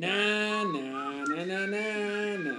Na, 0.00 0.64
na, 0.64 1.24
na, 1.28 1.40
na, 1.50 1.60
na, 1.66 1.84
na. 2.46 2.56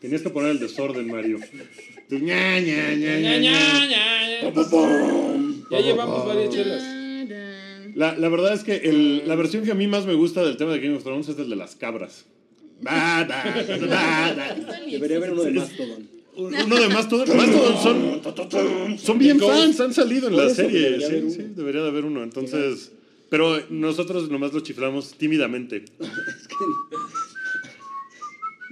Tenías 0.00 0.22
que 0.22 0.30
poner 0.30 0.50
el 0.50 0.58
desorden, 0.58 1.06
Mario. 1.06 1.38
Tú, 2.08 2.18
ña, 2.18 2.58
ña, 2.58 2.94
ña, 3.02 3.12
Ña, 3.20 3.38
ña, 3.38 3.38
ña, 3.38 3.86
ña. 3.86 3.86
ña. 3.86 4.52
Ya 5.70 5.80
llevamos 5.80 6.26
varias 6.26 6.50
chelas. 6.54 6.82
La, 7.94 8.16
la 8.16 8.28
verdad 8.28 8.54
es 8.54 8.64
que 8.64 8.76
el- 8.88 9.22
la 9.28 9.36
versión 9.36 9.64
que 9.64 9.70
a 9.70 9.74
mí 9.74 9.86
más 9.86 10.04
me 10.06 10.14
gusta 10.14 10.42
del 10.44 10.56
tema 10.56 10.72
de 10.72 10.80
Game 10.80 10.96
of 10.96 11.04
Thrones 11.04 11.28
es 11.28 11.38
el 11.38 11.48
de 11.50 11.56
las 11.56 11.76
cabras. 11.76 12.24
Ba. 12.80 13.24
Debería 14.90 15.18
haber 15.18 15.32
uno 15.32 15.42
de 15.44 15.50
Mastodon. 15.52 16.08
Uno 16.34 16.76
de 16.80 16.88
Mastodon. 16.88 17.36
Mastodon 17.36 18.22
son, 18.50 18.98
son 18.98 19.18
bien 19.18 19.38
fans, 19.38 19.78
han 19.78 19.94
salido 19.94 20.26
en 20.28 20.34
Por 20.34 20.42
la 20.44 20.50
eso 20.50 20.56
serie. 20.62 20.80
debería 20.80 21.06
Sí, 21.06 21.14
haber 21.14 21.30
sí, 21.30 21.38
uno. 21.42 21.54
debería 21.54 21.82
de 21.82 21.88
haber 21.88 22.04
uno. 22.06 22.22
Entonces, 22.24 22.90
pero 23.32 23.64
nosotros 23.70 24.30
nomás 24.30 24.52
lo 24.52 24.60
chiflamos 24.60 25.14
tímidamente. 25.14 25.86
Es 26.00 26.48
que. 26.48 26.54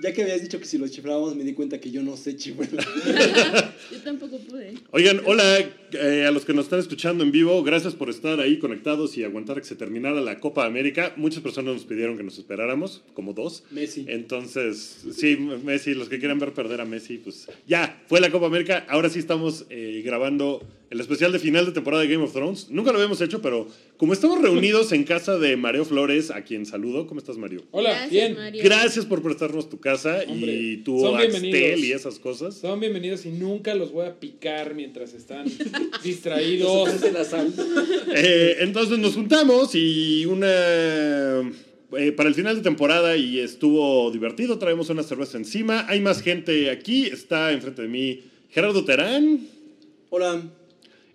Ya 0.03 0.13
que 0.13 0.23
habías 0.23 0.43
dicho 0.43 0.59
que 0.59 0.67
si 0.67 0.77
lo 0.77 0.87
chiflábamos, 0.87 1.35
me 1.35 1.45
di 1.45 1.55
cuenta 1.55 1.81
que 1.81 1.91
yo 1.91 2.03
no 2.03 2.17
sé 2.17 2.37
chiflar. 2.37 2.71
Yo 3.91 3.99
tampoco 4.05 4.39
pude. 4.39 4.75
Oigan, 4.93 5.21
hola 5.25 5.59
eh, 5.93 6.25
a 6.27 6.31
los 6.31 6.45
que 6.45 6.55
nos 6.55 6.67
están 6.67 6.79
escuchando 6.79 7.25
en 7.25 7.33
vivo. 7.33 7.63
Gracias 7.63 7.95
por 7.95 8.09
estar 8.09 8.39
ahí 8.41 8.59
conectados 8.59 9.17
y 9.19 9.25
aguantar 9.25 9.61
que 9.61 9.67
se 9.67 9.77
terminara 9.77 10.21
la 10.21 10.39
Copa 10.41 10.65
América. 10.65 11.13
Muchas 11.17 11.43
personas 11.43 11.75
nos 11.75 11.85
pidieron 11.85 12.17
que 12.17 12.23
nos 12.23 12.39
esperáramos, 12.39 13.03
como 13.15 13.33
dos. 13.33 13.65
Messi. 13.71 14.05
Entonces, 14.09 15.05
sí, 15.13 15.37
Messi, 15.37 15.95
los 15.95 16.09
que 16.09 16.19
quieran 16.19 16.39
ver 16.39 16.53
perder 16.53 16.81
a 16.81 16.85
Messi, 16.85 17.19
pues 17.19 17.49
ya, 17.67 18.03
fue 18.07 18.21
la 18.21 18.31
Copa 18.31 18.47
América. 18.47 18.87
Ahora 18.89 19.09
sí 19.09 19.19
estamos 19.19 19.67
eh, 19.71 20.03
grabando 20.05 20.67
el 20.91 21.01
especial 21.01 21.31
de 21.31 21.39
final 21.39 21.67
de 21.67 21.73
temporada 21.73 22.03
de 22.03 22.09
Game 22.09 22.25
of 22.25 22.33
Thrones. 22.33 22.69
Nunca 22.69 22.91
lo 22.91 22.99
habíamos 22.99 23.21
hecho, 23.21 23.41
pero 23.41 23.69
como 23.97 24.13
estamos 24.13 24.43
reunidos 24.43 24.91
en 24.91 25.05
casa 25.05 25.39
de 25.39 25.57
Mario 25.57 25.85
Flores, 25.85 26.33
a 26.33 26.43
quien 26.43 26.67
saludo. 26.67 27.07
¿Cómo 27.07 27.21
estás, 27.21 27.39
Mario? 27.39 27.63
Hola, 27.71 27.91
Gracias, 27.91 28.11
bien. 28.11 28.35
Mario. 28.35 28.63
Gracias 28.65 29.07
por 29.07 29.23
prestarnos 29.23 29.69
tu 29.69 29.79
casa 29.79 30.23
Hombre, 30.27 30.53
y 30.53 30.77
tu 30.79 31.07
Axtel 31.17 31.85
y 31.85 31.93
esas 31.93 32.19
cosas. 32.19 32.57
Son 32.57 32.81
bienvenidos 32.81 33.25
y 33.25 33.31
nunca 33.31 33.75
los 33.77 33.93
voy 33.93 34.07
a 34.07 34.19
picar 34.19 34.75
mientras 34.75 35.15
están 35.15 35.47
distraídos. 36.03 36.91
Sacarse 36.91 37.13
la 37.13 37.25
sal. 37.25 37.55
Eh, 38.15 38.57
entonces 38.59 38.99
nos 38.99 39.15
juntamos 39.15 39.75
y 39.77 40.27
una... 40.27 40.49
eh, 40.51 42.13
para 42.17 42.29
el 42.29 42.35
final 42.35 42.57
de 42.57 42.63
temporada 42.63 43.17
y 43.17 43.39
estuvo 43.39 44.11
divertido, 44.11 44.59
traemos 44.59 44.91
una 44.91 45.05
cerveza 45.05 45.39
encima. 45.39 45.87
Hay 45.89 46.01
más 46.01 46.21
gente 46.21 46.69
aquí, 46.71 47.07
está 47.07 47.53
enfrente 47.53 47.83
de 47.83 47.89
mí 47.89 48.23
Gerardo 48.51 48.85
Terán, 48.85 49.47
Hola. 50.13 50.43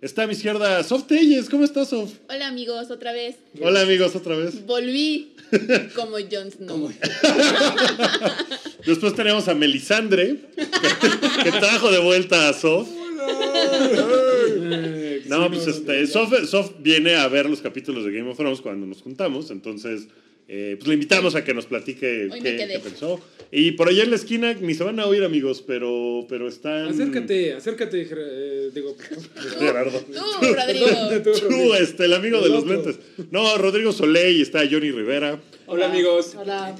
Está 0.00 0.24
a 0.24 0.26
mi 0.26 0.32
izquierda 0.32 0.82
Sof 0.82 1.06
Telles, 1.06 1.48
¿cómo 1.48 1.64
estás 1.64 1.88
Sof? 1.88 2.12
Hola 2.28 2.48
amigos, 2.48 2.90
otra 2.90 3.12
vez. 3.12 3.36
Hola 3.60 3.80
amigos, 3.82 4.14
otra 4.16 4.36
vez. 4.36 4.64
Volví 4.66 5.34
como 5.94 6.16
Jon 6.30 6.50
Snow. 6.50 6.68
¿Cómo? 6.68 6.92
Después 8.86 9.14
tenemos 9.14 9.48
a 9.48 9.54
Melisandre, 9.54 10.36
que, 11.42 11.50
trajo 11.52 11.90
de 11.90 11.98
vuelta 11.98 12.48
a 12.48 12.52
Sof. 12.52 12.88
No, 15.26 15.48
pues 15.50 15.66
este, 15.66 16.06
Sof, 16.06 16.32
Sof 16.48 16.72
viene 16.78 17.16
a 17.16 17.26
ver 17.28 17.48
los 17.48 17.60
capítulos 17.60 18.04
de 18.04 18.12
Game 18.12 18.30
of 18.30 18.36
Thrones 18.36 18.60
cuando 18.60 18.86
nos 18.86 19.02
juntamos, 19.02 19.50
entonces 19.50 20.08
eh, 20.48 20.76
pues 20.78 20.86
le 20.88 20.94
invitamos 20.94 21.34
a 21.34 21.44
que 21.44 21.52
nos 21.54 21.66
platique 21.66 22.28
Hoy 22.30 22.40
qué, 22.40 22.56
qué 22.56 22.80
pensó. 22.82 23.20
Y 23.52 23.72
por 23.72 23.88
allá 23.88 24.02
en 24.02 24.10
la 24.10 24.16
esquina 24.16 24.54
ni 24.54 24.74
se 24.74 24.82
van 24.82 24.98
a 24.98 25.06
oír 25.06 25.22
amigos, 25.22 25.62
pero, 25.64 26.26
pero 26.28 26.48
están... 26.48 26.88
Acércate, 26.88 27.52
acércate, 27.54 28.08
Ger- 28.08 28.18
eh, 28.18 28.70
digo. 28.74 28.96
Gerardo. 29.58 30.00
Tú, 30.00 30.54
Rodrigo. 30.54 30.86
Tú, 31.22 31.30
Tú, 31.32 31.40
Rodrigo. 31.48 31.74
este, 31.76 32.04
el 32.06 32.14
amigo 32.14 32.40
de 32.40 32.48
los 32.48 32.66
lentes. 32.66 32.98
No, 33.30 33.56
Rodrigo 33.56 33.92
Soleil, 33.92 34.42
está 34.42 34.60
Johnny 34.68 34.90
Rivera. 34.90 35.40
Hola, 35.66 35.86
amigos. 35.86 36.34
Hola. 36.36 36.74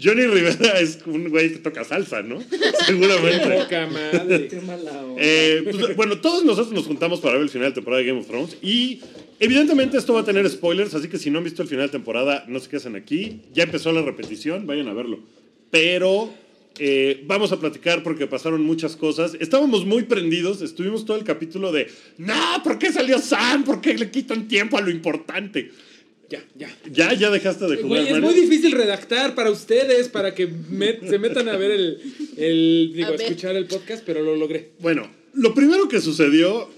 Johnny 0.00 0.26
Rivera 0.26 0.80
es 0.80 0.98
un 1.06 1.28
güey 1.30 1.52
que 1.52 1.58
toca 1.58 1.84
salsa, 1.84 2.22
¿no? 2.22 2.42
Seguramente. 2.86 3.48
Poca 3.58 3.86
madre. 3.86 4.48
Qué 4.48 4.60
mala 4.60 5.04
onda. 5.04 5.20
Eh, 5.22 5.62
pues, 5.70 5.96
bueno, 5.96 6.20
todos 6.20 6.44
nosotros 6.44 6.72
nos 6.72 6.86
juntamos 6.86 7.20
para 7.20 7.34
ver 7.34 7.42
el 7.42 7.50
final 7.50 7.70
de 7.70 7.74
temporada 7.74 8.02
de 8.02 8.08
Game 8.08 8.20
of 8.20 8.26
Thrones 8.26 8.56
y 8.62 9.00
evidentemente 9.40 9.96
esto 9.98 10.14
va 10.14 10.20
a 10.20 10.24
tener 10.24 10.48
spoilers, 10.48 10.94
así 10.94 11.08
que 11.08 11.18
si 11.18 11.30
no 11.30 11.38
han 11.38 11.44
visto 11.44 11.62
el 11.62 11.68
final 11.68 11.86
de 11.86 11.92
temporada, 11.92 12.44
no 12.48 12.58
se 12.60 12.68
queden 12.68 12.96
aquí. 12.96 13.42
Ya 13.52 13.64
empezó 13.64 13.92
la 13.92 14.02
repetición, 14.02 14.66
vayan 14.66 14.88
a 14.88 14.94
verlo. 14.94 15.20
Pero 15.70 16.32
eh, 16.78 17.22
vamos 17.26 17.52
a 17.52 17.60
platicar 17.60 18.02
porque 18.02 18.26
pasaron 18.26 18.62
muchas 18.62 18.96
cosas. 18.96 19.36
Estábamos 19.40 19.84
muy 19.84 20.04
prendidos, 20.04 20.62
estuvimos 20.62 21.04
todo 21.04 21.16
el 21.16 21.24
capítulo 21.24 21.72
de, 21.72 21.88
no, 22.18 22.34
¿por 22.64 22.78
qué 22.78 22.92
salió 22.92 23.18
Sam? 23.18 23.64
¿Por 23.64 23.80
qué 23.80 23.94
le 23.96 24.10
quitan 24.10 24.48
tiempo 24.48 24.78
a 24.78 24.80
lo 24.80 24.90
importante? 24.90 25.70
Ya, 26.30 26.44
ya. 26.56 26.68
Ya, 26.92 27.14
ya 27.14 27.30
dejaste 27.30 27.64
de 27.66 27.76
jugar. 27.76 27.88
Güey, 27.88 28.04
es 28.04 28.10
Mario? 28.12 28.26
muy 28.30 28.34
difícil 28.38 28.72
redactar 28.72 29.34
para 29.34 29.50
ustedes, 29.50 30.08
para 30.08 30.34
que 30.34 30.46
met- 30.48 31.08
se 31.08 31.18
metan 31.18 31.48
a 31.48 31.56
ver 31.56 31.70
el, 31.70 31.98
el 32.36 32.92
digo, 32.94 33.08
A 33.08 33.14
escuchar 33.14 33.56
el 33.56 33.66
podcast, 33.66 34.02
pero 34.04 34.22
lo 34.22 34.36
logré. 34.36 34.72
Bueno, 34.80 35.10
lo 35.32 35.54
primero 35.54 35.88
que 35.88 36.00
sucedió, 36.02 36.68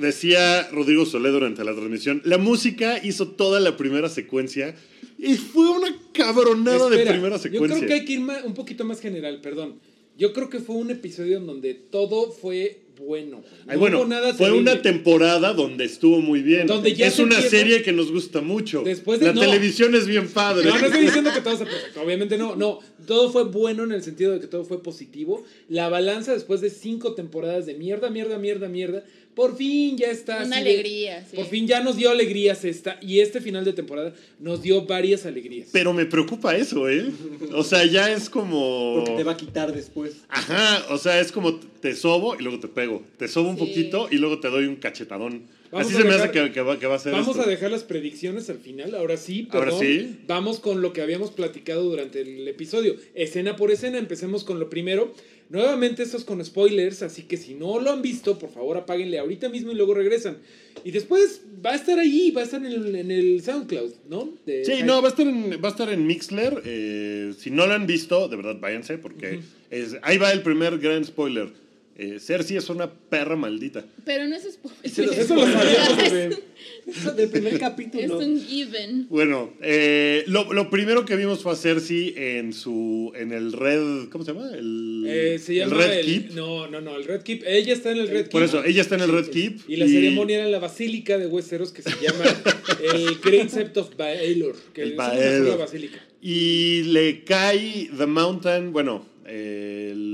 decía 0.00 0.68
Rodrigo 0.72 1.04
Solé 1.06 1.30
durante 1.30 1.64
la 1.64 1.72
transmisión, 1.74 2.22
la 2.24 2.38
música 2.38 3.00
hizo 3.04 3.28
toda 3.28 3.60
la 3.60 3.76
primera 3.76 4.08
secuencia 4.08 4.74
y 5.18 5.34
fue 5.34 5.68
una 5.70 5.94
cabronada 6.12 6.88
de 6.90 7.04
primera 7.06 7.36
Yo 7.36 7.42
secuencia. 7.42 7.76
creo 7.78 7.88
que 7.88 7.94
hay 7.94 8.04
que 8.04 8.12
ir 8.14 8.22
un 8.44 8.54
poquito 8.54 8.84
más 8.84 9.00
general, 9.00 9.40
perdón. 9.40 9.80
Yo 10.16 10.32
creo 10.32 10.48
que 10.50 10.58
fue 10.58 10.74
un 10.76 10.90
episodio 10.90 11.36
en 11.38 11.46
donde 11.46 11.74
todo 11.74 12.32
fue 12.32 12.80
bueno. 12.98 13.36
güey. 13.40 13.52
No 13.66 13.72
Ay, 13.72 13.78
bueno, 13.78 14.04
nada 14.06 14.34
fue 14.34 14.46
terrible. 14.48 14.72
una 14.72 14.82
temporada 14.82 15.52
donde 15.52 15.84
estuvo 15.84 16.20
muy 16.20 16.42
bien. 16.42 16.66
Donde 16.66 16.92
ya 16.94 17.06
es 17.06 17.20
una 17.20 17.36
empieza- 17.36 17.56
serie 17.56 17.82
que 17.82 17.92
nos 17.92 18.10
gusta 18.10 18.40
mucho. 18.40 18.82
Después 18.82 19.20
de- 19.20 19.26
la 19.26 19.32
no. 19.34 19.40
televisión 19.40 19.94
es 19.94 20.08
bien 20.08 20.26
padre. 20.28 20.68
No, 20.68 20.76
no 20.76 20.86
estoy 20.86 21.02
diciendo 21.02 21.30
que 21.32 21.40
todo 21.40 21.56
sea 21.56 21.66
perfecto, 21.66 22.02
obviamente 22.02 22.36
no, 22.36 22.56
no, 22.56 22.80
todo 23.06 23.30
fue 23.30 23.44
bueno 23.44 23.84
en 23.84 23.92
el 23.92 24.02
sentido 24.02 24.32
de 24.32 24.40
que 24.40 24.48
todo 24.48 24.64
fue 24.64 24.82
positivo. 24.82 25.44
La 25.68 25.88
balanza 25.88 26.32
después 26.34 26.60
de 26.60 26.70
cinco 26.70 27.14
temporadas 27.14 27.66
de 27.66 27.74
mierda, 27.74 28.10
mierda, 28.10 28.38
mierda, 28.38 28.68
mierda, 28.68 29.04
por 29.38 29.56
fin 29.56 29.96
ya 29.96 30.10
está. 30.10 30.38
Una 30.44 30.56
de- 30.56 30.62
alegría, 30.62 31.24
sí. 31.30 31.36
Por 31.36 31.46
fin 31.46 31.68
ya 31.68 31.80
nos 31.80 31.94
dio 31.96 32.10
alegrías 32.10 32.64
esta, 32.64 32.98
y 33.00 33.20
este 33.20 33.40
final 33.40 33.64
de 33.64 33.72
temporada 33.72 34.12
nos 34.40 34.62
dio 34.62 34.84
varias 34.84 35.26
alegrías. 35.26 35.68
Pero 35.72 35.92
me 35.92 36.06
preocupa 36.06 36.56
eso, 36.56 36.88
¿eh? 36.88 37.06
O 37.54 37.62
sea, 37.62 37.84
ya 37.84 38.10
es 38.12 38.28
como... 38.28 38.94
Porque 38.96 39.12
te 39.12 39.22
va 39.22 39.32
a 39.32 39.36
quitar 39.36 39.72
después. 39.72 40.16
Ajá, 40.28 40.86
o 40.90 40.98
sea, 40.98 41.20
es 41.20 41.30
como 41.30 41.54
te 41.60 41.94
sobo 41.94 42.34
y 42.34 42.42
luego 42.42 42.58
te 42.58 42.66
pego. 42.66 43.04
Te 43.16 43.28
sobo 43.28 43.48
un 43.50 43.56
Sí. 43.58 43.64
poquito 43.64 44.08
y 44.10 44.16
luego 44.16 44.40
te 44.40 44.48
doy 44.48 44.66
un 44.66 44.74
cachetadón. 44.74 45.44
Vamos 45.70 45.86
Así 45.86 45.96
a 45.96 45.98
se 45.98 46.04
me 46.04 46.10
dejar- 46.14 46.28
hace 46.30 46.40
que, 46.46 46.52
que 46.52 46.60
va, 46.62 46.78
que 46.78 46.86
va 46.86 46.94
a 46.96 46.98
ser 46.98 47.12
Vamos 47.12 47.28
esto. 47.36 47.42
a 47.42 47.46
dejar 47.46 47.70
las 47.70 47.84
predicciones 47.84 48.48
al 48.48 48.58
final, 48.58 48.94
ahora 48.94 49.18
sí, 49.18 49.46
Ahora 49.50 49.66
perdón. 49.66 49.80
sí. 49.82 50.18
Vamos 50.26 50.60
con 50.60 50.80
lo 50.80 50.92
que 50.94 51.02
habíamos 51.02 51.30
platicado 51.30 51.82
durante 51.84 52.22
el 52.22 52.48
episodio. 52.48 52.96
Escena 53.14 53.54
por 53.54 53.70
escena, 53.70 53.98
empecemos 53.98 54.44
con 54.44 54.58
lo 54.58 54.70
primero. 54.70 55.14
Nuevamente 55.50 56.02
esto 56.02 56.18
es 56.18 56.24
con 56.24 56.44
spoilers, 56.44 57.02
así 57.02 57.22
que 57.22 57.36
si 57.38 57.54
no 57.54 57.80
lo 57.80 57.90
han 57.90 58.02
visto, 58.02 58.38
por 58.38 58.50
favor 58.50 58.76
apáguenle 58.76 59.18
ahorita 59.18 59.48
mismo 59.48 59.72
y 59.72 59.74
luego 59.74 59.94
regresan. 59.94 60.36
Y 60.84 60.90
después 60.90 61.40
va 61.64 61.70
a 61.70 61.74
estar 61.74 61.98
ahí, 61.98 62.30
va 62.32 62.42
a 62.42 62.44
estar 62.44 62.60
en 62.64 62.66
el, 62.72 62.94
en 62.94 63.10
el 63.10 63.42
SoundCloud, 63.42 63.92
¿no? 64.10 64.28
De- 64.44 64.64
Sí, 64.64 64.82
no, 64.84 65.00
va 65.00 65.08
a 65.08 65.10
estar 65.10 65.26
en, 65.26 65.50
va 65.64 65.68
a 65.68 65.70
estar 65.70 65.88
en 65.90 66.06
Mixler. 66.06 66.62
eh, 66.66 67.32
si 67.38 67.50
no 67.50 67.66
lo 67.66 67.72
han 67.72 67.86
visto, 67.86 68.28
de 68.28 68.36
verdad 68.36 68.56
váyanse, 68.60 68.98
porque 68.98 69.40
es, 69.70 69.96
ahí 70.02 70.18
va 70.18 70.32
el 70.32 70.42
primer 70.42 70.78
gran 70.78 71.04
spoiler. 71.04 71.48
Eh, 72.00 72.20
Cersei 72.20 72.56
es 72.56 72.70
una 72.70 72.88
perra 72.92 73.34
maldita. 73.34 73.84
Pero 74.04 74.28
no 74.28 74.36
es 74.36 74.44
spoiler. 74.44 74.78
Eso 75.18 75.34
lo- 75.34 75.42
sabíamos. 75.46 76.38
Eso 76.86 77.12
del 77.12 77.28
primer 77.28 77.54
Es 77.54 77.58
capítulo. 77.58 78.18
un 78.18 78.40
given. 78.40 79.06
Bueno, 79.08 79.52
eh, 79.60 80.22
lo, 80.28 80.52
lo 80.52 80.70
primero 80.70 81.04
que 81.04 81.16
vimos 81.16 81.40
fue 81.42 81.52
a 81.52 81.56
Cersei 81.56 82.14
en 82.16 82.52
su 82.52 83.12
en 83.16 83.32
el 83.32 83.52
Red, 83.52 84.10
¿cómo 84.10 84.24
se 84.24 84.32
llama? 84.32 84.48
El, 84.56 85.04
Eh, 85.08 85.38
se 85.40 85.54
el 85.60 85.68
llama 85.70 85.82
Red 85.82 85.92
el- 85.98 86.06
Keep. 86.06 86.30
No, 86.34 86.68
no, 86.68 86.80
no, 86.80 86.94
el 86.96 87.04
Red 87.04 87.22
Keep. 87.22 87.42
Ella 87.44 87.72
está 87.72 87.90
en 87.90 87.98
el 87.98 88.08
Red 88.08 88.30
Por 88.30 88.42
Keep. 88.42 88.48
eso, 88.48 88.64
ella 88.64 88.80
está 88.80 88.94
en 88.94 89.00
el 89.02 89.10
Red 89.12 89.30
Keep. 89.30 89.60
Y 89.68 89.76
la 89.76 89.86
ceremonia 89.88 90.36
era 90.36 90.46
en 90.46 90.52
la 90.52 90.60
Basílica 90.60 91.18
de 91.18 91.26
Westeros 91.26 91.72
que 91.72 91.82
se 91.82 91.90
llama 92.00 92.24
el 92.94 93.16
Great 93.24 93.48
Sept 93.48 93.76
of 93.76 93.96
Baelor. 93.96 94.54
Que 94.72 94.82
El 94.82 94.90
es 94.92 94.96
Baelor. 94.96 95.48
la 95.48 95.56
basílica. 95.56 95.98
Y 96.22 96.82
le 96.84 97.24
cae 97.24 97.90
The 97.96 98.06
Mountain, 98.06 98.72
bueno, 98.72 99.04
el, 99.26 100.07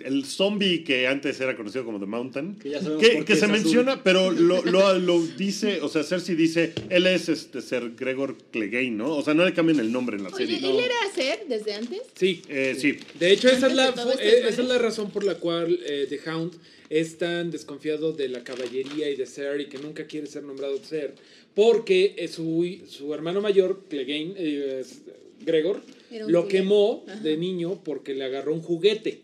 el 0.00 0.24
zombie 0.24 0.84
que 0.84 1.06
antes 1.06 1.40
era 1.40 1.56
conocido 1.56 1.84
como 1.84 1.98
The 1.98 2.06
Mountain, 2.06 2.56
Que 2.56 2.70
ya 2.70 2.80
sabemos 2.82 3.02
que, 3.02 3.10
por 3.16 3.24
que 3.24 3.36
se 3.36 3.44
azul. 3.46 3.56
menciona, 3.56 4.02
pero 4.02 4.30
lo, 4.32 4.64
lo, 4.64 4.98
lo 4.98 5.22
dice, 5.26 5.80
o 5.80 5.88
sea, 5.88 6.02
Cersei 6.02 6.34
dice, 6.34 6.72
él 6.88 7.06
es 7.06 7.28
este 7.28 7.60
Ser 7.60 7.90
Gregor 7.96 8.36
Clegane, 8.50 8.90
¿no? 8.90 9.16
O 9.16 9.22
sea, 9.22 9.34
no 9.34 9.44
le 9.44 9.52
cambian 9.52 9.80
el 9.80 9.90
nombre 9.92 10.16
en 10.16 10.24
la 10.24 10.30
Oye, 10.30 10.46
serie. 10.46 10.58
¿él 10.70 10.78
era 10.78 10.94
ser 11.14 11.46
desde 11.48 11.74
antes? 11.74 12.00
Sí. 12.14 12.42
Eh, 12.48 12.76
sí. 12.78 12.96
De 13.18 13.32
hecho, 13.32 13.48
esa 13.48 13.66
es, 13.66 13.74
la, 13.74 13.88
este 13.88 14.28
eh, 14.40 14.48
esa 14.48 14.62
es 14.62 14.68
la 14.68 14.78
razón 14.78 15.10
por 15.10 15.24
la 15.24 15.36
cual 15.36 15.78
eh, 15.84 16.06
The 16.08 16.30
Hound 16.30 16.52
es 16.90 17.18
tan 17.18 17.50
desconfiado 17.50 18.12
de 18.12 18.28
la 18.28 18.44
caballería 18.44 19.08
y 19.10 19.16
de 19.16 19.26
Ser 19.26 19.60
y 19.60 19.66
que 19.66 19.78
nunca 19.78 20.06
quiere 20.06 20.26
ser 20.26 20.42
nombrado 20.42 20.78
Ser. 20.84 21.14
Porque 21.54 22.28
su, 22.30 22.78
su 22.88 23.12
hermano 23.14 23.40
mayor, 23.40 23.84
Clegane, 23.88 24.34
eh, 24.36 24.84
Gregor, 25.44 25.80
lo 26.28 26.46
quemó 26.48 27.04
Ajá. 27.08 27.20
de 27.20 27.36
niño 27.36 27.82
porque 27.82 28.14
le 28.14 28.24
agarró 28.24 28.54
un 28.54 28.60
juguete. 28.62 29.20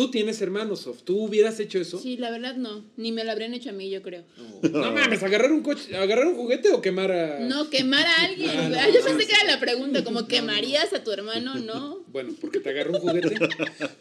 Tú 0.00 0.10
tienes 0.10 0.40
hermanos, 0.40 0.80
Sof. 0.80 1.02
¿Tú 1.02 1.18
hubieras 1.24 1.60
hecho 1.60 1.78
eso? 1.78 1.98
Sí, 1.98 2.16
la 2.16 2.30
verdad 2.30 2.56
no. 2.56 2.86
Ni 2.96 3.12
me 3.12 3.22
lo 3.22 3.32
habrían 3.32 3.52
hecho 3.52 3.68
a 3.68 3.72
mí, 3.74 3.90
yo 3.90 4.00
creo. 4.00 4.24
No 4.62 4.92
mames, 4.92 5.22
agarrar 5.22 5.52
un 5.52 5.60
coche, 5.60 5.94
agarrar 5.94 6.26
un 6.26 6.36
juguete 6.36 6.70
o 6.72 6.80
quemar 6.80 7.12
a. 7.12 7.40
No, 7.40 7.68
quemar 7.68 8.06
a 8.06 8.24
alguien. 8.24 8.48
Ah, 8.50 8.68
no, 8.70 8.78
Ah, 8.78 8.88
yo 8.88 9.00
no, 9.00 9.04
pensé 9.06 9.20
sí. 9.24 9.26
que 9.28 9.34
era 9.34 9.52
la 9.56 9.60
pregunta, 9.60 10.02
como 10.02 10.26
quemarías 10.26 10.90
a 10.94 11.04
tu 11.04 11.10
hermano, 11.12 11.56
¿no? 11.56 11.98
Bueno, 12.10 12.34
porque 12.40 12.58
te 12.60 12.70
agarró 12.70 12.92
un 12.94 13.00
juguete. 13.00 13.36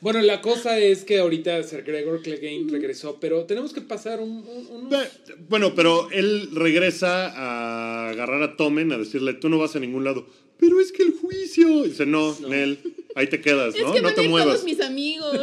bueno, 0.01 0.21
la 0.21 0.41
cosa 0.41 0.79
es 0.79 1.03
que 1.03 1.19
ahorita 1.19 1.61
Sir 1.63 1.83
Gregor 1.83 2.23
Clegane 2.23 2.65
regresó, 2.71 3.19
pero 3.19 3.43
tenemos 3.43 3.73
que 3.73 3.81
pasar 3.81 4.21
un. 4.21 4.37
un- 4.47 4.67
unos- 4.87 5.05
Bueno, 5.49 5.75
pero 5.75 6.09
él 6.11 6.49
regresa 6.53 7.27
a 7.27 8.09
agarrar 8.09 8.41
a 8.41 8.55
Tomen 8.55 8.91
a 8.93 8.97
decirle, 8.97 9.33
tú 9.33 9.49
no 9.49 9.59
vas 9.59 9.75
a 9.75 9.79
ningún 9.79 10.05
lado. 10.05 10.25
Pero 10.57 10.79
es 10.81 10.91
que 10.91 11.03
el 11.03 11.11
juicio. 11.13 11.85
Y 11.85 11.89
dice, 11.89 12.05
no, 12.05 12.35
Nel, 12.47 12.79
ahí 13.19 13.27
te 13.27 13.41
quedas, 13.41 13.75
Es 13.75 13.81
¿no? 13.81 13.93
que 13.93 14.01
no 14.01 14.13
te 14.13 14.27
muevas. 14.27 14.53
todos 14.55 14.65
mis 14.65 14.79
amigos. 14.81 15.33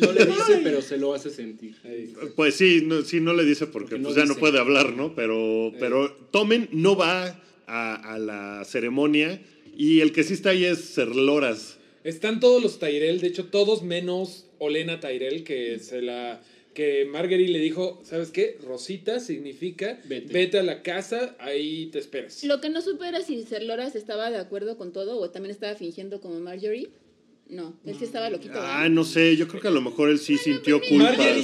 No 0.00 0.12
le 0.12 0.26
dice, 0.26 0.60
pero 0.62 0.82
se 0.82 0.96
lo 0.98 1.14
hace 1.14 1.30
sentir. 1.30 1.76
Ahí. 1.84 2.12
Pues 2.36 2.54
sí, 2.56 2.82
no, 2.84 3.02
sí, 3.02 3.20
no 3.20 3.32
le 3.34 3.44
dice 3.44 3.66
porque, 3.66 3.90
Porque 3.90 3.98
no 4.02 4.08
pues 4.08 4.16
ya 4.16 4.24
no 4.24 4.34
puede 4.36 4.58
hablar, 4.58 4.92
¿no? 4.94 5.14
Pero, 5.14 5.72
pero 5.78 6.12
Tomen 6.30 6.68
no 6.72 6.96
va 6.96 7.40
a, 7.66 8.14
a 8.14 8.18
la 8.18 8.64
ceremonia 8.64 9.40
y 9.76 10.00
el 10.00 10.12
que 10.12 10.24
sí 10.24 10.34
está 10.34 10.50
ahí 10.50 10.64
es 10.64 10.78
Ser 10.80 11.14
Loras. 11.14 11.78
Están 12.04 12.40
todos 12.40 12.60
los 12.62 12.78
Tyrell, 12.80 13.20
de 13.20 13.28
hecho, 13.28 13.46
todos 13.46 13.82
menos 13.82 14.46
Olena 14.58 14.98
Tyrell, 15.00 15.44
que 15.44 15.78
se 15.78 16.02
la. 16.02 16.42
Que 16.74 17.04
Marguerite 17.04 17.52
le 17.52 17.58
dijo, 17.58 18.00
¿sabes 18.02 18.30
qué? 18.30 18.56
Rosita 18.66 19.20
significa 19.20 20.00
vete. 20.06 20.32
Vete. 20.32 20.58
a 20.58 20.62
la 20.62 20.82
casa, 20.82 21.36
ahí 21.38 21.90
te 21.92 21.98
esperas. 21.98 22.42
Lo 22.44 22.62
que 22.62 22.70
no 22.70 22.80
supe 22.80 23.06
era 23.06 23.20
si 23.20 23.42
Ser 23.42 23.62
Loras 23.62 23.94
estaba 23.94 24.30
de 24.30 24.38
acuerdo 24.38 24.78
con 24.78 24.90
todo 24.90 25.18
o 25.18 25.28
también 25.30 25.50
estaba 25.50 25.74
fingiendo 25.74 26.20
como 26.22 26.40
Marjorie. 26.40 26.88
No, 27.52 27.74
él 27.84 27.94
sí 27.98 28.04
estaba 28.04 28.30
loquito. 28.30 28.54
Ah, 28.56 28.88
no 28.88 29.04
sé, 29.04 29.36
yo 29.36 29.46
creo 29.46 29.60
que 29.60 29.68
a 29.68 29.72
lo 29.72 29.82
mejor 29.82 30.08
él 30.08 30.18
sí 30.18 30.38
sintió 30.38 30.80
culpa. 30.80 31.12
Marjorie, 31.14 31.42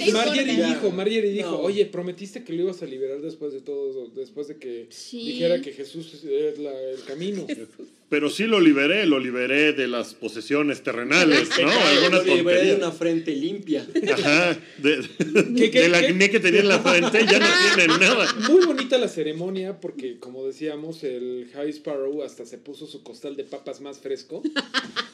dijo, 0.66 0.90
Marjorie 0.90 1.30
dijo, 1.32 1.50
No. 1.50 1.58
oye, 1.60 1.84
prometiste 1.84 2.44
que 2.44 2.54
lo 2.54 2.62
ibas 2.62 2.82
a 2.82 2.86
liberar 2.86 3.20
después 3.20 3.52
de 3.52 3.60
todo, 3.60 4.08
después 4.08 4.48
de 4.48 4.56
que 4.56 4.86
Sí. 4.88 5.18
dijera 5.32 5.60
que 5.60 5.72
Jesús 5.72 6.14
es 6.24 6.58
la- 6.58 6.80
el 6.80 7.04
camino. 7.04 7.46
Pero 8.10 8.30
sí 8.30 8.44
lo 8.46 8.58
liberé, 8.58 9.04
lo 9.04 9.18
liberé 9.20 9.74
de 9.74 9.86
las 9.86 10.14
posesiones 10.14 10.82
terrenales, 10.82 11.50
¿no? 11.62 11.68
Alguna 11.70 12.22
Lo 12.22 12.36
liberé 12.36 12.64
de 12.68 12.74
una 12.76 12.90
frente 12.90 13.32
limpia. 13.36 13.86
Ajá, 14.14 14.56
de, 14.78 15.00
¿Qué, 15.54 15.70
qué, 15.70 15.80
del 15.82 15.90
qué? 15.92 15.96
acné 15.98 16.30
que 16.30 16.40
tenía 16.40 16.60
en 16.60 16.68
la 16.68 16.78
frente 16.78 17.26
ya 17.30 17.38
no 17.38 17.46
tiene 17.76 17.98
nada. 18.00 18.32
Muy 18.48 18.64
bonita 18.64 18.96
la 18.96 19.08
ceremonia 19.08 19.78
porque, 19.78 20.18
como 20.18 20.46
decíamos, 20.46 21.04
el 21.04 21.50
High 21.52 21.68
Sparrow 21.68 22.22
hasta 22.22 22.46
se 22.46 22.56
puso 22.56 22.86
su 22.86 23.02
costal 23.02 23.36
de 23.36 23.44
papas 23.44 23.82
más 23.82 23.98
fresco 23.98 24.42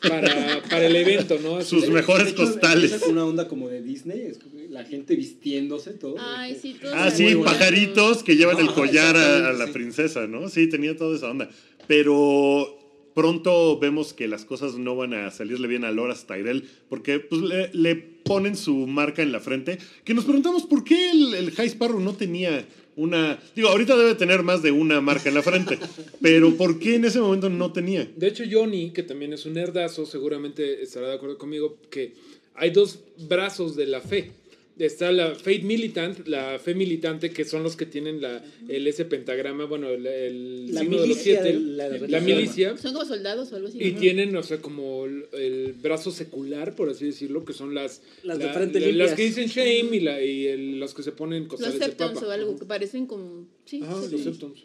para, 0.09 0.63
para 0.71 0.87
el 0.87 0.95
evento, 0.95 1.39
¿no? 1.43 1.57
Así 1.57 1.71
Sus 1.71 1.83
de- 1.87 1.91
mejores 1.91 2.27
De 2.27 2.31
hecho, 2.33 2.45
costales. 2.45 3.03
una 3.09 3.25
onda 3.25 3.49
como 3.49 3.69
de 3.69 3.83
Disney, 3.83 4.21
es 4.23 4.39
como 4.39 4.55
la 4.71 4.85
gente 4.85 5.17
vistiéndose 5.17 5.95
todo. 5.95 6.15
Ay, 6.21 6.57
sí, 6.63 6.77
todo 6.81 6.93
Ah, 6.95 7.11
sí, 7.11 7.35
pajaritos 7.45 8.23
que 8.23 8.37
llevan 8.37 8.59
el 8.59 8.67
Ajá, 8.67 8.75
collar 8.75 9.17
a, 9.17 9.53
la 9.53 9.67
sí. 9.67 9.73
princesa, 9.73 10.29
¿no? 10.29 10.49
Sí, 10.49 10.69
tenía 10.69 10.97
toda 10.97 11.17
esa 11.17 11.29
onda. 11.31 11.51
Pero 11.89 12.79
pronto 13.15 13.79
vemos 13.79 14.13
que 14.13 14.29
las 14.29 14.45
cosas 14.45 14.75
no 14.75 14.97
van 14.97 15.15
a 15.15 15.31
salirle 15.31 15.69
bien 15.69 15.85
a 15.85 15.91
Loras 15.91 16.27
Tyrell 16.27 16.69
porque 16.89 17.21
pues, 17.21 17.41
le, 17.41 17.71
le 17.73 17.97
ponen 17.97 18.57
su 18.57 18.75
marca 18.87 19.23
en 19.23 19.33
la 19.33 19.41
frente. 19.41 19.79
Que 20.05 20.15
nos 20.15 20.25
preguntamos 20.25 20.65
por 20.65 20.85
qué 20.85 21.11
el, 21.11 21.35
el 21.35 21.51
High 21.53 21.69
Sparrow 21.69 22.01
no 22.01 22.15
tenía 22.15 22.67
una. 22.97 23.39
Digo, 23.55 23.69
ahorita 23.69 23.97
debe 23.97 24.15
tener 24.15 24.43
más 24.43 24.63
de 24.63 24.71
una 24.71 25.01
marca 25.01 25.29
en 25.29 25.35
la 25.35 25.43
frente, 25.43 25.79
pero 26.21 26.55
¿por 26.57 26.79
qué 26.79 26.97
en 26.97 27.05
ese 27.05 27.21
momento 27.21 27.49
no 27.49 27.73
tenía? 27.73 28.09
De 28.17 28.29
hecho, 28.29 28.45
Johnny, 28.51 28.91
que 28.91 29.03
también 29.03 29.33
es 29.33 29.47
un 29.47 29.55
nerdazo, 29.55 30.07
seguramente 30.07 30.83
estará 30.83 31.09
de 31.09 31.15
acuerdo 31.15 31.39
conmigo 31.39 31.79
que 31.91 32.15
hay 32.55 32.71
dos 32.71 33.01
brazos 33.29 33.77
de 33.77 33.87
la 33.87 34.01
fe. 34.01 34.31
Está 34.77 35.13
la 35.13 35.37
Faith 35.37 35.63
Militant, 35.63 36.27
la 36.27 36.59
fe 36.59 36.75
militante, 36.75 37.31
que 37.31 37.45
son 37.45 37.63
los 37.63 37.77
que 37.77 37.87
tienen 37.87 38.21
la, 38.21 38.45
el 38.69 38.85
ese 38.89 39.05
pentagrama, 39.05 39.67
bueno, 39.67 39.89
el, 39.89 40.05
el 40.05 40.75
La 40.75 40.81
signo 40.81 41.01
de 41.01 41.07
los 41.07 41.17
siete, 41.19 41.53
de 41.53 42.09
la 42.09 42.19
milicia, 42.21 42.77
Son 42.77 42.93
como 42.93 43.05
soldados 43.05 43.53
o 43.53 43.57
algo 43.57 43.69
así. 43.69 43.79
y 43.81 43.93
¿no? 43.93 44.01
tienen, 44.01 44.35
o 44.37 44.43
sea, 44.43 44.59
como 44.59 45.05
el, 45.05 45.27
el 45.33 45.75
brazo 45.75 46.11
secular, 46.11 46.75
por 46.75 46.89
así 46.91 47.05
decirlo, 47.07 47.45
que 47.45 47.53
son 47.53 47.73
las, 47.73 48.03
Las 48.25 48.39
de 48.41 48.47
la- 48.47 48.53
frente 48.53 48.81
la- 48.81 48.87
limpias. 48.89 49.11
las 49.11 49.17
que 49.17 49.25
dicen 49.27 49.47
shame 49.47 49.97
y, 49.97 50.01
la, 50.01 50.21
y 50.21 50.47
el- 50.49 50.81
los 50.81 50.93
que 50.93 51.05
se 51.05 51.13
ponen 51.13 51.43
Los 51.45 51.51
costales 51.51 51.79
de 51.79 51.85
septons 51.87 52.23
o 52.25 52.31
algo 52.33 52.59
que 52.59 52.65
parecen 52.65 53.07
como. 53.07 53.47
Sí, 53.67 53.81
Ajá, 53.81 54.03
sí, 54.03 54.09
los 54.11 54.23
septons. 54.23 54.65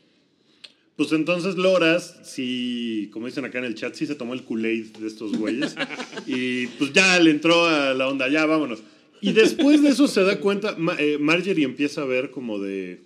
Pues 0.96 1.12
entonces 1.12 1.56
Loras, 1.56 2.20
sí, 2.24 3.10
como 3.14 3.28
dicen 3.28 3.46
acá 3.46 3.60
en 3.60 3.66
el 3.66 3.76
chat, 3.76 3.94
sí 3.94 4.06
se 4.08 4.16
tomó 4.16 4.34
el 4.34 4.44
Kool-Aid 4.44 4.98
de 4.98 5.08
estos 5.08 5.38
güeyes. 5.38 5.76
y 6.28 6.66
pues 6.80 6.92
ya 6.94 7.20
le 7.20 7.30
entró 7.30 7.66
a 7.68 7.94
la 7.94 8.08
onda, 8.10 8.28
ya 8.28 8.46
vámonos. 8.48 8.80
Y 9.22 9.34
después 9.34 9.82
de 9.82 9.90
eso 9.90 10.08
se 10.08 10.24
da 10.24 10.40
cuenta, 10.40 10.78
eh, 10.98 11.18
Marjorie 11.20 11.66
empieza 11.66 12.02
a 12.02 12.06
ver 12.06 12.32
como 12.32 12.60
de, 12.60 13.02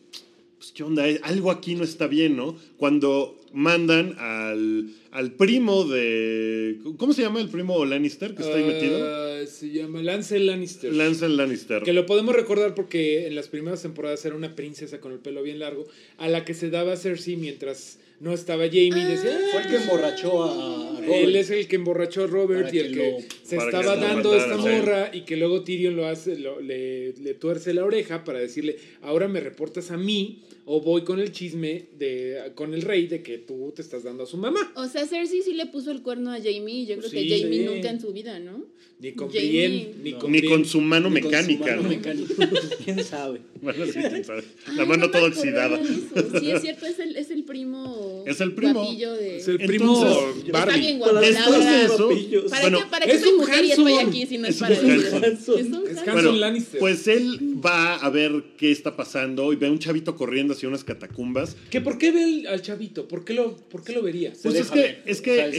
pues 0.57 0.71
qué 0.71 0.83
onda, 0.83 1.07
Eh, 1.07 1.19
algo 1.23 1.51
aquí 1.51 1.75
no 1.75 1.83
está 1.83 2.07
bien, 2.07 2.35
¿no? 2.35 2.55
Cuando 2.77 3.39
mandan 3.53 4.15
al, 4.17 4.89
al 5.11 5.31
primo 5.33 5.83
de, 5.85 6.79
¿cómo 6.97 7.13
se 7.13 7.21
llama 7.21 7.39
el 7.39 7.49
primo 7.49 7.85
Lannister 7.85 8.33
que 8.33 8.41
está 8.41 8.55
ahí 8.55 8.63
metido? 8.63 8.99
Ah, 9.03 9.45
se 9.45 9.71
llama 9.71 10.01
Lance 10.01 10.39
Lannister. 10.39 10.91
Lance 10.93 11.29
Lannister. 11.29 11.83
Que 11.83 11.93
lo 11.93 12.05
podemos 12.05 12.35
recordar 12.35 12.73
porque 12.73 13.27
en 13.27 13.35
las 13.35 13.47
primeras 13.49 13.81
temporadas 13.81 14.25
era 14.25 14.35
una 14.35 14.55
princesa 14.55 14.99
con 14.99 15.11
el 15.11 15.19
pelo 15.19 15.43
bien 15.43 15.59
largo 15.59 15.85
a 16.17 16.27
la 16.29 16.45
que 16.45 16.53
se 16.53 16.69
daba 16.69 16.95
Cersei 16.97 17.35
mientras 17.35 17.99
no 18.23 18.33
estaba 18.33 18.65
Jamie. 18.65 19.05
Decía, 19.05 19.37
Fue 19.51 19.61
el 19.61 19.67
que 19.69 19.75
emborrachó 19.77 20.43
a, 20.43 20.99
Robert. 21.01 21.11
Él 21.13 21.35
es 21.35 21.49
el 21.51 21.67
que 21.67 21.75
emborrachó 21.75 22.23
a 22.23 22.27
Robert 22.27 22.63
Para 22.63 22.75
y 22.75 22.79
el 22.79 22.87
que 22.87 22.93
que 22.93 23.11
lo- 23.11 23.17
se 23.43 23.57
que 23.57 23.63
estaba 23.65 23.95
dando 23.97 24.35
esta 24.35 24.57
morra 24.57 25.09
y 25.13 25.21
que 25.21 25.35
luego 25.37 25.63
Tyrion 25.63 25.95
lo 25.95 26.07
hace, 26.07 26.37
lo- 26.37 26.61
le, 26.61 27.13
le 27.13 27.33
tuerce 27.33 27.73
la 27.73 27.83
oreja 27.83 28.23
para 28.23 28.39
decirle, 28.39 28.77
ahora 29.01 29.27
me 29.27 29.39
reportas 29.41 29.91
a 29.91 29.97
mí 29.97 30.43
o 30.65 30.81
voy 30.81 31.03
con 31.03 31.19
el 31.19 31.31
chisme 31.31 31.87
de 31.97 32.51
con 32.55 32.73
el 32.73 32.81
rey 32.83 33.07
de 33.07 33.21
que 33.21 33.37
tú 33.37 33.73
te 33.75 33.81
estás 33.81 34.03
dando 34.03 34.23
a 34.23 34.25
su 34.25 34.37
mamá. 34.37 34.71
O 34.75 34.87
sea, 34.87 35.05
Cersei 35.05 35.41
sí 35.41 35.53
le 35.53 35.65
puso 35.67 35.91
el 35.91 36.01
cuerno 36.01 36.31
a 36.31 36.37
Jamie. 36.37 36.85
Yo 36.85 36.97
creo 36.97 37.09
Sí. 37.09 37.27
que 37.27 37.41
Jamie 37.41 37.59
Sí. 37.59 37.65
nunca 37.65 37.89
en 37.89 37.99
su 37.99 38.13
vida, 38.13 38.39
¿no? 38.39 38.65
Ni 38.99 39.11
con 39.11 39.27
Jamie. 39.29 39.49
Brienne, 39.49 39.95
ni 40.01 40.11
No. 40.13 40.19
con 40.19 40.31
Ni 40.31 40.41
con 40.43 40.63
su 40.65 40.79
mano 40.79 41.09
Con 41.09 41.17
su 41.21 41.25
mecánica, 41.25 41.65
mano 41.65 41.81
¿no? 41.83 41.89
mecánica. 41.89 42.33
¿Quién 42.85 43.03
sabe? 43.03 43.41
Bueno, 43.61 43.85
sí, 43.85 43.91
quién 43.99 44.23
sabe. 44.23 44.43
Ay, 44.67 44.75
La 44.77 44.85
mano 44.85 45.05
no 45.07 45.11
toda 45.11 45.27
oxidada. 45.27 45.77
Sí, 45.85 46.51
es 46.51 46.61
cierto, 46.61 46.85
es 46.85 46.99
el, 46.99 47.17
es 47.17 47.29
el 47.31 47.43
primo. 47.43 48.23
Es 48.25 48.39
el 48.39 48.53
primo. 48.53 48.85
de... 48.93 49.37
Es 49.37 49.47
el 49.49 49.59
Entonces, 49.59 49.67
primo 49.67 50.05
está 50.05 50.39
Está 50.45 50.51
Barbie. 50.65 50.79
bien 50.79 50.99
guapo, 50.99 51.15
verdad. 51.15 51.83
eso, 51.83 52.05
Guapillos. 52.07 52.43
¿Para 52.51 52.61
bueno, 52.61 52.79
qué, 52.79 52.85
para 52.85 53.05
qué 53.05 53.11
es 53.11 53.21
soy 53.21 53.29
un 53.31 53.37
mujer 53.37 53.65
y 53.65 53.71
estoy 53.71 53.93
aquí 53.97 54.25
si 54.25 54.37
no 54.37 54.47
Es 54.47 54.55
es, 54.55 54.59
para 54.61 54.73
eso? 54.73 55.57
Es 55.57 55.65
un 55.67 55.87
Es 55.87 55.97
Hanson. 55.97 56.09
Hanson 56.17 56.39
Lannister. 56.39 56.79
Pues 56.79 57.07
él 57.09 57.59
va 57.65 57.95
a 57.95 58.09
ver 58.09 58.43
qué 58.57 58.71
está 58.71 58.95
pasando 58.95 59.51
y 59.51 59.57
ve 59.57 59.67
a 59.67 59.71
un 59.71 59.79
chavito 59.79 60.15
corriendo 60.15 60.52
hacia 60.53 60.69
unas 60.69 60.83
catacumbas. 60.83 61.55
¿Que 61.69 61.81
¿Por 61.81 61.97
qué 61.97 62.11
ve 62.11 62.23
el- 62.23 62.47
al 62.47 62.61
chavito? 62.61 63.07
¿por 63.07 63.25
qué 63.25 63.33
lo, 63.33 63.57
por 63.57 63.83
qué 63.83 63.93
lo 63.93 64.01
vería? 64.01 64.33
Pues 64.41 64.55
es 64.55 64.71
que, 64.71 64.99
es 65.05 65.21
que, 65.21 65.45
es, 65.45 65.55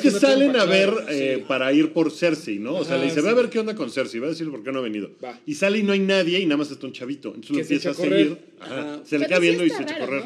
sí. 0.00 0.10
Salen 0.10 0.56
a 0.56 0.64
ver 0.64 0.90
eh, 1.08 1.36
sí. 1.38 1.44
para 1.46 1.72
ir 1.72 1.92
por 1.92 2.10
Cersei, 2.10 2.58
¿no? 2.58 2.76
O 2.76 2.84
sea, 2.84 2.94
Ajá, 2.94 3.04
le 3.04 3.10
dice, 3.10 3.20
ve 3.20 3.28
a 3.28 3.32
sí. 3.32 3.36
ver 3.36 3.50
qué 3.50 3.58
onda 3.58 3.74
con 3.74 3.90
Cersei, 3.90 4.20
va 4.20 4.26
a 4.26 4.30
decir 4.30 4.50
por 4.50 4.62
qué 4.62 4.72
no 4.72 4.78
ha 4.78 4.82
venido. 4.82 5.10
Va. 5.22 5.40
Y 5.46 5.54
sale 5.54 5.78
y 5.78 5.82
no 5.82 5.92
hay 5.92 6.00
nadie 6.00 6.40
y 6.40 6.46
nada 6.46 6.58
más 6.58 6.70
está 6.70 6.86
un 6.86 6.92
chavito. 6.92 7.28
Entonces 7.34 7.50
lo 7.50 7.60
empieza 7.60 7.90
a 7.90 7.94
seguir. 7.94 8.38
Ajá. 8.60 9.02
Se 9.04 9.18
le 9.18 9.26
queda 9.26 9.36
sí 9.36 9.42
viendo 9.42 9.64
y 9.64 9.70
se 9.70 9.82
echa 9.82 9.96
a 9.96 9.98
correr. 9.98 10.24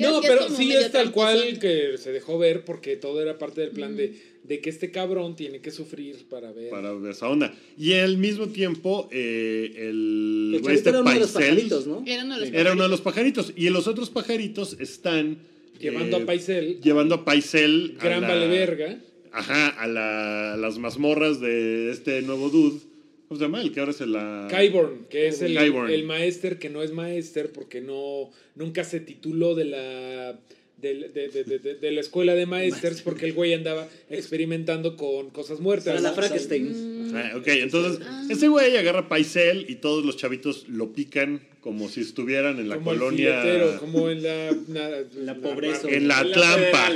¿no? 0.00 0.20
Pero 0.22 0.48
sí 0.48 0.72
es 0.72 0.92
tal 0.92 1.10
cual 1.12 1.58
que 1.58 1.96
se 1.98 2.12
dejó 2.12 2.38
ver 2.38 2.64
porque 2.64 2.96
todo 2.96 3.20
era 3.20 3.38
parte 3.38 3.60
del 3.62 3.70
plan 3.70 3.96
de, 3.96 4.14
de 4.44 4.60
que 4.60 4.70
este 4.70 4.90
cabrón 4.90 5.34
tiene 5.36 5.60
que 5.60 5.70
sufrir 5.70 6.26
para 6.28 6.52
ver. 6.52 6.70
Para 6.70 6.92
ver 6.92 7.12
esa 7.12 7.28
onda. 7.28 7.54
Y 7.78 7.94
al 7.94 8.18
mismo 8.18 8.46
tiempo, 8.48 9.08
eh, 9.10 9.72
el, 9.76 10.60
El 10.62 10.70
este 10.70 10.90
era 10.90 11.00
uno 11.00 11.10
de 11.12 11.18
los 11.20 11.30
pajaritos, 11.32 11.86
¿no? 11.86 12.04
Era 12.06 12.24
uno 12.24 12.34
de 12.38 12.40
los 12.46 12.54
era 12.54 12.72
uno 12.72 12.82
de 12.82 12.88
los 12.90 13.00
pajaritos. 13.00 13.52
Y 13.56 13.70
los 13.70 13.86
otros 13.86 14.10
pajaritos 14.10 14.76
están 14.80 15.38
Llevando 15.80 16.18
eh, 16.18 16.22
a 16.22 16.26
Paisel, 16.26 16.80
llevando 16.80 17.14
a 17.16 17.24
Paisel 17.24 17.96
a 17.98 18.04
gran 18.04 18.20
la- 18.20 18.28
vale 18.28 18.46
verga. 18.48 19.00
Ajá, 19.32 19.68
a 19.70 19.86
la- 19.88 20.56
las 20.56 20.78
mazmorras 20.78 21.40
de 21.40 21.90
este 21.90 22.22
nuevo 22.22 22.48
dude. 22.50 22.80
¿Cómo 23.26 23.38
se 23.38 23.46
llama? 23.46 23.62
El 23.62 23.72
que 23.72 23.80
ahora 23.80 23.90
es 23.92 24.00
el 24.02 24.12
la... 24.12 24.46
Kyborn, 24.50 25.06
que 25.08 25.26
es 25.26 25.40
el, 25.42 25.56
el 25.56 26.04
maester 26.04 26.58
que 26.58 26.68
no 26.68 26.82
es 26.82 26.92
maester 26.92 27.50
porque 27.50 27.80
no 27.80 28.30
nunca 28.54 28.84
se 28.84 29.00
tituló 29.00 29.54
de 29.54 29.64
la 29.64 30.38
de, 30.84 31.08
de- 31.08 31.28
de- 31.28 31.44
de- 31.44 31.58
de- 31.58 31.74
de 31.74 31.90
la 31.90 32.00
escuela 32.00 32.34
de 32.34 32.46
maesters 32.46 33.00
porque 33.02 33.26
el 33.26 33.32
güey 33.32 33.54
andaba 33.54 33.88
experimentando 34.10 34.96
con 34.96 35.30
cosas 35.30 35.60
muertas. 35.60 36.00
La 36.02 36.12
Frankenstein. 36.12 37.12
Ah, 37.14 37.32
ok, 37.36 37.46
entonces 37.48 38.06
ese 38.30 38.48
güey 38.48 38.76
agarra 38.76 39.08
Paisel 39.08 39.66
y 39.68 39.76
todos 39.76 40.04
los 40.04 40.16
chavitos 40.16 40.66
lo 40.68 40.92
pican 40.92 41.40
como 41.60 41.88
si 41.88 42.00
estuvieran 42.02 42.58
en 42.58 42.68
la 42.68 42.76
como 42.76 42.90
colonia... 42.90 43.42
como 43.78 44.10
en 44.10 44.22
la, 44.22 44.50
na- 44.68 44.90
La 45.22 45.34
pobreza. 45.36 45.88
En 45.88 46.08
la 46.08 46.20
en 46.20 46.32
Tlampa. 46.32 46.92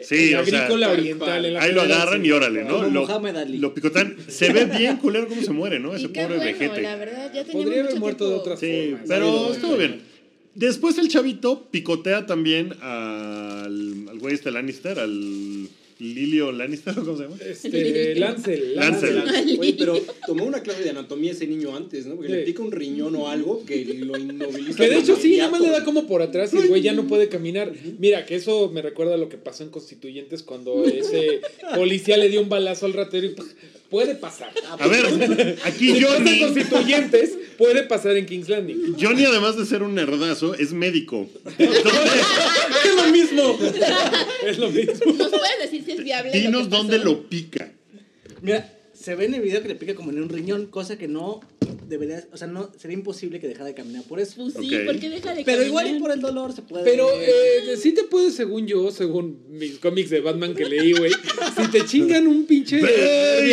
Sí, 0.00 0.32
en 0.32 0.38
o 0.38 0.44
sea, 0.44 0.68
oriental. 0.72 1.44
en 1.44 1.54
la 1.54 1.62
ahí 1.62 1.72
lo 1.72 1.82
agarran 1.82 2.24
y 2.26 2.30
órale, 2.32 2.64
¿no? 2.64 2.82
Lo, 2.88 3.74
picotan. 3.74 4.16
Se 4.26 4.52
ve 4.52 4.64
bien 4.64 4.96
culero 4.96 5.28
cómo 5.28 5.42
se 5.42 5.50
muere, 5.52 5.78
¿no? 5.78 5.94
Ese 5.94 6.06
Y 6.06 6.08
qué 6.08 6.22
pobre 6.22 6.36
bueno, 6.38 6.58
vejete. 6.58 6.82
la 6.82 6.96
verdad, 6.96 7.32
ya 7.32 7.44
teníamos 7.44 7.64
Podría 7.64 7.82
haber 7.84 7.96
muerto 8.00 8.28
de 8.28 8.34
otras 8.34 8.58
Sí, 8.58 8.88
formas. 8.90 9.06
pero 9.08 9.52
estuvo 9.52 9.76
bien. 9.76 10.00
Después 10.54 10.98
el 10.98 11.08
chavito 11.08 11.68
picotea 11.70 12.26
también 12.26 12.74
al, 12.82 14.08
al 14.08 14.18
güey 14.18 14.34
este 14.34 14.50
Lannister, 14.50 14.98
al 14.98 15.68
Lilio 16.02 16.50
Lannister, 16.50 16.98
¿o 16.98 17.04
¿cómo 17.04 17.16
se 17.16 17.22
llama? 17.24 17.36
Este, 17.40 18.14
Lancel. 18.16 18.74
Lancel. 18.76 19.22
Oye, 19.58 19.74
pero 19.78 19.98
tomó 20.26 20.44
una 20.44 20.60
clase 20.60 20.82
de 20.82 20.90
anatomía 20.90 21.32
ese 21.32 21.46
niño 21.46 21.76
antes, 21.76 22.06
¿no? 22.06 22.16
Porque 22.16 22.32
le 22.32 22.42
pica 22.42 22.62
un 22.62 22.72
riñón 22.72 23.14
o 23.14 23.28
algo 23.28 23.64
que 23.64 23.84
lo 23.84 24.18
inmoviliza. 24.18 24.78
Que 24.78 24.90
de 24.90 24.98
hecho 24.98 25.16
sí, 25.16 25.36
nada 25.36 25.50
más 25.50 25.60
le 25.60 25.70
da 25.70 25.84
como 25.84 26.06
por 26.06 26.20
atrás 26.20 26.52
y 26.52 26.58
el 26.58 26.68
güey 26.68 26.82
ya 26.82 26.92
no 26.92 27.06
puede 27.06 27.28
caminar. 27.28 27.72
Mira, 27.98 28.26
que 28.26 28.34
eso 28.34 28.70
me 28.70 28.82
recuerda 28.82 29.14
a 29.14 29.18
lo 29.18 29.28
que 29.28 29.38
pasó 29.38 29.62
en 29.62 29.70
Constituyentes 29.70 30.42
cuando 30.42 30.84
ese 30.84 31.40
policía 31.74 32.16
le 32.16 32.28
dio 32.28 32.42
un 32.42 32.48
balazo 32.48 32.86
al 32.86 32.94
ratero 32.94 33.26
y 33.26 33.30
¡pah! 33.30 33.44
Puede 33.92 34.14
pasar. 34.14 34.50
A 34.78 34.86
ver, 34.88 35.58
aquí 35.64 35.92
Si 35.92 36.02
Johnny, 36.02 36.40
Constituyentes, 36.40 37.38
puede 37.58 37.82
pasar 37.82 38.16
en 38.16 38.24
King's 38.24 38.48
Landing. 38.48 38.96
Johnny, 38.98 39.26
además 39.26 39.58
de 39.58 39.66
ser 39.66 39.82
un 39.82 39.94
nerdazo, 39.94 40.54
es 40.54 40.72
médico. 40.72 41.28
¡Es 41.58 42.94
lo 42.96 43.12
mismo! 43.12 43.58
Es 44.46 44.58
lo 44.58 44.70
mismo. 44.70 45.12
¿Nos 45.12 45.28
puedes 45.30 45.58
decir 45.60 45.84
si 45.84 45.92
es 45.92 46.02
viable? 46.02 46.32
Dinos 46.32 46.70
dónde 46.70 46.98
lo 47.00 47.28
pica. 47.28 47.70
Mira, 48.40 48.66
se 49.02 49.14
ve 49.14 49.24
en 49.26 49.34
el 49.34 49.40
video 49.42 49.62
que 49.62 49.68
le 49.68 49.74
pica 49.74 49.94
como 49.94 50.10
en 50.10 50.22
un 50.22 50.28
riñón, 50.28 50.66
cosa 50.66 50.96
que 50.96 51.08
no 51.08 51.40
debería, 51.88 52.24
o 52.32 52.36
sea, 52.36 52.46
no 52.46 52.70
sería 52.78 52.96
imposible 52.96 53.38
que 53.40 53.48
dejara 53.48 53.66
de 53.66 53.74
caminar 53.74 54.02
por 54.04 54.20
eso. 54.20 54.34
Pues 54.36 54.54
sí, 54.54 54.74
Ok. 54.76 54.86
¿por 54.86 54.98
qué 54.98 55.10
deja 55.10 55.34
de 55.34 55.44
Pero 55.44 55.62
igual 55.62 55.96
y 55.96 55.98
por 56.00 56.10
el 56.12 56.20
dolor 56.20 56.52
se 56.54 56.62
puede. 56.62 56.84
Pero 56.84 57.08
eh, 57.20 57.76
sí 57.76 57.92
te 57.92 58.04
puedes, 58.04 58.34
según 58.34 58.66
yo, 58.66 58.90
según 58.90 59.42
mis 59.50 59.78
cómics 59.78 60.10
de 60.10 60.20
Batman 60.20 60.54
que 60.54 60.64
leí, 60.64 60.92
güey, 60.92 61.12
si 61.56 61.70
te 61.70 61.84
chingan 61.84 62.26
un 62.26 62.44
pinche 62.46 62.80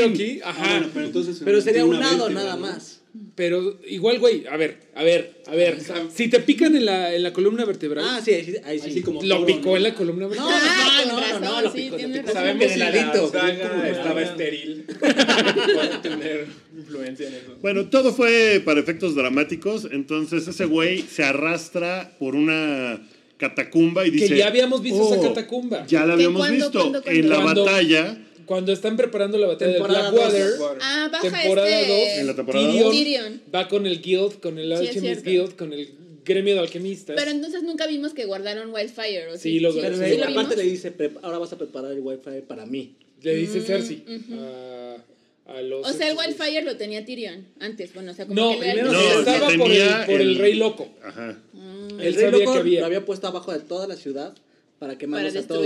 aquí, 0.06 0.40
Ah, 0.44 0.50
ajá. 0.52 0.70
bueno, 0.72 0.88
pero 0.94 1.06
entonces. 1.08 1.42
Pero 1.44 1.62
sería 1.62 1.84
un 1.84 1.92
vértebra, 2.00 2.30
nada 2.30 2.56
¿no? 2.56 2.62
más. 2.62 2.99
Pero 3.36 3.80
igual, 3.88 4.20
güey, 4.20 4.46
a 4.46 4.56
ver, 4.56 4.78
a 4.96 5.04
ver, 5.04 5.42
a 5.48 5.56
ver. 5.56 5.78
Si 6.14 6.28
te 6.28 6.40
pican 6.42 6.76
en 6.76 6.86
la, 6.86 7.14
en 7.14 7.24
la 7.24 7.34
columna 7.34 7.66
vertebral, 7.66 8.06
Ah, 8.08 8.22
sí, 8.24 8.32
ahí 8.34 8.46
sí. 8.46 8.54
Ahí 8.64 8.80
sí. 8.80 8.90
Así 8.92 9.02
como 9.02 9.24
lo 9.24 9.46
picó 9.46 9.70
¿no? 9.72 9.78
en 9.78 9.84
la 9.84 9.96
columna 9.96 10.24
No, 10.26 10.30
vertebral. 10.30 10.60
Ah, 10.62 11.04
no, 11.08 11.14
con 11.16 11.22
no, 11.22 11.40
no, 11.40 11.56
no, 11.56 11.62
lo 11.64 11.72
sí. 11.72 11.90
Sabemos 12.32 12.66
que 12.68 12.74
estaba 12.74 14.20
Ah. 14.20 14.22
estéril. 14.22 14.86
Puede 15.00 15.98
tener 16.04 16.46
influencia 16.78 17.28
en 17.28 17.34
eso. 17.34 17.56
Bueno, 17.62 17.86
todo 17.90 18.14
fue 18.14 18.62
para 18.64 18.80
efectos 18.80 19.16
dramáticos, 19.16 19.88
entonces 19.92 20.48
ese 20.48 20.66
güey 20.66 21.02
se 21.02 21.24
arrastra 21.24 22.16
por 22.20 22.36
una 22.36 23.02
catacumba 23.38 24.06
y 24.06 24.12
Que 24.12 24.18
dice... 24.24 24.38
ya 24.38 24.48
habíamos 24.48 24.82
visto 24.84 25.02
esa 25.14 25.20
"Oh, 25.20 25.24
catacumba". 25.34 25.86
Ya 25.88 26.02
la 26.02 26.08
¿Que 26.08 26.12
habíamos 26.14 26.40
cuándo, 26.42 26.56
visto 26.66 26.80
cuándo, 26.80 27.02
cuándo? 27.04 27.20
en 27.22 27.30
la 27.30 27.40
batalla. 27.40 28.18
Cuando 28.50 28.74
están 28.74 28.98
preparando 28.98 29.38
la 29.38 29.46
batalla 29.46 29.74
Temporada 29.74 30.06
de 30.06 30.12
Blackwater, 30.12 30.58
dos. 30.58 30.72
Ah, 30.82 31.08
baja 31.12 31.30
temporada 31.40 31.80
este... 31.82 31.92
2, 31.94 32.08
En 32.20 32.28
la 32.28 32.36
temporada 32.36 32.66
Tyrion, 32.68 32.92
Tyrion. 32.92 33.42
va 33.54 33.68
con 33.68 33.86
el 33.86 34.02
guild, 34.02 34.40
con 34.40 34.58
el 34.58 34.72
Alchemist. 34.72 35.24
Guild, 35.24 35.56
con 35.56 35.72
el 35.72 35.88
gremio 36.26 36.56
de 36.56 36.60
alquimistas. 36.62 37.16
Pero 37.16 37.30
entonces 37.30 37.62
nunca 37.62 37.86
vimos 37.86 38.14
que 38.16 38.26
guardaron 38.26 38.74
Wildfire, 38.74 39.28
¿o 39.28 39.38
Sí, 39.38 39.60
lo- 39.60 39.72
Pero 39.76 39.96
Sí, 39.96 40.18
lo 40.18 40.24
aparte 40.26 40.32
vimos? 40.34 40.56
le 40.58 40.64
dice, 40.64 40.90
"Pre- 40.92 41.12
ahora 41.22 41.38
vas 41.38 41.54
a 41.54 41.58
preparar 41.60 41.92
el 41.92 42.00
wifi 42.00 42.42
para 42.48 42.66
mí. 42.66 42.96
Le 43.22 43.36
dice 43.36 43.60
Mm, 43.60 43.64
Cersei 43.64 44.04
ujú. 44.08 44.40
a, 44.42 45.54
a 45.58 45.62
los... 45.62 45.88
O 45.88 45.94
sea, 45.94 46.10
el 46.10 46.18
Wildfire 46.18 46.64
lo 46.64 46.76
tenía 46.76 47.06
Tyrion 47.06 47.46
antes, 47.60 47.94
bueno, 47.94 48.14
o 48.14 48.16
sea, 48.16 48.26
como 48.26 48.42
No, 48.42 48.52
que 48.60 48.66
le- 48.66 48.72
primero 48.74 48.92
No, 48.92 49.00
estaba 49.20 49.48
por, 49.58 49.72
el, 49.72 50.06
por 50.08 50.22
el 50.22 50.30
el- 50.32 50.38
rey 50.40 50.54
loco. 50.56 50.90
Ajá. 51.04 51.38
Mm. 51.54 52.00
Él 52.00 52.08
El 52.08 52.14
rey 52.16 52.24
sabía 52.26 52.40
loco 52.46 52.54
que 52.54 52.60
había. 52.60 52.80
lo 52.80 52.86
había 52.88 53.06
puesto 53.06 53.28
abajo 53.28 53.52
de 53.54 53.60
toda 53.60 53.86
la 53.88 53.96
ciudad 53.96 54.34
para 54.80 54.98
quemarlos 54.98 55.34
Para 55.34 55.44
a 55.46 55.48
todos. 55.48 55.66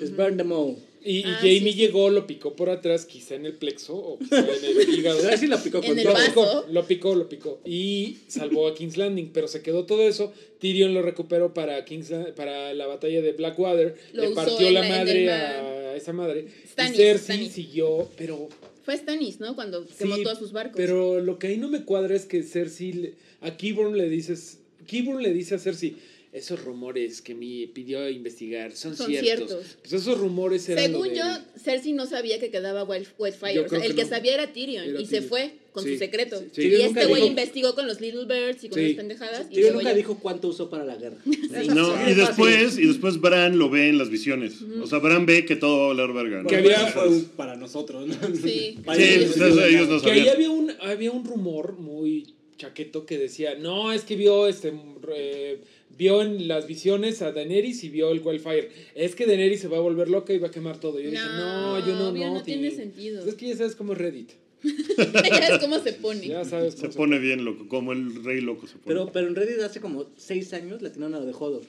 Es 0.00 0.16
burn 0.16 0.36
them 0.36 0.50
all. 0.50 0.76
Y, 1.06 1.18
y 1.18 1.22
Ah, 1.24 1.36
Jamie 1.38 1.60
sí, 1.60 1.72
sí. 1.72 1.74
llegó, 1.74 2.10
lo 2.10 2.26
picó 2.26 2.56
por 2.56 2.68
atrás, 2.68 3.06
quizá 3.06 3.34
en 3.36 3.46
el 3.46 3.54
plexo 3.54 3.94
o 3.94 4.18
quizá 4.18 4.40
en 4.40 4.64
el 4.80 4.88
hígado. 4.98 5.20
A 5.20 5.30
ver 5.30 5.38
si 5.38 5.46
la 5.46 5.62
picó 5.62 5.78
En 5.78 5.84
con 5.84 5.98
el 5.98 6.04
Lo 6.04 6.12
todo. 6.12 6.20
vaso. 6.20 6.26
picó, 6.64 6.72
lo 6.72 6.86
picó, 6.86 7.14
lo 7.14 7.28
picó. 7.28 7.60
Y 7.64 8.18
salvó 8.28 8.66
a 8.68 8.74
King's 8.74 8.96
Landing, 8.96 9.30
pero 9.32 9.46
se 9.48 9.62
quedó 9.62 9.84
todo 9.86 10.02
eso. 10.06 10.32
Tyrion 10.58 10.94
lo 10.94 11.02
recuperó 11.02 11.54
para 11.54 11.84
King's 11.84 12.10
La- 12.10 12.34
para 12.34 12.74
la 12.74 12.86
batalla 12.86 13.22
de 13.22 13.32
Blackwater. 13.32 13.96
Lo 14.12 14.22
le 14.24 14.30
partió 14.30 14.66
en 14.68 14.74
la 14.74 14.80
la- 14.80 14.86
en 14.86 14.92
madre 14.92 15.22
el 15.24 15.28
a 15.30 15.96
esa 15.96 16.12
madre. 16.12 16.46
Stannis, 16.70 16.94
y 16.94 16.96
Cersei 16.96 17.18
Stannis. 17.36 17.52
siguió, 17.52 18.08
pero 18.16 18.48
Fue 18.84 18.96
Stannis, 18.96 19.40
¿no? 19.40 19.54
Cuando 19.54 19.86
quemó 19.98 20.16
Sí, 20.16 20.22
todos 20.22 20.38
sus 20.38 20.52
barcos. 20.52 20.76
Pero 20.76 21.20
lo 21.20 21.38
que 21.38 21.48
ahí 21.48 21.56
no 21.56 21.68
me 21.68 21.84
cuadra 21.84 22.14
es 22.14 22.24
que 22.24 22.42
Cersei 22.42 22.92
le- 22.92 23.14
a 23.40 23.56
Keyborn 23.56 23.96
le 23.96 24.08
dices, 24.08 24.58
Keyborn 24.86 25.22
le 25.22 25.32
dice 25.32 25.56
a 25.56 25.58
Cersei, 25.58 25.96
esos 26.36 26.62
rumores 26.62 27.22
que 27.22 27.34
me 27.34 27.66
pidió 27.72 28.08
investigar 28.10 28.72
son, 28.72 28.94
Son 28.94 29.06
ciertos. 29.06 29.48
ciertos. 29.48 29.76
Pues 29.80 29.92
esos 29.94 30.18
rumores 30.18 30.68
eran 30.68 30.84
Según 30.84 31.08
yo, 31.14 31.22
Cersei 31.62 31.92
no 31.94 32.04
sabía 32.06 32.38
que 32.38 32.50
quedaba 32.50 32.84
Wild- 32.84 33.08
Wildfire. 33.18 33.60
O 33.60 33.68
sea, 33.68 33.84
el 33.84 33.94
que 33.94 34.02
no. 34.04 34.08
sabía 34.10 34.34
era 34.34 34.52
Tyrion. 34.52 34.84
Era 34.90 35.00
y 35.00 35.06
se 35.06 35.22
fue 35.22 35.54
con 35.72 35.82
Sí. 35.84 35.92
su 35.94 35.98
secreto. 35.98 36.42
Sí. 36.52 36.62
Y 36.68 36.74
este 36.74 37.06
güey 37.06 37.22
dijo- 37.22 37.26
investigó 37.28 37.74
con 37.74 37.86
los 37.86 38.00
Little 38.02 38.26
Birds 38.26 38.64
y 38.64 38.68
con 38.68 38.78
Sí. 38.78 38.86
las 38.88 38.96
pendejadas. 38.96 39.46
Y 39.50 39.54
Tyrion 39.54 39.74
nunca 39.76 39.94
dijo 39.94 40.18
cuánto 40.18 40.48
usó 40.48 40.68
para 40.68 40.84
la 40.84 40.96
guerra. 40.96 41.16
No, 41.74 41.94
y 42.06 42.10
es 42.10 42.16
después, 42.18 42.78
y 42.78 42.86
después 42.86 43.18
Bran 43.20 43.58
lo 43.58 43.70
ve 43.70 43.88
en 43.88 43.96
las 43.98 44.10
visiones. 44.10 44.56
O 44.82 44.86
sea, 44.86 44.98
Bran 44.98 45.24
ve 45.24 45.46
que 45.46 45.56
todo 45.56 45.78
va 45.78 45.84
a 45.86 45.88
valer 45.94 46.12
verga. 46.14 46.42
¿no? 46.42 46.48
Que 46.50 46.56
había- 46.56 46.86
fue 46.88 47.08
un- 47.08 47.24
para 47.36 47.56
nosotros, 47.56 48.06
¿no? 48.06 48.14
Sí. 48.36 48.78
Para 48.84 48.98
Sí, 48.98 49.04
ellos, 49.08 49.30
ustedes- 49.30 49.70
ellos 49.70 49.88
no 49.88 50.00
Que 50.02 50.10
ahí 50.10 50.18
sabían. 50.18 50.34
había 50.36 50.50
un, 50.50 50.72
había 50.82 51.10
un 51.12 51.24
rumor 51.24 51.78
muy 51.78 52.34
chaqueto 52.58 53.04
que 53.04 53.18
decía, 53.18 53.54
no, 53.54 53.92
es 53.92 54.02
que 54.02 54.16
vio 54.16 54.48
este 54.48 54.72
eh, 55.14 55.60
vio 55.96 56.22
en 56.22 56.48
las 56.48 56.66
visiones 56.66 57.22
a 57.22 57.32
Daenerys 57.32 57.84
y 57.84 57.88
vio 57.88 58.10
el 58.10 58.20
Wildfire. 58.20 58.70
Es 58.94 59.14
que 59.14 59.26
Daenerys 59.26 59.60
se 59.60 59.68
va 59.68 59.78
a 59.78 59.80
volver 59.80 60.08
loca 60.08 60.32
y 60.32 60.38
va 60.38 60.48
a 60.48 60.50
quemar 60.50 60.78
todo. 60.78 61.00
Yo 61.00 61.10
dije, 61.10 61.22
no, 61.22 61.86
yo 61.86 61.94
no, 61.94 62.08
obvio, 62.08 62.26
no. 62.28 62.34
no 62.34 62.42
tiene 62.42 62.68
tío". 62.68 62.78
sentido. 62.78 63.26
Es 63.26 63.34
que 63.34 63.48
ya 63.48 63.56
sabes 63.56 63.74
cómo 63.76 63.92
es 63.92 63.98
Reddit. 63.98 64.30
ya 64.62 65.40
ves 65.40 65.58
cómo 65.60 65.78
se 65.80 65.92
pone. 65.92 66.26
Ya 66.26 66.44
sabes 66.44 66.74
Se 66.74 66.80
cómo 66.80 66.92
se 66.92 66.98
pone 66.98 67.18
bien 67.18 67.44
loco, 67.44 67.68
como 67.68 67.92
el 67.92 68.24
rey 68.24 68.40
loco 68.40 68.66
se 68.66 68.74
pone. 68.74 68.84
Pero, 68.86 69.12
pero 69.12 69.28
en 69.28 69.34
Reddit 69.34 69.60
hace 69.60 69.80
como 69.80 70.06
seis 70.16 70.52
años 70.52 70.82
le 70.82 70.88
atinaron 70.88 71.14
a 71.14 71.20
lo 71.20 71.26
de 71.26 71.32
Hodor. 71.32 71.62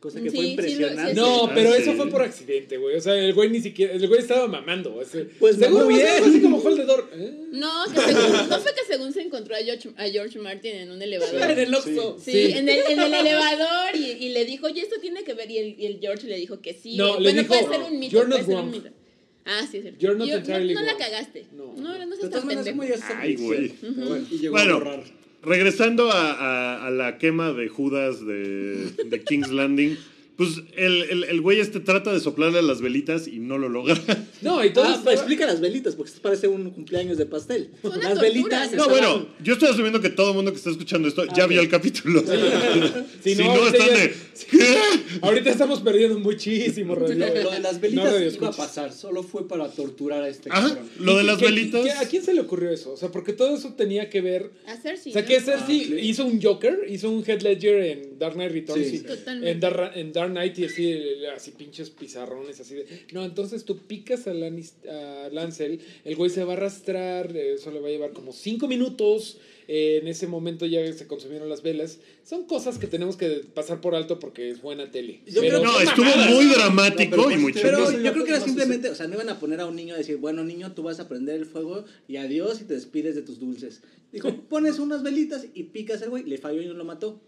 Cosa 0.00 0.18
que 0.22 0.30
Sí, 0.30 0.36
fue 0.36 0.46
impresionante. 0.46 1.10
sí, 1.12 1.20
No, 1.20 1.50
pero 1.54 1.74
sí. 1.74 1.82
eso 1.82 1.92
fue 1.92 2.08
por 2.08 2.22
accidente, 2.22 2.78
güey. 2.78 2.96
O 2.96 3.00
sea, 3.02 3.14
el 3.16 3.34
güey 3.34 3.50
ni 3.50 3.60
siquiera. 3.60 3.92
El 3.92 4.08
güey 4.08 4.20
estaba 4.20 4.46
mamando. 4.48 5.02
ese- 5.02 5.26
Pues 5.38 5.56
seguro 5.56 5.84
mamó 5.84 5.90
va 5.90 5.96
a 5.96 5.98
ser 5.98 6.06
bien. 6.06 6.16
algo 6.16 6.26
así 6.30 6.40
como 6.40 6.56
Holdedor. 6.58 7.10
¿eh? 7.12 7.34
No, 7.52 7.70
que 7.92 8.00
según- 8.00 8.48
no 8.48 8.58
fue 8.60 8.72
que 8.74 8.84
según 8.90 9.12
se 9.12 9.20
encontró 9.20 9.54
a 9.54 9.58
George, 9.58 9.90
a 9.98 10.04
George 10.08 10.38
Martin 10.38 10.74
en 10.74 10.90
un 10.90 11.02
elevador. 11.02 11.50
En 11.50 11.58
el 11.58 11.74
Oxxo. 11.74 12.16
Sí, 12.18 12.32
Sí. 12.32 12.52
En, 12.52 12.66
el, 12.70 12.78
en 12.88 12.98
el 12.98 13.12
elevador 13.12 13.94
y, 13.94 14.06
y 14.24 14.28
le 14.30 14.46
dijo, 14.46 14.68
oye, 14.68 14.80
esto 14.80 14.96
tiene 15.02 15.22
que 15.22 15.34
ver. 15.34 15.50
Y 15.50 15.58
el, 15.58 15.78
y 15.78 15.84
el 15.84 15.98
George 16.00 16.26
le 16.26 16.36
dijo 16.38 16.62
que 16.62 16.72
sí. 16.72 16.96
No, 16.96 17.16
le 17.18 17.24
bueno, 17.32 17.42
dijo, 17.42 17.54
puede 17.54 17.76
ser 17.76 17.92
un 17.92 17.98
mito. 17.98 18.12
"You're 18.12 18.26
puede 18.28 18.40
not 18.40 18.48
ser 18.48 18.56
un 18.56 18.62
wrong". 18.70 18.82
mito. 18.84 18.96
Ah, 19.44 19.66
sí, 19.70 19.76
es 19.78 19.82
cierto. 19.82 20.00
You're 20.00 20.16
not 20.18 20.28
Yo- 20.28 20.36
entirely 20.36 20.72
no, 20.74 20.80
no 20.80 20.86
la 20.86 20.96
cagaste. 20.96 21.44
No. 21.52 21.74
No, 21.76 21.98
no, 22.06 22.16
De 22.16 22.16
seas 22.16 22.30
tan 22.30 22.48
pendejo. 22.48 22.82
Ay, 23.18 23.36
güey. 23.36 23.72
Bueno, 23.82 24.26
y 24.30 24.38
llegó 24.38 24.52
Bueno. 24.54 24.74
a 24.76 24.78
borrar. 24.78 25.19
Regresando 25.42 26.10
a, 26.12 26.90
la 26.90 27.18
quema 27.18 27.52
de 27.52 27.68
Judas 27.68 28.24
de 28.24 29.22
King's 29.26 29.50
Landing, 29.50 29.96
pues 30.40 30.62
el, 30.74 31.02
el, 31.10 31.24
el 31.24 31.40
güey 31.42 31.60
este 31.60 31.80
trata 31.80 32.10
de 32.14 32.18
soplarle 32.18 32.60
a 32.60 32.62
las 32.62 32.80
velitas 32.80 33.28
y 33.28 33.40
no 33.40 33.58
lo 33.58 33.68
logra. 33.68 33.94
No, 34.40 34.64
y 34.64 34.72
todo 34.72 34.84
Ah, 34.86 35.02
explica 35.12 35.44
las 35.44 35.60
velitas, 35.60 35.94
porque 35.94 36.08
esto 36.12 36.22
parece 36.22 36.48
un 36.48 36.70
cumpleaños 36.70 37.18
de 37.18 37.26
pastel. 37.26 37.72
Las 37.82 37.92
tortura, 37.92 38.14
velitas. 38.22 38.72
¿no? 38.72 38.88
Bueno, 38.88 39.26
yo 39.44 39.52
estoy 39.52 39.68
asumiendo 39.68 40.00
que 40.00 40.08
todo 40.08 40.30
el 40.30 40.36
mundo 40.36 40.50
que 40.50 40.56
está 40.56 40.70
escuchando 40.70 41.08
esto 41.08 41.26
ya 41.36 41.44
Ah, 41.44 41.46
vio 41.46 41.60
el 41.60 41.68
capítulo. 41.68 42.22
Si 43.22 43.34
si 43.34 43.42
no, 43.42 43.44
no, 43.44 43.60
ahorita 43.60 43.84
están 43.84 43.98
de... 43.98 44.14
¿Qué? 44.50 44.76
Ahorita 45.20 45.50
estamos 45.50 45.80
perdiendo 45.82 46.18
muchísimo 46.18 46.94
Lo, 46.94 47.06
de 47.06 47.16
las 47.60 47.78
velitas 47.82 48.34
iba 48.34 48.48
a 48.48 48.52
pasar, 48.52 48.92
solo 48.94 49.22
fue 49.22 49.46
para 49.46 49.68
torturar 49.68 50.22
a 50.22 50.28
este 50.28 50.48
Ajá, 50.50 50.68
cabrón. 50.68 50.88
lo 51.00 51.18
de 51.18 51.24
las 51.24 51.36
¿Qué- 51.36 51.44
velitas. 51.44 51.82
qué- 51.84 51.90
¿A 51.92 52.08
quién 52.08 52.24
se 52.24 52.32
le 52.32 52.40
ocurrió 52.40 52.70
eso? 52.70 52.92
O 52.92 52.96
sea, 52.96 53.10
porque 53.10 53.34
todo 53.34 53.54
eso 53.54 53.74
tenía 53.74 54.08
que 54.08 54.22
ver. 54.22 54.52
A 54.66 54.76
Cersei. 54.78 55.10
O 55.10 55.12
sea, 55.12 55.20
¿no? 55.22 55.28
que 55.28 55.40
Cersei 55.40 55.60
Ah, 55.60 55.66
sí. 55.66 55.96
hizo 56.00 56.24
un 56.24 56.40
Joker, 56.40 56.86
hizo 56.88 57.10
un 57.10 57.22
Head 57.28 57.42
Ledger 57.42 57.74
en 57.82 58.18
Dark 58.18 58.32
Knight 58.34 58.52
Returns. 58.52 58.86
Sí. 58.88 58.96
y- 58.96 59.00
Totalmente. 59.00 59.50
En 59.50 59.60
Dark, 59.60 59.92
en 59.96 60.12
Dark 60.14 60.29
Knight 60.30 60.58
y 60.58 60.64
así, 60.64 60.94
así 61.34 61.50
pinches 61.52 61.90
pizarrones, 61.90 62.58
así 62.60 62.74
de. 62.76 62.86
No, 63.12 63.24
entonces 63.24 63.64
tú 63.64 63.76
picas 63.78 64.26
a, 64.26 64.32
Lannis- 64.32 64.74
a 64.88 65.28
Lancel, 65.30 65.80
el 66.04 66.16
güey 66.16 66.30
se 66.30 66.44
va 66.44 66.54
a 66.54 66.56
arrastrar, 66.56 67.36
eso 67.36 67.70
le 67.70 67.80
va 67.80 67.88
a 67.88 67.90
llevar 67.90 68.12
como 68.12 68.32
cinco 68.32 68.66
minutos. 68.68 69.38
eh, 69.72 69.98
en 70.02 70.08
ese 70.08 70.26
momento 70.26 70.66
ya 70.66 70.92
se 70.92 71.06
consumieron 71.06 71.48
las 71.48 71.62
velas. 71.62 72.00
Son 72.24 72.44
cosas 72.44 72.76
que 72.78 72.88
tenemos 72.88 73.16
que 73.16 73.44
pasar 73.54 73.80
por 73.80 73.94
alto 73.94 74.18
porque 74.18 74.50
es 74.50 74.60
buena 74.62 74.90
tele. 74.90 75.20
Yo 75.26 75.40
Pero 75.42 75.60
creo- 75.60 75.72
No, 75.72 75.80
estuvo 75.80 76.06
mamadas. 76.06 76.30
muy 76.34 76.44
No, 76.46 76.54
dramático 76.54 77.10
pero 77.12 77.30
y 77.30 77.34
pues, 77.42 77.54
chido. 77.54 77.62
Pero 77.62 77.78
Entonces, 77.78 78.02
yo 78.02 78.12
creo 78.12 78.24
que 78.24 78.30
era 78.30 78.40
no 78.40 78.44
simplemente, 78.46 78.90
o 78.90 78.94
sea, 78.96 79.06
no 79.06 79.14
iban 79.14 79.28
a 79.28 79.38
poner 79.38 79.60
a 79.60 79.66
un 79.66 79.76
niño 79.76 79.94
a 79.94 79.98
decir, 79.98 80.16
bueno, 80.16 80.42
niño, 80.42 80.72
tú 80.74 80.82
vas 80.82 80.98
a 80.98 81.06
prender 81.06 81.36
el 81.36 81.46
fuego 81.46 81.84
y 82.08 82.16
adiós 82.16 82.60
y 82.60 82.64
te 82.64 82.74
despides 82.74 83.14
de 83.14 83.22
tus 83.22 83.38
dulces. 83.38 83.82
Dijo, 84.12 84.34
pones 84.48 84.80
unas 84.80 85.04
velitas 85.04 85.46
y 85.54 85.62
picas 85.64 86.02
al 86.02 86.10
güey, 86.10 86.24
le 86.24 86.38
falló 86.38 86.60
y 86.62 86.66
no 86.66 86.74
lo 86.74 86.84
mató. 86.84 87.20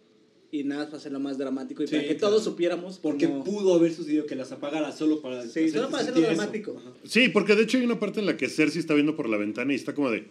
Y 0.55 0.65
nada, 0.65 0.85
para 0.85 0.99
hacerlo 0.99 1.19
más 1.19 1.39
dramático 1.39 1.83
y 1.83 1.87
Sí, 1.87 1.95
para 1.97 2.07
que 2.07 2.17
claro. 2.17 2.35
todos 2.35 2.45
supiéramos. 2.45 2.99
Porque 2.99 3.27
cómo- 3.27 3.43
pudo 3.43 3.75
haber 3.75 3.91
sucedido 3.95 4.27
que 4.27 4.37
las 4.37 4.53
apagara 4.53 4.93
solo 4.93 5.23
para. 5.23 5.47
Sí, 5.49 5.71
solo 5.71 5.89
para 5.89 6.03
hacerlo 6.03 6.21
eso. 6.21 6.29
dramático. 6.35 6.77
Ajá. 6.79 6.93
Sí, 7.05 7.31
porque 7.31 7.57
de 7.57 7.63
hecho 7.63 7.79
hay 7.79 7.85
una 7.87 7.99
parte 7.99 8.21
en 8.21 8.27
la 8.27 8.37
que 8.37 8.49
Cersei 8.51 8.79
está 8.81 8.93
viendo 8.93 9.17
por 9.17 9.31
la 9.31 9.39
ventana 9.39 9.73
y 9.73 9.77
está 9.77 9.95
como 9.95 10.11
de, 10.11 10.27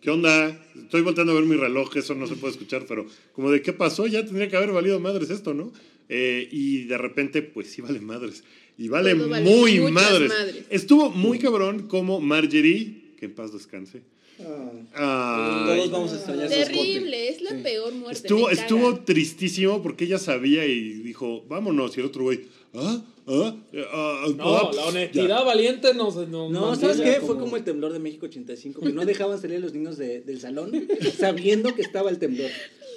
¿qué 0.00 0.08
onda? 0.10 0.58
Estoy 0.74 1.02
volteando 1.02 1.32
a 1.32 1.34
ver 1.36 1.44
mi 1.44 1.56
reloj, 1.56 1.94
eso 1.98 2.14
no 2.14 2.26
se 2.26 2.36
puede 2.36 2.52
escuchar, 2.54 2.86
pero 2.88 3.04
como 3.34 3.50
de, 3.50 3.60
¿qué 3.60 3.74
pasó? 3.74 4.06
Ya 4.06 4.24
tendría 4.24 4.48
que 4.48 4.56
haber 4.56 4.72
valido 4.72 4.98
madres 5.00 5.28
esto, 5.28 5.52
¿no? 5.52 5.70
Eh, 6.08 6.48
y 6.50 6.84
de 6.84 6.96
repente, 6.96 7.42
pues 7.42 7.66
sí 7.70 7.82
vale 7.82 8.00
madres. 8.00 8.44
Y 8.78 8.88
vale 8.88 9.14
muy 9.14 9.80
madres. 9.90 10.30
madres. 10.30 10.64
Estuvo 10.70 11.10
muy 11.10 11.38
cabrón 11.38 11.88
como 11.88 12.22
Marjorie, 12.22 13.12
que 13.18 13.26
en 13.26 13.34
paz 13.34 13.52
descanse. 13.52 14.00
Ah. 14.40 15.66
Ay, 15.68 15.76
Todos 15.78 15.90
vamos 15.90 16.12
a 16.12 16.16
extrañar. 16.16 16.48
Terrible, 16.48 17.28
es 17.28 17.40
la 17.42 17.50
Sí. 17.50 17.56
peor 17.62 17.92
muerte. 17.94 18.28
Estuvo, 18.52 18.94
tristísimo 19.00 19.82
porque 19.82 20.04
ella 20.04 20.18
sabía 20.18 20.64
y 20.66 20.94
dijo, 20.94 21.44
vámonos. 21.48 21.96
Y 21.96 22.00
el 22.00 22.06
otro 22.06 22.22
güey, 22.24 22.42
¿ah? 22.74 23.02
¿ah? 23.26 23.56
ah, 23.92 24.26
No, 24.36 24.72
la 24.72 24.86
honestidad 24.86 25.44
valiente 25.44 25.92
no 25.94 26.10
se 26.10 26.26
no, 26.26 26.74
¿sabes 26.76 27.00
qué? 27.00 27.16
como- 27.16 27.26
Fue 27.26 27.38
como 27.38 27.56
el 27.56 27.64
temblor 27.64 27.92
de 27.92 27.98
México 27.98 28.26
85, 28.26 28.80
que 28.80 28.92
no 28.92 29.04
dejaban 29.06 29.40
salir 29.40 29.56
a 29.56 29.60
los 29.60 29.74
niños 29.74 29.98
de- 29.98 30.20
del 30.20 30.40
salón 30.40 30.72
sabiendo 31.18 31.74
que 31.74 31.82
estaba 31.82 32.10
el 32.10 32.18
temblor. 32.18 32.50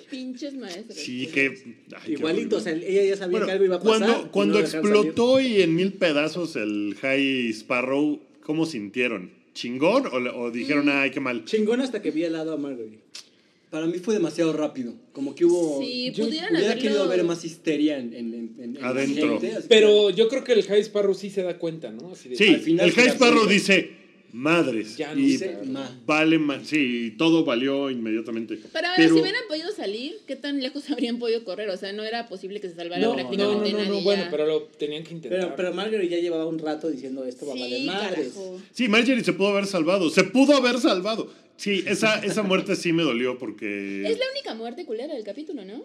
Pinches 0.09 0.53
maestros. 0.55 0.97
Sí, 0.97 1.27
que. 1.27 1.75
ay, 1.95 2.01
qué 2.05 2.11
Igualito, 2.13 2.57
o 2.57 2.59
sea, 2.59 2.73
ella 2.73 3.03
ya 3.05 3.15
sabía 3.15 3.31
Bueno, 3.31 3.45
que 3.45 3.51
algo 3.53 3.63
iba 3.65 3.75
a 3.77 3.79
pasar. 3.81 4.29
cuando, 4.31 4.59
y 4.59 4.61
no 4.61 4.67
explotó 4.67 5.39
y 5.39 5.61
en 5.61 5.73
mil 5.73 5.93
pedazos 5.93 6.57
el 6.57 6.95
High 7.01 7.49
Sparrow, 7.51 8.19
¿cómo 8.43 8.65
sintieron? 8.65 9.31
¿Chingón? 9.53 10.07
¿O, 10.11 10.19
le- 10.19 10.29
o 10.29 10.49
dijeron, 10.51 10.89
ay, 10.89 11.11
qué 11.11 11.19
mal? 11.19 11.45
Chingón 11.45 11.81
hasta 11.81 12.01
que 12.01 12.11
vi 12.11 12.23
al 12.25 12.33
lado 12.33 12.53
a 12.53 12.57
Marguerite. 12.57 12.99
Para 13.69 13.85
mí 13.85 13.99
fue 13.99 14.13
demasiado 14.13 14.51
rápido. 14.51 14.93
Como 15.13 15.33
que 15.33 15.45
hubo. 15.45 15.81
Sí, 15.81 16.11
yo 16.13 16.25
pudieran 16.25 16.51
hubiera 16.53 16.73
haberlo- 16.73 16.81
querido 16.81 17.07
ver 17.07 17.23
más 17.23 17.45
histeria 17.45 17.97
en, 17.99 18.13
en, 18.13 18.33
en- 18.33 18.55
en 18.59 18.73
la 18.81 18.89
Adentro. 18.89 19.39
gente, 19.39 19.59
Pero 19.69 20.09
yo 20.09 20.27
creo 20.27 20.43
que 20.43 20.51
el 20.53 20.63
High 20.63 20.81
Sparrow 20.81 21.13
sí 21.13 21.29
se 21.29 21.41
da 21.43 21.57
cuenta, 21.57 21.89
¿no? 21.91 22.11
Así 22.11 22.29
de, 22.29 22.35
Sí, 22.35 22.47
al 22.49 22.59
final 22.59 22.85
el 22.89 22.93
High 22.93 23.09
Sparrow 23.11 23.35
cuenta. 23.45 23.53
dice, 23.53 23.91
madres. 24.33 24.97
Ya 24.97 25.13
no 25.13 25.19
y 25.19 25.37
sé, 25.37 25.57
ma. 25.65 25.89
vale, 26.05 26.39
ma- 26.39 26.63
sí, 26.63 27.13
todo 27.17 27.43
valió 27.45 27.89
inmediatamente. 27.89 28.57
Pero 28.71 28.87
ahora, 28.87 28.93
Pero- 28.97 29.15
si 29.15 29.21
hubieran 29.21 29.41
podido 29.47 29.71
salir, 29.71 30.17
¿qué 30.27 30.35
tan 30.35 30.61
lejos 30.61 30.89
habrían 30.89 31.19
podido 31.19 31.43
correr? 31.43 31.69
O 31.69 31.77
sea, 31.77 31.93
no 31.93 32.03
era 32.03 32.27
posible 32.27 32.59
que 32.59 32.69
se 32.69 32.75
salvara 32.75 33.01
No, 33.01 33.09
no, 33.09 33.15
prácticamente 33.15 33.71
no, 33.71 33.77
no, 33.77 33.83
nadie. 33.85 33.89
no, 33.97 34.01
bueno, 34.01 34.23
pero 34.31 34.45
lo 34.45 34.61
tenían 34.63 35.03
que 35.03 35.13
intentar. 35.13 35.39
Pero, 35.39 35.55
pero 35.55 35.73
Marguerite 35.73 36.15
ya 36.15 36.21
llevaba 36.21 36.45
un 36.45 36.59
rato 36.59 36.89
diciendo 36.89 37.23
esto 37.25 37.45
va 37.45 37.53
a 37.53 37.59
valer 37.59 37.81
madres. 37.85 38.33
carajo. 38.33 38.61
Sí, 38.73 38.87
Marjorie 38.87 39.23
se 39.23 39.33
pudo 39.33 39.49
haber 39.49 39.65
salvado. 39.67 40.09
Se 40.09 40.23
pudo 40.23 40.55
haber 40.55 40.79
salvado. 40.79 41.31
Sí, 41.57 41.83
esa, 41.85 42.19
esa 42.25 42.41
muerte 42.41 42.75
sí 42.75 42.91
me 42.91 43.03
dolió 43.03 43.37
porque... 43.37 44.01
Es 44.09 44.17
la 44.17 44.25
única 44.31 44.55
muerte 44.55 44.83
culera 44.85 45.13
del 45.13 45.23
capítulo, 45.23 45.63
¿no? 45.63 45.83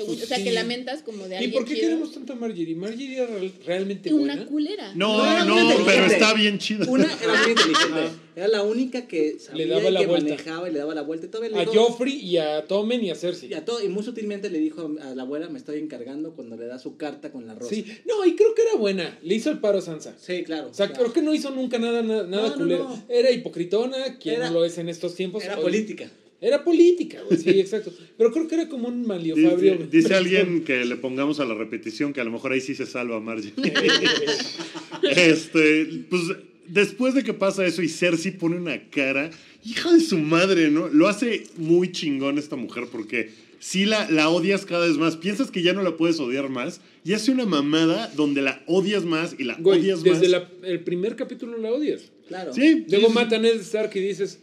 Según, 0.00 0.14
Pues 0.16 0.24
o 0.24 0.28
sea, 0.28 0.38
sí. 0.38 0.44
que 0.44 0.52
lamentas 0.52 1.02
como 1.02 1.24
de 1.28 1.34
¿Y 1.34 1.38
alguien 1.38 1.52
por 1.52 1.64
qué 1.64 1.74
chido. 1.74 1.86
queremos 1.88 2.12
tanto 2.12 2.32
a 2.32 2.36
Marjorie? 2.36 2.74
¿Marjorie 2.74 3.16
era 3.16 3.26
real- 3.26 3.52
realmente 3.66 4.14
Una 4.14 4.34
buena? 4.34 4.46
culera. 4.50 4.94
No, 4.94 5.44
No, 5.44 5.84
pero 5.84 6.06
está 6.06 6.32
bien 6.34 6.58
chida. 6.58 6.86
Una 6.88 7.04
era 7.04 7.34
muy 7.42 7.50
inteligente. 7.50 8.00
Era 8.36 8.48
la 8.48 8.62
única 8.62 9.06
que 9.06 9.38
sabía 9.38 9.66
daba 9.66 9.88
y 9.88 9.92
la 9.92 10.00
que 10.00 10.06
vuelta. 10.06 10.30
manejaba 10.30 10.68
y 10.68 10.72
le 10.72 10.78
daba 10.78 10.94
la 10.94 11.02
vuelta. 11.02 11.26
Y 11.26 11.28
todavía 11.28 11.50
le 11.56 11.62
A 11.62 11.70
dijo- 11.70 11.84
Joffrey 11.84 12.14
y 12.14 12.38
a 12.38 12.64
Tommen 12.66 13.04
y 13.04 13.10
a 13.10 13.14
Cersei. 13.14 13.50
y, 13.50 13.54
a 13.54 13.64
todo, 13.64 13.84
y 13.84 13.88
muy 13.88 14.02
sutilmente 14.02 14.48
le 14.48 14.58
dijo 14.58 14.90
a 15.02 15.14
la 15.14 15.22
abuela, 15.22 15.48
me 15.50 15.58
estoy 15.58 15.78
encargando 15.80 16.32
cuando 16.34 16.56
le 16.56 16.66
da 16.66 16.78
su 16.78 16.96
carta 16.96 17.30
con 17.32 17.46
la 17.46 17.54
rosa. 17.54 17.74
Sí, 17.74 17.84
no, 18.06 18.24
y 18.24 18.36
creo 18.36 18.54
que 18.54 18.62
era 18.62 18.76
buena. 18.76 19.18
Le 19.22 19.34
hizo 19.34 19.50
el 19.50 19.58
paro 19.58 19.78
a 19.78 19.82
Sansa. 19.82 20.14
Sí, 20.18 20.42
claro. 20.44 20.68
O 20.70 20.74
sea, 20.74 20.86
claro. 20.86 21.02
creo 21.02 21.12
que 21.12 21.22
no 21.22 21.34
hizo 21.34 21.50
nunca 21.50 21.78
nada, 21.78 22.02
nada, 22.02 22.22
No, 22.24 22.56
no. 22.56 23.04
Era 23.08 23.30
hipocritona, 23.30 24.16
quien 24.18 24.36
Era- 24.36 24.48
no 24.48 24.54
lo 24.60 24.64
es 24.64 24.78
en 24.78 24.88
estos 24.88 25.14
tiempos. 25.14 25.44
Era 25.44 25.56
Hoy- 25.58 25.62
política. 25.64 26.10
Era 26.42 26.64
política, 26.64 27.18
güey, 27.28 27.38
sí, 27.38 27.50
exacto. 27.60 27.92
Pero 28.16 28.32
creo 28.32 28.48
que 28.48 28.54
era 28.54 28.68
como 28.68 28.88
un 28.88 29.02
Dice, 29.02 29.08
maliofabrio. 29.08 29.76
dice 29.90 30.14
alguien 30.14 30.64
que 30.64 30.84
le 30.84 30.96
pongamos 30.96 31.38
a 31.40 31.44
la 31.44 31.54
repetición 31.54 32.12
que 32.12 32.20
a 32.20 32.24
lo 32.24 32.30
mejor 32.30 32.52
ahí 32.52 32.60
sí 32.60 32.74
se 32.74 32.86
salva 32.86 33.20
Marjorie. 33.20 33.52
este, 35.02 35.86
pues 36.08 36.22
después 36.66 37.14
de 37.14 37.22
que 37.24 37.34
pasa 37.34 37.66
eso 37.66 37.82
y 37.82 37.88
Cersei 37.88 38.32
pone 38.32 38.56
una 38.56 38.88
cara, 38.90 39.30
hija 39.64 39.92
de 39.92 40.00
su 40.00 40.18
madre, 40.18 40.70
¿no? 40.70 40.88
Lo 40.88 41.08
hace 41.08 41.44
muy 41.56 41.92
chingón 41.92 42.38
esta 42.38 42.56
mujer 42.56 42.84
porque 42.90 43.30
sí 43.58 43.84
la, 43.84 44.10
la 44.10 44.28
odias 44.30 44.64
cada 44.64 44.86
vez 44.86 44.96
más. 44.96 45.16
Piensas 45.16 45.50
que 45.50 45.62
ya 45.62 45.72
no 45.72 45.82
la 45.82 45.96
puedes 45.96 46.18
odiar 46.20 46.48
más 46.48 46.80
y 47.04 47.12
hace 47.14 47.30
una 47.30 47.46
mamada 47.46 48.10
donde 48.16 48.42
la 48.42 48.62
odias 48.66 49.04
más 49.04 49.34
y 49.38 49.44
la 49.44 49.54
Güey, 49.56 49.80
odias 49.80 50.02
desde 50.02 50.28
más. 50.28 50.50
la- 50.62 50.68
el 50.68 50.80
primer 50.80 51.16
capítulo 51.16 51.58
la 51.58 51.70
odias. 51.72 52.02
Claro. 52.28 52.54
Sí, 52.54 52.84
Luego 52.88 53.08
sí, 53.08 53.14
matan 53.14 53.40
a 53.40 53.42
Ned 53.48 53.60
Stark 53.60 53.90
y 53.96 54.00
dices, 54.00 54.38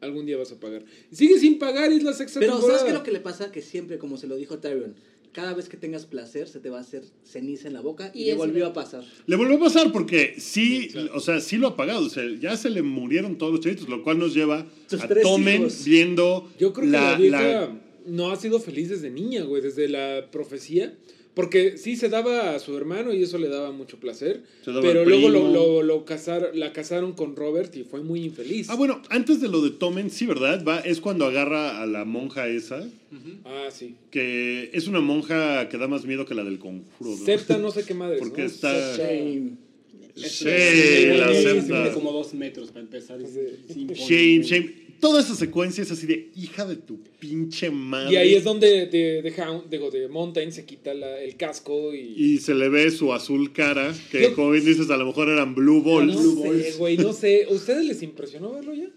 algún 0.00 0.26
día 0.26 0.36
vas 0.36 0.52
a 0.52 0.60
pagar. 0.60 0.84
Sigue 1.12 1.38
sin 1.38 1.58
pagar 1.58 1.92
y 1.92 1.96
es 1.96 2.02
la 2.02 2.12
sexta 2.12 2.40
Pero 2.40 2.52
temporada. 2.54 2.78
¿sabes 2.78 2.84
qué 2.90 2.96
es 2.96 2.98
lo 2.98 3.04
que 3.04 3.12
le 3.12 3.20
pasa? 3.20 3.50
Que 3.52 3.62
siempre, 3.62 3.98
como 3.98 4.16
se 4.16 4.26
lo 4.26 4.36
dijo 4.36 4.58
Tyrion, 4.58 4.94
cada 5.32 5.54
vez 5.54 5.68
que 5.68 5.76
tengas 5.76 6.06
placer 6.06 6.48
se 6.48 6.58
te 6.58 6.70
va 6.70 6.78
a 6.78 6.80
hacer 6.80 7.04
ceniza 7.24 7.68
en 7.68 7.74
la 7.74 7.80
boca 7.80 8.10
y, 8.12 8.22
Y 8.22 8.24
le 8.26 8.34
volvió 8.34 8.66
a 8.66 8.72
pasar. 8.72 9.04
Le 9.26 9.36
volvió 9.36 9.56
a 9.56 9.60
pasar 9.60 9.92
porque 9.92 10.34
sí, 10.38 10.90
o 11.14 11.20
sea, 11.20 11.40
sí 11.40 11.56
lo 11.56 11.68
ha 11.68 11.76
pagado. 11.76 12.04
O 12.06 12.08
sea, 12.08 12.24
ya 12.40 12.56
se 12.56 12.68
le 12.70 12.82
murieron 12.82 13.38
todos 13.38 13.52
los 13.52 13.60
chavitos, 13.60 13.88
lo 13.88 14.02
cual 14.02 14.18
nos 14.18 14.34
lleva 14.34 14.66
Sus 14.88 15.00
a 15.02 15.08
Tomen 15.08 15.60
hijos. 15.62 15.84
viendo 15.84 16.50
Yo 16.58 16.72
creo 16.72 16.86
que 16.86 16.90
la, 16.92 17.12
la, 17.12 17.16
vieja 17.18 17.42
la- 17.42 17.80
no 18.06 18.30
ha 18.32 18.36
sido 18.36 18.58
feliz 18.58 18.88
desde 18.88 19.10
niña, 19.10 19.44
güey, 19.44 19.62
desde 19.62 19.88
la 19.88 20.28
profecía. 20.32 20.96
Porque 21.34 21.78
sí 21.78 21.94
se 21.96 22.08
daba 22.08 22.54
a 22.54 22.58
su 22.58 22.76
hermano 22.76 23.14
y 23.14 23.22
eso 23.22 23.38
le 23.38 23.48
daba 23.48 23.70
mucho 23.70 23.98
placer. 24.00 24.42
Se 24.64 24.72
daba 24.72 24.82
Pero 24.82 25.04
luego 25.04 25.28
lo, 25.28 25.48
lo, 25.52 25.82
lo 25.82 26.04
casar- 26.04 26.50
la 26.54 26.72
casaron 26.72 27.12
con 27.12 27.36
Robert 27.36 27.74
y 27.76 27.84
fue 27.84 28.02
muy 28.02 28.24
infeliz. 28.24 28.68
Ah, 28.68 28.74
bueno, 28.74 29.00
antes 29.10 29.40
de 29.40 29.48
lo 29.48 29.62
de 29.62 29.70
Tomen, 29.70 30.10
sí, 30.10 30.26
¿verdad? 30.26 30.64
Va, 30.66 30.80
es 30.80 31.00
cuando 31.00 31.26
agarra 31.26 31.80
a 31.80 31.86
la 31.86 32.04
monja 32.04 32.48
esa, 32.48 32.84
Ah, 33.44 33.68
sí. 33.70 33.94
que 34.10 34.70
es 34.72 34.88
una 34.88 35.00
monja 35.00 35.68
que 35.68 35.78
da 35.78 35.86
más 35.86 36.04
miedo 36.04 36.26
que 36.26 36.34
la 36.34 36.42
del 36.42 36.58
conjuro. 36.58 37.10
¿no? 37.10 37.24
Septa 37.24 37.58
no 37.58 37.70
sé 37.70 37.84
qué 37.84 37.94
madre. 37.94 38.18
Porque 38.18 38.44
está- 38.44 38.96
Shame. 38.96 39.52
Sí, 40.16 40.44
Mide 40.44 41.18
la 41.18 41.32
septa. 41.32 41.92
como 41.94 42.12
dos 42.12 42.34
metros 42.34 42.68
para 42.70 42.80
empezar. 42.80 43.20
Shame, 43.22 44.42
shame. 44.42 44.89
Toda 45.00 45.20
esa 45.22 45.34
secuencia 45.34 45.82
es 45.82 45.90
así 45.90 46.06
de 46.06 46.30
hija 46.36 46.66
de 46.66 46.76
tu 46.76 47.00
pinche 47.18 47.70
madre. 47.70 48.12
Y 48.12 48.16
ahí 48.16 48.34
es 48.34 48.44
donde 48.44 48.86
de, 48.86 49.22
de, 49.22 49.32
Hound- 49.36 49.64
digo, 49.70 49.90
de 49.90 50.08
Mountain 50.08 50.52
se 50.52 50.64
quita 50.66 50.92
la- 50.94 51.20
el 51.22 51.36
casco 51.36 51.94
y... 51.94 52.14
Y 52.16 52.38
se 52.38 52.54
le 52.54 52.68
ve 52.68 52.90
su 52.90 53.12
azul 53.14 53.52
cara, 53.52 53.94
que 54.12 54.22
Yo- 54.22 54.34
como 54.34 54.50
bien 54.50 54.64
dices, 54.64 54.90
a 54.90 54.96
lo 54.98 55.06
mejor 55.06 55.28
eran 55.30 55.54
blue 55.54 55.82
balls. 55.82 56.14
no 56.14 56.42
sé, 56.42 56.74
güey, 56.78 56.96
no 56.98 57.12
sé. 57.14 57.46
¿Ustedes 57.50 57.84
les 57.86 58.02
impresionó 58.02 58.52
verlo 58.52 58.74
ya? 58.74 58.88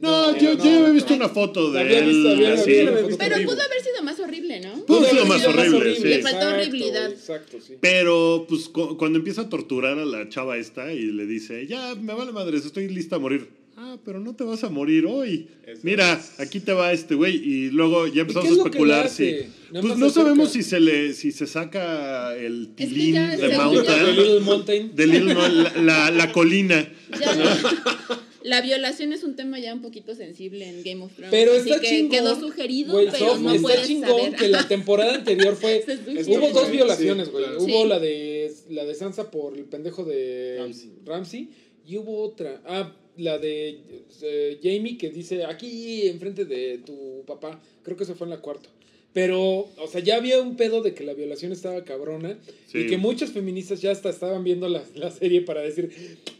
No, 0.00 0.32
No, 0.32 0.36
yo, 0.38 0.54
no, 0.56 0.64
yo 0.64 0.70
había 0.70 0.88
no. 0.88 0.94
visto 0.94 1.14
una 1.14 1.28
foto 1.28 1.70
de 1.70 1.80
Había 1.80 1.98
él. 2.00 2.08
visto, 2.10 2.28
había- 2.30 2.54
así. 2.54 2.64
Pero 2.70 2.96
horrible. 3.36 3.44
pudo 3.46 3.62
haber 3.62 3.80
sido 3.82 4.02
más 4.02 4.20
horrible, 4.20 4.60
¿no? 4.60 4.84
Pudo 4.84 4.98
haber 4.98 5.10
sido 5.12 5.26
más 5.26 5.38
sido 5.40 5.50
horrible, 5.50 5.96
sí. 5.96 6.02
Le 6.02 6.22
faltó 6.22 6.38
Exacto, 6.38 6.54
horribilidad. 6.56 7.10
Exacto, 7.12 7.58
sí. 7.60 7.74
Pero, 7.80 8.44
pues, 8.48 8.68
cu- 8.68 8.96
cuando 8.98 9.18
empieza 9.18 9.42
a 9.42 9.48
torturar 9.48 9.98
a 9.98 10.04
la 10.04 10.28
chava 10.28 10.58
esta 10.58 10.92
y 10.92 11.02
le 11.06 11.24
dice, 11.26 11.66
ya, 11.68 11.94
me 11.94 12.12
vale 12.14 12.32
madres, 12.32 12.66
estoy 12.66 12.88
lista 12.88 13.16
a 13.16 13.18
morir. 13.20 13.61
Ah, 13.84 13.98
pero 14.04 14.20
no 14.20 14.36
te 14.36 14.44
vas 14.44 14.62
a 14.62 14.68
morir 14.68 15.06
hoy. 15.06 15.48
Eso 15.66 15.80
Mira, 15.82 16.22
aquí 16.38 16.60
te 16.60 16.72
va 16.72 16.92
este 16.92 17.14
güey. 17.16 17.34
Y 17.36 17.70
luego 17.70 18.06
ya 18.06 18.20
empezamos 18.22 18.48
a 18.50 18.52
especular 18.52 19.08
si... 19.08 19.34
Pues 19.72 19.96
no 19.98 20.08
sabemos 20.10 20.52
si 20.52 20.62
se 20.62 20.78
le 20.80 21.14
si 21.14 21.32
se 21.32 21.46
saca 21.46 22.36
el 22.36 22.70
Es 22.76 22.76
que 22.76 22.86
tilín 22.86 23.14
de 23.14 23.48
Mountain. 23.56 24.04
De 24.06 24.12
Little 24.12 24.40
Mountain. 24.40 24.94
De 24.94 25.06
Little, 25.06 25.34
no, 25.34 25.48
la, 25.48 25.72
la- 25.82 26.10
la 26.10 26.32
colina. 26.32 26.92
Ya, 27.18 27.58
la 28.44 28.60
violación 28.60 29.12
es 29.12 29.22
un 29.24 29.34
tema 29.36 29.58
ya 29.60 29.72
un 29.72 29.82
poquito 29.82 30.14
sensible 30.14 30.68
en 30.68 30.82
Game 30.82 31.02
of 31.04 31.12
Thrones. 31.14 31.30
Pero 31.30 31.52
así 31.52 31.70
está 31.70 31.80
que 31.80 31.88
chingón. 31.88 32.10
quedó 32.10 32.38
sugerido, 32.40 32.94
pero 33.12 33.38
no 33.38 33.50
está 33.50 33.62
puedes 33.62 33.86
chingón 33.86 34.08
saber. 34.10 34.36
que 34.36 34.48
la 34.48 34.66
temporada 34.68 35.14
anterior 35.14 35.54
fue... 35.56 35.84
Hubo 36.26 36.50
dos 36.50 36.70
violaciones, 36.70 37.30
güey. 37.30 37.44
claro. 37.44 37.58
Hubo 37.62 37.82
Sí. 37.84 37.88
la 37.88 37.98
de 37.98 38.52
la 38.70 38.84
de 38.84 38.94
Sansa 38.94 39.30
por 39.30 39.56
el 39.56 39.64
pendejo 39.64 40.04
de 40.04 40.56
Ramsay. 40.58 40.90
Ramsay 41.04 41.48
y 41.86 41.96
hubo 41.96 42.22
otra. 42.22 42.60
Ah, 42.66 42.92
la 43.16 43.38
de 43.38 43.80
eh, 44.22 44.58
Jamie 44.62 44.96
que 44.98 45.10
dice 45.10 45.44
aquí 45.44 46.06
enfrente 46.08 46.44
de 46.44 46.78
tu 46.78 47.24
papá. 47.26 47.60
Creo 47.82 47.96
que 47.96 48.04
eso 48.04 48.14
fue 48.14 48.26
en 48.26 48.30
la 48.30 48.40
cuarta. 48.40 48.68
Pero, 49.12 49.68
o 49.76 49.86
sea, 49.90 50.00
ya 50.00 50.16
había 50.16 50.40
un 50.40 50.56
pedo 50.56 50.80
de 50.80 50.94
que 50.94 51.04
la 51.04 51.12
violación 51.12 51.52
estaba 51.52 51.84
cabrona 51.84 52.38
Sí. 52.66 52.78
y 52.78 52.86
que 52.86 52.96
muchos 52.96 53.30
feministas 53.30 53.82
ya 53.82 53.90
hasta 53.90 54.08
estaban 54.08 54.42
viendo 54.42 54.68
la, 54.68 54.82
la 54.94 55.10
serie 55.10 55.42
para 55.42 55.60
decir, 55.60 55.90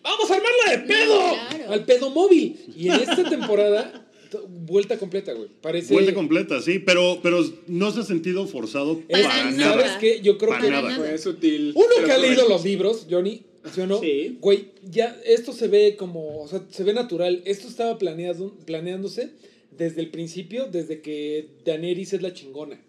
vamos 0.02 0.30
a 0.30 0.34
armarla 0.36 0.70
de 0.70 0.78
pedo, 0.88 1.18
claro. 1.50 1.70
al 1.72 1.84
pedo 1.84 2.08
móvil. 2.08 2.56
Y 2.74 2.88
en 2.88 2.94
esta 2.94 3.28
temporada, 3.28 4.08
vuelta 4.48 4.98
completa, 4.98 5.34
güey. 5.34 5.50
Parece... 5.60 5.92
Vuelta 5.92 6.14
completa, 6.14 6.62
sí. 6.62 6.78
Pero, 6.78 7.18
pero 7.22 7.44
no 7.66 7.90
se 7.90 8.00
ha 8.00 8.04
sentido 8.04 8.46
forzado 8.46 9.02
Es- 9.06 9.20
para 9.20 9.28
Para 9.28 9.50
nada. 9.50 9.72
¿Sabes 9.74 9.92
qué? 10.00 10.20
Yo 10.22 10.38
creo 10.38 10.50
Para 10.52 10.62
que... 10.62 10.70
nada. 10.70 10.96
Fue 10.96 11.18
sutil. 11.18 11.72
Uno 11.74 12.06
que 12.06 12.10
ha 12.10 12.16
leído 12.16 12.48
los 12.48 12.64
libros, 12.64 13.06
Johnny, 13.10 13.42
¿sí 13.74 13.80
o 13.80 13.86
no? 13.86 14.00
Sí. 14.00 14.38
Güey, 14.40 14.66
ya 14.90 15.20
esto 15.24 15.52
se 15.52 15.68
ve 15.68 15.96
como, 15.96 16.42
o 16.42 16.48
sea, 16.48 16.64
se 16.70 16.84
ve 16.84 16.92
natural. 16.92 17.42
Esto 17.44 17.68
estaba 17.68 17.98
planeado, 17.98 18.54
planeándose 18.66 19.30
desde 19.76 20.00
el 20.00 20.10
principio, 20.10 20.66
desde 20.66 21.00
que 21.00 21.48
Daenerys 21.64 22.12
es 22.12 22.22
la 22.22 22.32
chingona. 22.34 22.80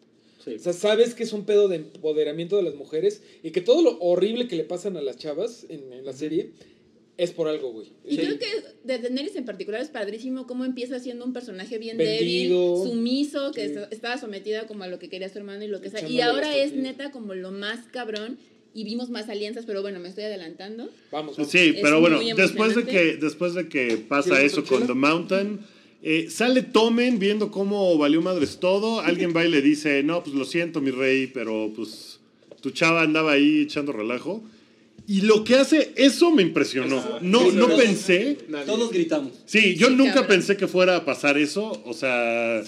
Sí. 0.44 0.56
O 0.56 0.60
sea, 0.60 0.74
sabes 0.74 1.14
que 1.14 1.24
es 1.24 1.32
un 1.32 1.46
pedo 1.46 1.68
de 1.70 1.78
empoderamiento 1.78 2.58
de 2.58 2.64
las 2.64 2.76
mujeres 2.76 3.22
y 3.44 3.52
que 3.52 3.62
todo 3.62 3.82
lo 3.82 3.98
horrible 4.00 4.48
que 4.48 4.56
le 4.58 4.66
pasan 4.66 4.98
a 4.98 5.02
las 5.02 5.18
chavas 5.18 5.66
en, 5.70 5.94
en 5.94 6.06
la 6.06 6.12
serie 6.12 6.50
es 7.16 7.32
por 7.32 7.48
algo, 7.48 7.72
güey. 7.72 7.88
Y 8.06 8.16
Sí. 8.16 8.18
creo 8.18 8.40
que 8.40 8.48
de 8.84 8.98
Daenerys 8.98 9.36
en 9.38 9.46
particular 9.46 9.80
es 9.82 9.90
padrísimo 9.90 10.46
cómo 10.48 10.66
empieza 10.66 11.00
siendo 11.00 11.24
un 11.24 11.32
personaje 11.32 11.78
bien 11.78 11.96
Vendido. 11.96 12.74
débil, 12.80 12.92
sumiso, 12.92 13.52
que 13.52 13.70
Sí. 13.70 13.76
estaba 13.92 14.18
sometida 14.18 14.68
como 14.68 14.84
a 14.84 14.88
lo 14.88 15.00
que 15.00 15.08
quería 15.10 15.30
su 15.30 15.38
hermano 15.38 15.64
y 15.64 15.68
lo 15.68 15.80
que 15.80 15.90
sea. 15.92 16.10
Y 16.10 16.20
ahora 16.22 16.58
es 16.58 16.74
neta 16.74 17.12
como 17.12 17.36
lo 17.36 17.52
más 17.52 17.86
cabrón 17.92 18.38
y 18.74 18.84
vimos 18.84 19.10
más 19.10 19.30
alianzas, 19.30 19.66
pero 19.66 19.82
bueno, 19.82 20.00
me 20.00 20.10
estoy 20.10 20.24
adelantando. 20.24 20.90
Vamos, 21.12 21.38
vamos. 21.38 21.52
Sí, 21.52 21.74
Es 21.76 21.82
pero 21.82 22.00
bueno, 22.00 22.20
después 22.36 22.76
de 22.76 22.86
que 22.86 23.18
después 23.18 23.54
de 23.54 23.68
que 23.68 23.98
pasa 23.98 24.32
¿Quieres 24.32 24.54
eso 24.54 24.64
con? 24.64 24.88
The 24.88 24.94
Mountain, 24.94 25.60
eh, 26.02 26.28
sale 26.30 26.64
Tomen 26.64 27.20
viendo 27.20 27.52
cómo 27.52 27.98
valió 27.98 28.22
madres 28.22 28.60
todo. 28.60 29.00
Alguien 29.00 29.34
va 29.36 29.46
y 29.46 29.50
le 29.50 29.62
dice, 29.62 30.04
no, 30.04 30.24
pues 30.24 30.36
lo 30.36 30.46
siento, 30.46 30.82
mi 30.82 30.92
rey, 30.92 31.28
pero 31.28 31.72
pues 31.76 32.20
tu 32.62 32.72
chava 32.72 33.04
andaba 33.04 33.34
ahí 33.34 33.62
echando 33.62 33.92
relajo. 33.92 34.44
Y 35.08 35.22
lo 35.22 35.44
que 35.44 35.56
hace, 35.56 35.92
eso 35.96 36.32
me 36.32 36.42
impresionó. 36.42 37.20
No, 37.22 37.52
no 37.52 37.76
pensé. 37.76 38.38
Todos 38.66 38.92
gritamos. 38.92 39.34
Sí, 39.46 39.76
yo 39.76 39.90
nunca 39.90 40.28
pensé 40.28 40.56
que 40.56 40.68
fuera 40.68 40.96
a 40.96 41.06
pasar 41.06 41.38
eso. 41.38 41.82
O 41.86 41.94
sea, 41.94 42.64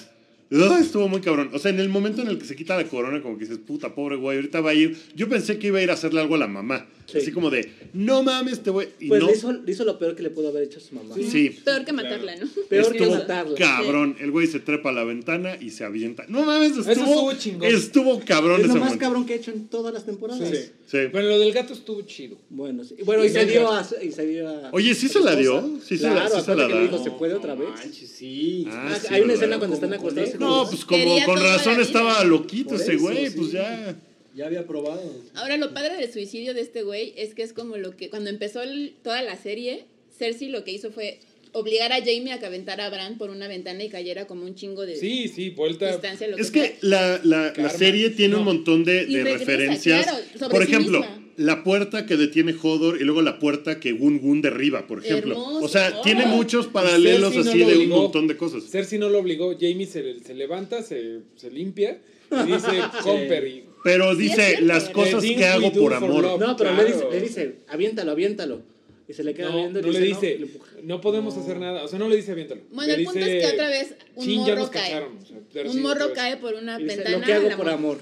estuvo 0.50 1.08
muy 1.08 1.22
cabrón. 1.22 1.50
O 1.54 1.60
sea, 1.60 1.72
en 1.72 1.80
el 1.80 1.90
momento 1.90 2.22
en 2.22 2.28
el 2.30 2.38
que 2.38 2.46
se 2.46 2.56
quita 2.56 2.76
la 2.78 2.86
corona, 2.86 3.22
como 3.22 3.38
que 3.38 3.46
dices, 3.46 3.60
puta, 3.66 3.94
pobre 3.96 4.16
güey, 4.16 4.38
ahorita 4.38 4.62
va 4.62 4.72
a 4.72 4.74
ir. 4.74 4.98
Yo 5.16 5.28
pensé 5.30 5.58
que 5.60 5.68
iba 5.68 5.80
a 5.80 5.82
ir 5.84 5.90
a 5.90 5.94
hacerle 5.94 6.22
algo 6.22 6.36
a 6.36 6.38
la 6.40 6.48
mamá. 6.48 6.88
Sí. 7.08 7.20
Así 7.20 7.32
como 7.32 7.52
de, 7.52 7.70
no 7.94 8.24
mames, 8.24 8.64
te 8.64 8.72
voy. 8.72 8.88
Y 9.00 9.10
Pues 9.10 9.22
no. 9.22 9.28
le, 9.28 9.34
hizo, 9.34 9.52
le 9.54 9.72
hizo 9.72 9.86
lo 9.86 10.00
peor 10.00 10.16
que 10.16 10.24
le 10.24 10.32
pudo 10.32 10.48
haber 10.50 10.64
hecho 10.64 10.80
a 10.80 10.82
su 10.82 10.96
mamá. 10.96 11.14
Sí. 11.30 11.56
Peor 11.64 11.86
que 11.86 11.94
matarla, 11.94 12.36
¿no? 12.36 12.48
Peor 12.68 12.92
que 12.94 13.06
matarla. 13.06 13.56
Cabrón, 13.56 14.16
el 14.20 14.32
güey 14.32 14.48
se 14.48 14.60
trepa 14.60 14.90
a 14.90 14.92
la 14.92 15.04
ventana 15.04 15.56
y 15.62 15.70
se 15.70 15.84
avienta. 15.84 16.26
No 16.30 16.44
mames, 16.44 16.72
estuvo, 16.72 16.90
estuvo 16.92 17.34
chingón. 17.34 17.68
Estuvo 17.70 18.20
cabrón 18.26 18.62
Es 18.62 18.68
lo 18.68 18.74
ese 18.74 18.80
más 18.80 18.86
momento. 18.90 19.06
cabrón 19.06 19.26
que 19.28 19.34
he 19.34 19.38
hecho 19.38 19.52
en 19.52 19.68
todas 19.68 19.94
las 19.94 20.04
temporadas. 20.06 20.50
Sí. 20.50 20.58
Sí. 20.88 20.98
Bueno, 21.12 21.30
lo 21.30 21.40
del 21.40 21.52
gato 21.54 21.74
estuvo 21.74 22.02
chido. 22.02 22.38
Bueno, 22.50 22.84
sí. 22.84 22.96
Bueno, 23.06 23.24
y 23.24 23.30
se 23.30 23.46
dio 23.46 23.72
a. 23.72 23.88
Y 24.04 24.12
se 24.12 24.26
dio 24.26 24.50
a 24.50 24.70
Oye, 24.72 24.96
¿sí 24.96 25.08
se 25.08 25.20
la 25.20 25.36
dio? 25.36 25.80
Sí 25.84 25.98
se 26.00 26.06
la- 26.08 26.14
claro, 26.14 26.40
sí 26.40 26.42
se 26.46 26.56
la 26.56 26.68
que 26.68 26.74
da. 26.74 26.80
le 26.80 26.86
dijo, 26.88 27.04
¿se 27.04 27.12
puede 27.12 27.34
otra 27.36 27.54
vez? 27.54 27.70
Sí. 27.92 28.66
Ah, 28.68 28.90
Ah, 28.96 29.00
sí, 29.00 29.14
hay 29.14 29.22
una 29.22 29.34
escena 29.34 29.58
cuando 29.60 29.76
están 29.76 29.94
acostados. 29.94 30.35
No, 30.40 30.68
pues 30.70 30.86
como 30.86 31.04
Quería 31.04 31.26
con 31.26 31.40
razón 31.42 31.80
estaba 31.82 32.24
loquito 32.24 32.70
Por 32.72 32.82
ese 32.82 32.96
güey, 32.98 33.28
sí. 33.30 33.34
pues 33.38 33.52
ya. 33.52 33.96
Ya 34.36 34.48
había 34.48 34.68
probado. 34.68 35.02
Ahora, 35.36 35.56
lo 35.58 35.74
padre 35.74 35.96
del 35.98 36.12
suicidio 36.12 36.54
de 36.54 36.60
este 36.62 36.84
güey 36.84 37.14
es 37.16 37.34
que 37.34 37.42
es 37.44 37.54
como 37.54 37.78
lo 37.78 37.96
que 37.96 38.10
cuando 38.10 38.30
empezó 38.30 38.62
el- 38.64 38.94
toda 39.02 39.22
la 39.24 39.38
serie, 39.38 39.86
Cersei 40.18 40.50
lo 40.50 40.64
que 40.66 40.72
hizo 40.72 40.92
fue 40.92 41.20
obligar 41.54 41.94
a 41.94 42.00
Jamie 42.00 42.34
a 42.34 42.40
que 42.40 42.46
aventara 42.46 42.86
a 42.86 42.90
Bran 42.90 43.18
por 43.18 43.30
una 43.30 43.48
ventana 43.48 43.82
y 43.86 43.88
cayera 43.90 44.28
como 44.28 44.44
un 44.44 44.56
chingo 44.56 44.86
de 44.86 44.98
Sí, 44.98 45.30
sí, 45.30 45.52
vuelta. 45.52 45.90
distancia. 45.90 46.28
Lo 46.28 46.36
Es 46.36 46.48
sea. 46.50 46.64
que 46.64 46.76
la, 46.82 47.22
la, 47.24 47.54
la 47.56 47.70
serie 47.70 48.10
tiene 48.10 48.34
No. 48.34 48.40
un 48.40 48.46
montón 48.46 48.84
de, 48.84 49.04
Y 49.08 49.14
de 49.16 49.24
regresa, 49.24 49.38
referencias. 49.40 50.04
claro, 50.04 50.18
sobre 50.38 50.50
por 50.52 50.66
sí 50.66 50.72
ejemplo, 50.74 51.00
misma. 51.00 51.22
La 51.38 51.64
puerta 51.64 52.06
que 52.06 52.16
detiene 52.18 52.56
Hodor 52.62 53.02
y 53.02 53.04
luego 53.04 53.22
la 53.22 53.40
puerta 53.40 53.80
que 53.80 53.92
Gun 53.92 54.20
Gun 54.20 54.42
derriba, 54.42 54.88
por 54.88 55.04
ejemplo. 55.06 55.34
Hermoso. 55.34 55.66
O 55.66 55.68
sea, 55.68 56.02
tiene 56.02 56.26
muchos 56.26 56.68
paralelos 56.68 57.34
Cersei 57.34 57.44
no 57.44 57.50
así 57.52 57.60
lo 57.60 57.68
de 57.70 57.78
un 57.78 57.90
montón 57.90 58.28
de 58.28 58.38
cosas. 58.38 58.64
Cersei 58.70 59.00
no 59.00 59.10
lo 59.10 59.20
obligó. 59.20 59.54
Jamie 59.60 59.86
se, 59.86 60.20
se 60.22 60.34
levanta, 60.34 60.82
se, 60.82 61.20
se 61.36 61.52
limpia 61.52 62.00
y 62.32 62.52
dice, 62.52 62.68
Comper. 63.04 63.48
Y, 63.48 63.64
Pero 63.84 64.16
dice 64.16 64.62
las 64.62 64.88
¿verdad? 64.88 64.94
cosas 64.94 65.22
The 65.22 65.28
que 65.30 65.34
things 65.36 65.46
hago 65.48 65.72
por 65.74 65.94
for 65.94 65.94
amor. 65.94 66.22
love. 66.24 66.40
No, 66.40 66.56
pero 66.56 66.70
Claro. 66.72 66.88
le, 66.88 66.94
dice, 66.94 67.06
le 67.12 67.22
dice, 67.22 67.56
aviéntalo, 67.68 68.12
aviéntalo. 68.12 68.62
Y 69.08 69.14
se 69.14 69.24
le 69.24 69.36
queda 69.36 69.50
no, 69.52 69.58
viendo 69.58 69.80
y 69.80 69.84
no 69.84 69.90
le 69.92 70.00
dice, 70.00 70.38
dice, 70.38 70.60
no, 70.82 70.96
no 70.96 71.02
podemos 71.02 71.38
hacer 71.38 71.60
nada. 71.60 71.84
O 71.84 71.88
sea, 71.88 72.00
no 72.00 72.10
le 72.10 72.16
dice 72.16 72.32
aviéntalo. 72.32 72.62
Bueno, 72.72 72.92
Le 72.94 73.00
el 73.00 73.06
punto 73.06 73.20
dice, 73.20 73.38
es 73.38 73.46
que 73.46 73.54
otra 73.54 73.70
vez 73.70 73.96
un 74.16 74.26
"Chin, 74.26 74.46
ya 74.48 74.56
morro 74.56 74.72
cae. 74.72 74.82
cacharon", 74.82 75.18
o 75.18 75.26
sea, 75.54 75.72
Un 75.72 75.82
morro 75.84 76.14
cae 76.16 76.38
por 76.38 76.56
una 76.56 76.80
Y 76.80 76.84
dice, 76.86 76.96
ventana. 76.96 77.18
lo 77.20 77.24
que 77.26 77.34
hago 77.34 77.48
por 77.50 77.58
mor- 77.58 77.70
amor. 77.70 77.98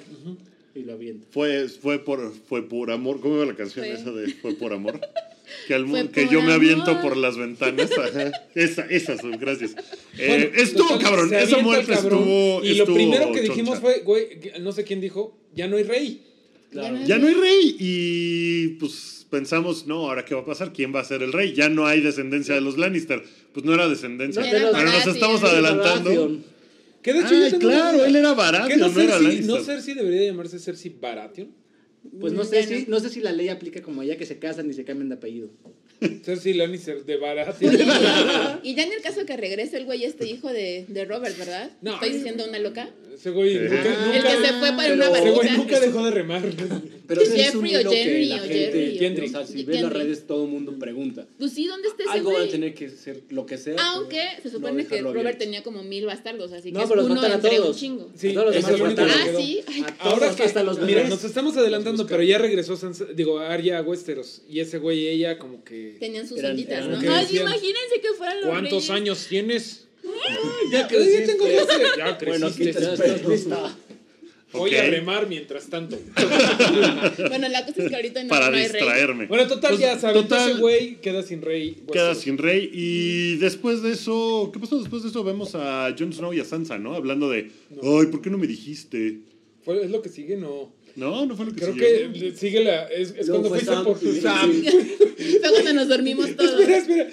Y 0.76 0.84
lo 0.84 0.94
avienta. 0.94 1.28
Fue, 1.32 1.70
fue, 1.70 2.00
por, 2.00 2.34
fue 2.48 2.68
por 2.68 2.92
amor. 2.92 3.20
¿Cómo 3.20 3.36
iba 3.36 3.46
la 3.46 3.56
canción 3.56 3.86
Fue. 3.86 3.94
esa 3.94 4.12
de 4.12 4.34
Fue 4.34 4.54
por 4.56 4.74
amor? 4.74 5.00
Que, 5.68 5.76
al 5.76 5.88
Fue 5.88 6.10
que 6.10 6.28
yo 6.30 6.42
me 6.42 6.54
aviento 6.54 7.00
por 7.02 7.16
las 7.16 7.38
ventanas. 7.38 7.92
Ajá. 7.92 8.32
Esa, 8.56 8.86
esas 8.86 9.22
son, 9.22 9.32
gracias. 9.34 9.76
Eh, 10.18 10.52
estuvo 10.56 10.88
total, 10.88 11.04
cabrón. 11.04 11.34
Esa 11.34 11.60
muerte 11.60 11.94
cabrón, 11.94 12.22
estuvo. 12.22 12.64
Y 12.64 12.70
lo 12.70 12.84
estuvo 12.84 12.96
primero 12.96 13.32
que 13.32 13.42
dijimos 13.42 13.80
fue, 13.80 14.00
güey, 14.00 14.40
no 14.62 14.72
sé 14.72 14.84
quién 14.84 15.00
dijo, 15.00 15.38
ya 15.54 15.68
no 15.68 15.78
hay 15.78 15.84
rey. 15.84 16.22
Claro. 16.72 16.98
Ya 17.06 17.20
no 17.20 17.28
hay 17.28 17.34
rey 17.36 17.76
y 17.78 18.68
pues 18.80 19.28
pensamos, 19.30 19.86
no, 19.86 20.10
ahora 20.10 20.26
qué 20.26 20.34
va 20.34 20.42
a 20.42 20.46
pasar, 20.46 20.74
quién 20.74 20.94
va 20.96 21.02
a 21.02 21.06
ser 21.06 21.22
el 21.22 21.34
rey. 21.34 21.54
Ya 21.54 21.70
no 21.70 21.86
hay 21.86 22.02
descendencia 22.02 22.56
de 22.56 22.62
los 22.62 22.78
Lannister. 22.78 23.24
Pues 23.52 23.66
no 23.66 23.74
era 23.74 23.88
descendencia, 23.88 24.42
No, 24.42 24.50
pero 24.72 24.92
nos 24.92 25.08
estamos 25.08 25.44
adelantando. 25.44 26.40
Que 27.04 27.14
de 27.14 27.20
hecho 27.20 27.36
Ay, 27.36 27.52
claro, 27.60 27.98
una- 27.98 28.08
él 28.08 28.16
era 28.16 28.30
¿Qué 28.30 28.36
Baratheon, 28.36 28.80
no 28.80 28.88
no, 28.88 29.00
era 29.02 29.12
Cersei, 29.14 29.22
Lannister. 29.28 29.46
no 29.60 29.64
Cersei 29.64 29.94
debería 29.94 30.24
llamarse 30.24 30.58
Cersei 30.60 30.96
Baratheon? 31.00 31.52
Pues 32.20 32.34
no 32.34 32.44
sé, 32.44 32.64
si, 32.64 32.86
no 32.90 33.00
sé 33.00 33.10
si 33.10 33.22
la 33.22 33.32
ley 33.32 33.48
aplica 33.50 33.82
como 33.82 34.02
allá 34.02 34.18
que 34.18 34.26
se 34.26 34.38
casan 34.40 34.70
y 34.70 34.74
se 34.74 34.84
cambian 34.84 35.10
de 35.10 35.16
apellido. 35.16 35.50
Cersei 36.26 36.54
Lannister 36.54 37.06
de 37.06 37.16
Baratheon. 37.18 37.74
Y 38.64 38.76
ya 38.76 38.84
en 38.84 38.92
el 38.94 39.02
caso 39.02 39.26
que 39.26 39.38
regrese 39.38 39.78
el 39.78 39.86
güey 39.86 40.04
este 40.04 40.28
hijo 40.28 40.52
de, 40.52 40.86
de 40.90 41.06
Robert, 41.06 41.38
¿verdad? 41.38 41.72
No. 41.82 41.94
¿Estoy 41.94 42.10
diciendo 42.10 42.46
una 42.48 42.60
loca? 42.60 42.90
Ese 43.14 43.30
güey 43.30 43.56
nunca, 43.58 43.84
Ah, 43.86 44.12
El 44.16 44.22
que 44.24 44.48
se 44.48 44.54
fue 44.60 44.72
para 44.76 44.94
una 44.94 45.06
ese 45.18 45.32
güey 45.32 45.50
nunca 45.58 45.80
dejó 45.80 46.04
de 46.04 46.12
remar. 46.12 46.42
Pero 47.08 47.22
ese 47.22 47.42
es 47.42 47.54
un 47.56 47.66
Jeffrey 47.66 47.76
o 47.76 47.82
hilo 47.82 47.90
que 47.92 47.98
Jerry 47.98 48.26
la 48.28 48.36
o 48.36 48.40
gente, 48.40 48.54
Jerry 48.54 48.96
o- 48.96 49.00
Gendry. 49.00 49.26
o 49.26 49.30
sea, 49.30 49.46
si 49.48 49.64
ves 49.64 49.82
las 49.82 49.92
redes 49.94 50.28
todo 50.28 50.46
el 50.46 50.50
mundo 50.52 50.80
pregunta. 50.80 51.28
Pues 51.38 51.52
sí, 51.52 51.68
¿dónde 51.68 51.88
está 51.90 52.04
ese 52.04 52.12
Algo 52.14 52.34
va 52.34 52.42
a 52.44 52.48
tener 52.48 52.74
que 52.74 52.90
ser 52.90 53.24
lo 53.30 53.46
que 53.46 53.58
sea. 53.58 53.76
Aunque 53.94 54.22
se 54.42 54.46
no 54.50 54.52
supone 54.52 54.86
que 54.88 55.02
Robert 55.02 55.38
tenía 55.38 55.64
como 55.64 55.84
mil 55.84 56.06
bastardos, 56.06 56.52
así 56.54 56.70
que 56.70 56.78
No, 56.78 56.84
es 56.84 56.90
pero 56.90 56.96
los 57.02 57.06
uno 57.06 57.16
matan 57.16 57.32
a 57.32 57.36
entre 57.36 57.50
un 57.52 57.58
todos. 57.58 57.78
chingo. 57.78 58.12
Sí, 58.16 58.30
A 58.30 58.34
todos 58.34 58.56
los 58.56 58.66
demás. 58.96 59.12
Ah, 59.12 59.28
sí. 59.38 59.62
Ahora 60.00 60.36
que, 60.36 60.44
hasta 60.44 60.64
los 60.64 60.80
mira, 60.80 61.08
nos 61.10 61.24
estamos 61.24 61.58
adelantando, 61.58 62.08
pero 62.08 62.24
ya 62.24 62.38
regresó 62.38 62.76
Sansa, 62.78 63.06
digo, 63.14 63.40
Arya 63.40 63.80
a 63.80 63.82
Westeros. 63.82 64.42
Y 64.48 64.60
ese 64.62 64.78
güey 64.78 65.00
y 65.02 65.08
ella 65.10 65.38
como 65.38 65.64
que... 65.64 65.98
Tenían 66.00 66.28
sus 66.28 66.44
onditas, 66.44 66.88
¿no? 66.88 66.98
Ay, 67.00 67.28
imagínense 67.38 68.00
que 68.02 68.10
fueran 68.18 68.42
los 68.42 68.50
¿Cuántos 68.50 68.90
años 68.90 69.26
tienes? 69.28 69.88
Ya 70.72 70.82
Ya 70.82 70.88
creciste. 70.88 71.28
tengo 71.28 71.46
12. 71.46 71.58
Ya 71.98 72.18
Bueno, 72.26 72.48
aquí 72.48 72.64
creciste. 72.64 72.74
te 72.98 73.34
espero. 73.36 73.70
Voy 74.54 74.76
a 74.76 74.84
remar 74.84 75.28
mientras 75.28 75.68
tanto. 75.68 75.98
Bueno, 77.30 77.50
la 77.50 77.66
cosa 77.66 77.84
es 77.84 77.90
que 77.90 77.96
ahorita 77.96 78.24
no, 78.24 78.30
para 78.30 78.50
no 78.50 78.58
hay 78.58 78.68
rey. 78.68 78.82
distraerme. 78.82 79.26
Bueno, 79.28 79.48
total, 79.48 79.72
Pues, 79.72 79.82
ya 79.82 80.00
sabes, 80.00 80.22
total- 80.22 80.52
ese 80.52 80.60
güey 80.60 80.96
queda 81.02 81.24
sin 81.24 81.42
rey. 81.42 81.78
Queda 81.92 82.16
sin 82.16 82.38
rey. 82.38 82.70
Y 82.74 83.36
después 83.38 83.82
de 83.82 83.92
eso, 83.94 84.50
¿qué 84.54 84.60
pasó 84.60 84.80
después 84.80 85.04
de 85.04 85.10
eso? 85.10 85.24
Vemos 85.24 85.56
a 85.56 85.94
Jon 85.98 86.14
Snow 86.14 86.34
y 86.34 86.40
a 86.40 86.46
Sansa, 86.46 86.78
¿no? 86.78 86.94
Hablando 86.96 87.30
de, 87.30 87.52
ay, 87.82 88.06
¿por 88.12 88.22
qué 88.22 88.30
no 88.30 88.38
me 88.38 88.48
dijiste? 88.48 89.20
Fue- 89.64 89.84
¿Es 89.84 89.92
lo 89.92 90.02
que 90.02 90.10
sigue? 90.10 90.38
No. 90.38 90.72
No, 90.96 91.26
no 91.26 91.36
fue 91.36 91.48
lo 91.48 91.54
que 91.54 91.62
Creo 91.62 91.74
siguió. 91.74 92.14
que 92.14 92.38
sigue 92.38 92.64
la... 92.64 92.84
Es, 92.86 93.16
es 93.18 93.28
cuando 93.28 93.50
fue 93.50 93.60
fuiste 93.60 93.74
Sam, 93.74 93.84
por 93.84 93.98
y- 94.04 94.22
Sam. 94.22 94.52
Fue 95.42 95.52
cuando 95.52 95.74
nos 95.74 95.88
dormimos 95.88 96.36
todos. 96.36 96.60
Espera, 96.60 96.78
espera. 96.78 97.08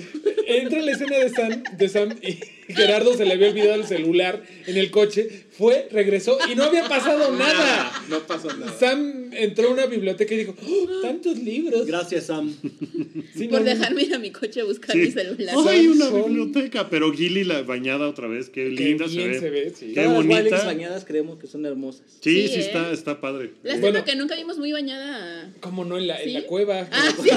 Entra 0.46 0.80
la 0.82 0.92
escena 0.92 1.18
de 1.18 1.30
Sam, 1.30 1.62
de 1.78 1.88
Sam 1.88 2.14
y 2.22 2.38
Gerardo 2.76 3.14
se 3.16 3.24
le 3.24 3.32
había 3.34 3.48
olvidado 3.50 3.74
el 3.74 3.86
celular 3.86 4.42
en 4.66 4.76
el 4.76 4.90
coche. 4.90 5.28
Fue, 5.56 5.88
regresó 5.92 6.38
y 6.50 6.54
no 6.54 6.64
había 6.64 6.88
pasado 6.88 7.32
nada. 7.38 7.92
No 8.08 8.20
pasó 8.20 8.48
nada. 8.56 8.72
Sam 8.78 9.30
entró 9.32 9.68
a 9.68 9.72
una 9.72 9.86
biblioteca 9.86 10.34
y 10.34 10.38
dijo, 10.38 10.54
"Oh, 10.66 11.00
tantos 11.02 11.36
libros. 11.38 11.86
Gracias, 11.86 12.26
Sam. 12.26 12.54
Sí, 13.36 13.48
Por 13.48 13.60
no, 13.60 13.66
dejarme 13.66 14.02
ir 14.02 14.14
a 14.14 14.18
mi 14.18 14.30
coche 14.30 14.60
a 14.60 14.64
buscar 14.64 14.92
Sí. 14.92 14.98
mi 15.02 15.10
celular. 15.10 15.54
¡Ay, 15.68 15.86
una 15.86 16.06
Son- 16.08 16.24
biblioteca! 16.26 16.88
Pero 16.90 17.12
Gilly 17.12 17.44
la 17.44 17.62
bañada 17.62 18.08
otra 18.08 18.26
vez, 18.28 18.48
qué 18.50 18.64
Qué 18.64 18.70
linda 18.70 19.06
bien 19.06 19.38
se 19.38 19.50
ve. 19.50 19.72
sí. 19.74 19.88
Qué 19.88 19.94
Todas 19.94 20.08
las 20.08 20.16
bonita. 20.16 20.40
Wildlings 20.42 20.64
bañadas 20.66 21.04
creemos 21.04 21.38
que 21.38 21.46
son 21.46 21.64
hermosas. 21.64 22.02
Sí, 22.20 22.42
Sí, 22.42 22.48
sí, 22.48 22.54
¿eh? 22.54 22.60
está, 22.60 22.92
está 22.92 23.20
padre. 23.20 23.52
Lástima 23.62 23.90
Bueno. 23.90 24.04
que 24.04 24.16
nunca 24.16 24.34
vimos 24.36 24.58
muy 24.58 24.72
bañada. 24.72 25.52
¿Cómo 25.60 25.84
no? 25.84 25.96
En 25.98 26.06
la, 26.08 26.22
en 26.22 26.32
la 26.34 26.42
cueva. 26.42 26.88
Ah, 26.90 27.08
sí, 27.16 27.22
sí. 27.22 27.28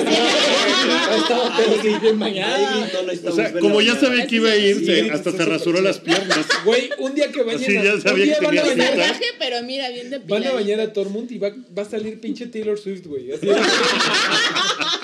Estaba 1.17 1.58
pero 1.58 2.00
bien 2.02 2.19
bañada. 2.19 2.89
No 2.93 3.00
O 3.00 3.04
necesitamos 3.04 3.36
sea, 3.36 3.46
verla 3.46 3.60
como 3.62 3.82
ya 3.82 3.96
sabía 3.96 4.28
que 4.28 4.36
iba 4.38 4.50
a 4.52 4.56
ir, 4.58 4.76
Sí, 4.78 4.86
se- 4.86 5.04
sí, 5.04 5.10
hasta 5.29 5.43
se 5.43 5.49
rasuró 5.49 5.81
las 5.81 5.99
piernas. 5.99 6.45
Güey, 6.65 6.89
un 6.99 7.13
día 7.13 7.31
que 7.31 7.43
bañen 7.43 7.63
Sí, 7.63 7.77
a, 7.77 7.83
ya 7.83 7.93
un 7.95 8.01
sabía 8.01 8.25
día 8.25 8.39
que 8.39 8.45
van 8.45 8.57
a 8.57 8.63
bañar, 8.63 9.15
pero 9.39 9.63
mira, 9.63 9.89
bien 9.89 10.09
de 10.09 10.19
van 10.19 10.45
a 10.45 10.53
bañar 10.53 10.79
a 10.79 10.93
Tormund 10.93 11.31
y 11.31 11.38
va, 11.38 11.51
va 11.77 11.83
a 11.83 11.86
salir 11.86 12.19
pinche 12.19 12.47
Taylor 12.47 12.79
Swift, 12.79 13.05
güey. 13.05 13.31
Así, 13.31 13.47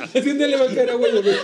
así 0.00 0.30
un 0.30 0.38
día 0.38 0.46
le 0.48 0.56
va 0.56 0.64
a 0.70 0.74
caer 0.74 0.90
a 0.90 0.94
güey, 0.94 1.12
güey. 1.12 1.34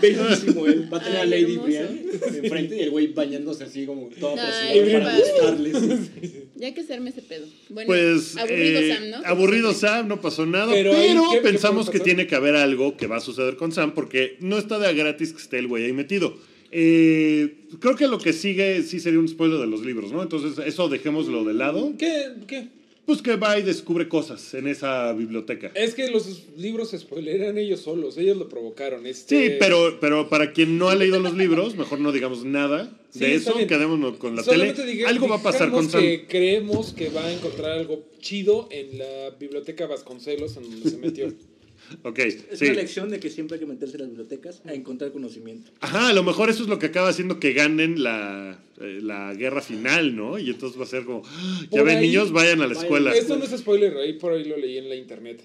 Bellísimo 0.00 0.66
él. 0.66 0.88
Va 0.92 0.98
a 0.98 1.02
tener 1.02 1.18
a 1.20 1.26
Lady 1.26 1.42
hermoso. 1.54 1.62
Brienne 1.66 2.02
enfrente 2.42 2.76
y 2.76 2.80
el 2.80 2.90
güey 2.90 3.06
bañándose 3.08 3.64
así 3.64 3.86
como 3.86 4.08
todo 4.20 4.34
Ay, 4.38 4.78
apresurado 4.78 5.04
para 5.04 5.18
padre. 5.18 5.70
gustarles. 5.72 6.10
Ya 6.56 6.66
hay 6.68 6.74
que 6.74 6.80
hacerme 6.80 7.10
ese 7.10 7.22
pedo. 7.22 7.46
Bueno, 7.68 7.86
Pues, 7.88 8.36
aburrido 8.36 8.80
eh, 8.80 8.94
Sam, 8.94 9.10
¿no? 9.10 9.16
aburrido 9.28 9.74
Sam, 9.74 10.08
no 10.08 10.20
pasó 10.20 10.46
nada, 10.46 10.72
Pero 10.72 10.92
pero, 10.92 11.02
ahí, 11.02 11.30
¿qué- 11.32 11.36
qué 11.36 11.42
pensamos 11.42 11.90
que 11.90 12.00
tiene 12.00 12.26
que 12.26 12.34
haber 12.34 12.56
algo 12.56 12.96
que 12.96 13.06
va 13.06 13.16
a 13.16 13.20
suceder 13.20 13.56
con 13.56 13.72
Sam, 13.72 13.94
porque 13.94 14.36
no 14.40 14.56
está 14.58 14.78
de 14.78 14.86
a 14.86 14.92
gratis 14.92 15.32
que 15.32 15.42
esté 15.42 15.58
el 15.58 15.68
güey 15.68 15.84
ahí 15.84 15.92
metido. 15.92 16.36
Eh, 16.72 17.66
creo 17.80 17.94
que 17.96 18.06
lo 18.08 18.18
que 18.18 18.32
sigue 18.32 18.82
sí 18.82 19.00
sería 19.00 19.18
un 19.20 19.28
spoiler 19.28 19.58
de 19.58 19.66
los 19.66 19.84
libros, 19.84 20.12
¿no? 20.12 20.22
Entonces, 20.22 20.64
eso 20.66 20.88
dejémoslo 20.88 21.44
de 21.44 21.54
lado. 21.54 21.92
¿Qué? 21.98 22.28
¿Qué? 22.46 22.68
Pues 23.06 23.22
que 23.22 23.36
va 23.36 23.56
y 23.56 23.62
descubre 23.62 24.08
cosas 24.08 24.52
en 24.54 24.66
esa 24.66 25.12
biblioteca. 25.12 25.70
Es 25.74 25.94
que 25.94 26.10
los 26.10 26.48
libros 26.56 26.90
se 26.90 26.98
spoileran 26.98 27.56
ellos 27.56 27.80
solos, 27.80 28.18
ellos 28.18 28.36
lo 28.36 28.48
provocaron. 28.48 29.06
Este... 29.06 29.48
Sí, 29.50 29.56
pero, 29.60 29.98
pero 30.00 30.28
para 30.28 30.52
quien 30.52 30.76
no 30.76 30.88
ha 30.88 30.96
leído 30.96 31.20
los 31.20 31.34
libros, 31.34 31.76
mejor 31.76 32.00
no 32.00 32.10
digamos 32.10 32.44
nada 32.44 32.98
Sí, 33.10 33.20
de 33.20 33.34
eso, 33.36 33.54
quedémonos 33.66 34.18
con 34.18 34.34
la 34.36 34.42
Solamente 34.42 34.82
tele. 34.82 35.06
algo 35.06 35.28
va 35.28 35.36
a 35.36 35.42
pasar 35.42 35.70
con 35.70 35.88
Sam. 35.88 36.00
que 36.02 36.26
creemos 36.26 36.92
que 36.92 37.08
va 37.08 37.24
a 37.24 37.32
encontrar 37.32 37.72
algo 37.78 38.04
chido 38.20 38.68
en 38.70 38.98
la 38.98 39.30
biblioteca 39.38 39.86
Vasconcelos, 39.86 40.56
en 40.56 40.64
donde 40.64 40.90
se 40.90 40.96
metió. 40.98 41.32
Ok, 42.02 42.18
Es 42.18 42.44
sí. 42.58 42.64
una 42.66 42.74
lección 42.74 43.10
de 43.10 43.20
que 43.20 43.30
siempre 43.30 43.54
hay 43.56 43.60
que 43.60 43.66
meterse 43.66 43.96
en 43.96 44.00
las 44.02 44.08
bibliotecas 44.10 44.62
a 44.64 44.74
encontrar 44.74 45.12
conocimiento. 45.12 45.70
Ajá, 45.80 46.08
a 46.08 46.12
lo 46.12 46.22
mejor 46.22 46.50
eso 46.50 46.62
es 46.62 46.68
lo 46.68 46.78
que 46.78 46.86
acaba 46.86 47.08
haciendo 47.08 47.38
que 47.40 47.52
ganen 47.52 48.02
la, 48.02 48.62
eh, 48.80 48.98
la 49.02 49.34
guerra 49.34 49.60
final, 49.62 50.14
¿no? 50.16 50.38
Y 50.38 50.50
entonces 50.50 50.78
va 50.78 50.84
a 50.84 50.88
ser 50.88 51.04
como, 51.04 51.22
"Ah, 51.24 51.60
ya 51.64 51.68
Por 51.70 51.84
ven, 51.84 51.98
ahí- 51.98 52.06
niños, 52.08 52.32
vayan 52.32 52.58
a 52.60 52.62
la 52.62 52.68
vayan. 52.68 52.82
escuela. 52.84 53.14
Esto 53.14 53.36
no 53.36 53.44
es 53.44 53.50
spoiler, 53.58 53.96
ahí 53.96 54.14
por 54.14 54.32
ahí 54.32 54.44
lo 54.44 54.56
leí 54.56 54.78
en 54.78 54.88
la 54.88 54.96
internet. 54.96 55.42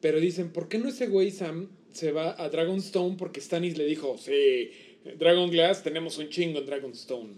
Pero 0.00 0.20
dicen, 0.20 0.50
¿por 0.50 0.68
qué 0.68 0.78
no 0.78 0.88
ese 0.88 1.06
güey 1.06 1.30
Sam 1.30 1.68
se 1.92 2.12
va 2.12 2.34
a 2.42 2.48
Dragonstone? 2.50 3.16
Porque 3.16 3.40
Stannis 3.40 3.78
le 3.78 3.86
dijo, 3.86 4.18
sí, 4.18 4.70
Dragon 5.18 5.50
Glass, 5.50 5.82
tenemos 5.82 6.18
un 6.18 6.28
chingo 6.28 6.58
en 6.58 6.66
Dragonstone. 6.66 7.30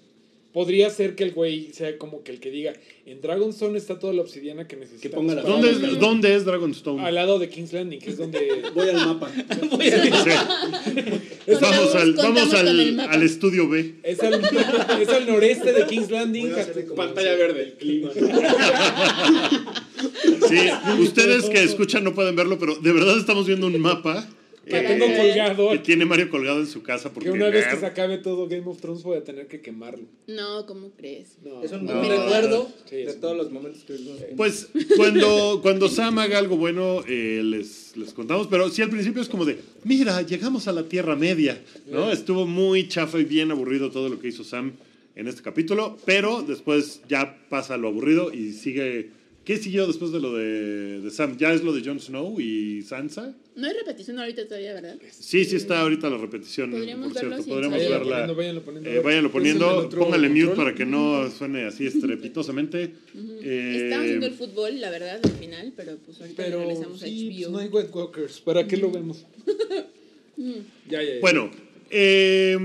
Podría 0.56 0.88
ser 0.88 1.14
que 1.16 1.24
el 1.24 1.32
güey 1.32 1.68
sea 1.74 1.98
como 1.98 2.22
que 2.22 2.32
el 2.32 2.40
que 2.40 2.50
diga, 2.50 2.72
en 3.04 3.20
Dragonstone 3.20 3.76
está 3.76 3.98
toda 3.98 4.14
la 4.14 4.22
obsidiana 4.22 4.66
que 4.66 4.76
necesitamos. 4.76 5.02
Que 5.02 5.10
ponga 5.10 5.34
la- 5.34 5.42
para 5.42 5.52
¿Dónde 5.52 5.72
matar". 5.74 5.90
es, 5.90 6.00
¿Dónde 6.00 6.34
es 6.34 6.44
Dragonstone? 6.46 7.02
Al 7.04 7.14
lado 7.14 7.38
de 7.38 7.50
King's 7.50 7.74
Landing, 7.74 7.98
que 7.98 8.08
es 8.08 8.16
donde... 8.16 8.62
Voy 8.74 8.88
al 8.88 8.96
mapa. 9.06 9.30
Sí. 9.36 10.30
Vamos 11.60 11.94
al, 11.94 12.14
contamos 12.14 12.16
vamos 12.16 12.48
con 12.54 12.68
el 12.68 12.80
al, 12.80 12.92
mapa. 12.94 13.12
al 13.12 13.22
estudio 13.22 13.68
B. 13.68 13.96
Es 14.02 14.18
al, 14.20 14.42
es 15.02 15.08
al 15.10 15.26
noreste 15.26 15.72
de 15.74 15.86
King's 15.86 16.10
Landing. 16.10 16.50
Pantalla 16.96 17.34
verde. 17.36 17.62
El 17.62 17.72
clima. 17.74 18.10
Sí, 20.48 20.58
ustedes 21.02 21.50
que 21.50 21.62
escuchan 21.62 22.02
no 22.02 22.14
pueden 22.14 22.34
verlo, 22.34 22.58
pero 22.58 22.76
de 22.76 22.92
verdad 22.92 23.18
estamos 23.18 23.46
viendo 23.46 23.66
un 23.66 23.78
mapa 23.78 24.26
Que 24.66 24.80
tengo 24.80 25.06
colgado. 25.06 25.70
que 25.70 25.78
tiene 25.78 26.04
Mario 26.04 26.28
colgado 26.28 26.58
en 26.58 26.66
su 26.66 26.82
casa 26.82 27.12
porque 27.12 27.28
Que 27.30 27.36
una 27.36 27.50
vez 27.50 27.66
que 27.68 27.76
se 27.76 27.86
acabe 27.86 28.18
todo 28.18 28.48
Game 28.48 28.66
of 28.66 28.80
Thrones 28.80 29.04
voy 29.04 29.16
a 29.16 29.22
tener 29.22 29.46
que 29.46 29.60
quemarlo. 29.60 30.04
No, 30.26 30.66
¿cómo 30.66 30.90
crees? 30.90 31.38
No. 31.44 31.62
Es 31.62 31.70
un 31.70 31.84
No. 31.86 32.02
recuerdo 32.02 32.68
Sí, 32.90 32.96
De 32.96 33.14
todos 33.14 33.36
los 33.36 33.52
momentos 33.52 33.84
que 33.84 33.92
vivimos. 33.92 34.20
Pues 34.36 34.68
cuando, 34.96 35.60
cuando 35.62 35.88
Sam 35.88 36.18
haga 36.18 36.38
algo 36.38 36.56
bueno, 36.56 37.04
eh, 37.06 37.42
les, 37.44 37.96
les 37.96 38.12
contamos. 38.12 38.48
Pero 38.48 38.68
sí, 38.68 38.82
al 38.82 38.90
principio 38.90 39.22
es 39.22 39.28
como 39.28 39.44
de, 39.44 39.58
mira, 39.84 40.22
llegamos 40.22 40.66
a 40.66 40.72
la 40.72 40.82
Tierra 40.88 41.14
Media. 41.14 41.62
¿no? 41.86 42.10
Estuvo 42.10 42.44
muy 42.46 42.88
chafa 42.88 43.20
y 43.20 43.24
bien 43.24 43.52
aburrido 43.52 43.90
todo 43.92 44.08
lo 44.08 44.18
que 44.18 44.28
hizo 44.28 44.42
Sam 44.42 44.72
en 45.14 45.28
este 45.28 45.42
capítulo. 45.42 45.96
Pero 46.04 46.42
después 46.42 47.02
ya 47.08 47.38
pasa 47.48 47.76
lo 47.76 47.88
aburrido 47.88 48.32
y 48.32 48.52
sigue... 48.52 49.10
¿Qué 49.44 49.58
siguió 49.58 49.86
después 49.86 50.10
de 50.10 50.18
lo 50.18 50.34
de, 50.34 51.00
de 51.02 51.10
Sam? 51.12 51.36
¿Ya 51.38 51.52
es 51.52 51.62
lo 51.62 51.72
de 51.72 51.84
Jon 51.84 52.00
Snow 52.00 52.40
y 52.40 52.82
Sansa? 52.82 53.32
No 53.56 53.66
hay 53.66 53.72
repetición 53.72 54.18
ahorita 54.18 54.46
todavía, 54.46 54.74
¿verdad? 54.74 54.96
Sí, 55.10 55.44
sí 55.46 55.56
está 55.56 55.80
ahorita 55.80 56.10
la 56.10 56.18
repetición, 56.18 56.70
Podríamos 56.72 57.06
por 57.12 57.14
verlo 57.14 57.36
cierto. 57.36 57.50
Podríamos. 57.52 57.78
Váyanlo 57.78 57.98
verla. 57.98 58.10
poniendo, 58.16 58.34
váyanlo 58.36 58.62
poniendo. 58.62 58.90
Eh, 58.90 58.98
váyanlo 59.00 59.32
poniendo, 59.32 59.88
póngale 59.88 60.28
mute 60.28 60.40
control. 60.44 60.56
para 60.66 60.74
que 60.76 60.84
no 60.84 61.30
suene 61.30 61.64
así 61.64 61.86
estrepitosamente. 61.86 62.92
Eh, 63.42 63.80
Estamos 63.84 64.04
viendo 64.06 64.26
el 64.26 64.34
fútbol, 64.34 64.78
la 64.80 64.90
verdad, 64.90 65.20
al 65.24 65.30
final, 65.32 65.72
pero 65.74 65.96
pues 66.04 66.20
ahorita 66.20 66.42
Pero 66.44 66.60
regresamos 66.60 67.02
a 67.02 67.06
sí, 67.06 67.30
pues 67.32 67.46
HBO. 67.46 67.50
no 67.52 67.58
hay 67.58 67.68
White 67.68 67.90
Walkers. 67.94 68.40
¿Para 68.40 68.66
qué 68.68 68.76
lo 68.76 68.90
vemos? 68.90 69.24
ya, 70.36 71.02
ya, 71.02 71.14
ya. 71.14 71.20
Bueno, 71.20 71.50
eh, 71.90 72.58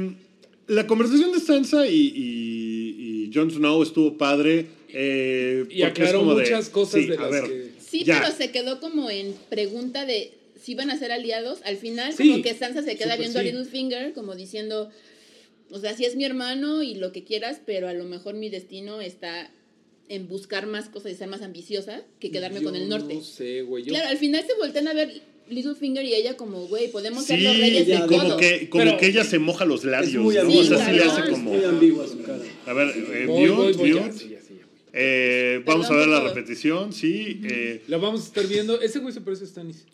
la 0.68 0.88
conversación 0.88 1.32
de 1.32 1.40
Sansa 1.40 1.88
y, 1.88 1.96
y, 1.96 3.28
y 3.28 3.32
Jon 3.34 3.50
Snow 3.50 3.82
estuvo 3.84 4.18
padre. 4.18 4.68
eh, 4.90 5.66
Y 5.70 5.84
aclaró 5.84 6.20
de- 6.36 6.42
muchas 6.44 6.70
cosas 6.70 7.02
sí, 7.02 7.08
de 7.08 7.16
a 7.18 7.22
las 7.22 7.32
ver, 7.32 7.44
que- 7.46 7.72
Sí, 7.80 8.04
Ya. 8.06 8.22
pero 8.22 8.34
se 8.36 8.52
quedó 8.52 8.80
como 8.80 9.10
en 9.10 9.34
pregunta 9.50 10.06
de 10.06 10.32
si 10.62 10.76
van 10.76 10.92
a 10.92 10.98
ser 11.00 11.12
aliados. 11.12 11.60
Al 11.64 11.78
final, 11.78 12.14
Sí, 12.14 12.30
como 12.30 12.44
que 12.44 12.54
Sansa 12.54 12.84
se 12.84 12.96
queda 12.96 13.16
viendo 13.18 13.40
sí. 13.40 13.48
a 13.48 13.52
Littlefinger 13.52 14.14
como 14.14 14.36
diciendo, 14.36 14.90
o 15.72 15.80
sea, 15.80 15.96
sí 15.96 16.06
es 16.06 16.16
mi 16.16 16.24
hermano 16.26 16.84
y 16.84 16.96
lo 16.96 17.12
que 17.12 17.24
quieras, 17.24 17.60
pero 17.66 17.88
a 17.88 17.94
lo 17.94 18.04
mejor 18.06 18.36
mi 18.36 18.50
destino 18.50 19.02
está 19.02 19.50
en 20.10 20.28
buscar 20.28 20.68
más 20.68 20.90
cosas 20.90 21.14
y 21.14 21.16
ser 21.16 21.28
más 21.30 21.42
ambiciosa 21.42 22.02
que 22.20 22.32
quedarme 22.32 22.60
Yo 22.60 22.66
con 22.66 22.76
el 22.76 22.90
norte. 22.90 23.16
No 23.16 23.22
sé, 23.24 23.62
güey. 23.62 23.84
yo- 23.86 23.90
Claro, 23.94 24.10
al 24.10 24.18
final 24.18 24.46
se 24.46 24.54
voltean 24.56 24.88
a 24.90 24.94
ver 24.94 25.22
Littlefinger 25.50 26.06
y 26.06 26.14
ella 26.14 26.36
como, 26.38 26.68
güey, 26.68 26.90
podemos 26.92 27.26
ser 27.26 27.40
Sí, 27.40 27.44
los 27.46 27.58
reyes 27.58 27.88
de 27.88 27.94
ya, 27.94 28.08
como 28.08 28.22
todo. 28.24 28.38
que, 28.38 28.70
como 28.70 28.84
Pero- 28.86 28.98
que 28.98 29.08
ella 29.08 29.24
se 29.24 29.40
moja 29.40 29.66
los 29.66 29.84
labios. 29.84 30.14
Es 30.14 30.20
muy 30.20 30.36
¿no? 30.36 30.42
ambigua. 30.42 30.64
O 30.64 30.68
sea, 30.68 30.86
sí 30.86 30.92
le 30.94 31.04
hace 31.04 31.30
como. 31.30 31.54
Es 31.54 31.58
muy 31.62 31.66
ambigua 31.70 32.08
su 32.08 32.22
cara. 32.22 32.40
A 32.68 32.74
ver, 32.74 32.88
eh, 32.90 33.26
Voy, 33.26 33.42
mute, 33.50 33.52
voy, 33.62 33.74
voy, 33.74 33.94
ya, 33.96 34.02
mute. 34.02 34.18
sí, 34.18 34.20
ya, 34.20 34.20
sí, 34.20 34.30
ya, 34.30 34.40
güey. 34.40 34.41
Eh, 34.94 35.62
vamos 35.66 35.90
a 35.90 35.96
ver 35.96 36.08
la 36.10 36.20
repetición, 36.20 36.92
sí. 36.92 37.40
eh, 37.46 37.82
Lo 37.88 38.00
vamos 38.02 38.22
a 38.22 38.26
estar 38.26 38.46
viendo. 38.46 38.82
Ese 38.82 39.00
güey 39.00 39.14
se 39.14 39.22
parece 39.22 39.46
a 39.46 39.48
Stanis. 39.48 39.86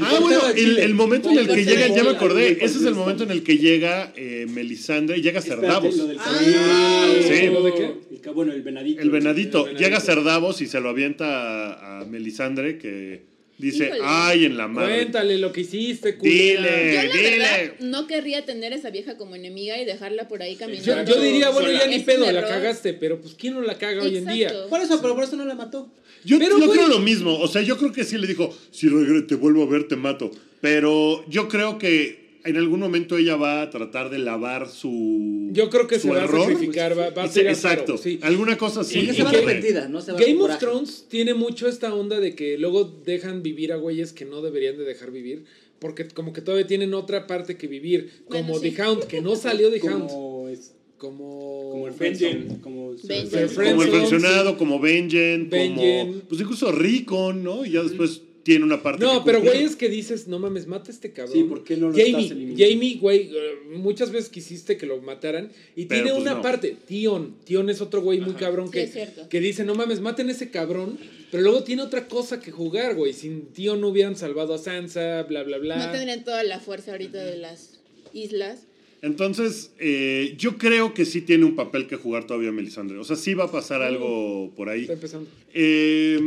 Ah, 0.00 0.18
bueno, 0.20 0.40
el, 0.56 0.78
el 0.78 0.94
momento 0.94 1.30
en 1.30 1.38
el 1.38 1.48
que 1.48 1.64
llega, 1.64 1.88
ya 1.88 2.02
me 2.04 2.10
acordé, 2.10 2.52
ese 2.64 2.78
es 2.78 2.84
el 2.84 2.94
momento 2.94 3.24
en 3.24 3.30
el 3.30 3.42
que 3.42 3.58
llega 3.58 4.12
eh, 4.16 4.46
Melisandre 4.48 5.18
y 5.18 5.22
llega 5.22 5.40
Cerdavos. 5.40 5.94
Ah, 6.18 7.06
sí. 7.22 7.46
¿Lo 7.52 7.62
de 7.62 7.74
qué? 7.74 7.94
El 8.12 8.20
ca- 8.20 8.30
bueno, 8.32 8.52
el 8.52 8.62
venadito. 8.62 9.00
El 9.02 9.10
venadito, 9.10 9.58
El 9.60 9.64
venadito. 9.74 9.78
llega 9.84 10.00
Cerdavos 10.00 10.60
y 10.60 10.66
se 10.66 10.80
lo 10.80 10.88
avienta 10.88 11.72
a, 11.72 12.00
a 12.00 12.04
Melisandre 12.04 12.78
que 12.78 13.22
dice, 13.58 13.86
Híjole. 13.86 14.00
ay, 14.04 14.44
en 14.46 14.56
la 14.56 14.68
madre. 14.68 14.94
Cuéntale 14.96 15.38
lo 15.38 15.52
que 15.52 15.62
hiciste, 15.62 16.16
culera. 16.16 16.62
Dile. 16.62 16.92
Yo 16.94 17.02
la 17.02 17.14
dile. 17.14 17.38
verdad 17.38 17.74
no 17.80 18.06
querría 18.06 18.44
tener 18.44 18.72
a 18.72 18.76
esa 18.76 18.90
vieja 18.90 19.16
como 19.16 19.34
enemiga 19.34 19.80
y 19.80 19.84
dejarla 19.84 20.28
por 20.28 20.42
ahí 20.42 20.56
caminando. 20.56 21.04
yo 21.12 21.20
diría, 21.20 21.50
bueno, 21.50 21.70
ya 21.70 21.86
ni 21.86 21.98
pedo, 22.00 22.30
la 22.30 22.46
cagaste, 22.46 22.94
pero 22.94 23.20
pues 23.20 23.34
¿quién 23.34 23.54
no 23.54 23.60
la 23.62 23.76
caga 23.76 24.02
hoy 24.02 24.16
en 24.16 24.26
día? 24.26 24.52
Por 24.68 24.80
eso, 24.80 25.00
pero 25.02 25.14
por 25.14 25.24
eso 25.24 25.36
no 25.36 25.44
la 25.44 25.54
mató. 25.54 25.90
Yo, 26.24 26.38
Pero, 26.38 26.58
yo 26.58 26.70
creo 26.70 26.88
lo 26.88 26.98
mismo, 26.98 27.38
o 27.38 27.46
sea, 27.46 27.62
yo 27.62 27.78
creo 27.78 27.92
que 27.92 28.04
sí 28.04 28.18
le 28.18 28.26
dijo, 28.26 28.52
si 28.72 28.88
te 29.26 29.36
vuelvo 29.36 29.62
a 29.62 29.66
ver, 29.66 29.86
te 29.86 29.94
mato. 29.96 30.30
Pero 30.60 31.24
yo 31.28 31.48
creo 31.48 31.78
que 31.78 32.27
en 32.48 32.56
algún 32.56 32.80
momento 32.80 33.16
ella 33.16 33.36
va 33.36 33.62
a 33.62 33.70
tratar 33.70 34.10
de 34.10 34.18
lavar 34.18 34.68
su 34.68 35.48
Yo 35.52 35.70
creo 35.70 35.86
que 35.86 35.96
su 35.96 36.08
se 36.08 36.14
va 36.14 36.20
a 36.20 36.24
error. 36.24 36.40
sacrificar, 36.52 36.98
va, 36.98 37.10
va 37.10 37.22
a 37.22 37.26
Y 37.26 37.28
se- 37.28 37.34
ser 37.34 37.46
Exacto, 37.48 37.96
sí. 37.98 38.18
alguna 38.22 38.56
cosa 38.58 38.80
así. 38.80 38.98
Porque 38.98 39.12
Y 39.12 39.16
se 39.16 39.22
va 39.22 39.30
arrepentida, 39.30 39.88
no 39.88 40.00
se 40.00 40.12
va 40.12 40.18
Game 40.18 40.40
of. 40.40 40.58
Thrones 40.58 41.06
tiene 41.08 41.34
mucho 41.34 41.68
esta 41.68 41.94
onda 41.94 42.20
de 42.20 42.34
que 42.34 42.58
luego 42.58 42.84
dejan 43.04 43.42
vivir 43.42 43.72
a 43.72 43.76
güeyes 43.76 44.12
que 44.12 44.24
no 44.24 44.42
deberían 44.42 44.76
de 44.78 44.84
dejar 44.84 45.10
vivir. 45.10 45.44
Porque 45.78 46.08
como 46.08 46.32
que 46.32 46.40
todavía 46.40 46.66
tienen 46.66 46.92
otra 46.94 47.26
parte 47.28 47.56
que 47.56 47.68
vivir. 47.68 48.10
Bueno, 48.28 48.46
Como 48.48 48.58
sí. 48.58 48.70
The 48.72 48.82
Hound, 48.82 49.04
que 49.04 49.20
no 49.20 49.36
salió 49.36 49.70
The 49.70 49.80
Hound. 49.88 50.08
Como, 50.08 50.48
es- 50.48 50.72
Como... 50.98 51.70
como 51.70 51.86
el. 51.86 51.94
Friendzone. 51.94 52.60
Como 52.60 52.90
Benjen. 53.04 53.48
Fair 53.48 53.70
como 53.70 53.82
el 53.84 53.90
pensionado, 53.90 54.50
sí. 54.50 54.56
como 54.58 54.80
Benjen, 54.80 55.48
Benjen. 55.48 56.06
como 56.08 56.20
pues 56.28 56.40
incluso 56.40 56.72
Rickon, 56.72 57.44
¿no? 57.44 57.64
Y 57.64 57.70
ya 57.70 57.82
después 57.84 58.22
tiene 58.48 58.64
una 58.64 58.82
parte 58.82 59.04
No, 59.04 59.24
pero 59.26 59.40
cumplir. 59.40 59.58
güeyes 59.60 59.76
que 59.76 59.90
dices, 59.90 60.26
no 60.26 60.38
mames, 60.38 60.66
mata 60.66 60.90
a 60.90 60.94
este 60.94 61.12
cabrón. 61.12 61.34
Sí, 61.34 61.42
¿por 61.42 61.64
qué 61.64 61.76
no 61.76 61.88
lo 61.90 61.92
Jamie, 61.92 62.22
estás? 62.22 62.38
Jamie, 62.56 62.96
güey, 62.98 63.28
eh, 63.30 63.54
muchas 63.76 64.10
veces 64.10 64.30
quisiste 64.30 64.78
que 64.78 64.86
lo 64.86 65.02
mataran. 65.02 65.52
Y 65.76 65.84
Pero, 65.84 66.02
tiene 66.04 66.10
pues, 66.12 66.22
una 66.22 66.36
no. 66.36 66.40
parte, 66.42 66.74
Tion. 66.86 67.34
Tion 67.44 67.68
es 67.68 67.82
otro 67.82 68.00
güey 68.00 68.20
muy 68.20 68.32
cabrón 68.32 68.68
Sí, 68.68 68.72
que, 68.72 68.82
es 68.84 68.92
cierto. 68.94 69.28
que 69.28 69.40
dice, 69.40 69.64
no 69.66 69.74
mames, 69.74 70.00
maten 70.00 70.30
a 70.30 70.32
ese 70.32 70.50
cabrón. 70.50 70.98
Pero 71.30 71.42
luego 71.42 71.62
tiene 71.62 71.82
otra 71.82 72.08
cosa 72.08 72.40
que 72.40 72.50
jugar, 72.50 72.94
güey. 72.94 73.12
Sin 73.12 73.48
Tion 73.52 73.82
no 73.82 73.88
hubieran 73.88 74.16
salvado 74.16 74.54
a 74.54 74.58
Sansa, 74.58 75.24
bla, 75.24 75.42
bla, 75.42 75.58
bla. 75.58 75.76
No 75.84 75.92
tendrían 75.92 76.24
toda 76.24 76.42
la 76.42 76.58
fuerza 76.58 76.92
ahorita 76.92 77.22
de 77.22 77.36
las 77.36 77.78
islas. 78.14 78.60
Entonces, 79.02 79.72
eh, 79.78 80.34
yo 80.38 80.56
creo 80.56 80.94
que 80.94 81.04
sí 81.04 81.20
tiene 81.20 81.44
un 81.44 81.54
papel 81.54 81.86
que 81.86 81.96
jugar 81.96 82.26
todavía 82.26 82.50
Melisandre. 82.50 82.96
O 82.98 83.04
sea, 83.04 83.14
sí 83.16 83.34
va 83.34 83.44
a 83.44 83.52
pasar 83.52 83.82
algo 83.82 84.50
por 84.56 84.70
ahí. 84.70 84.80
Está 84.80 84.94
empezando. 84.94 85.28
Eh, 85.52 86.18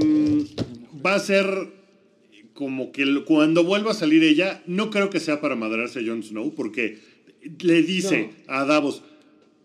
va 1.05 1.15
a 1.15 1.19
ser 1.19 1.80
como 2.61 2.91
que 2.91 3.23
cuando 3.25 3.63
vuelva 3.63 3.89
a 3.89 3.95
salir 3.95 4.23
ella, 4.23 4.61
no 4.67 4.91
creo 4.91 5.09
que 5.09 5.19
sea 5.19 5.41
para 5.41 5.55
madrarse 5.55 5.97
a 5.97 6.03
Jon 6.05 6.21
Snow, 6.21 6.53
porque 6.53 6.99
le 7.59 7.81
dice 7.81 8.29
a 8.45 8.65
Davos, 8.65 9.01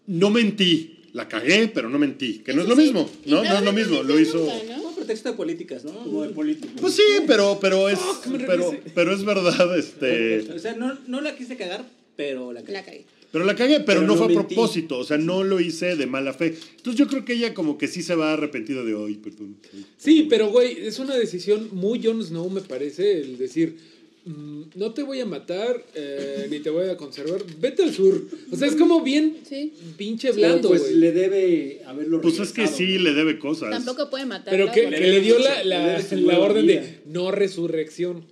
no 0.06 0.30
mentí, 0.30 1.02
la 1.12 1.28
cagué, 1.28 1.68
pero 1.68 1.90
no 1.90 1.98
mentí, 1.98 2.38
que 2.38 2.54
no 2.54 2.62
es 2.62 2.68
lo 2.68 2.74
mismo, 2.74 3.06
no, 3.26 3.44
no 3.44 3.58
es 3.58 3.62
lo 3.62 3.72
mismo, 3.74 4.02
lo 4.02 4.18
hizo... 4.18 4.48
pretexto 4.96 5.30
de 5.30 5.36
políticas, 5.36 5.84
¿no? 5.84 5.92
Como 5.92 6.22
de 6.22 6.30
político. 6.30 6.72
Pues 6.80 6.94
sí, 6.94 7.02
pero, 7.26 7.58
pero 7.60 7.90
es, 7.90 7.98
pero, 8.46 8.72
pero 8.94 9.12
es 9.12 9.22
verdad, 9.22 9.78
este... 9.78 10.50
O 10.50 10.58
sea, 10.58 10.74
no, 10.74 10.96
no 11.06 11.20
la 11.20 11.36
quise 11.36 11.58
cagar, 11.58 11.84
pero 12.16 12.54
la 12.54 12.62
cagué. 12.62 12.72
La 12.72 12.82
cagué. 12.82 13.04
Pero 13.36 13.44
la 13.44 13.54
cagué, 13.54 13.80
pero, 13.80 14.00
Pero 14.00 14.00
no, 14.00 14.06
no 14.06 14.16
fue 14.16 14.32
a 14.32 14.34
propósito, 14.34 14.96
o 14.98 15.04
sea, 15.04 15.18
no 15.18 15.44
lo 15.44 15.60
hice 15.60 15.94
de 15.94 16.06
mala 16.06 16.32
fe. 16.32 16.56
Entonces 16.76 16.98
yo 16.98 17.06
creo 17.06 17.26
que 17.26 17.34
ella 17.34 17.52
como 17.52 17.76
que 17.76 17.86
sí 17.86 18.02
se 18.02 18.14
va 18.14 18.32
arrepentida 18.32 18.82
de 18.82 18.94
hoy, 18.94 19.16
perdón. 19.16 19.58
Sí, 19.98 20.26
pero 20.30 20.48
güey, 20.48 20.86
es 20.86 20.98
una 21.00 21.14
decisión 21.14 21.68
muy 21.72 22.02
Jon 22.02 22.24
Snow, 22.24 22.48
me 22.48 22.62
parece, 22.62 23.20
el 23.20 23.36
decir, 23.36 23.76
mm, 24.24 24.62
no 24.76 24.94
te 24.94 25.02
voy 25.02 25.20
a 25.20 25.26
matar, 25.26 25.84
eh, 25.94 26.46
ni 26.48 26.60
te 26.60 26.70
voy 26.70 26.88
a 26.88 26.96
conservar, 26.96 27.42
vete 27.60 27.82
al 27.82 27.92
sur. 27.92 28.24
O 28.50 28.56
sea, 28.56 28.68
es 28.68 28.74
como 28.74 29.02
bien 29.02 29.36
Sí. 29.46 29.70
pinche 29.98 30.28
Pero, 30.28 30.38
blando, 30.38 30.68
pues 30.70 30.80
güey. 30.84 30.94
le 30.94 31.12
debe 31.12 31.82
haberlo 31.84 32.22
Pues 32.22 32.38
es 32.38 32.52
que 32.52 32.66
sí 32.66 32.94
¿no? 32.96 33.02
le 33.02 33.12
debe 33.12 33.38
cosas. 33.38 33.68
Tampoco 33.68 34.08
puede 34.08 34.24
matarla. 34.24 34.50
Pero 34.50 34.72
que, 34.72 34.96
que 34.96 35.08
le 35.10 35.20
dio 35.20 35.38
la, 35.38 35.62
la, 35.62 36.38
orden 36.38 36.66
de 36.66 37.00
no 37.04 37.30
resurrección. 37.32 38.24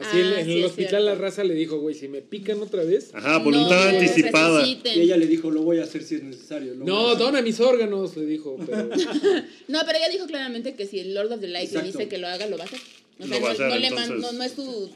Así 0.00 0.16
Ah, 0.16 0.20
en, 0.20 0.38
en 0.40 0.44
sí, 0.46 0.52
el 0.58 0.64
hospital 0.64 0.88
cierto. 0.90 1.06
la 1.06 1.14
raza 1.16 1.44
le 1.44 1.54
dijo, 1.54 1.78
güey, 1.80 1.94
si 1.94 2.08
me 2.08 2.20
pican 2.22 2.60
otra 2.60 2.84
vez. 2.84 3.10
Ajá, 3.14 3.38
voluntad 3.38 3.90
No, 3.92 3.98
anticipada. 3.98 4.60
resuciten. 4.60 4.98
Y 4.98 5.02
ella 5.02 5.16
le 5.16 5.26
dijo, 5.26 5.50
lo 5.50 5.62
voy 5.62 5.78
a 5.78 5.84
hacer 5.84 6.02
si 6.02 6.16
es 6.16 6.22
necesario. 6.22 6.74
No, 6.74 7.08
hacer". 7.08 7.18
dona 7.18 7.42
mis 7.42 7.58
órganos, 7.60 8.16
le 8.16 8.26
dijo. 8.26 8.56
Pero, 8.64 8.88
No, 9.68 9.80
pero 9.86 9.98
ella 9.98 10.08
dijo 10.10 10.26
claramente 10.26 10.74
que 10.74 10.86
si 10.86 11.00
el 11.00 11.14
Lord 11.14 11.32
of 11.32 11.40
the 11.40 11.48
Light 11.48 11.72
le 11.72 11.82
dice 11.82 12.08
que 12.08 12.18
lo 12.18 12.28
haga, 12.28 12.46
lo 12.46 12.56
va 12.58 12.64
a 12.64 12.66
hacer. 12.66 12.80
O 13.20 13.26
Lo 13.26 13.28
sea, 13.34 13.40
va 13.40 13.50
a 13.50 13.54
no, 13.54 13.64
hacer, 13.74 13.90
no 13.90 13.96
man- 13.96 14.20
no, 14.20 14.32
no 14.32 14.44
es 14.44 14.52
su 14.52 14.90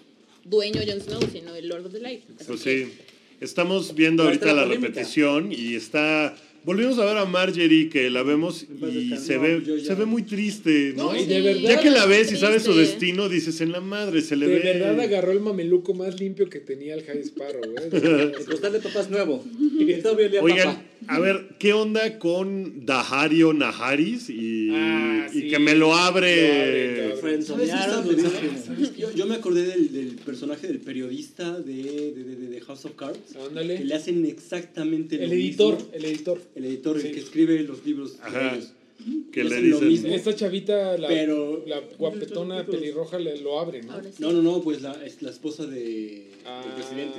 dueño 0.45 0.81
Jon 0.87 1.01
Snow, 1.01 1.21
sino 1.33 1.55
el 1.55 1.69
Lord 1.69 1.87
of 1.87 1.93
the 1.93 2.01
Light. 2.01 2.23
Así 2.37 2.45
Pues 2.47 2.63
que- 2.63 2.85
sí. 2.87 2.93
Estamos 3.41 3.95
viendo 3.97 4.23
ahorita 4.23 4.53
la 4.53 4.65
repetición 4.67 5.51
y 5.53 5.75
está. 5.75 6.37
Volvimos 6.65 6.99
a 6.99 7.05
ver 7.05 7.17
a 7.19 7.25
Marjorie 7.25 7.89
que 7.89 8.09
la 8.11 8.23
vemos 8.23 8.63
y 8.63 9.17
se 9.17 9.35
No, 9.37 9.43
ve, 9.43 9.63
ya- 9.67 9.85
se 9.85 9.95
ve 9.97 10.05
muy 10.05 10.23
triste, 10.23 10.95
¿no? 10.97 11.13
No, 11.13 11.21
y 11.21 11.27
de 11.27 11.41
verdad- 11.41 11.61
ya 11.71 11.81
que 11.81 11.91
la 11.91 12.07
ves 12.07 12.31
y 12.33 12.37
sabes 12.37 12.63
su 12.63 12.73
destino, 12.75 13.29
dices 13.29 13.61
en 13.61 13.73
la 13.73 13.81
madre, 13.81 14.21
se 14.23 14.37
le 14.37 14.47
de 14.47 14.55
ve. 14.55 14.61
verdad 14.79 15.01
agarró 15.01 15.33
el 15.33 15.41
mameluco 15.41 15.93
más 15.95 16.21
limpio 16.21 16.49
que 16.49 16.61
tenía 16.61 16.95
el 16.95 17.03
High 17.03 17.21
Sparrow, 17.23 17.63
güey. 17.63 17.91
El 18.39 18.45
costal 18.45 18.73
de 18.75 18.79
papas 18.81 19.11
nuevo. 19.11 19.45
Y 19.79 19.93
todavía 20.01 20.27
olía 20.27 20.41
a 20.41 20.43
Oigan, 20.45 20.69
papa. 20.77 21.15
a 21.15 21.19
ver, 21.19 21.49
¿qué 21.59 21.73
onda 21.73 22.19
con 22.19 22.87
Dahario 22.87 23.53
Naharis? 23.53 24.31
Y, 24.31 24.69
Ah, 24.73 25.29
y 25.33 25.49
que 25.49 25.59
me 25.59 25.75
lo 25.75 25.95
abre. 25.95 27.13
Yo, 29.17 29.27
me 29.27 29.35
acordé 29.37 29.65
del, 29.67 29.93
del 29.93 30.09
personaje 30.17 30.67
del 30.69 30.79
periodista 30.81 31.59
de, 31.61 31.73
de, 32.15 32.25
de- 32.25 32.47
de 32.49 32.61
House 32.61 32.85
of 32.85 32.93
Cards. 32.97 33.19
Que 33.33 33.39
Ándale. 33.41 33.85
le 33.85 33.95
hacen 33.95 34.25
exactamente 34.27 35.17
lo 35.27 35.33
editor, 35.33 35.75
mismo. 35.77 35.91
el 35.93 36.05
editor. 36.05 36.05
El 36.05 36.05
editor, 36.05 36.41
Sí. 36.55 37.07
el 37.09 37.13
que 37.15 37.21
escribe 37.21 37.61
los 37.63 37.85
libros 37.85 38.19
de 38.19 38.25
Ajá. 38.25 38.55
ellos. 38.55 38.73
Que 39.33 39.43
Le 39.43 39.61
lo 39.63 39.81
dicen. 39.81 39.89
mismo. 39.89 40.09
Esta 40.15 40.35
chavita, 40.37 40.97
la, 40.97 41.09
Pero- 41.09 41.65
la 41.67 41.81
guapetona 41.99 42.65
pelirroja, 42.65 43.19
le, 43.19 43.41
lo 43.41 43.59
abre, 43.59 43.83
¿no? 43.83 44.01
Sí. 44.03 44.11
No, 44.21 44.33
no, 44.33 44.43
no, 44.43 44.63
pues 44.63 44.81
la, 44.83 44.93
es 45.05 45.21
la 45.23 45.31
esposa 45.31 45.67
de, 45.67 46.29
Ah, 46.45 46.63
del 46.65 46.75
presidente. 46.75 47.19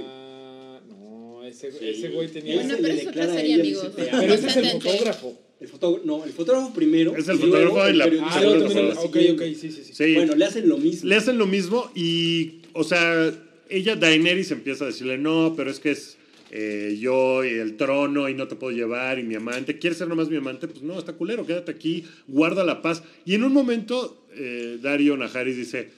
No, 0.89 1.43
ese, 1.43 1.71
Sí. 1.71 1.77
ese 1.81 2.09
güey 2.09 2.29
tenía... 2.29 2.55
Bueno, 2.55 2.75
pero 2.79 2.87
le 2.87 2.93
es 2.93 2.99
otra 3.07 3.11
declara 3.11 3.33
a 3.33 3.35
serie, 3.35 3.53
ella, 3.55 3.63
amigos. 3.63 3.83
dice, 3.83 3.95
"Te 3.95 4.03
Pero 4.03 4.17
amo". 4.17 4.33
ese 4.33 4.47
es 4.47 4.57
el 4.57 4.65
fotógrafo. 4.81 5.39
El 5.59 5.67
fotógrafo, 5.67 6.05
no, 6.05 6.23
el 6.25 6.31
fotógrafo 6.31 6.73
primero. 6.73 7.15
Es 7.15 7.27
el 7.27 7.35
y 7.35 7.43
luego 7.43 7.69
fotógrafo 7.75 7.89
y 7.89 7.97
la- 7.97 8.03
Ah, 8.05 8.41
luego 8.41 8.59
también. 8.65 8.87
temporada. 8.87 9.01
Ok, 9.01 9.17
ok, 9.33 9.41
sí, 9.59 9.71
sí, 9.71 9.83
sí. 9.83 9.93
Sí, 9.93 10.13
Bueno, 10.15 10.35
le 10.35 10.45
hacen 10.45 10.69
lo 10.69 10.77
mismo. 10.77 11.09
le 11.09 11.15
hacen 11.15 11.37
lo 11.37 11.47
mismo 11.47 11.91
y, 11.95 12.61
o 12.73 12.83
sea, 12.83 13.33
ella, 13.69 13.95
Daenerys, 13.95 14.51
empieza 14.51 14.83
a 14.85 14.87
decirle, 14.87 15.17
no, 15.17 15.53
pero 15.57 15.69
es 15.71 15.79
que 15.79 15.91
es 15.91 16.17
eh, 16.55 16.97
yo 16.99 17.43
y 17.43 17.49
el 17.49 17.77
trono 17.77 18.29
y 18.29 18.35
no 18.35 18.47
te 18.47 18.55
puedo 18.55 18.75
llevar 18.75 19.17
y 19.17 19.23
mi 19.23 19.33
amante. 19.33 19.79
¿Quieres 19.79 19.97
ser 19.97 20.07
nomás 20.07 20.29
mi 20.29 20.37
amante? 20.37 20.67
Pues 20.67 20.83
no, 20.83 20.99
está 20.99 21.13
culero, 21.13 21.47
quédate 21.47 21.71
aquí, 21.71 22.05
guarda 22.27 22.63
la 22.63 22.83
paz. 22.83 23.01
Y 23.25 23.33
en 23.33 23.43
un 23.43 23.53
momento, 23.53 24.27
eh, 24.35 24.77
Dario 24.79 25.17
Najaris 25.17 25.57
dice, 25.57 25.89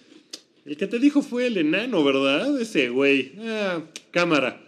el 0.65 0.77
que 0.77 0.87
te 0.87 0.97
dijo 0.99 1.21
fue 1.21 1.47
el 1.47 1.57
enano, 1.57 2.03
¿verdad? 2.05 2.59
Ese 2.61 2.87
güey. 2.87 3.33
Ah, 3.41 3.81
cámara. 4.11 4.61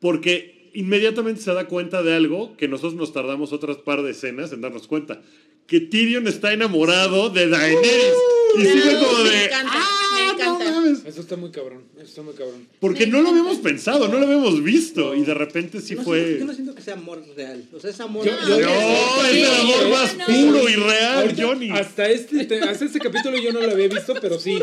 Porque 0.00 0.70
inmediatamente 0.72 1.40
se 1.42 1.52
da 1.52 1.66
cuenta 1.66 2.02
de 2.04 2.14
algo 2.14 2.56
que 2.56 2.68
nosotros 2.68 2.94
nos 2.94 3.12
tardamos 3.12 3.52
otras 3.52 3.78
par 3.78 4.02
de 4.02 4.12
escenas 4.12 4.52
en 4.52 4.60
darnos 4.60 4.86
cuenta. 4.86 5.20
Que 5.66 5.80
Tyrion 5.80 6.28
está 6.28 6.52
enamorado 6.52 7.30
de 7.30 7.48
Daenerys. 7.48 8.14
y 8.56 8.62
sí 8.62 8.78
fue 8.78 8.90
Bravo, 8.94 9.06
como 9.08 9.24
de... 9.24 9.50
"Ah, 9.52 9.90
me 10.14 10.26
no 10.26 10.32
encanta". 10.34 10.70
mames". 10.70 10.93
Eso 11.04 11.20
está 11.20 11.36
muy 11.36 11.50
cabrón. 11.50 11.82
Eso 11.96 12.04
está 12.06 12.22
muy 12.22 12.34
cabrón. 12.34 12.66
Porque 12.80 13.06
no 13.06 13.20
lo 13.20 13.28
habíamos 13.30 13.58
pensado, 13.58 14.08
no 14.08 14.18
lo 14.18 14.24
habíamos 14.26 14.62
visto. 14.62 15.14
Y 15.14 15.22
de 15.22 15.34
repente 15.34 15.80
sí 15.80 15.94
no 15.94 16.02
fue... 16.02 16.36
Yo 16.38 16.44
no 16.46 16.54
siento 16.54 16.74
que 16.74 16.80
sea 16.82 16.94
amor 16.94 17.22
real. 17.36 17.64
O 17.74 17.80
sea, 17.80 17.90
es 17.90 18.00
amor. 18.00 18.24
Yo- 18.24 18.32
yo- 18.32 18.60
No, 18.60 19.24
es 19.26 19.34
el 19.34 19.44
amor 19.60 19.88
más 19.90 20.14
puro 20.14 20.68
y 20.68 20.74
real, 20.76 21.34
Johnny. 21.38 21.70
Hasta 21.70 22.08
este, 22.08 22.44
te- 22.46 22.60
hasta 22.60 22.84
este 22.86 22.98
capítulo 23.00 23.36
yo 23.38 23.52
no 23.52 23.60
lo 23.60 23.70
había 23.72 23.88
visto, 23.88 24.14
pero 24.20 24.38
sí. 24.38 24.58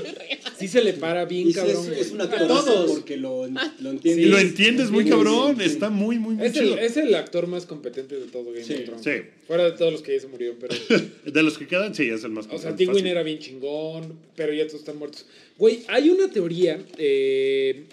Sí 0.62 0.67
se 0.69 0.82
le 0.84 0.93
para 0.93 1.26
bien 1.26 1.47
Y 1.50 1.52
sí, 1.54 1.60
cabrón. 1.60 1.91
es, 1.91 1.97
es 2.08 2.12
un 2.12 2.21
A 2.21 2.30
todos. 2.30 2.91
porque 2.91 3.17
lo, 3.17 3.47
lo 3.80 3.89
entiende. 3.91 4.21
Y 4.21 4.26
lo 4.26 4.38
entiendes 4.39 4.89
muy 4.91 5.04
Sí, 5.04 5.10
cabrón, 5.10 5.56
sí, 5.58 5.63
sí. 5.63 5.69
está 5.69 5.89
muy, 5.89 6.17
muy, 6.19 6.36
muy 6.36 6.45
Es 6.45 6.56
el, 6.56 6.63
chido. 6.63 6.78
es 6.78 6.97
el 6.97 7.13
actor 7.15 7.47
más 7.47 7.65
competente 7.65 8.15
de 8.19 8.28
todo 8.28 8.45
Game 8.52 8.63
Sí, 8.63 8.74
of 8.76 8.84
Thrones. 8.86 9.04
sí. 9.04 9.12
Fuera 9.47 9.65
de 9.65 9.71
todos 9.74 9.91
los 9.91 10.02
que 10.02 10.13
ya 10.13 10.19
se 10.21 10.28
murieron, 10.28 10.58
pero. 10.60 10.74
De 11.26 11.43
los 11.43 11.58
que 11.58 11.67
quedan, 11.67 11.93
sí, 11.93 12.08
es 12.10 12.24
el 12.24 12.32
más 12.32 12.45
O 12.47 12.58
sea, 12.58 12.71
fácil. 12.71 12.88
Tywin 12.88 13.08
era 13.08 13.21
bien 13.24 13.39
chingón, 13.39 14.13
pero 14.36 14.54
ya 14.54 14.65
todos 14.67 14.80
están 14.80 14.97
muertos. 14.97 15.26
Güey, 15.58 15.82
hay 15.88 16.10
una 16.10 16.30
teoría. 16.30 16.80
eh, 16.97 17.84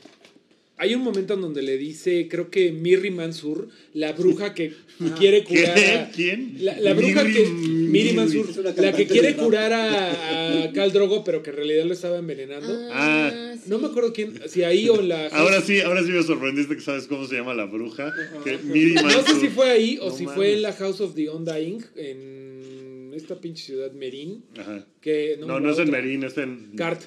hay 0.79 0.95
un 0.95 1.03
momento 1.03 1.35
en 1.35 1.41
donde 1.41 1.63
le 1.63 1.77
dice, 1.77 2.29
creo 2.31 2.51
que 2.51 2.73
Mirri 2.73 3.11
Mansur, 3.11 3.69
la 3.95 4.13
bruja 4.13 4.55
que 4.55 4.73
quiere 5.19 5.45
curar. 5.45 5.75
¿Qué? 5.75 5.87
a- 5.93 6.11
¿Quién? 6.11 6.57
La, 6.61 6.79
la 6.81 6.95
bruja 6.95 7.25
Mirri- 7.25 7.33
que. 7.35 7.47
Miri 7.51 7.89
Mirri. 7.89 8.13
Mansur, 8.15 8.75
la 8.77 8.93
que 8.93 9.07
quiere 9.07 9.35
curar 9.37 9.73
a, 9.73 10.63
a 10.65 10.73
Khal 10.73 10.93
Drogo, 10.93 11.25
pero 11.25 11.43
que 11.43 11.51
en 11.51 11.57
realidad 11.57 11.85
lo 11.85 11.93
estaba 11.95 12.19
envenenando. 12.19 12.69
Ah, 12.93 13.55
sí. 13.55 13.69
No 13.69 13.79
me 13.79 13.89
acuerdo 13.89 14.13
quién, 14.13 14.41
si 14.49 14.63
ahí 14.63 14.89
o 14.89 15.01
en 15.01 15.09
la. 15.09 15.27
Ahora 15.33 15.61
sí, 15.61 15.81
ahora 15.81 16.03
sí 16.03 16.11
me 16.11 16.23
sorprendiste 16.23 16.75
que 16.77 16.81
sabes 16.81 17.07
cómo 17.07 17.27
se 17.27 17.35
llama 17.37 17.55
la 17.55 17.65
bruja. 17.67 18.13
Que 18.45 18.59
No 18.95 19.23
sé 19.27 19.41
si 19.41 19.49
fue 19.49 19.71
ahí 19.71 19.99
o 20.01 20.09
No 20.11 20.17
si 20.17 20.25
mames. 20.25 20.37
fue 20.37 20.53
en 20.55 20.63
la 20.63 20.73
House 20.73 21.01
of 21.01 21.15
the 21.15 21.29
Undying, 21.29 21.85
en 21.97 23.13
esta 23.15 23.41
pinche 23.41 23.65
ciudad 23.65 23.93
Merín. 23.93 24.45
Ajá. 24.59 24.87
Que, 25.01 25.37
No, 25.41 25.59
no, 25.61 25.71
es 25.71 25.79
en. 25.79 25.91
Merín, 25.91 26.23
es 26.25 26.37
en... 26.39 26.71
Cart. 26.77 27.03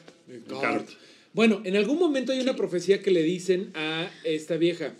Cart. 0.61 0.87
Bueno, 1.33 1.61
en 1.63 1.75
algún 1.75 1.97
momento 1.97 2.31
hay 2.31 2.39
una 2.41 2.55
profecía 2.55 3.01
que 3.01 3.11
le 3.11 3.23
dicen 3.23 3.71
a 3.73 4.09
esta 4.23 4.57
vieja, 4.57 4.93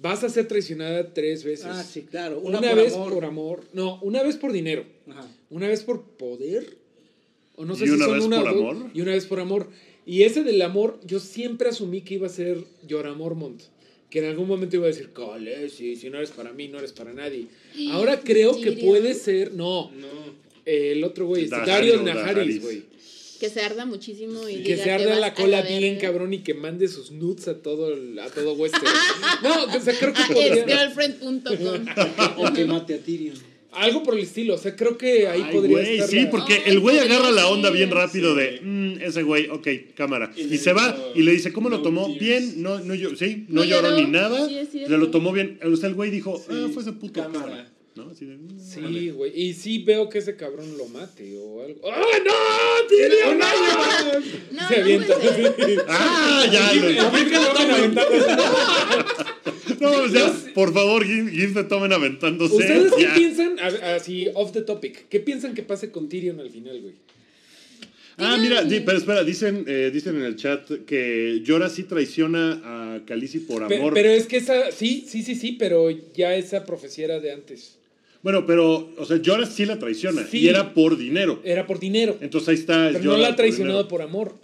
vas 0.00 0.24
a 0.24 0.28
ser 0.28 0.48
traicionada 0.48 1.12
tres 1.12 1.44
veces. 1.44 1.66
Ah, 1.66 1.82
sí, 1.84 2.02
claro. 2.02 2.40
Una, 2.40 2.58
Una, 2.58 2.70
por 2.70 2.76
vez 2.82 2.94
amor. 2.94 3.12
por 3.14 3.24
amor. 3.24 3.64
No, 3.72 3.98
una 4.02 4.22
vez 4.22 4.36
por 4.36 4.52
dinero. 4.52 4.84
Ajá. 5.10 5.28
Una 5.50 5.68
vez 5.68 5.82
por 5.82 6.02
poder. 6.02 6.76
O 7.56 7.64
no 7.64 7.74
sé 7.74 7.84
¿Y 7.84 7.88
si 7.88 7.94
una 7.94 8.04
son 8.06 8.14
vez 8.14 8.24
una 8.24 8.40
por 8.40 8.48
amor? 8.48 8.90
Y 8.94 9.00
una 9.00 9.12
vez 9.12 9.26
por 9.26 9.40
amor. 9.40 9.68
Y 10.06 10.22
ese 10.22 10.42
del 10.42 10.62
amor, 10.62 11.00
yo 11.04 11.18
siempre 11.20 11.68
asumí 11.68 12.00
que 12.00 12.14
iba 12.14 12.26
a 12.28 12.30
ser 12.30 12.64
Yoramor 12.86 13.34
Mont. 13.34 13.60
Que 14.08 14.20
en 14.20 14.24
algún 14.24 14.48
momento 14.48 14.76
iba 14.76 14.86
a 14.86 14.88
decir, 14.88 15.10
cole, 15.12 15.68
si, 15.68 15.94
si 15.96 16.08
no 16.08 16.16
eres 16.16 16.30
para 16.30 16.52
mí, 16.54 16.68
no 16.68 16.78
eres 16.78 16.92
para 16.92 17.12
nadie. 17.12 17.46
Ahora 17.90 18.20
creo 18.20 18.58
que 18.58 18.72
puede 18.72 19.12
ser. 19.12 19.52
No, 19.52 19.90
No. 19.90 20.08
el 20.64 21.04
otro 21.04 21.26
güey, 21.26 21.44
este, 21.44 21.56
Dario 21.56 22.00
Najaris. 22.02 22.62
güey. 22.62 22.82
Que 23.38 23.48
se 23.50 23.60
arda 23.60 23.86
muchísimo 23.86 24.48
y 24.48 24.62
Que 24.64 24.72
diga 24.74 24.84
se 24.84 24.90
arda 24.90 25.14
la 25.16 25.32
cola 25.34 25.62
bien 25.62 25.98
cabrón 25.98 26.32
y 26.34 26.38
que 26.38 26.54
mande 26.54 26.88
sus 26.88 27.12
nudes 27.12 27.46
a 27.48 27.62
todo, 27.62 27.92
el- 27.92 28.18
a 28.18 28.26
todo 28.30 28.54
Westeros. 28.54 28.88
No, 29.42 29.64
o 29.64 29.80
sea, 29.80 29.94
creo 29.98 30.12
que 30.12 30.22
A 30.22 30.26
podría. 30.26 30.64
exgirlfriend.com. 30.64 31.86
O 32.38 32.52
que 32.52 32.64
mate 32.64 32.94
a 32.94 32.98
Tyrion. 32.98 33.36
Algo 33.70 34.02
por 34.02 34.14
el 34.14 34.22
estilo, 34.24 34.54
o 34.54 34.58
sea, 34.58 34.74
creo 34.74 34.96
que 34.96 35.28
ahí 35.28 35.42
Ay, 35.44 35.52
podría 35.54 35.76
güey, 35.76 35.94
estar. 35.94 36.08
sí, 36.08 36.20
la- 36.22 36.30
porque 36.30 36.54
Ay, 36.54 36.62
el 36.72 36.80
güey 36.80 36.98
agarra 36.98 37.30
la 37.30 37.42
ser. 37.42 37.52
onda 37.52 37.70
bien 37.70 37.90
rápido 37.90 38.34
Sí. 38.34 38.40
de, 38.40 38.60
"Mm, 38.62 39.02
ese 39.02 39.22
güey, 39.22 39.48
ok, 39.50 39.68
cámara. 39.94 40.32
Y 40.34 40.54
Y, 40.54 40.58
se 40.58 40.72
va 40.72 40.96
y 41.14 41.22
le 41.22 41.32
dice, 41.32 41.52
¿cómo 41.52 41.68
lo 41.68 41.76
"No 41.76 41.82
tomó? 41.82 42.06
tears". 42.06 42.18
Bien, 42.18 42.62
no, 42.62 42.80
no, 42.80 42.94
yo, 42.94 43.14
sí, 43.14 43.44
no, 43.48 43.60
No 43.60 43.64
lloró 43.64 43.90
lloró, 43.90 44.00
ni 44.00 44.06
nada. 44.10 44.48
sí, 44.48 44.66
se 44.84 44.88
lo 44.88 45.10
tomó 45.10 45.32
bien. 45.32 45.60
O 45.62 45.76
sea, 45.76 45.90
el 45.90 45.94
güey 45.94 46.10
dijo, 46.10 46.42
ah, 46.48 46.52
Sí, 46.66 46.72
fue 46.72 46.82
ese 46.82 46.92
puto 46.92 47.22
cámara. 47.22 47.40
cámara. 47.44 47.72
¿No? 47.98 48.10
Así 48.10 48.26
de, 48.26 48.36
"Mm, 48.36 48.60
Sí, 48.60 49.10
güey. 49.10 49.32
Y 49.34 49.54
sí 49.54 49.78
veo 49.82 50.08
que 50.08 50.18
ese 50.18 50.36
cabrón 50.36 50.76
lo 50.78 50.86
mate 50.86 51.36
o 51.38 51.64
algo. 51.64 51.80
¡Ah, 51.92 52.04
no! 52.24 52.32
¡Tiene 52.88 53.16
un 53.34 53.42
año! 53.42 54.20
No, 54.52 54.68
Se 54.68 54.76
no 54.78 54.82
avienta. 54.82 55.14
Ah, 55.88 56.46
ya. 56.50 56.72
lo-. 56.74 56.88
No, 59.80 59.90
o 60.02 60.08
sea, 60.08 60.32
por 60.54 60.72
favor, 60.72 61.04
Gim, 61.04 61.28
Gim 61.30 61.54
te 61.54 61.64
tomen 61.64 61.92
aventándose. 61.92 62.54
¿Ustedes 62.56 62.92
qué 62.96 63.02
ya. 63.02 63.14
piensan? 63.14 63.58
Así, 63.60 64.26
off 64.34 64.52
the 64.52 64.62
topic. 64.62 65.08
¿Qué 65.08 65.20
piensan 65.20 65.54
que 65.54 65.62
pase 65.62 65.90
con 65.90 66.08
Tyrion 66.08 66.40
al 66.40 66.50
final, 66.50 66.80
güey? 66.80 66.94
Ah, 68.20 68.36
mira, 68.40 68.64
di- 68.64 68.80
pero 68.80 68.98
espera, 68.98 69.22
dicen, 69.22 69.64
eh, 69.68 69.90
dicen 69.92 70.16
en 70.16 70.24
el 70.24 70.34
chat 70.34 70.68
que 70.86 71.40
Llora 71.44 71.68
sí 71.70 71.84
traiciona 71.84 72.60
a 72.64 73.00
Khaleesi 73.06 73.38
por 73.40 73.62
amor. 73.62 73.94
Pero 73.94 74.08
es 74.10 74.26
que 74.26 74.38
esa, 74.38 74.72
sí, 74.72 75.04
sí, 75.08 75.22
sí, 75.22 75.36
sí, 75.36 75.52
pero 75.56 75.88
ya 76.16 76.34
esa 76.34 76.64
profecía 76.64 77.04
era 77.04 77.20
de 77.20 77.30
antes. 77.32 77.76
Bueno, 78.22 78.46
pero, 78.46 78.90
o 78.98 79.04
sea, 79.04 79.18
Llora 79.18 79.46
sí 79.46 79.64
la 79.64 79.78
traiciona. 79.78 80.26
Sí. 80.26 80.38
Y 80.40 80.48
era 80.48 80.74
por 80.74 80.96
dinero. 80.98 81.40
Era 81.44 81.66
por 81.66 81.78
dinero. 81.78 82.16
Entonces 82.20 82.48
ahí 82.48 82.54
está. 82.56 82.90
Pero 82.92 83.04
no 83.04 83.10
Jorah 83.12 83.22
la 83.22 83.28
ha 83.28 83.36
traicionado 83.36 83.88
por 83.88 84.02
amor. 84.02 84.34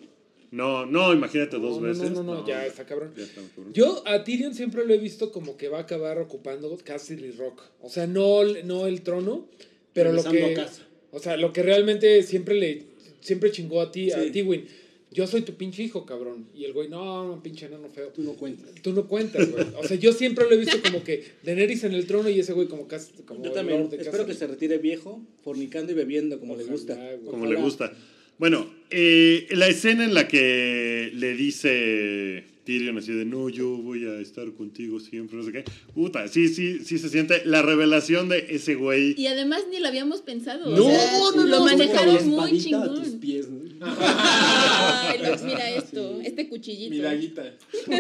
No, 0.51 0.87
no, 0.87 1.13
imagínate 1.13 1.59
dos 1.59 1.81
No, 1.81 1.89
veces. 1.89 2.13
no, 2.13 2.23
no, 2.23 2.35
no, 2.35 2.47
ya 2.47 2.65
está 2.65 2.87
cabrón. 2.87 3.13
Ya 3.17 3.25
está 3.25 3.41
cabrón. 3.57 3.73
Yo 3.73 4.05
a 4.07 4.23
Tyrion 4.23 4.55
siempre 4.55 4.87
lo 4.87 4.95
he 4.95 4.99
visto 4.99 5.33
como 5.33 5.57
que 5.57 5.69
va 5.69 5.79
a 5.79 5.81
acabar 5.81 6.19
ocupando 6.19 6.77
Castle 6.85 7.33
Rock. 7.37 7.61
O 7.83 7.89
sea, 7.89 8.07
no, 8.07 8.45
no 8.65 8.87
el 8.87 9.03
trono, 9.03 9.49
pero 9.93 10.13
lo 10.13 10.23
que. 10.23 10.55
casa. 10.55 10.83
O 11.11 11.19
sea, 11.19 11.37
lo 11.37 11.53
que 11.53 11.65
realmente 11.65 12.23
siempre 12.23 12.55
le 12.55 12.85
siempre 13.21 13.51
chingó 13.51 13.81
a 13.81 13.91
ti, 13.91 14.13
a. 14.13 14.31
Tywin. 14.31 14.67
Yo 15.15 15.27
soy 15.29 15.43
tu 15.43 15.55
pinche 15.55 15.83
hijo, 15.85 16.05
cabrón. 16.05 16.49
Y 16.55 16.65
el 16.65 16.73
güey, 16.73 16.89
no, 16.89 17.27
no, 17.29 17.43
pinche 17.43 17.67
enano 17.67 17.89
feo. 17.89 18.09
Tú 18.09 18.23
no 18.23 18.33
cuentas. 18.33 18.67
Tú 18.83 18.93
no 18.93 19.07
cuentas, 19.07 19.49
güey. 19.51 19.65
O 19.81 19.87
sea, 19.87 19.97
yo 19.97 20.13
siempre 20.13 20.45
lo 20.45 20.51
he 20.53 20.57
visto 20.59 20.77
como 20.83 21.03
que 21.05 21.25
Daenerys 21.45 21.85
en 21.85 21.93
el 21.93 22.07
trono 22.07 22.29
y 22.29 22.41
ese 22.41 22.53
güey 22.53 22.67
como, 22.69 22.89
cas- 22.89 23.13
como 23.25 23.45
Yo 23.45 23.53
también. 23.53 23.79
Lord 23.81 23.91
de 23.91 24.03
Espero 24.03 24.27
que 24.27 24.35
se 24.35 24.47
retire 24.49 24.79
viejo, 24.79 25.23
fornicando 25.45 25.93
y 25.93 25.95
bebiendo 25.95 26.39
como 26.41 26.57
le 26.57 26.65
gusta. 26.65 26.95
güey. 26.97 27.19
Como 27.25 27.45
Ojalá. 27.45 27.55
le 27.59 27.65
gusta. 27.65 27.93
Bueno, 28.39 28.69
eh, 28.91 29.47
la 29.53 29.69
escena 29.69 30.05
en 30.05 30.13
la 30.15 30.27
que 30.27 31.11
le 31.15 31.35
dice 31.35 32.45
Tyrion 32.65 32.97
así 32.99 33.13
de 33.13 33.25
no, 33.25 33.49
yo 33.51 33.69
voy 33.69 34.07
a 34.07 34.19
estar 34.21 34.51
contigo 34.53 34.99
siempre, 35.01 35.37
no 35.37 35.43
sé 35.45 35.53
qué. 35.53 35.65
Puta, 35.95 36.27
sí, 36.29 36.49
sí, 36.49 36.79
sí 36.85 36.99
se 36.99 37.09
siente 37.11 37.43
la 37.45 37.61
revelación 37.63 38.29
de 38.29 38.47
ese 38.51 38.75
güey. 38.75 39.15
Y 39.21 39.27
además 39.27 39.63
ni 39.71 39.79
lo 39.81 39.89
habíamos 39.89 40.23
pensado. 40.23 40.75
No, 40.75 40.87
o 40.87 40.91
sea, 40.91 41.19
no, 41.37 41.45
Lo 41.45 41.59
no, 41.59 41.65
manejaron 41.67 42.15
La 42.15 42.21
muy 42.23 42.57
espadita 42.59 42.83
a 42.83 42.89
tus 42.89 43.03
chingón. 43.03 43.21
pies. 43.21 43.49
¿no? 43.51 43.65
Ay, 43.87 45.19
Lux, 45.27 45.43
mira 45.43 45.71
esto, 45.71 46.21
este 46.23 46.49
cuchillito. 46.49 46.91
Mi 46.95 47.01
daguita. 47.01 47.55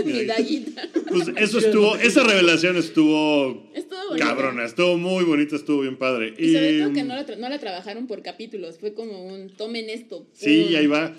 Mi 0.04 0.24
daguita. 0.24 0.88
Pues 1.08 1.28
eso 1.36 1.58
estuvo, 1.58 1.96
esa 1.96 2.22
revelación 2.24 2.76
estuvo 2.76 3.70
Estuvo 3.74 4.16
cabrona, 4.18 4.64
estuvo 4.64 4.96
muy 4.96 5.24
bonita, 5.24 5.56
estuvo 5.56 5.82
bien 5.82 5.96
padre. 5.96 6.34
Y 6.38 6.52
sobre 6.52 6.78
todo 6.78 6.90
Y, 6.90 6.92
que 6.94 7.02
no 7.04 7.14
la, 7.14 7.26
tra- 7.26 7.36
no 7.36 7.48
la 7.48 7.58
trabajaron 7.58 8.06
por 8.06 8.22
capítulos, 8.22 8.78
fue 8.78 8.94
como 8.94 9.24
un 9.26 9.50
tomen 9.50 9.90
esto. 9.90 10.26
Sí, 10.32 10.66
pum. 10.68 10.76
ahí 10.76 10.86
va. 10.86 11.14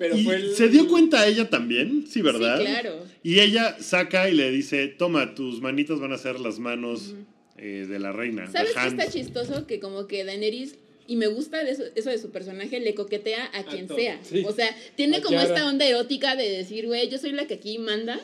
Pero 0.00 0.16
Y 0.16 0.24
fue 0.24 0.36
el... 0.36 0.54
se 0.56 0.68
dio 0.70 0.88
cuenta 0.88 1.28
ella 1.28 1.50
también, 1.50 2.06
sí, 2.08 2.22
¿verdad? 2.22 2.58
Sí, 2.58 2.64
claro. 2.64 3.04
Y 3.22 3.40
ella 3.40 3.76
saca 3.80 4.30
y 4.30 4.34
le 4.34 4.50
dice, 4.50 4.88
toma, 4.88 5.34
tus 5.34 5.60
manitas 5.60 6.00
van 6.00 6.12
a 6.14 6.16
ser 6.18 6.40
las 6.40 6.58
manos 6.58 7.14
eh, 7.58 7.86
de 7.86 7.98
la 7.98 8.10
reina. 8.10 8.50
¿Sabes 8.50 8.72
qué 8.72 8.88
está 8.88 9.10
chistoso? 9.10 9.66
Que 9.66 9.78
como 9.78 10.06
que 10.06 10.24
Daenerys, 10.24 10.76
y 11.06 11.16
me 11.16 11.26
gusta 11.26 11.62
de 11.62 11.72
eso, 11.72 11.82
eso 11.94 12.08
de 12.08 12.16
su 12.16 12.30
personaje, 12.30 12.80
le 12.80 12.94
coquetea 12.94 13.50
a 13.52 13.64
quien 13.64 13.88
todo. 13.88 13.98
sea. 13.98 14.18
Sí. 14.22 14.42
O 14.46 14.52
sea, 14.52 14.74
tiene 14.96 15.18
A 15.18 15.20
como 15.20 15.36
Yara. 15.38 15.48
esta 15.54 15.68
onda 15.68 15.86
erótica 15.86 16.34
de 16.34 16.48
decir, 16.48 16.86
güey, 16.86 17.10
yo 17.10 17.18
soy 17.18 17.32
la 17.32 17.46
que 17.46 17.54
aquí 17.54 17.76
manda 17.78 18.18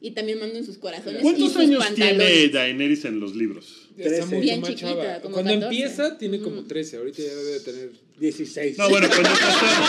y 0.00 0.12
también 0.12 0.38
mando 0.38 0.56
en 0.56 0.64
sus 0.64 0.78
corazones 0.78 1.20
y 1.20 1.22
¿Cuántos 1.22 1.52
sus 1.52 1.60
años 1.60 1.84
pantalones. 1.84 2.26
tiene 2.26 2.48
Daenerys 2.48 3.04
en 3.04 3.20
los 3.20 3.36
libros? 3.36 3.88
Está 3.98 4.08
Trece. 4.10 4.24
mucho 4.26 4.40
Bien 4.40 4.60
más 4.60 4.70
chiquita, 4.70 4.88
chava. 4.88 5.20
como 5.20 5.34
Cuando 5.34 5.52
14. 5.52 5.66
empieza 5.66 6.16
tiene 6.16 6.38
como 6.40 6.64
13, 6.64 6.96
ahorita 6.96 7.18
ya 7.22 7.34
debe 7.34 7.50
de 7.50 7.60
tener... 7.60 8.07
16. 8.18 8.78
No, 8.78 8.88
bueno, 8.88 9.08
cuando 9.08 9.28
empezaron, 9.30 9.84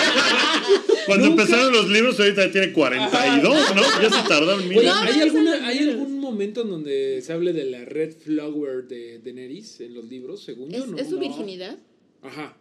cuando 1.06 1.26
empezaron 1.28 1.72
los 1.74 1.90
libros, 1.90 2.20
ahorita 2.20 2.52
tiene 2.52 2.72
42, 2.72 3.76
¿no? 3.76 3.82
Ya 4.02 4.10
se 4.10 4.28
tardaron 4.28 4.68
mil 4.68 4.78
Oye. 4.80 4.90
¿hay, 4.90 5.18
no, 5.18 5.24
alguna, 5.24 5.56
esas 5.56 5.68
¿hay 5.68 5.80
libros. 5.80 5.96
algún 5.96 6.20
momento 6.20 6.62
en 6.62 6.70
donde 6.70 7.22
se 7.24 7.34
hable 7.34 7.54
de 7.54 7.64
la 7.66 7.86
Red 7.86 8.14
Flower 8.24 8.88
de 8.88 9.20
Daenerys 9.20 9.82
en 9.82 9.94
los 9.96 10.06
libros, 10.06 10.44
según 10.44 10.70
yo? 10.70 10.84
¿Es, 10.84 10.88
¿no? 10.88 10.98
es 10.98 11.08
su 11.10 11.16
No. 11.16 11.22
virginidad? 11.22 11.78
Ajá. 12.22 12.56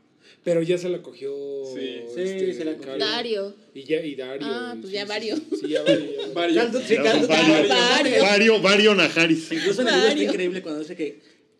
Pero 0.45 0.63
ya 0.63 0.79
se 0.79 0.89
la 0.89 1.03
cogió. 1.03 1.31
Sí. 1.75 1.81
este, 2.07 2.47
Sí, 2.53 2.55
se 2.55 2.65
la 2.65 2.73
Dario. 2.73 2.79
cogió. 2.87 2.99
Dario. 2.99 3.55
Y, 3.75 3.83
ya, 3.85 4.01
y 4.01 4.15
Dario. 4.15 4.47
Ah, 4.49 4.77
pues 4.81 4.93
ya 4.93 5.03
sí, 5.03 5.09
Vario. 5.09 5.37
Sí, 5.37 5.43
sí, 5.61 5.69
ya 5.69 5.83
Vario. 5.83 5.99
ya 6.11 6.29
Vario. 6.35 6.35
Varios. 6.35 6.83
Sí, 6.87 6.95
Ya, 6.95 7.03
caldo- 7.03 7.27
Vario. 7.29 8.23
Vario. 8.23 8.61
Vario, 8.63 8.95
Najaris. 8.95 9.53
Incluso 9.53 9.83
en 9.83 9.89
el 9.89 9.95
libro 9.95 10.09
está 10.11 10.23
increíble 10.25 10.63
cuando 10.63 10.81
dice 10.81 10.97
que 10.97 11.19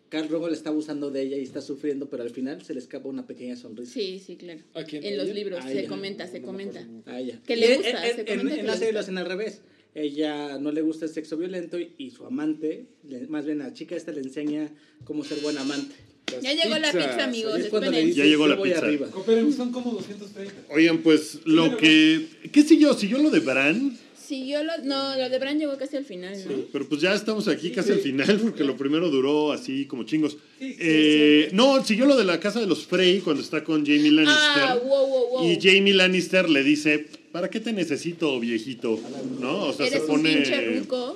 Carl 0.09 0.27
Drogo 0.27 0.47
le 0.49 0.55
está 0.55 0.69
abusando 0.69 1.11
de 1.11 1.21
ella 1.21 1.37
y 1.37 1.43
está 1.43 1.61
sufriendo, 1.61 2.09
pero 2.09 2.23
al 2.23 2.31
final 2.31 2.61
se 2.63 2.73
le 2.73 2.79
escapa 2.79 3.07
una 3.07 3.25
pequeña 3.27 3.55
sonrisa 3.55 3.93
Sí, 3.93 4.21
sí, 4.25 4.35
claro. 4.35 4.61
¿A 4.73 4.83
quién? 4.83 5.03
En 5.03 5.17
los 5.17 5.25
¿Ella? 5.27 5.33
libros 5.35 5.63
se 5.65 5.79
ella. 5.79 5.87
comenta, 5.89 6.27
se 6.27 6.41
comenta. 6.41 6.87
a 7.05 7.19
ella. 7.19 7.39
Que 7.45 7.55
le 7.55 7.75
gusta, 7.77 8.07
en- 8.09 8.15
se 8.15 8.21
en- 8.21 8.37
comenta 8.39 8.59
en 8.59 8.67
la 8.67 8.75
serie 8.77 8.93
lo 8.93 8.99
hacen 8.99 9.17
al 9.17 9.25
revés. 9.25 9.61
Ella 9.95 10.57
no 10.59 10.71
le 10.71 10.81
gusta 10.81 11.05
el 11.05 11.11
sexo 11.11 11.35
violento 11.37 11.79
y, 11.79 11.93
y 11.97 12.11
su 12.11 12.25
amante, 12.25 12.85
le- 13.07 13.27
más 13.27 13.45
bien 13.45 13.59
la 13.59 13.73
chica 13.73 13.95
esta 13.95 14.11
le 14.11 14.21
enseña 14.21 14.69
cómo 15.03 15.23
ser 15.23 15.39
buen 15.41 15.57
amante. 15.57 15.95
Las 16.31 16.43
Ya 16.43 16.53
llegó 16.53 16.77
la 16.77 16.91
pizza, 16.91 17.23
amigos. 17.23 17.57
Ya 17.57 18.23
llegó 18.25 18.45
"Yo 18.47 18.55
la 18.55 18.61
pizza". 18.61 18.77
arriba. 18.79 19.07
Cooperen, 19.09 19.51
son 19.51 19.71
como 19.71 19.91
230. 19.93 20.53
Oigan, 20.69 20.99
pues 20.99 21.39
lo 21.45 21.75
que. 21.77 22.27
¿Qué 22.51 22.61
siguió? 22.61 22.93
¿Siguió 22.93 23.17
lo 23.17 23.31
de 23.31 23.39
Bran? 23.39 23.97
Siguió 24.29 24.63
lo, 24.63 24.77
no, 24.83 25.17
lo 25.17 25.27
de 25.27 25.39
Bran 25.39 25.57
llegó 25.57 25.75
casi 25.75 25.97
al 25.97 26.05
final, 26.05 26.37
¿no? 26.47 26.55
Pero 26.71 26.87
pues 26.87 27.01
ya 27.01 27.15
estamos 27.15 27.47
aquí 27.47 27.71
casi 27.71 27.93
al 27.93 27.99
final 27.99 28.39
porque 28.43 28.63
lo 28.63 28.77
primero 28.77 29.09
duró 29.09 29.51
así 29.51 29.85
como 29.85 30.03
chingos. 30.03 30.33
Sí, 30.59 30.69
sí, 30.73 30.75
Eh, 30.79 31.49
no, 31.53 31.83
siguió 31.83 32.05
lo 32.05 32.15
de 32.15 32.25
la 32.25 32.39
casa 32.39 32.59
de 32.59 32.67
los 32.67 32.85
Frey 32.85 33.21
cuando 33.21 33.41
está 33.41 33.63
con 33.63 33.83
Jamie 33.83 34.11
Lannister. 34.11 34.63
Ah, 34.63 34.79
wow, 34.85 35.07
wow, 35.07 35.29
wow. 35.31 35.49
Y 35.51 35.57
Jamie 35.59 35.95
Lannister 35.95 36.47
le 36.47 36.61
dice, 36.63 37.07
¿para 37.31 37.49
qué 37.49 37.59
te 37.59 37.73
necesito, 37.73 38.39
viejito? 38.39 38.99
¿No? 39.39 39.63
O 39.65 39.73
sea, 39.73 39.87
Eres 39.87 40.03
se 40.03 40.11
un 40.11 40.21
pone... 40.21 40.75
ruco. 40.79 41.15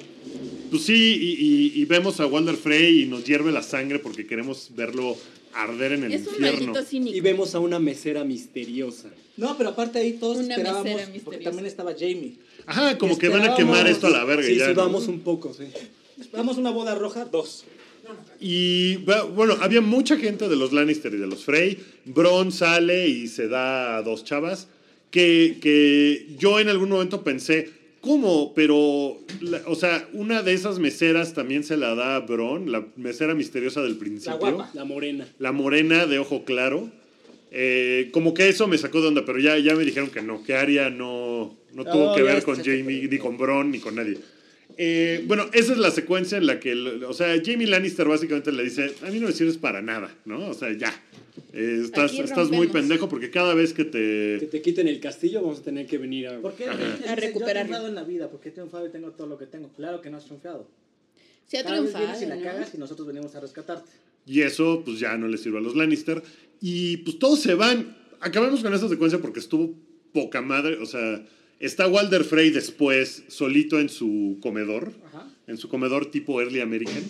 Pues 0.71 0.81
sí, 0.83 0.93
y, 1.21 1.45
y- 1.77 1.81
y 1.81 1.85
vemos 1.85 2.19
a 2.19 2.25
Walder 2.25 2.55
Frey 2.55 3.03
y 3.03 3.05
nos 3.05 3.23
hierve 3.25 3.51
la 3.51 3.61
sangre 3.61 3.99
porque 3.99 4.25
queremos 4.25 4.71
verlo 4.75 5.15
arder 5.53 5.91
en 5.91 6.05
el 6.05 6.13
Es 6.13 6.25
un 6.25 6.33
infierno. 6.33 6.73
cínico. 6.83 7.15
Y 7.15 7.19
vemos 7.21 7.53
a 7.53 7.59
una 7.59 7.77
mesera 7.77 8.23
misteriosa. 8.23 9.11
No, 9.37 9.55
pero 9.57 9.69
aparte 9.69 9.99
ahí 9.99 10.13
todos 10.13 10.37
Una 10.37 10.55
esperábamos, 10.55 11.01
porque 11.23 11.43
también 11.43 11.67
estaba 11.67 11.93
Jamie. 11.93 12.33
Ajá, 12.65 12.97
como 12.97 13.17
que 13.17 13.29
van 13.29 13.43
a 13.43 13.55
quemar 13.55 13.87
esto 13.87 14.07
a 14.07 14.09
la 14.09 14.23
verga 14.23 14.47
Sí, 14.47 14.55
ya. 14.55 14.67
¿no? 14.69 14.73
sudamos 14.73 15.07
un 15.07 15.19
poco, 15.21 15.53
sí. 15.53 15.65
Vamos 16.31 16.57
una 16.57 16.69
boda 16.71 16.95
roja, 16.95 17.25
dos. 17.25 17.65
Y 18.39 18.97
bueno, 18.97 19.57
había 19.61 19.81
mucha 19.81 20.17
gente 20.17 20.49
de 20.49 20.55
los 20.55 20.73
Lannister 20.73 21.13
y 21.13 21.17
de 21.17 21.27
los 21.27 21.45
Frey. 21.45 21.77
Bron 22.05 22.51
sale 22.51 23.07
y 23.07 23.27
se 23.27 23.47
da 23.47 23.97
a 23.97 24.01
dos 24.03 24.23
chavas. 24.23 24.67
Que, 25.11 25.57
que 25.61 26.27
yo 26.39 26.59
en 26.59 26.69
algún 26.69 26.89
momento 26.89 27.23
pensé, 27.23 27.69
¿cómo? 28.01 28.53
Pero, 28.55 29.19
la- 29.41 29.61
o 29.67 29.75
sea, 29.75 30.07
una 30.13 30.41
de 30.41 30.53
esas 30.53 30.79
meseras 30.79 31.33
también 31.33 31.63
se 31.63 31.77
la 31.77 31.93
da 31.95 32.15
a 32.15 32.19
Bron, 32.21 32.71
la 32.71 32.85
mesera 32.97 33.35
misteriosa 33.35 33.81
del 33.83 33.95
principio. 33.97 34.37
guapa. 34.39 34.71
La 34.73 34.85
morena. 34.85 35.27
La 35.39 35.51
morena 35.51 36.05
de 36.07 36.17
ojo 36.19 36.43
claro. 36.45 36.89
Eh, 37.51 38.09
como 38.11 38.33
que 38.33 38.49
eso 38.49 38.67
me 38.67 38.79
sacó 38.79 39.01
de 39.01 39.09
onda, 39.09 39.23
pero 39.25 39.39
ya, 39.39 39.57
ya 39.59 39.75
me 39.75 39.85
dijeron 39.85 40.09
que 40.09 40.23
no, 40.23 40.43
que 40.43 40.55
Arya 40.55 40.89
no, 40.89 41.55
no 41.73 41.83
tuvo 41.85 42.15
que 42.15 42.23
ver 42.23 42.43
con 42.43 42.55
Jamie, 42.63 43.07
ni 43.09 43.17
con 43.17 43.37
Bron, 43.37 43.71
ni 43.71 43.79
con 43.79 43.95
nadie. 43.95 44.17
Eh, 44.77 45.23
bueno, 45.27 45.45
esa 45.53 45.73
es 45.73 45.77
la 45.77 45.91
secuencia 45.91 46.37
en 46.37 46.47
la 46.47 46.59
que, 46.59 46.71
el- 46.71 47.03
o 47.03 47.13
sea, 47.13 47.35
Jamie 47.43 47.67
Lannister 47.67 48.07
básicamente 48.07 48.51
le 48.51 48.63
dice, 48.63 48.93
a 49.03 49.11
mí 49.11 49.19
no 49.19 49.27
me 49.27 49.33
sirves 49.33 49.57
para 49.57 49.81
nada, 49.81 50.15
¿no? 50.25 50.47
O 50.49 50.53
sea, 50.53 50.71
ya. 50.75 50.91
Eh, 51.51 51.81
estás, 51.83 52.13
estás 52.13 52.49
muy 52.49 52.67
pendejo 52.67 53.07
porque 53.09 53.29
cada 53.29 53.53
vez 53.53 53.73
que 53.73 53.85
Que 53.85 54.37
te... 54.39 54.47
te 54.47 54.61
quiten 54.61 54.87
el 54.87 54.99
castillo, 54.99 55.41
vamos 55.41 55.59
a 55.59 55.63
tener 55.63 55.85
que 55.85 55.97
venir 55.99 56.27
a. 56.27 56.39
¿Por 56.39 56.53
qué? 56.55 56.65
A 56.67 56.75
Yo 56.75 56.83
he 57.47 57.59
en 57.87 57.95
la 57.95 58.03
vida, 58.03 58.29
porque 58.29 58.49
he 58.49 58.51
triunfado 58.51 58.87
y 58.87 58.89
tengo 58.89 59.11
todo 59.11 59.27
lo 59.27 59.37
que 59.37 59.45
tengo. 59.45 59.69
Claro 59.75 60.01
que 60.01 60.09
no 60.09 60.17
has 60.17 60.25
triunfado. 60.25 60.67
Se 61.47 61.59
ha 61.59 61.63
triunfado, 61.65 62.05
vienes 62.05 62.21
y 62.21 62.25
la 62.25 62.35
¿no? 62.37 62.43
cagas 62.43 62.73
y 62.73 62.77
nosotros 62.77 63.07
venimos 63.07 63.35
a 63.35 63.39
rescatarte. 63.41 63.91
Y 64.25 64.41
eso, 64.41 64.81
pues 64.85 64.99
ya 64.99 65.17
no 65.17 65.27
le 65.27 65.37
sirve 65.37 65.57
a 65.59 65.61
los 65.61 65.75
Lannister. 65.75 66.23
Y 66.61 66.97
pues 66.97 67.19
todos 67.19 67.39
se 67.41 67.53
van. 67.53 67.95
Acabamos 68.21 68.61
con 68.61 68.73
esta 68.73 68.87
secuencia 68.87 69.19
porque 69.19 69.39
estuvo 69.39 69.73
poca 70.13 70.41
madre. 70.41 70.77
O 70.77 70.85
sea, 70.85 71.23
está 71.65 71.87
Walder 71.87 72.23
Frey 72.23 72.49
después, 72.51 73.23
solito 73.27 73.79
en 73.79 73.89
su 73.89 74.37
comedor. 74.41 74.93
Ajá. 75.07 75.29
En 75.47 75.57
su 75.57 75.67
comedor 75.69 76.09
tipo 76.11 76.39
Early 76.41 76.61
American. 76.61 77.03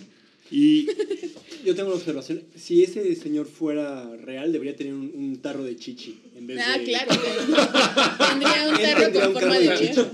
Y 0.52 0.88
Yo 1.66 1.74
tengo 1.76 1.90
una 1.90 1.98
observación. 1.98 2.42
Si 2.56 2.84
ese 2.84 3.16
señor 3.16 3.46
fuera 3.48 4.14
real, 4.18 4.52
debería 4.52 4.76
tener 4.76 4.94
un, 4.94 5.12
un 5.16 5.38
tarro 5.38 5.64
de 5.64 5.78
chichi. 5.78 6.20
En 6.36 6.46
vez 6.46 6.60
Ah, 6.62 6.78
de... 6.78 6.84
claro. 6.84 7.12
Tendría 8.30 8.68
un 8.68 8.78
tarro 8.78 9.02
tendría 9.04 9.12
con 9.12 9.28
un 9.28 9.34
forma 9.34 9.40
tarro 9.40 9.54
de 9.54 9.70
de 9.70 9.78
viejo. 9.78 10.12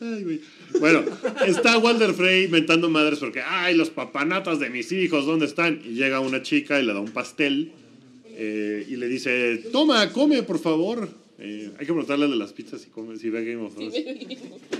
Ay, 0.00 0.24
güey. 0.24 0.40
Bueno, 0.80 1.04
está 1.46 1.76
Walder 1.76 2.14
Frey 2.14 2.44
inventando 2.44 2.88
madres 2.88 3.18
porque, 3.18 3.42
ay, 3.44 3.74
los 3.76 3.90
papanatas 3.90 4.58
de 4.58 4.70
mis 4.70 4.90
hijos, 4.92 5.26
¿dónde 5.26 5.44
están? 5.46 5.82
Y 5.84 5.90
llega 5.90 6.20
una 6.20 6.42
chica 6.42 6.80
y 6.80 6.86
le 6.86 6.94
da 6.94 7.00
un 7.00 7.10
pastel 7.10 7.72
eh, 8.28 8.86
y 8.88 8.96
le 8.96 9.06
dice, 9.08 9.58
toma, 9.72 10.10
come, 10.12 10.42
por 10.44 10.58
favor. 10.60 11.10
Eh, 11.40 11.70
hay 11.72 11.86
que 11.86 11.92
preguntarle 11.92 12.28
de 12.28 12.36
las 12.36 12.52
pizzas 12.52 12.82
si, 12.82 12.90
come, 12.90 13.16
si 13.16 13.30
ve 13.30 13.44
Game 13.44 13.64
of 13.64 13.74
Thrones. 13.74 13.94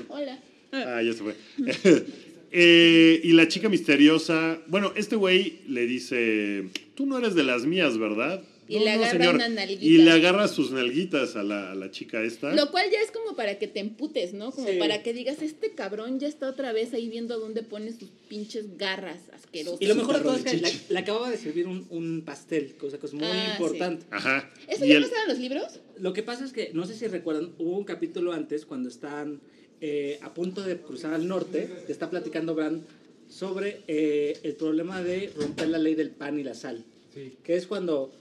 Hola. 0.08 0.38
Ah, 0.72 1.02
ya 1.02 1.12
se 1.12 1.22
fue. 1.22 1.34
Eh, 2.52 3.20
y 3.22 3.32
la 3.34 3.46
chica 3.46 3.68
misteriosa, 3.68 4.58
bueno, 4.66 4.92
este 4.96 5.14
güey 5.14 5.60
le 5.68 5.86
dice, 5.86 6.64
tú 6.96 7.06
no 7.06 7.16
eres 7.16 7.36
de 7.36 7.44
las 7.44 7.64
mías, 7.64 7.96
¿verdad? 7.96 8.42
Y 8.70 8.78
"No, 8.78 8.84
le 8.84 8.96
no, 8.96 9.02
agarra 9.02 9.18
señor". 9.18 9.34
una 9.34 9.48
nalguita. 9.48 9.84
Y 9.84 9.98
le 9.98 10.10
agarra 10.12 10.48
sus 10.48 10.70
nalguitas 10.70 11.36
a 11.36 11.42
la, 11.42 11.72
a 11.72 11.74
la 11.74 11.90
chica 11.90 12.22
esta. 12.22 12.54
Lo 12.54 12.70
cual 12.70 12.86
ya 12.90 13.00
es 13.00 13.10
como 13.10 13.34
para 13.36 13.58
que 13.58 13.66
te 13.66 13.80
emputes, 13.80 14.32
¿no? 14.32 14.52
Como 14.52 14.68
Sí. 14.68 14.76
para 14.78 15.02
que 15.02 15.12
digas, 15.12 15.42
este 15.42 15.72
cabrón 15.74 16.18
ya 16.20 16.28
está 16.28 16.48
otra 16.48 16.72
vez 16.72 16.94
ahí 16.94 17.08
viendo 17.08 17.38
dónde 17.40 17.62
pone 17.62 17.92
sus 17.92 18.08
pinches 18.28 18.76
garras 18.78 19.20
asquerosas. 19.32 19.80
Y 19.82 19.86
lo 19.86 19.94
mejor 19.96 20.16
de 20.18 20.22
todo 20.22 20.36
es 20.36 20.44
que 20.44 20.62
le, 20.88 20.98
acababa 20.98 21.30
de 21.30 21.36
servir 21.36 21.66
un, 21.66 21.86
un 21.90 22.22
pastel, 22.24 22.74
cosa 22.78 22.98
que 22.98 23.06
es 23.06 23.12
muy 23.12 23.24
Ah, 23.26 23.56
importante. 23.58 24.06
Ajá. 24.10 24.48
¿Eso 24.68 24.84
ya 24.84 24.96
el- 24.98 25.02
pasaba 25.02 25.22
en 25.24 25.28
los 25.28 25.38
libros? 25.38 25.80
Lo 25.98 26.12
que 26.12 26.22
pasa 26.22 26.44
es 26.44 26.52
que, 26.52 26.70
no 26.72 26.86
sé 26.86 26.94
si 26.94 27.06
recuerdan, 27.08 27.52
hubo 27.58 27.76
un 27.76 27.84
capítulo 27.84 28.32
antes 28.32 28.64
cuando 28.64 28.88
están 28.88 29.40
eh, 29.82 30.18
a 30.22 30.32
punto 30.34 30.62
de 30.62 30.76
cruzar 30.78 31.12
al 31.14 31.26
norte, 31.26 31.68
te 31.86 31.92
está 31.92 32.08
platicando 32.10 32.54
Bran 32.54 32.84
sobre 33.28 33.80
eh, 33.88 34.38
el 34.42 34.54
problema 34.54 35.02
de 35.02 35.32
romper 35.36 35.68
la 35.68 35.78
ley 35.78 35.94
del 35.94 36.10
pan 36.10 36.38
y 36.38 36.42
la 36.44 36.54
sal. 36.54 36.84
Sí. 37.14 37.32
Que 37.42 37.56
es 37.56 37.66
cuando 37.66 38.12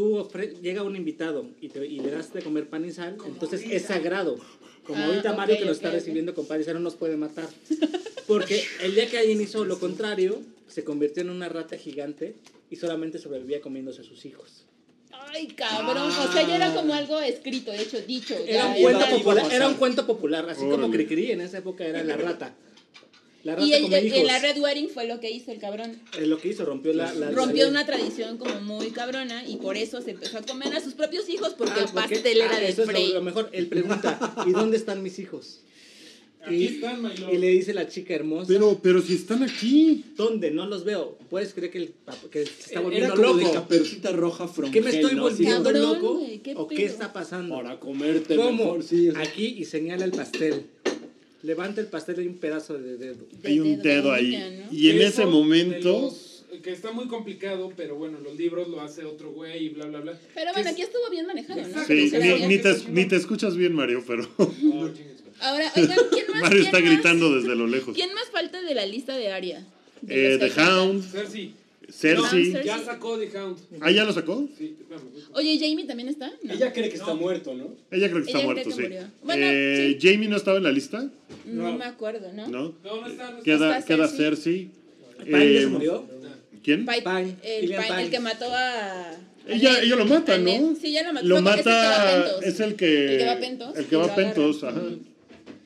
tú 0.00 0.26
llega 0.62 0.82
un 0.82 0.96
invitado 0.96 1.46
y, 1.60 1.68
te- 1.68 1.86
y 1.86 2.00
le 2.00 2.10
das 2.10 2.32
de 2.32 2.40
comer 2.42 2.68
pan 2.68 2.84
y 2.86 2.90
sal, 2.92 3.16
entonces 3.26 3.62
es 3.70 3.82
sagrado. 3.82 4.38
Como 4.86 4.98
Ah, 4.98 5.06
ahorita 5.06 5.34
Mario 5.34 5.56
ok, 5.56 5.60
que 5.60 5.66
nos 5.66 5.76
ok, 5.76 5.84
está 5.84 5.90
recibiendo 5.94 6.34
con 6.34 6.46
pan 6.46 6.58
y 6.60 6.64
sal 6.64 6.74
no 6.74 6.80
nos 6.80 6.94
puede 6.94 7.16
matar. 7.18 7.48
Porque 8.26 8.64
el 8.82 8.94
día 8.94 9.06
que 9.08 9.18
alguien 9.18 9.40
hizo 9.40 9.64
lo 9.64 9.78
contrario, 9.78 10.40
se 10.68 10.84
convirtió 10.84 11.22
en 11.22 11.28
una 11.30 11.48
rata 11.50 11.76
gigante 11.76 12.34
y 12.70 12.76
solamente 12.76 13.18
sobrevivía 13.18 13.60
comiéndose 13.60 14.00
a 14.00 14.04
sus 14.04 14.24
hijos. 14.24 14.64
Ay, 15.12 15.48
cabrón. 15.48 16.10
O 16.10 16.32
sea, 16.32 16.46
ya 16.48 16.56
era 16.56 16.74
como 16.74 16.94
algo 16.94 17.20
escrito, 17.20 17.72
hecho, 17.72 18.00
dicho. 18.00 18.34
Era 18.46 18.64
ya, 18.64 18.66
un, 18.74 18.82
cuento 18.82 19.06
popular, 19.10 19.52
era 19.52 19.68
un 19.68 19.74
cuento 19.74 20.06
popular, 20.06 20.48
así 20.48 20.62
como 20.62 20.86
Órale. 20.86 20.92
Cricri 21.06 21.32
en 21.32 21.42
esa 21.42 21.58
época 21.58 21.84
era 21.84 22.02
la 22.02 22.16
rata. 22.16 22.54
La 23.42 23.54
rata 23.54 23.66
Y 23.66 23.72
el, 23.72 23.82
come 23.84 23.98
el- 23.98 24.06
hijos. 24.06 24.18
en 24.18 24.26
la 24.26 24.38
Red 24.38 24.58
Wedding 24.58 24.88
fue 24.90 25.06
lo 25.06 25.18
que 25.20 25.30
hizo 25.30 25.50
el 25.50 25.58
cabrón. 25.58 25.98
Eh, 26.18 26.26
lo 26.26 26.38
que 26.38 26.48
hizo, 26.48 26.64
rompió 26.64 26.92
la... 26.92 27.06
la- 27.14 27.26
la 27.26 27.30
Rompió 27.30 27.64
ley. 27.64 27.70
una 27.70 27.86
tradición 27.86 28.36
como 28.38 28.60
muy 28.60 28.90
cabrona 28.90 29.48
y 29.48 29.56
por 29.56 29.76
eso 29.76 30.02
se 30.02 30.10
empezó 30.10 30.38
a 30.38 30.42
comer 30.42 30.74
a 30.74 30.80
sus 30.80 30.94
propios 30.94 31.28
hijos 31.28 31.54
porque 31.56 31.74
Ah, 31.80 31.84
el 31.88 31.92
pastel 31.94 32.40
ah, 32.42 32.44
era 32.46 32.60
de 32.60 32.68
eso 32.68 32.82
es 32.82 32.88
lo- 32.88 32.92
Frey. 32.92 33.12
lo, 33.12 33.22
mejor. 33.22 33.48
Él 33.52 33.66
pregunta, 33.68 34.44
¿y 34.46 34.50
dónde 34.52 34.76
están 34.76 35.02
mis 35.02 35.18
hijos? 35.18 35.60
Aquí 36.42 36.54
Y, 36.56 36.66
están, 36.68 37.02
y 37.30 37.36
le 37.36 37.48
dice 37.48 37.74
la 37.74 37.86
chica 37.86 38.14
hermosa, 38.14 38.46
Pero, 38.48 38.80
pero 38.82 39.02
si 39.02 39.14
están 39.14 39.42
aquí. 39.42 40.06
¿dónde? 40.16 40.50
No 40.50 40.64
los 40.64 40.84
veo. 40.84 41.18
¿Puedes 41.28 41.52
creer 41.52 41.70
que, 41.70 41.76
el, 41.78 41.92
que 42.30 42.46
se 42.46 42.50
está 42.52 42.72
Era 42.72 42.80
volviendo 42.80 43.14
como 43.14 43.34
de 43.36 43.42
loco? 43.42 43.54
caperucita 43.54 44.10
roja 44.12 44.48
from 44.48 44.70
¿Qué 44.72 44.80
me 44.80 44.88
estoy 44.88 45.14
¿no? 45.16 45.24
Volviendo 45.24 45.62
Cabrón, 45.64 45.82
loco? 45.82 46.22
¿qué 46.42 46.54
¿O 46.56 46.66
qué 46.66 46.86
está 46.86 47.12
pasando? 47.12 47.56
Para 47.56 47.78
comerte 47.78 48.36
¿Cómo? 48.36 48.52
mejor, 48.64 48.82
sí. 48.82 49.10
o 49.10 49.12
sea. 49.12 49.20
Aquí 49.20 49.48
y 49.58 49.66
señala 49.66 50.06
el 50.06 50.12
pastel. 50.12 50.64
Levanta 51.42 51.80
el 51.80 51.86
pastel 51.86 52.16
y 52.18 52.20
hay 52.22 52.26
un 52.28 52.38
pedazo 52.38 52.78
de 52.78 52.96
dedo. 52.96 53.24
De 53.42 53.48
Hay 53.48 53.60
un 53.60 53.66
dedo, 53.80 53.82
de 53.82 53.88
dedo 53.94 54.12
ahí. 54.12 54.60
¿no? 54.70 54.76
Y 54.76 54.90
en 54.90 55.00
ese 55.02 55.24
momento. 55.26 56.00
los- 56.02 56.26
que 56.64 56.72
está 56.72 56.90
muy 56.90 57.06
complicado, 57.06 57.72
pero 57.76 57.94
bueno, 57.94 58.18
los 58.20 58.36
libros 58.36 58.68
lo 58.68 58.80
hace 58.80 59.04
otro 59.04 59.30
güey 59.30 59.66
y 59.66 59.68
bla, 59.70 59.86
bla, 59.86 60.00
bla. 60.00 60.18
Pero 60.34 60.52
bueno, 60.52 60.68
aquí 60.70 60.82
estuvo 60.82 61.08
bien 61.08 61.24
manejado, 61.26 61.62
¿no? 61.62 61.84
Sí, 61.84 62.10
ni, 62.12 62.46
ni 62.48 62.58
te, 62.58 62.74
ni 62.88 63.04
te 63.06 63.16
escuchas 63.16 63.56
bien, 63.56 63.72
Mario, 63.72 64.02
pero 64.06 64.24
chingues. 64.58 65.20
Ahora, 65.40 65.72
oigan, 65.76 65.96
¿quién 66.10 66.26
más? 66.32 66.40
Mario 66.42 66.50
quién 66.58 66.66
está 66.66 66.80
más- 66.80 66.90
gritando 66.90 67.34
desde 67.36 67.54
lo 67.54 67.66
lejos. 67.68 67.94
¿Quién 67.94 68.12
más 68.14 68.28
falta 68.30 68.60
de 68.60 68.74
la 68.74 68.84
lista 68.84 69.16
de 69.16 69.30
Aria? 69.30 69.64
De 70.02 70.34
Eh, 70.34 70.38
The 70.38 70.48
faltan. 70.50 70.78
Hound, 70.78 71.10
Cersei. 71.10 71.54
Cersei. 71.92 72.48
No, 72.52 72.60
Ya 72.62 72.78
sacó 72.78 73.18
The 73.18 73.38
Hound. 73.38 73.58
¿Ah, 73.80 73.90
ya 73.90 74.04
lo 74.04 74.12
sacó? 74.12 74.48
Sí. 74.58 74.76
Oye, 75.32 75.58
¿Jamie 75.58 75.84
también 75.86 76.08
está? 76.08 76.30
No. 76.42 76.52
Ella 76.54 76.72
cree 76.72 76.88
que 76.88 76.94
está 76.96 77.06
No. 77.08 77.16
muerto, 77.16 77.54
¿no? 77.54 77.74
Ella 77.90 78.08
creo 78.10 78.22
que 78.24 78.30
está 78.30 78.38
Ella 78.38 78.52
cree 78.52 78.64
muerto, 78.64 78.68
que 78.70 78.74
sí. 78.76 78.82
murió. 78.82 79.02
Bueno, 79.22 79.42
Eh, 79.46 79.98
sí. 80.00 80.08
Jamie 80.08 80.28
no 80.28 80.36
estaba 80.36 80.56
en 80.58 80.64
la 80.64 80.72
lista, 80.72 81.10
No, 81.46 81.70
No. 81.72 81.78
me 81.78 81.84
acuerdo, 81.84 82.32
¿no? 82.32 82.46
¿no? 82.48 82.74
No, 82.84 83.00
no 83.00 83.06
está, 83.08 83.30
no 83.30 83.38
está. 83.38 83.42
Queda, 83.42 83.78
Está 83.78 83.86
queda 83.96 84.08
Cersei. 84.08 84.70
¿Pine 85.24 85.52
ya 85.54 85.60
Eh, 85.62 85.66
murió? 85.66 86.06
¿Quién? 86.62 86.84
Pine, 86.86 87.02
Pine, 87.02 87.36
el, 87.42 87.66
Pine, 87.66 87.76
el 87.76 87.84
Pine. 87.96 88.10
que 88.10 88.20
mató 88.20 88.44
a... 88.52 89.12
Ella, 89.48 89.80
ella 89.82 89.96
lo 89.96 90.04
mata. 90.04 90.36
¿no? 90.38 90.76
Sí, 90.80 90.92
ya 90.92 91.02
lo 91.02 91.12
mató. 91.14 91.26
Lo 91.26 91.40
mata. 91.42 91.60
Es 91.62 91.64
el 91.64 91.64
que 91.64 91.64
va 91.96 92.02
a 92.02 92.10
Pentos. 92.20 92.44
Es 92.46 92.60
el 92.60 92.76
que. 92.76 93.12
El 93.14 93.18
que 93.18 93.24
va 93.24 93.32
a 93.32 93.38
Pentos 93.40 93.76
El 93.78 93.84
que 93.86 93.94
y 93.94 93.98
va 93.98 94.06
lo 94.06 94.12
a 94.12 94.14
Pentos, 94.16 94.64
ajá. 94.64 94.82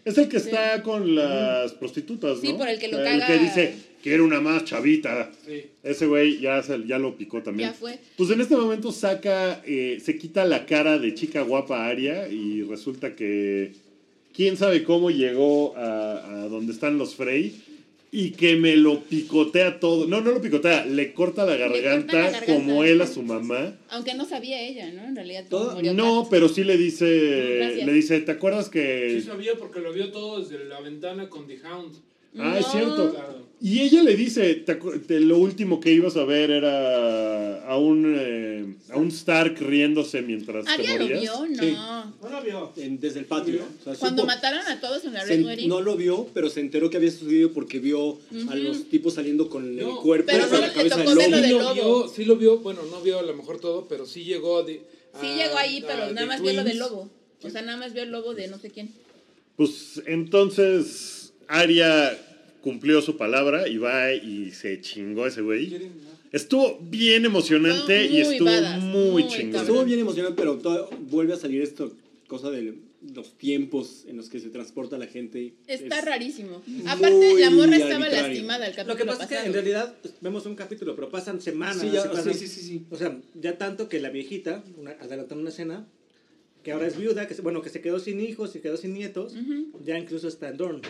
Es 0.04 0.18
el 0.18 0.28
que 0.28 0.36
está 0.36 0.82
con 0.82 1.14
las 1.14 1.72
prostitutas, 1.72 2.36
¿no? 2.36 2.40
Sí, 2.40 2.52
por 2.52 2.68
el 2.68 2.78
que 2.78 2.88
lo 2.88 2.98
El 2.98 3.04
caga- 3.04 3.26
que 3.26 3.38
dice, 3.38 3.74
quiero 4.04 4.26
una 4.26 4.38
más 4.38 4.64
chavita. 4.66 5.32
Sí. 5.46 5.64
Ese 5.82 6.06
güey 6.06 6.38
ya, 6.38 6.62
ya 6.86 6.98
lo 6.98 7.16
picó 7.16 7.42
también. 7.42 7.70
Ya 7.70 7.74
fue. 7.74 7.98
Pues 8.18 8.28
en 8.30 8.42
este 8.42 8.54
momento 8.54 8.92
saca, 8.92 9.62
eh, 9.66 9.98
se 10.04 10.18
quita 10.18 10.44
la 10.44 10.66
cara 10.66 10.98
de 10.98 11.14
chica 11.14 11.40
guapa 11.40 11.86
Aria 11.86 12.28
y 12.28 12.60
resulta 12.62 13.16
que 13.16 13.72
quién 14.34 14.58
sabe 14.58 14.84
cómo 14.84 15.10
llegó 15.10 15.74
a, 15.78 16.42
a 16.42 16.48
donde 16.48 16.74
están 16.74 16.98
los 16.98 17.14
Frey 17.14 17.62
y 18.12 18.32
que 18.32 18.56
me 18.56 18.76
lo 18.76 19.00
picotea 19.04 19.80
todo. 19.80 20.06
No, 20.06 20.20
no 20.20 20.32
lo 20.32 20.42
picotea, 20.42 20.84
le 20.84 21.14
corta 21.14 21.46
la 21.46 21.56
garganta, 21.56 22.12
la 22.12 22.22
garganta. 22.30 22.46
como 22.52 22.84
él 22.84 23.00
a 23.00 23.06
su 23.06 23.22
mamá. 23.22 23.74
Aunque 23.88 24.12
no 24.12 24.26
sabía 24.26 24.60
ella, 24.60 24.92
¿no? 24.92 25.02
En 25.02 25.16
realidad 25.16 25.46
Todo- 25.48 25.76
murió 25.76 25.94
No, 25.94 26.28
pero 26.30 26.50
sí 26.50 26.62
le 26.62 26.76
dice, 26.76 27.56
Gracias. 27.56 27.86
le 27.86 27.92
dice, 27.94 28.20
¿te 28.20 28.32
acuerdas 28.32 28.68
que 28.68 29.18
Sí 29.18 29.26
sabía 29.26 29.54
porque 29.58 29.80
lo 29.80 29.94
vio 29.94 30.12
todo 30.12 30.40
desde 30.44 30.62
la 30.66 30.80
ventana 30.80 31.30
con 31.30 31.46
The 31.46 31.58
Hound. 31.66 31.94
Ah, 32.38 32.58
es 32.58 32.66
No. 32.66 32.72
cierto. 32.72 33.10
Claro. 33.12 33.34
Y 33.60 33.80
ella 33.80 34.02
le 34.02 34.14
dice, 34.14 34.56
"Te 34.56 34.74
te- 34.74 35.20
lo 35.20 35.38
último 35.38 35.80
que 35.80 35.90
ibas 35.92 36.16
a 36.16 36.24
ver 36.24 36.50
era 36.50 37.64
a 37.66 37.78
un, 37.78 38.14
eh, 38.18 38.74
a 38.90 38.98
un 38.98 39.08
Stark 39.08 39.56
riéndose 39.60 40.20
mientras 40.20 40.66
¿Ah, 40.68 40.74
te 40.76 40.82
ya 40.82 40.96
lo 40.96 41.04
morías. 41.04 41.20
vio? 41.22 41.46
No. 41.48 41.62
Sí. 41.62 41.70
No 42.22 42.28
lo 42.30 42.42
vio. 42.42 42.72
En- 42.76 43.00
desde 43.00 43.20
el 43.20 43.24
patio. 43.24 43.62
O 43.80 43.84
sea, 43.84 43.94
Cuando 43.94 44.22
supo- 44.24 44.26
mataron 44.34 44.66
a 44.66 44.80
todos 44.80 45.04
en 45.06 45.14
la 45.14 45.22
se- 45.24 45.36
Red 45.36 45.46
Wedding. 45.46 45.68
no 45.68 45.80
lo 45.80 45.96
vio, 45.96 46.28
pero 46.34 46.50
se 46.50 46.60
enteró 46.60 46.90
que 46.90 46.98
había 46.98 47.10
sucedido 47.10 47.52
porque 47.52 47.78
vio 47.78 48.18
a 48.50 48.54
los 48.54 48.84
tipos 48.90 49.14
saliendo 49.14 49.48
con 49.48 49.74
No, 49.76 49.90
el 49.96 49.96
cuerpo 50.02 50.26
pero 50.26 50.44
solo 50.46 50.60
la 50.60 50.66
le 50.66 50.72
cabeza 50.74 50.96
tocó 50.96 51.14
del 51.14 51.30
lobo. 51.30 51.36
de 51.40 51.46
Sí 51.46 51.52
lo 51.52 51.58
lobo. 51.60 51.74
vio, 51.74 52.08
sí 52.14 52.24
lo 52.26 52.36
vio, 52.36 52.58
bueno, 52.58 52.80
no 52.90 53.00
vio 53.00 53.18
a 53.18 53.22
lo 53.22 53.34
mejor 53.34 53.60
todo, 53.60 53.86
pero 53.88 54.04
sí 54.04 54.24
llegó 54.24 54.58
a... 54.58 54.66
The- 54.66 54.80
Sí 55.20 55.26
a- 55.26 55.36
llegó 55.36 55.56
ahí, 55.56 55.82
pero 55.86 56.02
a 56.02 56.10
nada 56.12 56.26
más 56.26 56.42
vio 56.42 56.52
lo 56.52 56.64
del 56.64 56.76
Twins. 56.76 56.90
lobo. 56.90 57.08
O 57.42 57.48
sea, 57.50 57.62
nada 57.62 57.78
más 57.78 57.94
vio 57.94 58.02
el 58.02 58.10
lobo 58.10 58.34
de 58.34 58.48
no 58.48 58.58
sé 58.58 58.70
quién. 58.70 58.90
Pues 59.56 60.02
entonces 60.06 61.13
Arya 61.48 62.16
cumplió 62.60 63.02
su 63.02 63.16
palabra 63.16 63.68
y 63.68 63.76
va 63.78 64.12
y 64.12 64.50
se 64.52 64.80
chingó 64.80 65.24
a 65.24 65.28
ese 65.28 65.42
güey. 65.42 65.90
Estuvo 66.32 66.78
bien 66.80 67.24
emocionante 67.24 68.04
Estuvo 68.04 68.16
y 68.16 68.20
estuvo 68.20 68.48
badass, 68.48 68.82
muy 68.82 69.10
muy 69.10 69.28
chingón. 69.28 69.60
Estuvo 69.60 69.84
bien 69.84 70.00
emocionante, 70.00 70.36
pero 70.36 70.56
todo- 70.58 70.90
vuelve 71.08 71.34
a 71.34 71.36
salir 71.36 71.62
esto, 71.62 71.92
cosa 72.26 72.50
de 72.50 72.74
los 73.14 73.36
tiempos 73.36 74.04
en 74.08 74.16
los 74.16 74.28
que 74.30 74.40
se 74.40 74.48
transporta 74.48 74.96
la 74.98 75.06
gente. 75.06 75.52
Está 75.66 75.98
es- 75.98 76.04
rarísimo. 76.04 76.62
Aparte, 76.86 77.34
la 77.38 77.50
morra 77.50 77.76
estaba 77.76 77.96
arbitrario. 78.06 78.28
lastimada 78.28 78.66
el 78.66 78.72
Lo 78.72 78.76
capítulo 78.76 78.96
que 78.96 79.04
pasa 79.04 79.22
es 79.24 79.28
que 79.28 79.34
pasado. 79.34 79.46
en 79.46 79.52
realidad 79.52 79.94
pues, 80.02 80.14
vemos 80.22 80.46
un 80.46 80.54
capítulo, 80.56 80.96
pero 80.96 81.10
pasan 81.10 81.40
semanas. 81.40 81.78
Sí, 81.82 81.90
ya- 81.92 82.04
y 82.06 82.08
pasan- 82.08 82.32
sí, 82.34 82.40
sí, 82.40 82.48
sí, 82.48 82.60
sí. 82.66 82.86
O 82.90 82.96
sea, 82.96 83.16
ya 83.40 83.56
tanto 83.58 83.88
que 83.88 84.00
la 84.00 84.08
viejita, 84.08 84.64
una, 84.78 84.92
adelantando 84.92 85.42
una 85.42 85.50
escena, 85.50 85.86
que 86.64 86.72
ahora 86.72 86.86
es 86.88 86.96
viuda, 86.98 87.28
que 87.28 87.34
se, 87.34 87.42
bueno, 87.42 87.60
que 87.60 87.68
se 87.68 87.82
quedó 87.82 88.00
sin 88.00 88.20
hijos, 88.20 88.50
se 88.50 88.60
quedó 88.62 88.76
sin 88.78 88.94
nietos, 88.94 89.34
ya 89.84 89.98
incluso 89.98 90.26
está 90.26 90.48
en 90.48 90.56
Dorn. 90.56 90.80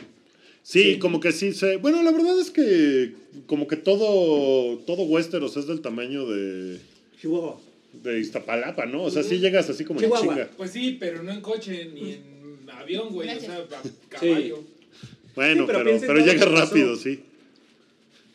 Sí, 0.64 0.98
como 0.98 1.20
que 1.20 1.30
sí 1.30 1.52
se... 1.52 1.76
Bueno, 1.76 2.02
la 2.02 2.10
verdad 2.10 2.40
es 2.40 2.50
que 2.50 3.12
como 3.46 3.68
que 3.68 3.76
todo, 3.76 4.78
todo 4.86 5.02
Westeros 5.02 5.56
es 5.58 5.66
del 5.66 5.82
tamaño 5.82 6.26
de, 6.26 6.78
Chihuahua. 7.20 7.60
de 8.02 8.18
Iztapalapa, 8.18 8.86
¿no? 8.86 9.02
O 9.04 9.10
sea, 9.10 9.22
sí 9.22 9.38
llegas 9.38 9.68
así 9.68 9.84
como 9.84 10.00
en 10.00 10.10
chinga. 10.10 10.48
Pues 10.56 10.70
sí, 10.70 10.96
pero 10.98 11.22
no 11.22 11.32
en 11.32 11.42
coche 11.42 11.90
ni 11.92 12.12
en 12.14 12.70
avión, 12.70 13.10
güey. 13.10 13.28
O 13.36 13.40
sea, 13.40 13.58
a 13.58 13.82
caballo. 14.08 14.64
Bueno, 15.34 15.62
Sí, 15.62 15.66
pero 15.66 15.84
pero, 15.84 16.00
pero 16.00 16.14
todo 16.20 16.26
llega 16.26 16.44
lo 16.46 16.50
que 16.50 16.56
pasó. 16.56 16.66
rápido, 16.66 16.96
sí. 16.96 17.20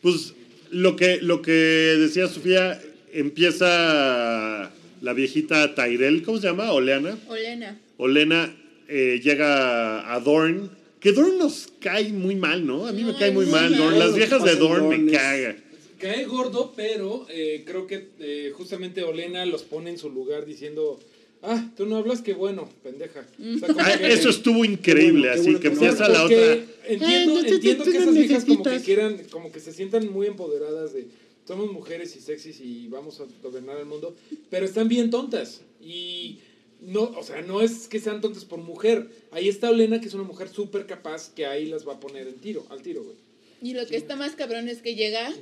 Pues 0.00 0.34
lo 0.70 0.94
que, 0.94 1.18
lo 1.20 1.42
que 1.42 1.50
decía 1.50 2.28
Sofía, 2.28 2.80
empieza 3.12 4.70
la 5.00 5.12
viejita 5.14 5.74
Tyrell, 5.74 6.22
¿cómo 6.22 6.38
se 6.38 6.46
llama? 6.46 6.70
Oleana. 6.72 7.18
Olena. 7.28 7.78
Olena 7.96 8.54
eh, 8.88 9.20
llega 9.22 10.14
a 10.14 10.20
Dorn. 10.20 10.70
Que 11.00 11.12
Dorn 11.12 11.38
nos 11.38 11.68
cae 11.80 12.12
muy 12.12 12.34
mal, 12.36 12.66
¿no? 12.66 12.86
A 12.86 12.92
mí 12.92 13.02
me 13.04 13.16
cae 13.16 13.30
muy 13.30 13.46
mal. 13.46 13.74
Dorn. 13.76 13.98
Las 13.98 14.14
viejas 14.14 14.44
de 14.44 14.54
Dorn 14.56 14.88
me 14.88 14.96
es- 15.10 15.12
caga. 15.18 15.56
Cae 15.98 16.24
gordo, 16.24 16.72
pero 16.76 17.26
eh, 17.28 17.62
creo 17.66 17.86
que 17.86 18.08
eh, 18.20 18.52
justamente 18.56 19.02
Olena 19.02 19.44
los 19.44 19.62
pone 19.62 19.90
en 19.90 19.98
su 19.98 20.08
lugar 20.08 20.46
diciendo, 20.46 20.98
ah, 21.42 21.70
tú 21.76 21.84
no 21.84 21.96
hablas, 21.96 22.22
qué 22.22 22.32
bueno, 22.32 22.70
pendeja. 22.82 23.26
O 23.38 23.58
sea, 23.58 23.68
como 23.68 23.80
Ah, 23.80 23.98
que- 23.98 24.12
eso 24.12 24.30
estuvo 24.30 24.64
increíble, 24.64 25.28
bueno, 25.28 25.32
así 25.34 25.42
bueno 25.42 25.60
que 25.60 25.68
empieza 25.68 26.08
la 26.08 26.24
otra. 26.24 26.52
Entiendo, 26.86 27.06
Ay, 27.06 27.26
no 27.26 27.42
te- 27.42 27.48
entiendo 27.50 27.84
que 27.84 27.90
esas 27.98 28.14
viejas 28.14 28.44
como 28.46 28.62
que 28.62 28.80
quieran, 28.80 29.18
como 29.30 29.52
que 29.52 29.60
se 29.60 29.72
sientan 29.74 30.10
muy 30.10 30.26
empoderadas 30.26 30.94
de 30.94 31.06
somos 31.46 31.70
mujeres 31.72 32.14
y 32.16 32.20
sexys 32.20 32.60
y 32.60 32.86
vamos 32.88 33.20
a 33.20 33.24
gobernar 33.42 33.76
el 33.78 33.84
mundo, 33.86 34.14
pero 34.50 34.64
están 34.64 34.88
bien 34.88 35.10
tontas. 35.10 35.60
Y 35.82 36.38
no, 36.82 37.02
o 37.02 37.22
sea, 37.22 37.42
no 37.42 37.60
es 37.60 37.88
que 37.88 38.00
sean 38.00 38.20
tontas 38.20 38.44
por 38.44 38.58
mujer. 38.58 39.08
Ahí 39.32 39.48
está 39.48 39.70
Olena, 39.70 40.00
que 40.00 40.08
es 40.08 40.14
una 40.14 40.24
mujer 40.24 40.48
súper 40.48 40.86
capaz, 40.86 41.32
que 41.34 41.46
ahí 41.46 41.66
las 41.66 41.86
va 41.86 41.94
a 41.94 42.00
poner 42.00 42.26
en 42.26 42.34
tiro, 42.34 42.66
al 42.70 42.82
tiro, 42.82 43.02
güey. 43.04 43.16
Y 43.62 43.74
lo 43.74 43.86
que 43.86 43.96
está 43.96 44.16
más 44.16 44.32
cabrón 44.32 44.68
es 44.68 44.80
que 44.80 44.94
llega 44.94 45.32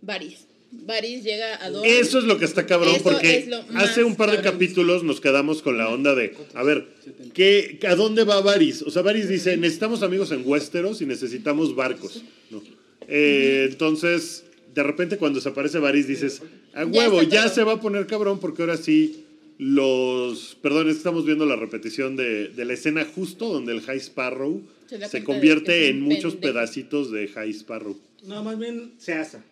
Varys. 0.00 0.46
Varys 0.72 1.22
llega 1.22 1.62
a 1.64 1.70
Dorne. 1.70 1.98
Eso 1.98 2.18
es 2.18 2.24
lo 2.24 2.38
que 2.38 2.46
está 2.46 2.66
cabrón, 2.66 2.94
Eso 2.94 3.04
porque 3.04 3.48
hace 3.74 4.02
un 4.02 4.16
par 4.16 4.30
de 4.30 4.36
cabrón. 4.36 4.52
capítulos 4.54 5.04
nos 5.04 5.20
quedamos 5.20 5.62
con 5.62 5.78
la 5.78 5.88
onda 5.88 6.14
de, 6.14 6.34
a 6.54 6.62
ver, 6.64 6.88
¿qué, 7.32 7.78
¿a 7.86 7.94
dónde 7.94 8.24
va 8.24 8.40
Varys? 8.40 8.82
O 8.82 8.90
sea, 8.90 9.02
Varys 9.02 9.28
dice, 9.28 9.56
necesitamos 9.56 10.02
amigos 10.02 10.32
en 10.32 10.42
Westeros 10.44 11.00
y 11.00 11.06
necesitamos 11.06 11.76
barcos. 11.76 12.24
¿no? 12.50 12.62
Eh, 13.06 13.68
entonces, 13.70 14.44
de 14.74 14.82
repente 14.82 15.18
cuando 15.18 15.38
desaparece 15.38 15.78
Varys 15.78 16.08
dices, 16.08 16.42
a 16.72 16.84
huevo, 16.84 17.22
ya 17.22 17.48
se 17.48 17.62
va 17.62 17.74
a 17.74 17.80
poner 17.80 18.06
cabrón 18.06 18.40
porque 18.40 18.62
ahora 18.62 18.76
sí 18.76 19.23
los... 19.58 20.56
Perdón, 20.62 20.88
es 20.88 20.94
que 20.94 20.98
estamos 20.98 21.24
viendo 21.24 21.46
la 21.46 21.56
repetición 21.56 22.16
de, 22.16 22.48
de 22.48 22.64
la 22.64 22.72
escena 22.74 23.04
justo 23.04 23.52
donde 23.52 23.72
el 23.72 23.80
High 23.82 23.98
Sparrow 24.00 24.62
Se 25.10 25.22
convierte 25.24 25.88
en 25.88 26.00
muchos 26.00 26.34
pendejo. 26.34 26.54
pedacitos 26.54 27.10
de 27.10 27.28
High 27.28 27.50
Sparrow. 27.50 27.96
No, 28.26 28.42
más 28.42 28.58
bien 28.58 28.92
se 28.98 29.12
asa. 29.14 29.44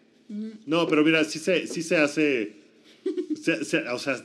No, 0.66 0.88
pero 0.88 1.05
mira, 1.05 1.24
sí 1.24 1.38
se, 1.38 1.66
sí 1.66 1.82
se 1.82 1.96
hace. 1.96 2.55
se- 3.40 3.64
se- 3.64 3.86
o 3.88 3.98
sea, 3.98 4.24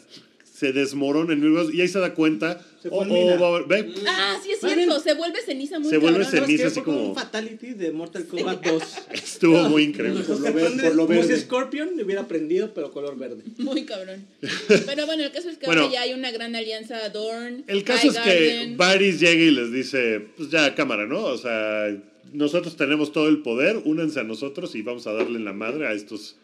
se 0.57 0.73
desmorona 0.73 1.33
en 1.33 1.39
mil 1.39 1.51
pedazos 1.53 1.73
y 1.75 1.81
ahí 1.81 1.87
se 1.87 1.99
da 1.99 2.15
cuenta. 2.15 2.59
Se 2.81 2.89
oh, 2.89 3.05
oh, 3.07 3.39
va 3.39 3.57
a- 3.57 3.61
ve, 3.67 3.93
Ah, 4.07 4.39
sí 4.43 4.51
es 4.51 4.59
cierto. 4.59 4.99
Se 4.99 5.13
vuelve 5.13 5.39
ceniza 5.45 5.77
muy 5.77 5.89
Se 5.89 5.97
vuelve 5.99 6.23
cabrón. 6.23 6.45
ceniza. 6.47 6.63
¿Sabes 6.63 6.77
así 6.77 6.81
como- 6.81 7.09
un 7.09 7.15
fatality 7.15 7.73
de 7.73 7.91
Mortal 7.91 8.25
Kombat 8.25 8.65
2. 8.65 8.83
estuvo 9.13 9.69
muy 9.69 9.83
increíble. 9.83 10.23
Por 10.23 10.37
por 10.41 10.95
lo 10.95 11.05
como 11.05 11.21
si 11.21 11.27
verde. 11.27 11.41
Scorpion 11.41 11.95
le 11.95 12.03
hubiera 12.03 12.27
prendido, 12.27 12.73
pero 12.73 12.91
color 12.91 13.17
verde. 13.19 13.43
Muy 13.59 13.83
cabrón. 13.85 14.25
Pero 14.67 15.05
bueno, 15.05 15.23
el 15.23 15.31
caso 15.31 15.49
es 15.49 15.59
que 15.59 15.67
Bueno. 15.67 15.83
ahora 15.83 15.93
ya 15.93 16.01
hay 16.01 16.13
una 16.13 16.31
gran 16.31 16.55
alianza 16.55 17.07
Dorn. 17.09 17.63
El 17.67 17.83
caso 17.83 18.07
es 18.07 18.17
que 18.17 18.29
Highgarden. 18.29 18.77
Varys 18.77 19.19
llega 19.19 19.43
y 19.43 19.51
les 19.51 19.71
dice: 19.71 20.25
Pues 20.37 20.49
ya, 20.49 20.73
cámara, 20.73 21.05
¿no? 21.05 21.23
O 21.23 21.37
sea, 21.37 21.95
nosotros 22.33 22.75
tenemos 22.75 23.11
todo 23.11 23.27
el 23.29 23.43
poder, 23.43 23.77
únanse 23.85 24.19
a 24.19 24.23
nosotros 24.23 24.73
y 24.75 24.81
vamos 24.81 25.05
a 25.05 25.13
darle 25.13 25.37
en 25.37 25.45
la 25.45 25.53
madre 25.53 25.85
a 25.87 25.93
estos, 25.93 26.35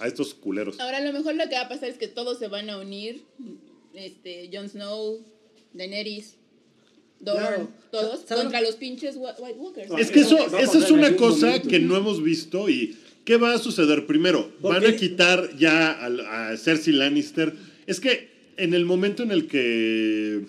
a 0.00 0.06
estos 0.08 0.34
culeros. 0.34 0.80
Ahora 0.80 0.98
a 0.98 1.00
lo 1.00 1.12
mejor 1.12 1.34
lo 1.34 1.48
que 1.48 1.54
va 1.54 1.62
a 1.62 1.68
pasar 1.68 1.88
es 1.90 1.96
que 1.98 2.08
todos 2.08 2.38
se 2.38 2.48
van 2.48 2.68
a 2.70 2.78
unir. 2.78 3.22
Este, 3.94 4.50
Jon 4.52 4.68
Snow, 4.68 5.20
Daenerys, 5.74 6.34
Dorn, 7.20 7.38
Claro. 7.38 7.68
todos 7.90 8.20
contra 8.20 8.60
los 8.62 8.76
pinches 8.76 9.16
White 9.16 9.40
Walkers. 9.58 9.90
Es 9.98 10.10
que 10.10 10.20
eso, 10.20 10.36
a 10.38 10.60
es 10.60 10.90
una 10.90 11.14
cosa 11.16 11.46
momento. 11.48 11.68
que 11.68 11.78
no 11.78 11.96
hemos 11.96 12.22
visto 12.22 12.68
y 12.68 12.96
¿qué 13.24 13.36
va 13.36 13.52
a 13.54 13.58
suceder 13.58 14.06
primero? 14.06 14.50
Van 14.60 14.86
a 14.86 14.96
quitar 14.96 15.54
ya 15.58 15.92
al- 15.92 16.20
a, 16.20 16.56
Cersei 16.56 16.94
Lannister. 16.94 17.52
Es 17.86 18.00
que 18.00 18.30
en 18.56 18.72
el 18.74 18.84
momento 18.86 19.22
en 19.22 19.32
el 19.32 19.46
que 19.48 20.46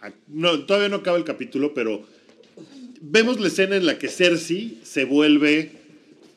a- 0.00 0.12
no, 0.28 0.64
todavía 0.64 0.88
no 0.88 0.96
acaba 0.96 1.18
el 1.18 1.24
capítulo, 1.24 1.74
pero 1.74 2.06
vemos 3.02 3.38
la 3.40 3.48
escena 3.48 3.76
en 3.76 3.84
la 3.84 3.98
que 3.98 4.08
Cersei 4.08 4.78
se 4.82 5.04
vuelve 5.04 5.72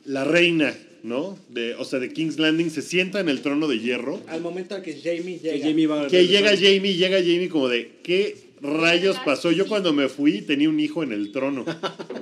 la 0.04 0.24
reina, 0.24 0.74
¿no? 1.04 1.38
De, 1.50 1.74
o 1.74 1.84
sea, 1.84 1.98
de 2.00 2.08
King's 2.08 2.38
Landing 2.38 2.70
se 2.70 2.80
sienta 2.80 3.20
en 3.20 3.28
el 3.28 3.42
trono 3.42 3.68
de 3.68 3.78
hierro. 3.78 4.20
Al 4.26 4.40
momento 4.40 4.74
en 4.74 4.82
que 4.82 4.94
Jamie 4.94 5.38
llega. 5.38 5.54
Que 5.54 5.60
Jamie 5.60 5.86
va 5.86 6.02
a 6.02 6.06
Que 6.08 6.26
llega. 6.26 6.56
Jamie, 6.56 6.94
llega 6.94 7.18
Jamie 7.18 7.50
como 7.50 7.68
de, 7.68 7.92
¿qué 8.02 8.36
rayos 8.62 9.18
pasó? 9.22 9.52
Yo 9.52 9.68
cuando 9.68 9.92
me 9.92 10.08
fui 10.08 10.40
tenía 10.40 10.68
un 10.70 10.80
hijo 10.80 11.02
en 11.02 11.12
el 11.12 11.30
trono, 11.30 11.66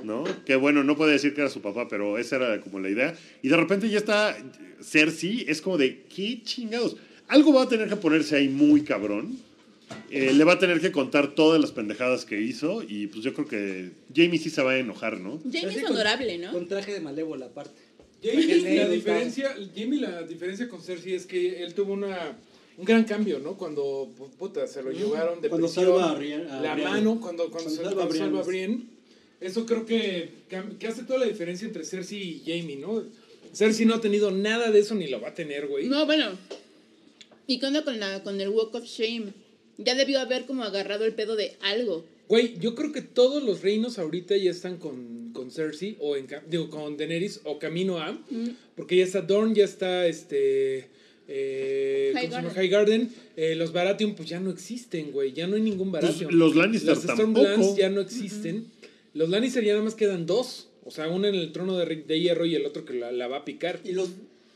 ¿no? 0.03 0.25
Que 0.45 0.57
bueno, 0.57 0.83
no 0.83 0.97
puede 0.97 1.13
decir 1.13 1.33
que 1.33 1.41
era 1.41 1.49
su 1.49 1.61
papá, 1.61 1.87
pero 1.87 2.17
esa 2.17 2.35
era 2.35 2.59
como 2.59 2.79
la 2.79 2.89
idea. 2.89 3.15
Y 3.41 3.47
de 3.47 3.55
repente 3.55 3.89
ya 3.89 3.99
está 3.99 4.37
Cersei, 4.81 5.45
es 5.47 5.61
como 5.61 5.77
de, 5.77 6.01
¿qué 6.13 6.41
chingados? 6.43 6.97
Algo 7.29 7.53
va 7.53 7.63
a 7.63 7.69
tener 7.69 7.87
que 7.87 7.95
ponerse 7.95 8.35
ahí 8.35 8.49
muy 8.49 8.81
cabrón. 8.81 9.37
Eh, 10.09 10.33
le 10.33 10.43
va 10.43 10.53
a 10.53 10.59
tener 10.59 10.81
que 10.81 10.91
contar 10.91 11.35
todas 11.35 11.61
las 11.61 11.71
pendejadas 11.71 12.25
que 12.25 12.41
hizo 12.41 12.83
y 12.83 13.07
pues 13.07 13.23
yo 13.23 13.33
creo 13.33 13.47
que 13.47 13.91
Jamie 14.13 14.39
sí 14.39 14.49
se 14.49 14.61
va 14.63 14.71
a 14.71 14.77
enojar, 14.77 15.19
¿no? 15.19 15.39
Jamie 15.43 15.77
es 15.77 15.83
honorable, 15.83 16.37
¿no? 16.39 16.51
Con 16.51 16.67
traje 16.67 16.91
de 16.91 16.99
malévola 16.99 17.45
aparte. 17.45 17.79
Jamie, 18.23 18.75
la 18.77 18.87
diferencia, 18.89 19.55
Jamie, 19.75 19.99
la 19.99 20.23
diferencia 20.23 20.69
con 20.69 20.81
Cersei 20.81 21.13
es 21.13 21.25
que 21.25 21.61
él 21.63 21.73
tuvo 21.73 21.93
una, 21.93 22.37
un 22.77 22.85
gran 22.85 23.03
cambio, 23.03 23.39
¿no? 23.39 23.57
Cuando, 23.57 24.09
pu- 24.17 24.29
puta, 24.31 24.65
se 24.67 24.81
lo 24.81 24.91
llevaron 24.91 25.41
de 25.41 25.49
Cuando 25.49 25.67
prisión, 25.67 25.85
salva 25.85 26.05
a 26.05 26.11
a 26.11 26.13
la 26.61 26.73
Brian. 26.75 26.89
mano, 26.91 27.19
cuando, 27.19 27.49
cuando, 27.49 27.51
Cuando 27.51 27.69
se- 27.69 27.75
salva 27.77 27.89
a 27.91 27.93
cuando 27.95 28.09
Brian. 28.11 28.25
salva 28.27 28.39
a 28.39 28.43
Brienne. 28.43 28.83
Eso 29.41 29.65
creo 29.65 29.85
que, 29.85 30.29
que 30.79 30.87
hace 30.87 31.03
toda 31.03 31.19
la 31.19 31.25
diferencia 31.25 31.67
entre 31.67 31.83
Cersei 31.83 32.17
y 32.17 32.39
Jamie, 32.45 32.77
¿no? 32.77 33.03
Cersei 33.53 33.85
no 33.85 33.95
ha 33.95 34.01
tenido 34.01 34.31
nada 34.31 34.71
de 34.71 34.79
eso 34.79 34.95
ni 34.95 35.07
lo 35.07 35.19
va 35.19 35.29
a 35.29 35.33
tener, 35.33 35.67
güey. 35.67 35.87
No, 35.87 36.05
bueno. 36.05 36.31
¿Y 37.45 37.59
qué 37.59 37.65
onda 37.65 37.83
con, 37.83 37.99
la, 37.99 38.23
con 38.23 38.39
el 38.39 38.49
Walk 38.49 38.73
of 38.75 38.85
Shame? 38.85 39.33
Ya 39.77 39.95
debió 39.95 40.19
haber 40.21 40.45
como 40.45 40.63
agarrado 40.63 41.03
el 41.03 41.13
pedo 41.13 41.35
de 41.35 41.57
algo. 41.61 42.05
Güey, 42.29 42.57
yo 42.59 42.73
creo 42.73 42.93
que 42.93 43.01
todos 43.01 43.43
los 43.43 43.61
reinos 43.61 43.99
ahorita 43.99 44.37
ya 44.37 44.49
están 44.49 44.77
con, 44.77 45.12
con 45.43 45.51
Cersei, 45.51 45.97
o 45.99 46.15
en, 46.15 46.27
digo, 46.49 46.69
con 46.69 46.95
Daenerys, 46.95 47.41
o 47.43 47.59
camino 47.59 47.99
a, 47.99 48.17
porque 48.75 48.95
ya 48.97 49.03
está 49.03 49.21
Dorn, 49.21 49.53
ya 49.53 49.65
está 49.65 50.07
este... 50.07 50.87
Eh. 51.27 52.13
Highgarden. 52.15 52.51
Highgarden. 52.63 53.09
Eh, 53.37 53.55
los 53.55 53.71
Baratheon 53.73 54.13
pues 54.15 54.29
ya 54.29 54.39
no 54.39 54.51
existen, 54.51 55.11
güey, 55.11 55.33
ya 55.33 55.47
no 55.47 55.55
hay 55.55 55.61
ningún 55.61 55.89
Pues, 55.91 56.03
Baratheon. 56.03 56.37
los 56.37 56.55
Lannister 56.55 56.95
Los 56.95 57.03
Stormlands 57.03 57.49
tampoco. 57.55 57.77
ya 57.77 57.89
no 57.89 58.01
existen. 58.01 58.67
Los 59.13 59.29
Lannister 59.29 59.63
ya 59.63 59.73
nada 59.73 59.83
más 59.85 59.95
quedan 59.95 60.25
dos. 60.25 60.69
O 60.85 60.91
sea, 60.91 61.07
uno 61.07 61.27
en 61.27 61.35
el 61.35 61.51
trono 61.53 61.77
de, 61.77 61.85
de 61.95 62.19
hierro 62.19 62.45
y 62.45 62.55
el 62.55 62.65
otro 62.65 62.83
que 62.85 62.93
la, 62.93 63.11
la 63.11 63.27
va 63.27 63.37
a 63.37 63.45
picar. 63.45 63.79
Y 63.85 63.93
los, 63.93 64.09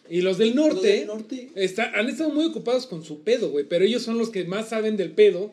Y 0.10 0.22
los 0.22 0.38
del 0.38 0.56
norte, 0.56 0.74
los 0.76 0.82
del 0.84 1.08
norte. 1.08 1.50
está- 1.56 1.92
han 1.98 2.10
estado 2.10 2.32
muy 2.32 2.46
ocupados 2.46 2.86
con 2.86 3.04
su 3.04 3.22
pedo, 3.22 3.50
güey. 3.50 3.66
Pero 3.68 3.86
ellos 3.86 4.04
son 4.04 4.18
los 4.18 4.30
que 4.30 4.44
más 4.44 4.70
saben 4.70 4.98
del 4.98 5.12
pedo. 5.12 5.52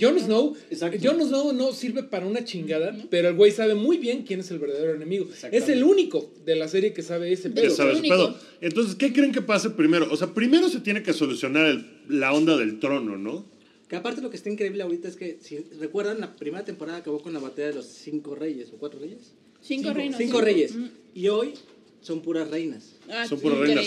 Jon 0.00 0.18
Snow. 0.18 0.56
Jon 1.02 1.20
Snow 1.22 1.52
no 1.52 1.72
sirve 1.72 2.02
para 2.02 2.26
una 2.26 2.44
chingada, 2.44 2.96
pero 3.08 3.28
el 3.28 3.34
güey 3.34 3.52
sabe 3.52 3.74
muy 3.74 3.98
bien 3.98 4.22
quién 4.24 4.40
es 4.40 4.50
el 4.50 4.58
verdadero 4.58 4.94
enemigo. 4.94 5.28
Es 5.52 5.68
el 5.68 5.84
único 5.84 6.32
de 6.44 6.56
la 6.56 6.68
serie 6.68 6.92
que 6.92 7.02
sabe 7.02 7.32
ese 7.32 7.50
De 7.50 7.62
pedo. 7.62 8.36
Entonces, 8.60 8.94
¿qué 8.96 9.12
creen 9.12 9.32
que 9.32 9.42
pase 9.42 9.70
primero? 9.70 10.08
O 10.10 10.16
sea, 10.16 10.34
primero 10.34 10.68
se 10.68 10.80
tiene 10.80 11.02
que 11.02 11.12
solucionar 11.12 11.66
el- 11.66 11.86
la 12.08 12.32
onda 12.32 12.56
del 12.56 12.78
trono, 12.80 13.16
¿no? 13.16 13.46
Que 13.88 13.94
aparte 13.94 14.20
lo 14.20 14.30
que 14.30 14.36
está 14.36 14.50
increíble 14.50 14.82
ahorita 14.82 15.06
es 15.06 15.14
que, 15.14 15.38
si 15.40 15.58
recuerdan, 15.78 16.18
la 16.20 16.34
primera 16.34 16.64
temporada 16.64 16.98
acabó 16.98 17.20
con 17.20 17.32
la 17.32 17.38
batalla 17.38 17.68
de 17.68 17.74
los 17.74 17.86
cinco 17.86 18.34
reyes, 18.34 18.68
¿o 18.74 18.78
cuatro 18.78 18.98
reyes? 18.98 19.32
Cinco 19.60 19.92
reinos. 19.92 20.18
Cinco 20.18 20.40
reyes. 20.40 20.74
Y 21.14 21.28
hoy 21.28 21.52
son 22.00 22.20
puras 22.22 22.50
reinas. 22.50 22.96
Ah, 23.08 23.26
Son 23.28 23.38
puras 23.38 23.58
reinas. 23.60 23.84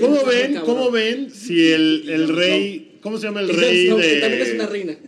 ¿Cómo 0.00 0.24
ven, 0.24 0.56
cómo 0.64 0.90
ven 0.90 1.30
si 1.30 1.70
el, 1.70 2.08
el 2.08 2.28
rey, 2.28 2.98
¿cómo 3.00 3.18
se 3.18 3.26
llama 3.26 3.40
el 3.40 3.48
rey 3.48 3.86
Snow, 3.86 3.98
que 4.00 4.16
también 4.20 4.42
es 4.42 4.54
una 4.54 4.66
de, 4.66 4.70
reina. 4.72 4.98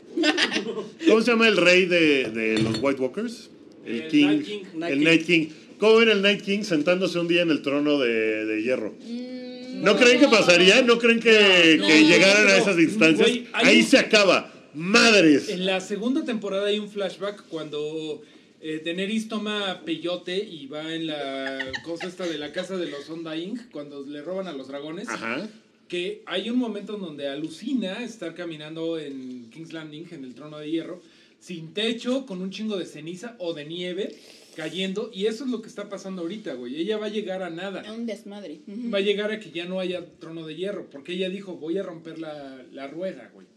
Cómo 1.09 1.21
se 1.23 1.31
llama 1.31 1.49
el 1.49 1.57
rey 1.57 1.87
de, 1.87 2.31
de 2.31 2.59
los 2.59 2.79
White 2.81 3.01
Walkers? 3.01 3.51
El, 3.85 4.01
El 4.03 4.09
King, 4.11 4.27
Night 4.27 4.45
King. 4.47 4.63
Night 4.75 4.93
el 4.93 4.99
King. 4.99 5.05
Night 5.05 5.27
King. 5.27 5.47
¿Cómo 5.79 5.97
ven 5.97 6.09
el 6.11 6.23
Night 6.23 6.43
King 6.43 6.63
sentándose 6.63 7.19
un 7.19 7.29
día 7.29 7.43
en 7.43 7.51
el 7.51 7.63
trono 7.63 7.99
de, 7.99 8.45
de 8.45 8.63
hierro? 8.63 8.95
Mm, 9.01 9.83
¿No 9.83 9.97
creen 9.97 10.21
que 10.21 10.29
pasaría? 10.29 10.83
¿No 10.83 10.99
creen 10.99 11.21
que, 11.21 11.77
No, 11.81 11.87
que 11.87 12.01
no, 12.03 12.09
llegaran 12.09 12.47
a 12.49 12.57
esas 12.57 12.79
instancias? 12.79 13.31
Ahí 13.55 13.81
un- 13.81 13.87
se 13.87 13.99
acaba. 13.99 14.53
Madres. 14.75 15.49
En 15.49 15.65
la 15.67 15.81
segunda 15.81 16.25
temporada 16.25 16.67
hay 16.69 16.79
un 16.79 16.89
flashback 16.91 17.45
cuando 17.49 18.23
eh, 18.61 18.83
Daenerys 18.85 19.27
toma 19.29 19.81
peyote 19.85 20.37
y 20.37 20.67
va 20.67 20.95
en 20.95 21.07
la 21.09 21.73
cosa 21.83 22.07
esta 22.07 22.25
de 22.27 22.37
la 22.39 22.53
casa 22.53 22.77
de 22.77 22.89
los 22.89 23.09
Undying, 23.09 23.59
cuando 23.73 24.05
le 24.07 24.21
roban 24.23 24.47
a 24.47 24.53
los 24.53 24.69
dragones. 24.69 25.09
Ajá. 25.09 25.49
Que 25.91 26.23
hay 26.25 26.49
un 26.51 26.57
momento 26.57 26.95
en 26.95 27.01
donde 27.01 27.27
alucina 27.27 28.05
estar 28.05 28.37
caminando 28.37 28.97
en 28.97 29.51
King's 29.51 29.73
Landing, 29.73 30.07
en 30.13 30.25
el 30.25 30.35
trono 30.35 30.59
de 30.59 30.71
hierro, 30.71 31.03
sin 31.41 31.75
techo, 31.75 32.27
con 32.27 32.41
un 32.41 32.51
chingo 32.51 32.79
de 32.79 32.87
ceniza 32.87 33.35
o 33.41 33.55
de 33.55 33.65
nieve 33.65 34.15
cayendo. 34.55 35.11
Y 35.13 35.27
eso 35.27 35.45
es 35.45 35.51
lo 35.51 35.61
que 35.63 35.69
está 35.69 35.89
pasando 35.89 36.23
ahorita, 36.23 36.55
güey. 36.55 36.77
Ella 36.77 36.97
va 36.97 37.07
a 37.07 37.09
llegar 37.09 37.43
a 37.43 37.51
nada. 37.51 37.83
A 37.83 37.93
un 37.93 38.07
desmadre. 38.07 38.61
Ujú. 38.69 38.89
Va 38.89 38.99
a 38.99 39.01
llegar 39.01 39.33
a 39.33 39.41
que 39.41 39.51
ya 39.51 39.65
no 39.65 39.81
haya 39.81 40.07
trono 40.21 40.47
de 40.47 40.55
hierro, 40.55 40.89
porque 40.91 41.15
ella 41.15 41.29
dijo, 41.29 41.57
voy 41.57 41.77
a 41.77 41.83
romper 41.83 42.21
la, 42.21 42.65
la 42.73 42.87
rueda, 42.87 43.29
güey. 43.35 43.49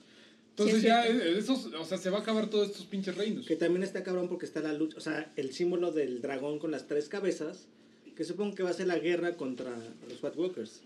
Entonces 0.53 0.81
Sí, 0.81 0.87
ya, 0.87 1.07
eh, 1.07 1.37
esos, 1.37 1.67
o 1.67 1.85
sea, 1.85 1.99
se 1.99 2.09
va 2.09 2.17
a 2.17 2.21
acabar 2.21 2.49
todos 2.49 2.69
estos 2.69 2.85
pinches 2.85 3.15
reinos. 3.15 3.45
Que 3.45 3.55
también 3.55 3.83
está 3.83 4.03
cabrón 4.03 4.27
porque 4.27 4.45
está 4.45 4.59
la 4.61 4.73
lucha, 4.73 4.97
o 4.97 5.01
sea, 5.01 5.31
el 5.35 5.53
símbolo 5.53 5.91
del 5.91 6.21
dragón 6.21 6.57
con 6.57 6.71
las 6.71 6.87
tres 6.87 7.09
cabezas, 7.09 7.67
que 8.15 8.23
supongo 8.23 8.55
que 8.55 8.63
va 8.63 8.71
a 8.71 8.73
ser 8.73 8.87
la 8.87 8.97
guerra 8.97 9.35
contra 9.35 9.71
los 10.09 10.23
White 10.23 10.37
Walkers. 10.37 10.81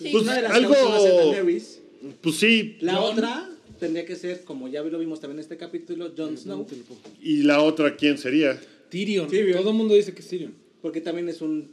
Sí, 0.00 0.08
Pues, 0.12 0.24
Una 0.24 0.34
de 0.36 0.42
las 0.42 0.52
algo- 0.52 0.74
Daenerys, 0.74 1.80
Pues 2.20 2.36
sí. 2.36 2.76
la 2.80 3.00
otra 3.00 3.48
tendría 3.78 4.04
que 4.06 4.16
ser, 4.16 4.44
como 4.44 4.68
ya 4.68 4.82
lo 4.82 4.98
vimos 4.98 5.20
también 5.20 5.38
en 5.38 5.42
este 5.42 5.56
capítulo, 5.56 6.12
Jon 6.16 6.36
Snow, 6.36 6.66
¿Y 7.22 7.42
la 7.42 7.62
otra 7.62 7.96
quién 7.96 8.18
sería? 8.18 8.58
Tyrion. 8.90 9.28
Tyrion. 9.28 9.58
Todo 9.58 9.70
el 9.70 9.76
mundo 9.76 9.94
dice 9.94 10.12
que 10.14 10.20
es 10.20 10.28
Tyrion. 10.28 10.54
porque 10.82 11.00
también 11.02 11.28
es 11.28 11.42
un... 11.42 11.70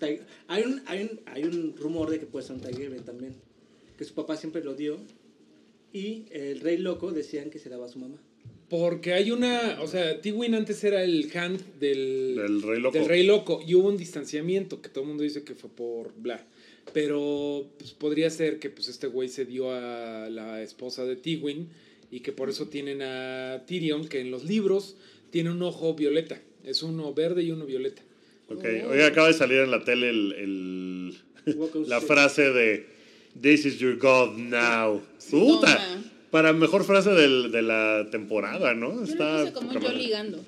Hay 0.48 0.64
un, 0.64 0.82
hay 0.86 1.04
un, 1.04 1.20
hay 1.26 1.44
un 1.46 1.76
rumor 1.78 2.10
de 2.10 2.20
que 2.20 2.26
puede 2.26 2.46
ser 2.46 2.56
un 2.58 2.62
Targaryen 2.62 3.04
también, 3.06 3.34
que 3.98 4.04
su 4.04 4.14
papá 4.14 4.36
siempre 4.36 4.62
lo 4.64 4.74
dio, 4.76 4.98
y 5.94 6.26
el 6.32 6.60
rey 6.60 6.78
loco 6.78 7.12
decían 7.12 7.50
que 7.50 7.60
se 7.60 7.70
daba 7.70 7.86
a 7.86 7.90
su 7.90 8.00
mamá. 8.00 8.18
Porque 8.70 9.14
hay 9.14 9.32
una, 9.32 9.80
o 9.82 9.88
sea, 9.88 10.20
Tywin 10.20 10.54
antes 10.54 10.84
era 10.84 11.02
el 11.02 11.32
hand 11.34 11.62
del, 11.80 12.36
Del 12.36 12.62
rey 12.62 12.82
loco. 12.82 12.98
del 12.98 13.08
rey 13.08 13.26
loco 13.26 13.62
y 13.66 13.76
hubo 13.76 13.88
un 13.88 13.96
distanciamiento 13.98 14.82
que 14.82 14.90
todo 14.90 15.04
el 15.06 15.08
mundo 15.08 15.24
dice 15.24 15.44
que 15.44 15.56
fue 15.56 15.70
por 15.70 16.14
bla. 16.18 16.46
Pero 16.94 17.66
pues, 17.78 17.92
podría 17.92 18.30
ser 18.30 18.60
que 18.60 18.70
pues 18.70 18.88
este 18.88 19.08
güey 19.08 19.30
se 19.30 19.46
dio 19.46 19.72
a 19.72 20.30
la 20.30 20.62
esposa 20.62 21.06
de 21.06 21.16
Tywin 21.16 21.68
y 22.12 22.22
que 22.22 22.32
por 22.32 22.50
eso 22.50 22.68
tienen 22.68 23.02
a 23.02 23.64
Tyrion 23.68 24.08
que 24.08 24.22
en 24.22 24.32
los 24.32 24.46
libros 24.46 24.96
tiene 25.30 25.52
un 25.52 25.62
ojo 25.62 25.94
violeta. 25.94 26.40
Es 26.64 26.84
uno 26.84 27.14
verde 27.14 27.44
y 27.44 27.52
uno 27.52 27.66
violeta. 27.66 28.02
Ok, 28.50 28.64
Oh. 28.86 28.90
oye, 28.92 29.06
acaba 29.06 29.28
de 29.28 29.34
salir 29.34 29.60
en 29.60 29.72
la 29.72 29.84
tele 29.84 30.10
el, 30.10 31.14
la 31.88 32.00
frase 32.02 32.52
de 32.52 32.86
This 33.40 33.66
is 33.66 33.78
your 33.80 33.98
God 33.98 34.38
now. 34.38 35.02
Puta. 35.30 36.02
Para 36.32 36.54
mejor 36.54 36.84
frase 36.84 37.12
del- 37.12 37.52
de 37.52 37.62
la 37.62 38.08
temporada, 38.12 38.74
¿no? 38.74 38.96
Yo 38.96 39.04
Está 39.04 39.44
lo 39.44 39.54
como 39.54 39.74
yo 39.74 39.92
ligando. 39.92 40.44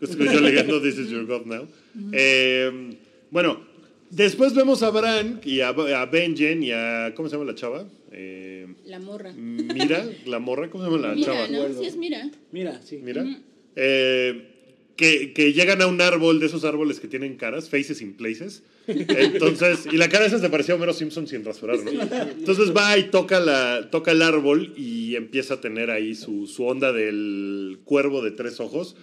Yo 0.00 0.40
leyendo 0.40 0.80
This 0.82 0.98
is 0.98 1.08
your 1.10 1.26
God 1.26 1.46
now. 1.46 1.66
Eh, 2.12 2.96
bueno, 3.30 3.60
después 4.14 4.54
vemos 4.54 4.82
a 4.82 4.90
Bran 4.90 5.40
y 5.44 5.60
a, 5.60 5.68
a 5.68 6.06
Benjen 6.06 6.62
y 6.62 6.72
a. 6.72 7.12
¿Cómo 7.14 7.28
se 7.28 7.36
llama 7.36 7.50
la 7.50 7.54
chava? 7.54 7.86
Eh, 8.12 8.66
La 8.86 8.98
morra. 9.00 9.32
Mira, 9.32 10.06
la 10.26 10.38
morra, 10.38 10.70
¿cómo 10.70 10.84
se 10.84 10.90
llama 10.90 11.08
la 11.08 11.14
Mira, 11.14 11.26
chava? 11.32 11.48
¿no? 11.48 11.80
Sí 11.80 11.86
es 11.86 11.96
mira. 11.96 12.30
Mira, 12.52 12.80
sí. 12.82 13.00
Mira. 13.02 13.24
Eh, 13.76 14.50
que, 14.96 15.32
que 15.32 15.52
llegan 15.52 15.82
a 15.82 15.86
un 15.88 16.00
árbol 16.00 16.38
de 16.38 16.46
esos 16.46 16.64
árboles 16.64 17.00
que 17.00 17.08
tienen 17.08 17.36
caras, 17.36 17.68
faces 17.68 18.00
in 18.00 18.14
places. 18.14 18.62
Entonces, 18.86 19.86
y 19.90 19.96
la 19.96 20.08
cara 20.08 20.26
esa 20.26 20.38
se 20.38 20.48
parecía 20.50 20.74
a 20.74 20.76
Homero 20.76 20.92
Simpson 20.92 21.26
sin 21.26 21.44
rasurar, 21.44 21.78
¿no? 21.78 21.90
Entonces 21.90 22.72
va 22.76 22.96
y 22.98 23.04
toca, 23.04 23.40
la, 23.40 23.88
toca 23.90 24.12
el 24.12 24.22
árbol 24.22 24.72
y 24.76 25.16
empieza 25.16 25.54
a 25.54 25.60
tener 25.60 25.90
ahí 25.90 26.14
su, 26.14 26.46
su 26.46 26.64
onda 26.64 26.92
del 26.92 27.78
cuervo 27.84 28.22
de 28.22 28.30
tres 28.30 28.60
ojos 28.60 28.94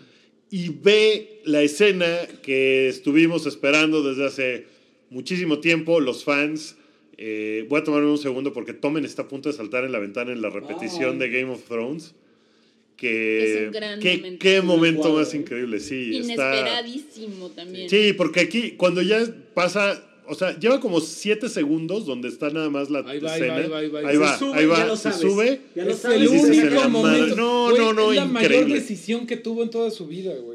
y 0.49 0.70
ve 0.70 1.41
la 1.45 1.62
escena 1.64 2.20
que 2.43 2.88
estuvimos 2.88 3.45
esperando 3.45 4.03
desde 4.03 4.26
hace 4.28 4.68
muchísimo 5.12 5.59
tiempo, 5.59 5.99
los 5.99 6.24
fans. 6.24 6.76
Eh, 7.18 7.68
voy 7.70 7.82
a 7.82 7.84
tomarme 7.84 8.09
un 8.09 8.18
segundo 8.18 8.51
porque 8.51 8.74
Tomen 8.74 9.05
está 9.05 9.22
a 9.22 9.28
punto 9.28 9.49
de 9.49 9.55
saltar 9.55 9.84
en 9.86 9.91
la 9.91 9.99
ventana 9.99 10.32
en 10.32 10.41
la 10.41 10.49
repetición 10.49 11.20
de 11.20 11.30
Game 11.30 11.51
of 11.51 11.62
Thrones. 11.68 12.16
Que, 12.97 13.62
Es 13.62 13.66
un 13.68 13.72
gran 13.74 13.99
qué, 13.99 14.18
momento. 14.18 14.39
qué 14.39 14.62
momento 14.62 15.14
más 15.14 15.34
increíble, 15.34 15.80
sí. 15.80 16.18
Está, 16.18 16.24
Inesperadísimo 16.55 17.49
también. 17.49 17.89
sí, 17.89 18.14
porque 18.14 18.41
aquí, 18.41 18.72
cuando 18.72 19.01
ya 19.01 19.24
pasa, 19.55 20.03
o 20.28 20.36
sea, 20.36 20.57
lleva 20.59 20.80
como 20.80 21.01
siete 21.01 21.49
segundos 21.49 22.05
donde 22.05 22.28
está 22.28 22.51
nada 22.51 22.70
más 22.70 22.91
la 22.91 22.99
Ahí 22.99 23.20
va, 23.20 23.34
ahí 23.34 23.41
escena. 23.41 23.68
va, 23.70 23.78
ahí 23.80 23.88
va, 23.89 23.99
ahí 23.99 24.05
va. 24.05 24.09
Ahí 24.12 24.18
va, 24.18 24.34
Se 24.34 24.39
sube, 24.39 24.57
ahí 24.59 24.66
va, 24.68 24.78
ya 24.78 24.86
lo 24.86 24.95
se 24.97 25.03
sabes. 25.12 25.20
sube. 25.20 25.62
Ya 25.76 25.86
lo 25.86 25.91
Es 25.91 25.97
sabes. 25.97 26.18
el 26.22 26.28
y 26.28 26.32
dices, 26.32 26.49
"En 26.59 26.76
la 26.76 26.82
único 26.86 26.89
madre". 27.01 27.18
momento. 27.20 27.36
No, 27.38 27.72
no, 27.78 27.93
no, 27.93 28.09
Es 28.12 28.18
la 28.18 28.26
mayor 28.26 28.68
decisión 28.68 29.26
que 29.26 29.38
tuvo 29.38 29.64
en 29.64 29.72
toda 29.72 29.89
su 29.89 30.05
vida, 30.07 30.36
güey. 30.36 30.51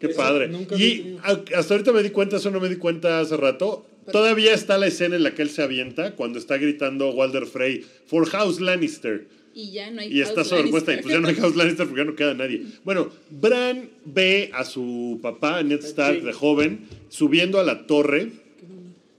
Qué 0.00 0.06
Eso 0.08 0.16
padre. 0.16 0.48
nunca 0.48 0.76
Y 0.76 1.18
hasta 1.54 1.74
ahorita 1.74 1.92
me 1.92 2.02
di 2.02 2.10
cuenta, 2.10 2.38
eso 2.38 2.50
no 2.50 2.58
me 2.58 2.68
di 2.68 2.76
cuenta 2.76 3.20
hace 3.20 3.36
rato. 3.36 3.86
Todavía 4.10 4.54
está 4.54 4.78
la 4.78 4.86
escena 4.86 5.14
en 5.16 5.22
la 5.22 5.34
que 5.34 5.42
él 5.42 5.50
se 5.50 5.62
avienta 5.62 6.16
cuando 6.16 6.38
está 6.38 6.56
gritando 6.56 7.10
Walder 7.10 7.46
Frey, 7.46 7.84
For 8.06 8.26
House 8.30 8.60
Lannister. 8.60 9.28
Y 9.54 9.72
ya 9.72 9.90
no 9.90 10.00
hay 10.00 10.12
Y 10.12 10.20
está 10.22 10.36
House 10.36 10.48
sobrepuesta 10.48 10.92
y 10.92 10.96
Lannister. 10.96 11.02
pues 11.02 11.14
ya 11.14 11.20
no 11.20 11.28
hay 11.28 11.34
House 11.34 11.56
Lannister 11.56 11.86
porque 11.86 12.00
ya 12.00 12.04
no 12.06 12.16
queda 12.16 12.34
nadie. 12.34 12.64
Bueno, 12.82 13.10
Bran 13.30 13.90
ve 14.06 14.50
a 14.54 14.64
su 14.64 15.18
papá, 15.22 15.62
Ned 15.62 15.80
Stark, 15.84 16.22
de 16.22 16.32
joven, 16.32 16.86
subiendo 17.10 17.60
a 17.60 17.64
la 17.64 17.86
torre. 17.86 18.30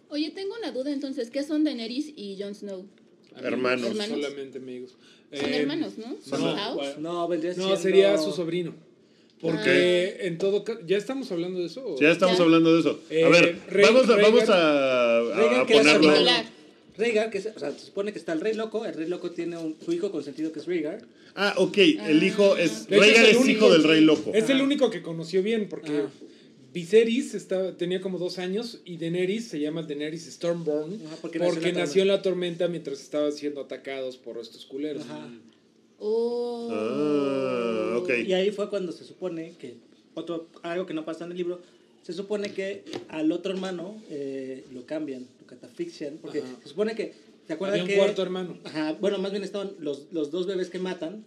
Oye, 0.10 0.32
tengo 0.32 0.56
una 0.60 0.72
duda 0.72 0.92
entonces. 0.92 1.30
¿Qué 1.30 1.44
son 1.44 1.64
Daenerys 1.64 2.12
y 2.18 2.38
Jon 2.42 2.56
Snow? 2.56 2.86
Hermanos. 3.38 3.92
Hermanos. 3.92 4.20
Solamente 4.22 4.58
amigos. 4.58 4.92
Son 5.34 5.54
Eh, 5.54 5.58
hermanos, 5.58 5.94
¿no? 5.98 6.18
¿Son 6.26 6.42
no. 6.42 6.56
House? 6.56 6.98
No, 7.00 7.28
vendría 7.30 7.52
No, 7.52 7.58
siendo- 7.64 7.78
sería 7.78 8.18
su 8.18 8.32
sobrino. 8.34 8.74
Porque 9.42 10.18
Ah. 10.20 10.26
en 10.28 10.38
todo 10.38 10.64
caso, 10.64 10.80
¿ya 10.86 10.98
estamos 10.98 11.32
hablando 11.32 11.60
de 11.60 11.66
eso? 11.66 11.96
Ya 12.00 12.12
estamos 12.12 12.38
Ya. 12.38 12.44
hablando 12.44 12.74
de 12.74 12.80
eso. 12.82 13.00
Eh, 13.10 13.24
a 13.24 13.30
ver, 13.30 13.58
Rey- 13.70 13.86
vamos, 13.86 14.08
a, 14.10 14.16
vamos 14.18 14.44
Rhaegar- 14.44 14.52
a, 14.52 15.62
a- 15.62 15.66
su 15.68 15.74
ponerlo. 15.74 16.14
Rhaegar, 16.98 17.32
que 17.32 17.38
es- 17.40 17.50
o 17.56 17.60
sea, 17.60 17.72
se 17.72 17.86
supone 17.86 18.12
que 18.14 18.20
está 18.20 18.34
el 18.34 18.42
rey 18.42 18.54
loco, 18.54 18.86
el 18.86 18.94
rey 18.94 19.08
loco 19.08 19.32
tiene 19.32 19.58
un, 19.58 19.76
su 19.84 19.92
hijo 19.94 20.12
consentido 20.12 20.52
que 20.52 20.60
es 20.60 20.68
Rhaegar. 20.68 21.02
Ah, 21.36 21.54
ok, 21.58 21.78
el 21.78 22.22
hijo 22.24 22.58
es. 22.58 22.86
Hecho, 22.88 23.00
Rhaegar 23.02 23.26
es 23.26 23.38
único- 23.38 23.50
hijo 23.66 23.72
del 23.74 23.84
rey 23.84 24.02
loco. 24.02 24.32
Es 24.34 24.50
el 24.50 24.62
único 24.62 24.90
que 24.92 25.02
conoció 25.02 25.42
bien, 25.42 25.68
porque 25.70 25.90
Ajá. 25.90 26.10
Viserys 26.74 27.34
estaba, 27.34 27.72
tenía 27.76 28.00
como 28.00 28.18
dos 28.18 28.38
años 28.40 28.80
y 28.86 28.98
Daenerys 28.98 29.48
se 29.48 29.60
llama 29.60 29.82
Daenerys 29.84 30.26
Stormborn 30.32 31.02
Ajá, 31.06 31.18
porque 31.22 31.40
porque, 31.40 31.56
nació 31.56 31.70
en 31.70 31.76
la 31.76 31.82
nació 31.82 32.02
en 32.04 32.08
la 32.10 32.22
tormenta 32.22 32.68
mientras 32.68 33.02
estaban 33.02 33.32
siendo 33.34 33.62
atacados 33.62 34.18
por 34.18 34.38
estos 34.38 34.66
culeros. 34.66 35.04
Ajá. 35.04 35.28
Oh. 36.04 36.68
Ah, 36.72 37.98
ok. 38.00 38.10
Y 38.26 38.34
ahí 38.34 38.50
fue 38.52 38.70
cuando 38.70 38.92
se 38.92 39.04
supone 39.04 39.54
que, 39.60 39.76
otro, 40.16 40.48
algo 40.64 40.88
que 40.88 40.96
no 40.96 41.06
pasa 41.06 41.26
en 41.26 41.32
el 41.32 41.38
libro, 41.38 41.62
se 42.02 42.14
supone 42.14 42.52
que 42.52 42.84
al 43.10 43.32
otro 43.32 43.54
hermano 43.54 44.02
eh, 44.10 44.66
lo 44.74 44.88
cambian, 44.88 45.28
lo 45.40 45.46
catafixian, 45.46 46.18
porque 46.18 46.40
Ajá. 46.40 46.58
se 46.64 46.70
supone 46.70 46.96
que, 46.96 47.14
¿te 47.46 47.54
acuerdas 47.54 47.80
Había 47.80 47.84
un 47.84 47.90
que... 47.90 47.98
cuarto 47.98 48.24
hermano. 48.24 48.58
Ajá, 48.64 48.94
bueno, 49.00 49.20
más 49.20 49.32
bien 49.32 49.44
estaban 49.44 49.74
los, 49.80 50.08
los 50.12 50.32
dos 50.32 50.48
bebés 50.48 50.72
que 50.72 50.80
matan, 50.80 51.24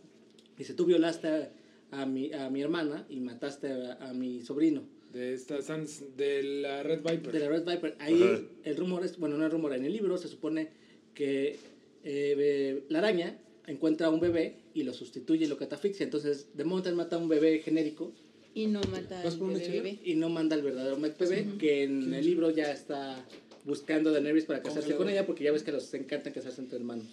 dice, 0.59 0.75
tú 0.75 0.87
violaste 0.87 1.29
a, 1.29 1.51
a 1.93 2.07
mi, 2.07 2.33
a 2.33 2.51
mi 2.51 2.61
hermana 2.61 3.07
y 3.09 3.21
mataste 3.21 3.69
a, 3.69 4.09
a 4.09 4.13
mi 4.13 4.43
sobrino. 4.43 4.83
De 5.13 5.35
esta 5.35 5.63
Sans, 5.63 6.03
de 6.17 6.43
la 6.43 6.83
Red 6.83 7.03
Viper. 7.09 7.31
De 7.31 7.39
la 7.39 7.49
Red 7.49 7.65
Viper. 7.65 7.95
Ahí 8.01 8.21
Ajá. 8.21 8.41
el 8.65 8.77
rumor 8.77 9.05
es, 9.05 9.17
bueno, 9.17 9.37
no 9.37 9.47
es 9.47 9.53
rumor, 9.53 9.73
en 9.73 9.85
el 9.85 9.93
libro 9.93 10.19
se 10.19 10.27
supone 10.27 10.71
que 11.15 11.57
eh, 12.03 12.83
la 12.89 12.99
araña 12.99 13.39
encuentra 13.67 14.09
a 14.09 14.11
un 14.11 14.21
bebé 14.21 14.57
y 14.75 14.83
lo 14.83 14.93
sustituye 14.93 15.45
y 15.47 15.49
lo 15.49 15.57
catafixia. 15.57 16.05
Entonces, 16.05 16.47
de 16.55 16.65
Mountain 16.65 16.95
mata 16.97 17.17
a 17.17 17.19
un 17.19 17.29
bebé 17.29 17.61
genérico 17.61 18.13
Y 18.55 18.67
no 18.67 18.81
mata 18.91 19.23
¿Vas 19.25 19.35
al 19.35 19.41
bebé. 19.41 19.69
bebé. 19.69 19.99
Y 20.05 20.15
no 20.15 20.29
manda 20.29 20.55
al 20.57 20.63
verdadero 20.63 20.97
McBebe, 20.99 21.47
que 21.59 21.85
en 21.85 22.13
el 22.15 22.25
libro 22.25 22.51
ya 22.51 22.71
está 22.73 23.25
buscando 23.65 24.11
a 24.11 24.13
Daenerys 24.13 24.45
para 24.45 24.59
casarse 24.61 24.81
Congelador. 24.91 25.07
con 25.07 25.13
ella, 25.13 25.27
porque 25.27 25.45
ya 25.45 25.53
ves 25.53 25.63
que 25.63 25.73
los 25.73 25.93
encanta 25.95 26.33
casarse 26.33 26.61
entre 26.61 26.79
hermanos. 26.79 27.07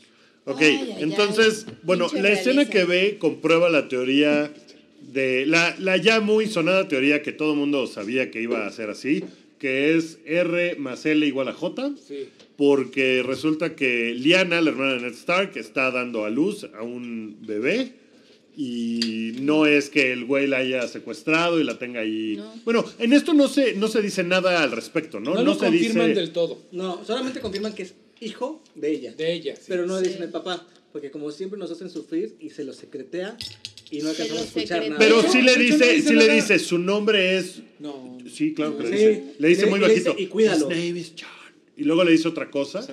Ok, 0.46 0.60
Ay, 0.62 0.94
ay, 0.98 1.04
entonces, 1.04 1.66
ay. 1.68 1.78
bueno, 1.84 2.08
la 2.14 2.32
escena 2.32 2.68
que 2.70 2.84
ve 2.84 3.18
comprueba 3.20 3.70
la 3.70 3.88
teoría 3.88 4.52
de 5.14 5.46
la, 5.46 5.76
la 5.80 5.98
ya 5.98 6.20
muy 6.20 6.48
sonada 6.48 6.88
teoría 6.88 7.22
que 7.24 7.32
todo 7.32 7.54
el 7.54 7.60
mundo 7.60 7.88
sabía 7.88 8.30
que 8.32 8.42
iba 8.42 8.68
a 8.68 8.72
ser 8.72 8.90
así, 8.90 9.24
que 9.60 9.96
es 9.96 10.20
R 10.26 10.76
más 10.78 11.06
L 11.06 11.26
igual 11.26 11.48
a 11.48 11.54
J, 11.54 11.94
Sí. 12.06 12.28
Porque 12.66 13.24
resulta 13.26 13.76
que 13.76 14.14
Lyanna, 14.14 14.62
la 14.62 14.70
hermana 14.70 14.94
de 14.94 15.00
Ned 15.02 15.14
Stark, 15.14 15.54
está 15.56 15.90
dando 15.90 16.26
a 16.26 16.30
luz 16.30 16.68
a 16.78 16.84
un 16.84 17.38
bebé 17.42 17.94
y 18.56 19.32
no 19.42 19.66
es 19.66 19.90
que 19.90 20.12
el 20.12 20.26
güey 20.26 20.46
la 20.46 20.58
haya 20.58 20.88
secuestrado 20.88 21.60
y 21.60 21.64
la 21.64 21.80
tenga 21.80 22.02
ahí. 22.02 22.36
No. 22.38 22.54
Bueno, 22.64 22.86
en 23.00 23.14
esto 23.14 23.34
no 23.34 23.48
se, 23.48 23.74
no 23.74 23.88
se 23.88 24.04
dice 24.04 24.24
nada 24.24 24.62
al 24.62 24.72
respecto, 24.72 25.20
¿no? 25.20 25.34
No, 25.34 25.44
lo 25.44 25.54
se 25.56 25.62
confirman 25.62 26.10
dice... 26.10 26.20
del 26.22 26.30
todo. 26.34 26.62
No, 26.72 27.04
solamente 27.04 27.40
confirman 27.40 27.74
que 27.74 27.82
es 27.82 27.96
hijo 28.20 28.62
de 28.76 28.92
ella. 28.92 29.14
De 29.16 29.34
ella. 29.34 29.56
sí. 29.56 29.64
Pero 29.68 29.88
no 29.88 29.98
Sí. 30.00 30.06
dicen 30.10 30.22
el 30.22 30.30
papá, 30.30 30.64
porque 30.92 31.10
como 31.10 31.32
siempre 31.32 31.58
nos 31.58 31.72
hacen 31.72 31.90
sufrir 31.90 32.36
y 32.40 32.52
se 32.52 32.64
lo 32.64 32.74
secretea 32.74 33.38
y 33.90 34.02
no 34.04 34.10
alcanzamos 34.10 34.44
a 34.44 34.46
escuchar 34.46 34.84
nada. 34.88 35.00
Pero 35.00 35.24
No, 35.24 35.32
sí 35.32 35.42
le 35.42 35.54
no 35.56 35.60
dice, 35.64 35.94
dice 35.96 36.10
sí 36.10 36.14
le 36.14 36.32
dice, 36.32 36.60
su 36.60 36.78
nombre 36.78 37.38
es 37.40 37.64
No. 37.80 38.20
Sí, 38.32 38.54
claro 38.54 38.78
que 38.78 38.84
le 38.84 38.90
Sí. 38.90 38.94
dice. 39.08 39.24
Le 39.40 39.48
dice 39.48 39.64
Le- 39.64 39.70
muy 39.72 39.80
le 39.80 39.88
dice, 39.96 40.10
bajito. 40.10 40.22
"Y 40.24 40.28
cuídalo". 40.28 40.70
His 40.72 40.78
name 40.78 41.00
is 41.00 41.14
John. 41.20 41.41
Y 41.82 41.86
luego 41.86 42.04
le 42.04 42.12
dice 42.12 42.28
otra 42.28 42.50
cosa. 42.52 42.86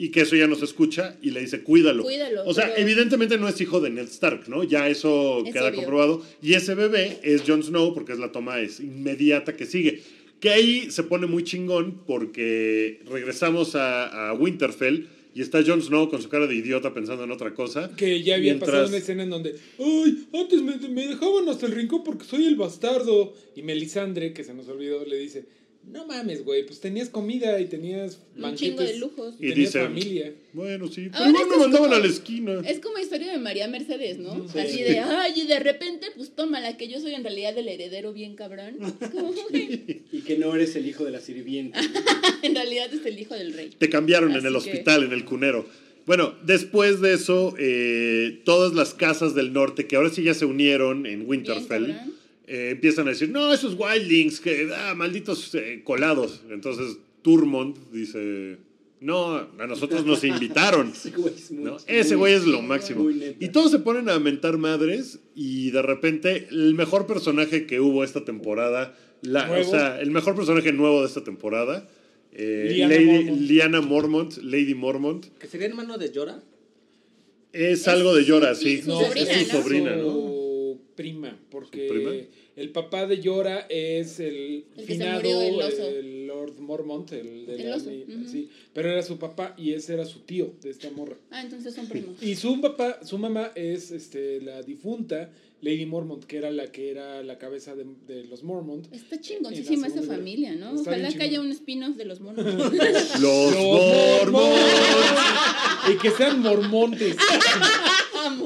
Y 0.00 0.10
que 0.10 0.20
eso 0.20 0.36
ya 0.36 0.46
no 0.46 0.54
se 0.54 0.64
escucha. 0.64 1.16
Y 1.20 1.30
le 1.32 1.40
dice, 1.40 1.62
cuídalo. 1.62 2.04
Cuídalo, 2.04 2.44
O 2.46 2.54
sea, 2.54 2.66
pero- 2.68 2.78
evidentemente 2.78 3.36
no 3.36 3.48
es 3.48 3.60
hijo 3.60 3.80
de 3.80 3.90
Ned 3.90 4.06
Stark, 4.06 4.48
¿no? 4.48 4.62
Ya 4.64 4.88
eso 4.88 5.42
Es 5.44 5.52
queda 5.52 5.66
obvio. 5.68 5.76
comprobado. 5.80 6.22
Y 6.40 6.54
ese 6.54 6.74
bebé 6.74 7.18
es 7.22 7.42
Jon 7.46 7.62
Snow 7.62 7.92
porque 7.94 8.12
es 8.12 8.18
la 8.18 8.32
toma 8.32 8.60
es 8.60 8.80
inmediata 8.80 9.56
que 9.56 9.66
sigue. 9.66 10.00
Que 10.40 10.50
ahí 10.50 10.90
se 10.90 11.02
pone 11.02 11.26
muy 11.26 11.42
chingón 11.44 12.00
porque 12.06 13.00
regresamos 13.10 13.74
a, 13.74 14.28
a 14.30 14.32
Winterfell 14.34 15.06
y 15.34 15.42
está 15.42 15.62
Jon 15.64 15.82
Snow 15.82 16.08
con 16.08 16.22
su 16.22 16.28
cara 16.28 16.46
de 16.46 16.54
idiota 16.54 16.94
pensando 16.94 17.24
en 17.24 17.32
otra 17.32 17.52
cosa. 17.54 17.90
Que 17.96 18.22
ya 18.22 18.36
había 18.36 18.52
Mientras- 18.54 18.70
pasado 18.70 18.88
una 18.88 18.96
escena 18.98 19.22
en 19.24 19.30
donde, 19.30 19.56
ay, 19.80 20.26
antes 20.32 20.62
me, 20.62 20.76
me 20.88 21.08
dejaban 21.08 21.48
hasta 21.48 21.66
el 21.66 21.72
rincón 21.72 22.04
porque 22.04 22.24
soy 22.24 22.46
el 22.46 22.54
bastardo. 22.54 23.34
Y 23.56 23.62
Melisandre, 23.62 24.32
que 24.32 24.44
se 24.44 24.54
nos 24.54 24.68
olvidó, 24.68 25.04
le 25.04 25.18
dice, 25.18 25.44
no 25.92 26.06
mames, 26.06 26.44
güey, 26.44 26.64
pues 26.66 26.80
tenías 26.80 27.08
comida 27.08 27.60
y 27.60 27.66
tenías 27.66 28.18
Un 28.36 28.42
banquetes. 28.42 28.68
chingo 28.68 28.82
de 28.82 28.96
lujos. 28.98 29.34
Y 29.36 29.48
tenías 29.50 29.56
dice, 29.56 29.80
familia. 29.82 30.32
bueno, 30.52 30.88
sí. 30.88 31.08
Pero 31.10 31.24
Ahora 31.24 31.30
no 31.32 31.46
me 31.46 31.56
mandaban 31.56 31.88
como- 31.90 31.94
a 31.94 31.98
la 32.00 32.06
esquina. 32.06 32.60
Es 32.66 32.80
como 32.80 32.98
historia 32.98 33.32
de 33.32 33.38
María 33.38 33.68
Mercedes, 33.68 34.18
¿no? 34.18 34.48
Sí. 34.48 34.58
Así 34.58 34.82
de, 34.82 34.98
ay, 35.00 35.32
y 35.36 35.46
de 35.46 35.58
repente, 35.60 36.06
pues 36.16 36.30
tómala, 36.34 36.76
que 36.76 36.88
yo 36.88 37.00
soy 37.00 37.14
en 37.14 37.22
realidad 37.22 37.56
el 37.58 37.68
heredero 37.68 38.12
bien 38.12 38.34
cabrón. 38.36 38.76
Es 39.00 39.08
como, 39.10 39.32
güey, 39.50 40.02
Y 40.12 40.20
que 40.22 40.38
no 40.38 40.54
eres 40.54 40.74
el 40.76 40.86
hijo 40.86 41.04
de 41.04 41.10
la 41.10 41.20
sirvienta. 41.20 41.80
en 42.42 42.54
realidad 42.54 42.92
es 42.92 43.04
el 43.06 43.18
hijo 43.18 43.34
del 43.34 43.52
rey. 43.52 43.70
Te 43.78 43.88
cambiaron 43.88 44.30
en 44.32 44.44
el 44.46 44.52
que- 44.52 44.58
hospital, 44.58 45.04
en 45.04 45.12
el 45.12 45.24
cunero. 45.24 45.66
Bueno, 46.06 46.34
después 46.42 47.02
de 47.02 47.12
eso, 47.12 47.54
eh, 47.58 48.40
todas 48.46 48.72
las 48.72 48.94
casas 48.94 49.34
del 49.34 49.52
norte, 49.52 49.86
que 49.86 49.96
ahora 49.96 50.08
sí 50.08 50.22
ya 50.22 50.32
se 50.32 50.46
unieron 50.46 51.04
en 51.04 51.28
Winterfell, 51.28 51.84
Bien. 51.84 52.12
Eh, 52.48 52.70
empiezan 52.70 53.06
a 53.06 53.10
decir, 53.10 53.28
no, 53.28 53.52
esos 53.52 53.76
wildlings, 53.78 54.40
que, 54.40 54.70
ah, 54.74 54.94
malditos 54.94 55.54
eh, 55.54 55.82
colados. 55.84 56.40
Entonces, 56.50 56.96
Turmond 57.22 57.76
dice, 57.92 58.56
no, 59.00 59.36
a 59.36 59.66
nosotros 59.68 60.06
nos 60.06 60.24
invitaron. 60.24 60.92
Ese 60.94 61.10
güey 61.10 61.34
es 61.34 61.50
muy- 61.50 61.64
¿no? 61.64 61.76
Ese 61.86 62.16
güey 62.16 62.32
es 62.32 62.46
lo 62.46 62.62
máximo. 62.62 63.08
Y 63.10 63.48
todos 63.48 63.70
se 63.70 63.78
ponen 63.78 64.08
a 64.08 64.18
mentar 64.18 64.56
madres 64.56 65.20
y 65.34 65.70
de 65.72 65.82
repente 65.82 66.48
el 66.50 66.74
mejor 66.74 67.06
personaje 67.06 67.66
que 67.66 67.80
hubo 67.80 68.02
esta 68.02 68.24
temporada, 68.24 68.96
la, 69.20 69.50
o 69.50 69.64
sea, 69.64 70.00
el 70.00 70.10
mejor 70.10 70.34
personaje 70.34 70.72
nuevo 70.72 71.02
de 71.02 71.06
esta 71.06 71.22
temporada, 71.22 71.86
eh, 72.32 72.86
Lady, 72.88 73.80
Mormont. 73.82 74.36
Lady 74.38 74.74
Mormont, 74.74 75.26
Que 75.38 75.46
sería 75.48 75.66
hermano 75.66 75.98
de 75.98 76.10
Llora. 76.12 76.42
es, 77.52 77.88
algo 77.88 78.14
de 78.14 78.24
Llora, 78.24 78.54
sí. 78.54 78.82
No, 78.86 79.00
es 79.12 79.28
su 79.28 79.56
¿no? 79.56 79.62
sobrina, 79.62 79.96
¿no? 79.96 80.37
Prima, 80.98 81.38
porque 81.48 82.28
el 82.56 82.70
papá 82.70 83.06
de 83.06 83.20
Llora 83.20 83.66
es 83.70 84.18
el, 84.18 84.64
finado 84.84 85.20
murió, 85.20 85.40
el 85.42 85.54
oso. 85.62 85.88
el 85.88 86.26
Lord 86.26 86.58
Mormont, 86.58 87.12
el 87.12 87.46
de 87.46 87.54
El 87.54 87.70
la- 87.70 87.76
oso, 87.76 87.88
sí, 88.26 88.48
pero 88.72 88.90
era 88.90 89.02
su 89.04 89.16
papá 89.16 89.54
y 89.56 89.74
ese 89.74 89.94
era 89.94 90.04
su 90.04 90.18
tío 90.22 90.54
de 90.60 90.70
esta 90.70 90.90
morra. 90.90 91.16
Ah, 91.30 91.40
entonces 91.42 91.72
son 91.72 91.86
primos. 91.86 92.20
Y 92.20 92.34
su 92.34 92.60
papá, 92.60 92.98
su 93.04 93.16
mamá 93.16 93.52
es 93.54 93.92
este 93.92 94.40
la 94.40 94.60
difunta 94.62 95.30
Lady 95.60 95.86
Mormont, 95.86 96.24
que 96.24 96.36
era 96.38 96.50
la 96.50 96.66
que 96.72 96.90
era 96.90 97.22
la 97.22 97.38
cabeza 97.38 97.76
de, 97.76 97.84
de 98.08 98.24
los 98.24 98.42
Mormont. 98.42 98.92
Está 98.92 99.20
chingoncísima 99.20 99.86
la 99.88 99.94
esa 99.94 100.02
familia, 100.02 100.56
¿no? 100.56 100.74
Está 100.74 100.90
Ojalá 100.90 101.12
que 101.12 101.22
haya 101.22 101.40
un 101.40 101.52
spin-off 101.52 101.94
de 101.96 102.06
los. 102.06 102.18
Los, 102.20 103.20
Los 103.20 103.60
Mormont. 103.60 104.56
y 105.92 105.98
que 105.98 106.10
sean 106.10 106.42
mormontes. 106.42 107.16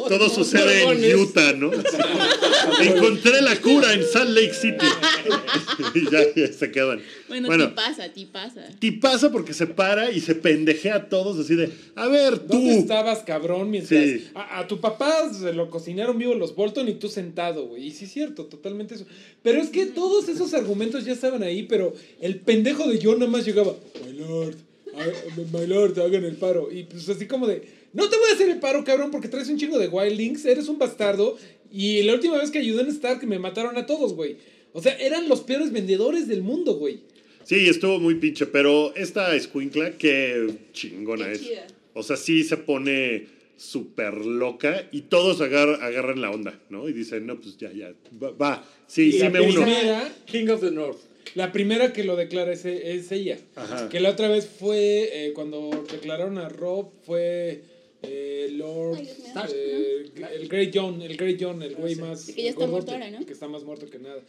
Todo 0.08 0.28
sucede 0.28 0.82
en 0.82 1.18
Utah, 1.18 1.52
¿no? 1.52 1.70
Encontré 2.80 3.40
la 3.42 3.56
cura 3.60 3.92
en 3.92 4.02
Salt 4.04 4.30
Lake 4.30 4.54
City. 4.54 4.84
y 5.94 6.10
ya, 6.10 6.20
ya 6.34 6.52
se 6.52 6.70
quedan. 6.70 7.00
bueno, 7.28 7.48
Bueno, 7.48 7.68
ti 7.68 7.74
pasa, 7.74 8.08
ti 8.12 8.26
pasa. 8.26 8.68
ti 8.78 8.90
pasa 8.92 9.30
porque 9.32 9.54
se 9.54 9.66
para 9.66 10.10
y 10.10 10.20
se 10.20 10.34
pendejea 10.34 10.94
a 10.96 11.08
todos 11.08 11.38
así 11.38 11.54
de, 11.54 11.70
a 11.94 12.08
ver, 12.08 12.38
tú. 12.38 12.54
¿Dónde 12.54 12.78
estabas, 12.78 13.20
cabrón? 13.20 13.70
Mientras 13.70 14.02
Sí. 14.04 14.28
a, 14.34 14.60
a 14.60 14.66
tu 14.66 14.80
papá 14.80 15.32
se 15.32 15.52
lo 15.52 15.70
cocinaron 15.70 16.18
vivo 16.18 16.34
los 16.34 16.54
Bolton 16.54 16.88
y 16.88 16.94
tú 16.94 17.08
sentado, 17.08 17.66
güey. 17.66 17.86
Y 17.86 17.90
sí 17.92 18.04
es 18.06 18.12
cierto, 18.12 18.44
totalmente 18.46 18.94
eso. 18.94 19.06
Pero 19.42 19.60
es 19.60 19.68
que 19.70 19.86
todos 19.86 20.28
esos 20.28 20.54
argumentos 20.54 21.04
ya 21.04 21.12
estaban 21.12 21.42
ahí, 21.42 21.64
pero 21.64 21.94
el 22.20 22.36
pendejo 22.40 22.86
de 22.88 23.00
John 23.02 23.18
nada 23.18 23.30
más 23.30 23.44
llegaba, 23.44 23.74
my 24.04 24.12
lord, 24.18 24.54
I- 24.94 25.56
my 25.56 25.66
lord, 25.66 25.98
hagan 25.98 26.24
el 26.24 26.36
paro. 26.36 26.68
Y 26.70 26.84
pues 26.84 27.08
así 27.08 27.26
como 27.26 27.46
de, 27.46 27.81
no 27.92 28.08
te 28.08 28.16
voy 28.16 28.30
a 28.30 28.34
hacer 28.34 28.48
el 28.48 28.58
paro, 28.60 28.84
cabrón, 28.84 29.10
porque 29.10 29.28
traes 29.28 29.48
un 29.48 29.58
chingo 29.58 29.78
de 29.78 29.88
wildlings, 29.88 30.44
eres 30.44 30.68
un 30.68 30.78
bastardo. 30.78 31.36
Y 31.70 32.02
la 32.02 32.14
última 32.14 32.38
vez 32.38 32.50
que 32.50 32.58
ayudé 32.58 32.82
en 32.82 32.88
Stark 32.88 33.26
me 33.26 33.38
mataron 33.38 33.76
a 33.78 33.86
todos, 33.86 34.14
güey. 34.14 34.36
O 34.72 34.80
sea, 34.82 34.94
eran 34.98 35.28
los 35.28 35.40
peores 35.40 35.72
vendedores 35.72 36.28
del 36.28 36.42
mundo, 36.42 36.74
güey. 36.74 37.00
Sí, 37.44 37.68
estuvo 37.68 37.98
muy 37.98 38.14
pinche, 38.16 38.46
pero 38.46 38.94
esta 38.94 39.34
escuincla, 39.34 39.92
qué 39.98 40.48
chingona 40.72 41.26
Qué 41.26 41.32
es. 41.32 41.40
chida. 41.42 41.66
O 41.94 42.02
sea, 42.02 42.16
sí 42.16 42.44
se 42.44 42.56
pone 42.56 43.26
súper 43.56 44.14
loca 44.14 44.88
y 44.92 45.02
todos 45.02 45.40
agar- 45.40 45.78
agarran 45.82 46.20
la 46.20 46.30
onda, 46.30 46.58
¿no? 46.70 46.88
Y 46.88 46.92
dicen, 46.92 47.26
no, 47.26 47.38
pues 47.38 47.56
ya, 47.58 47.70
ya, 47.72 47.92
va, 48.22 48.30
va. 48.30 48.64
sí, 48.86 49.08
Y 49.08 49.12
sí 49.12 49.18
la 49.18 49.30
me 49.30 49.40
uno. 49.40 49.62
primera- 49.62 50.12
King 50.26 50.48
of 50.48 50.60
the 50.60 50.70
North. 50.70 50.98
La 51.34 51.52
primera 51.52 51.92
que 51.92 52.04
lo 52.04 52.16
declara 52.16 52.52
es, 52.52 52.64
es 52.64 53.10
ella. 53.12 53.38
Ajá. 53.56 53.88
Que 53.88 54.00
la 54.00 54.10
otra 54.10 54.28
vez 54.28 54.46
fue, 54.46 55.26
eh, 55.26 55.32
cuando 55.32 55.70
declararon 55.90 56.38
a 56.38 56.48
Rob, 56.48 56.90
fue 57.04 57.62
eh, 58.02 58.48
Lord... 58.52 58.96
Ay, 58.98 59.04
Dios 59.04 59.18
mío. 59.18 59.32
eh, 59.54 60.04
el 60.34 60.48
Great 60.48 60.70
John, 60.74 61.02
el 61.02 61.16
Great 61.16 61.38
John, 61.40 61.62
el 61.62 61.74
güey 61.76 61.94
más... 61.96 62.20
Sí, 62.22 62.34
que 62.34 62.42
ya 62.44 62.50
está 62.50 62.66
muerto 62.66 62.92
ahora, 62.92 63.10
¿no? 63.10 63.24
Que 63.24 63.32
está 63.32 63.48
más 63.48 63.62
muerto 63.64 63.88
que 63.88 63.98
nada. 63.98 64.20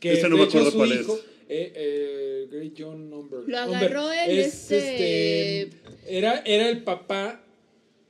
Que 0.00 0.12
Ese 0.12 0.28
no 0.28 0.36
me 0.36 0.44
acuerdo 0.44 0.70
su 0.70 0.76
cuál 0.76 0.92
es. 0.92 1.00
hijo, 1.00 1.18
eh, 1.48 1.72
eh, 1.74 2.48
Great 2.50 2.72
John 2.78 3.10
Number. 3.10 3.40
Lo 3.46 3.58
agarró 3.58 4.12
el 4.12 4.38
este- 4.38 5.70
Era, 6.06 6.42
era 6.44 6.68
el 6.68 6.82
papá... 6.82 7.44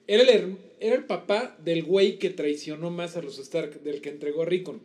Era 0.06 0.22
el, 0.22 0.56
era 0.80 0.96
el 0.96 1.04
papá 1.04 1.56
del 1.64 1.84
güey 1.84 2.18
que 2.18 2.30
traicionó 2.30 2.90
más 2.90 3.16
a 3.16 3.22
los 3.22 3.38
Stark, 3.38 3.82
del 3.82 4.00
que 4.00 4.10
entregó 4.10 4.42
a 4.42 4.46
Rickon. 4.46 4.82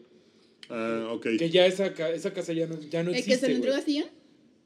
Ah, 0.69 1.09
ok. 1.11 1.27
Que 1.39 1.49
ya 1.49 1.65
esa, 1.65 1.87
esa 2.13 2.33
casa 2.33 2.53
ya 2.53 2.67
no, 2.67 2.79
ya 2.81 3.01
no 3.03 3.09
¿El 3.09 3.17
existe. 3.17 3.39
que 3.39 3.45
se 3.45 3.49
lo 3.49 3.55
entregó 3.55 3.77
a 3.77 3.81
Sion? 3.81 4.05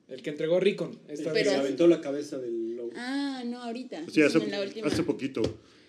El 0.09 0.21
que 0.21 0.29
entregó 0.29 0.57
a 0.57 0.59
Rickon. 0.59 0.99
Esta 1.07 1.31
Pero 1.31 1.33
vez. 1.35 1.47
se 1.47 1.55
aventó 1.55 1.87
la 1.87 2.01
cabeza 2.01 2.37
del. 2.37 2.60
Ah, 2.95 3.43
no, 3.45 3.61
ahorita. 3.63 4.03
Sí, 4.11 4.21
hace, 4.21 4.37
en 4.37 4.51
la 4.51 4.61
última. 4.61 4.87
hace 4.87 5.03
poquito. 5.03 5.41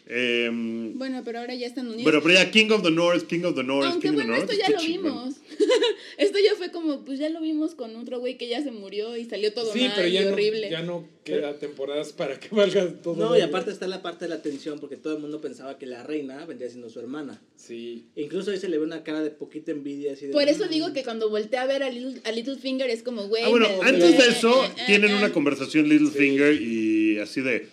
Em, 0.06 0.98
Bueno, 0.98 1.22
pero 1.24 1.38
ahora 1.38 1.54
ya 1.54 1.66
están 1.66 1.86
unidos. 1.86 2.02
bueno, 2.04 2.20
pero 2.22 2.34
ya 2.34 2.50
King 2.50 2.70
of 2.70 2.82
the 2.82 2.90
North, 2.90 3.26
King 3.28 3.44
of 3.44 3.54
the 3.54 3.62
North, 3.62 3.86
Aunque 3.86 4.08
King 4.08 4.16
of 4.16 4.22
the 4.22 4.28
North. 4.28 4.42
esto 4.50 4.52
ya 4.56 4.68
lo 4.70 4.78
chingón. 4.78 5.04
vimos. 5.04 5.34
esto 6.18 6.38
ya 6.44 6.54
fue 6.56 6.70
como, 6.72 7.04
pues 7.04 7.18
ya 7.20 7.28
lo 7.28 7.40
vimos 7.40 7.74
con 7.74 7.94
otro 7.96 8.18
güey 8.18 8.36
que 8.36 8.48
ya 8.48 8.62
se 8.62 8.72
murió 8.72 9.16
y 9.16 9.24
salió 9.26 9.52
todo 9.52 9.72
Sí, 9.72 9.80
mal 9.82 9.92
pero 9.94 10.08
y 10.08 10.12
ya 10.12 10.22
no, 10.24 10.32
horrible. 10.32 10.70
ya 10.70 10.82
no 10.82 11.08
queda 11.24 11.56
temporadas 11.58 12.12
para 12.12 12.38
que 12.40 12.48
valga 12.54 12.84
todo. 13.00 13.14
No, 13.14 13.38
y 13.38 13.40
aparte 13.42 13.70
está 13.70 13.86
la 13.86 14.02
parte 14.02 14.24
de 14.24 14.28
la 14.30 14.42
tensión, 14.42 14.80
porque 14.80 14.96
todo 14.96 15.14
el 15.14 15.20
mundo 15.20 15.40
pensaba 15.40 15.78
que 15.78 15.86
la 15.86 16.02
reina 16.02 16.44
vendría 16.46 16.68
siendo 16.68 16.90
su 16.90 16.98
hermana. 16.98 17.40
Sí. 17.56 18.06
E 18.16 18.22
incluso 18.22 18.50
ahí 18.50 18.58
se 18.58 18.68
le 18.68 18.78
ve 18.78 18.84
una 18.84 19.04
cara 19.04 19.20
de 19.22 19.30
poquita 19.30 19.70
envidia. 19.70 20.14
Así 20.14 20.26
de, 20.26 20.32
Por 20.32 20.48
eso 20.48 20.66
"Mm". 20.66 20.68
digo 20.70 20.92
que 20.92 21.04
cuando 21.04 21.30
volteé 21.30 21.58
a 21.60 21.66
ver 21.66 21.84
a 21.84 21.90
Little, 21.90 22.20
a 22.24 22.32
Littlefinger 22.32 22.90
es 22.90 23.04
como, 23.04 23.28
güey. 23.28 23.44
Ah, 23.44 23.48
bueno, 23.50 23.68
antes 23.82 24.18
de 24.18 24.26
eso, 24.28 24.64
eh, 24.64 24.68
eh, 24.78 24.82
tienen 24.86 25.12
eh. 25.12 25.14
una 25.16 25.32
conversación 25.32 25.88
Littlefinger 25.88 26.60
y 26.60 27.18
así 27.20 27.40
de, 27.40 27.68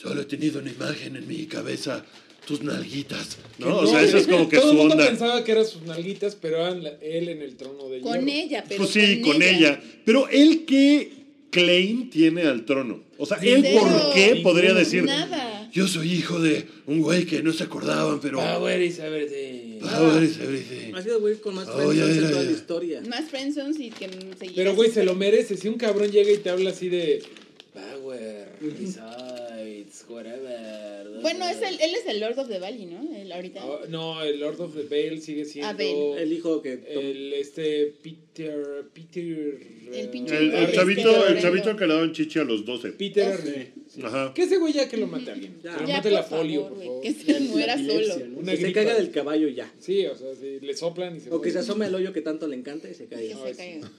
solo 0.00 0.22
he 0.22 0.24
tenido 0.24 0.60
una 0.60 0.70
imagen 0.70 1.16
en 1.16 1.26
mi 1.28 1.46
cabeza, 1.46 2.04
tus 2.46 2.62
nalguitas. 2.62 3.38
¿no? 3.58 3.78
o 3.78 3.86
sea, 3.86 4.02
eso 4.02 4.18
es 4.18 4.26
como 4.26 4.48
que 4.48 4.56
Todo 4.56 4.66
su 4.66 4.72
el 4.72 4.76
mundo 4.78 4.94
onda. 4.94 5.06
pensaba 5.08 5.42
que 5.44 5.52
eran 5.52 5.66
sus 5.66 5.82
nalguitas, 5.82 6.36
pero 6.40 6.56
eran 6.58 6.82
la- 6.82 6.90
él 7.00 7.28
en 7.30 7.40
el 7.42 7.56
trono 7.56 7.88
de 7.88 8.00
Con 8.00 8.24
hierro. 8.26 8.40
ella, 8.44 8.64
pero. 8.68 8.78
Pues 8.82 8.90
sí, 8.90 9.20
con 9.22 9.40
ella. 9.42 9.80
Pero 10.04 10.28
él 10.28 10.64
qué 10.66 11.10
claim 11.50 12.10
tiene 12.10 12.42
al 12.42 12.64
trono. 12.64 13.02
O 13.16 13.26
sea, 13.26 13.38
él 13.38 13.60
Cero. 13.62 13.80
por 13.80 14.12
qué 14.14 14.40
podría 14.42 14.74
decir, 14.74 15.04
Nada. 15.04 15.70
yo 15.72 15.86
soy 15.86 16.12
hijo 16.12 16.40
de 16.40 16.66
un 16.86 17.00
güey 17.00 17.24
que 17.26 17.44
no 17.44 17.52
se 17.52 17.62
acordaban, 17.62 18.18
pero... 18.20 18.38
Power 18.40 18.82
is 18.82 18.98
everything. 18.98 19.78
Power 19.78 20.20
is 20.22 20.36
everything. 20.40 20.92
Ha 20.94 21.00
sido 21.02 21.16
el 21.16 21.20
güey 21.22 21.36
con 21.36 21.54
más 21.54 21.68
Oh, 21.68 21.92
en 21.92 22.20
toda 22.28 22.42
la 22.42 22.50
historia. 22.50 23.00
Más 23.08 23.30
friendzones 23.30 23.78
y 23.78 23.90
que 23.90 24.08
se 24.08 24.50
Pero, 24.54 24.74
güey, 24.74 24.90
se 24.90 25.04
lo 25.04 25.14
merece. 25.14 25.56
Si 25.56 25.68
un 25.68 25.76
cabrón 25.76 26.10
llega 26.10 26.32
y 26.32 26.38
te 26.38 26.50
habla 26.50 26.70
así 26.70 26.88
de. 26.88 27.22
Besides, 28.60 30.04
whatever. 30.08 31.20
Bueno, 31.22 31.48
es 31.48 31.60
el, 31.62 31.74
él 31.80 31.94
es 31.94 32.06
el 32.06 32.20
Lord 32.20 32.38
of 32.38 32.48
the 32.48 32.58
Valley, 32.58 32.86
¿no? 32.86 33.16
El 33.16 33.32
ahorita. 33.32 33.60
Ah, 33.62 33.80
no, 33.88 34.22
el 34.22 34.40
Lord 34.40 34.60
of 34.60 34.74
the 34.74 34.82
Vale 34.84 35.20
sigue 35.20 35.44
siendo. 35.44 35.72
Vale. 35.72 36.22
El 36.22 36.32
hijo 36.32 36.62
que. 36.62 36.80
El 36.86 37.32
este 37.34 37.94
Peter. 38.02 38.84
Peter. 38.92 39.24
El 39.24 39.94
eh, 39.94 40.08
pinche 40.10 40.36
El, 40.36 40.54
el 40.54 40.64
Este, 40.64 40.76
chavito, 40.76 41.10
el 41.10 41.16
horrendo. 41.16 41.40
chavito 41.42 41.76
que 41.76 41.86
le 41.86 41.94
daban 41.94 42.12
chichi 42.12 42.38
a 42.38 42.44
los 42.44 42.64
12. 42.64 42.92
Peter. 42.92 43.72
Ajá. 44.02 44.32
Que 44.34 44.42
ese 44.42 44.56
güey 44.58 44.72
ya 44.72 44.88
que 44.88 44.96
lo 44.96 45.06
mate 45.06 45.30
a 45.30 45.34
alguien. 45.34 45.54
Ya. 45.62 45.74
que 45.76 45.82
lo 45.82 45.88
Ya, 45.88 45.96
mate 45.96 46.08
por 46.10 46.18
la 46.20 46.28
polio, 46.28 46.62
favor, 46.62 46.74
por 46.76 46.84
favor. 46.86 47.02
que 47.02 47.12
se 47.12 47.40
muera 47.40 47.76
solo. 47.76 48.26
¿no? 48.28 48.38
Una 48.40 48.50
que 48.52 48.56
se 48.56 48.62
gripa. 48.64 48.80
caiga 48.80 48.94
del 48.94 49.10
caballo 49.10 49.48
ya. 49.48 49.72
Sí, 49.78 50.06
o 50.06 50.16
sea, 50.16 50.34
si 50.34 50.60
le 50.60 50.76
soplan 50.76 51.16
y 51.16 51.20
se 51.20 51.30
O 51.30 51.40
que 51.40 51.50
se 51.50 51.58
asome 51.60 51.86
el 51.86 51.94
hoyo 51.94 52.12
que 52.12 52.20
tanto 52.22 52.46
le 52.48 52.56
encanta 52.56 52.88
y 52.90 52.94
se 52.94 53.06
Que 53.06 53.14
caiga. 53.16 53.36
se 53.46 53.52
caiga. 53.56 53.90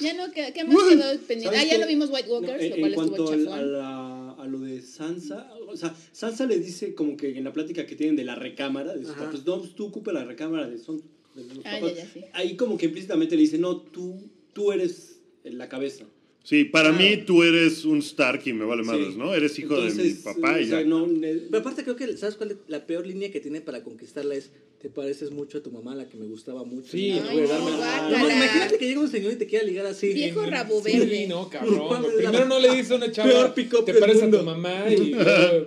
Ya 0.00 0.14
no, 0.14 0.30
¿qué, 0.32 0.52
qué 0.54 0.64
más 0.64 0.76
quedó 0.88 1.18
pendiente? 1.26 1.44
¿Sabes 1.56 1.60
Ah, 1.60 1.64
ya 1.64 1.78
no 1.78 1.86
vimos 1.86 2.10
White 2.10 2.28
No, 2.28 2.34
Walkers, 2.34 2.62
en, 2.62 2.70
lo 2.70 2.74
en 2.76 2.80
cual 2.82 2.94
cuanto 2.94 3.32
estuvo 3.34 3.52
al- 3.54 3.58
a, 3.58 3.66
la- 3.66 4.32
a 4.32 4.46
lo 4.46 4.60
de 4.60 4.80
Sansa, 4.82 5.50
o 5.66 5.76
sea, 5.76 5.94
Sansa 6.12 6.46
le 6.46 6.58
dice 6.58 6.94
como 6.94 7.16
que 7.16 7.36
en 7.36 7.44
la 7.44 7.52
plática 7.52 7.86
que 7.86 7.96
tienen 7.96 8.16
de 8.16 8.24
la 8.24 8.34
recámara, 8.34 8.94
de 8.94 9.02
sus 9.02 9.10
Ajá. 9.12 9.24
papás, 9.26 9.44
no, 9.44 9.58
pues 9.60 9.74
tú 9.74 9.86
ocupa 9.86 10.12
la 10.12 10.24
recámara 10.24 10.68
de, 10.68 10.78
son, 10.78 11.02
de 11.34 11.42
los 11.54 11.58
Ah, 11.64 11.78
papás. 11.80 11.96
ya, 11.96 12.04
ya, 12.04 12.10
sí. 12.12 12.20
Ahí 12.32 12.56
como 12.56 12.78
que 12.78 12.86
implícitamente 12.86 13.34
le 13.36 13.42
dice, 13.42 13.58
no, 13.58 13.78
tú, 13.78 14.22
tú 14.52 14.72
eres 14.72 15.18
la 15.44 15.68
cabeza. 15.68 16.04
Sí, 16.44 16.64
para 16.64 16.92
mí 16.92 17.18
tú 17.26 17.42
eres 17.42 17.84
un 17.84 17.98
Stark 17.98 18.40
y 18.46 18.52
me 18.54 18.64
vale 18.64 18.82
madres, 18.82 19.12
Sí. 19.12 19.18
¿no? 19.18 19.34
Eres 19.34 19.58
hijo 19.58 19.78
de 19.80 19.92
mi 19.92 20.10
papá 20.14 20.60
y 20.60 20.64
o 20.64 20.68
sea, 20.68 20.80
ya. 20.80 20.86
no, 20.86 21.06
Pero 21.20 21.58
aparte 21.58 21.82
creo 21.84 21.96
que, 21.96 22.16
¿sabes 22.16 22.36
cuál 22.36 22.52
es 22.52 22.56
la 22.68 22.86
peor 22.86 23.06
línea 23.06 23.30
que 23.30 23.40
tiene 23.40 23.60
para 23.60 23.84
conquistarla? 23.84 24.34
Es, 24.34 24.50
te 24.80 24.88
pareces 24.88 25.32
mucho 25.32 25.58
a 25.58 25.60
tu 25.62 25.72
mamá, 25.72 25.94
la 25.96 26.08
que 26.08 26.16
me 26.16 26.26
gustaba 26.26 26.62
mucho. 26.62 26.92
Sí, 26.92 27.10
a 27.10 27.16
no, 27.20 27.48
darme 27.48 27.70
la-. 27.72 28.08
No, 28.10 28.30
imagínate 28.30 28.78
que 28.78 28.86
llega 28.86 29.00
un 29.00 29.10
señor 29.10 29.32
y 29.32 29.36
te 29.36 29.46
quiera 29.46 29.64
ligar 29.64 29.86
así. 29.86 30.12
Viejo 30.12 30.46
rabo 30.46 30.80
verde. 30.80 31.08
Sí, 31.18 31.26
no, 31.26 31.50
cabrón. 31.50 31.78
No 31.78 32.08
Primero 32.16 32.44
no 32.44 32.60
le 32.60 32.76
dice 32.76 32.92
a 32.92 32.96
una 32.96 33.10
chava. 33.10 33.28
Peor 33.28 33.54
pick-up 33.54 33.84
Te 33.84 33.94
pareces 33.94 34.22
a 34.22 34.30
tu 34.30 34.42
mamá 34.44 34.84
y, 34.88 35.16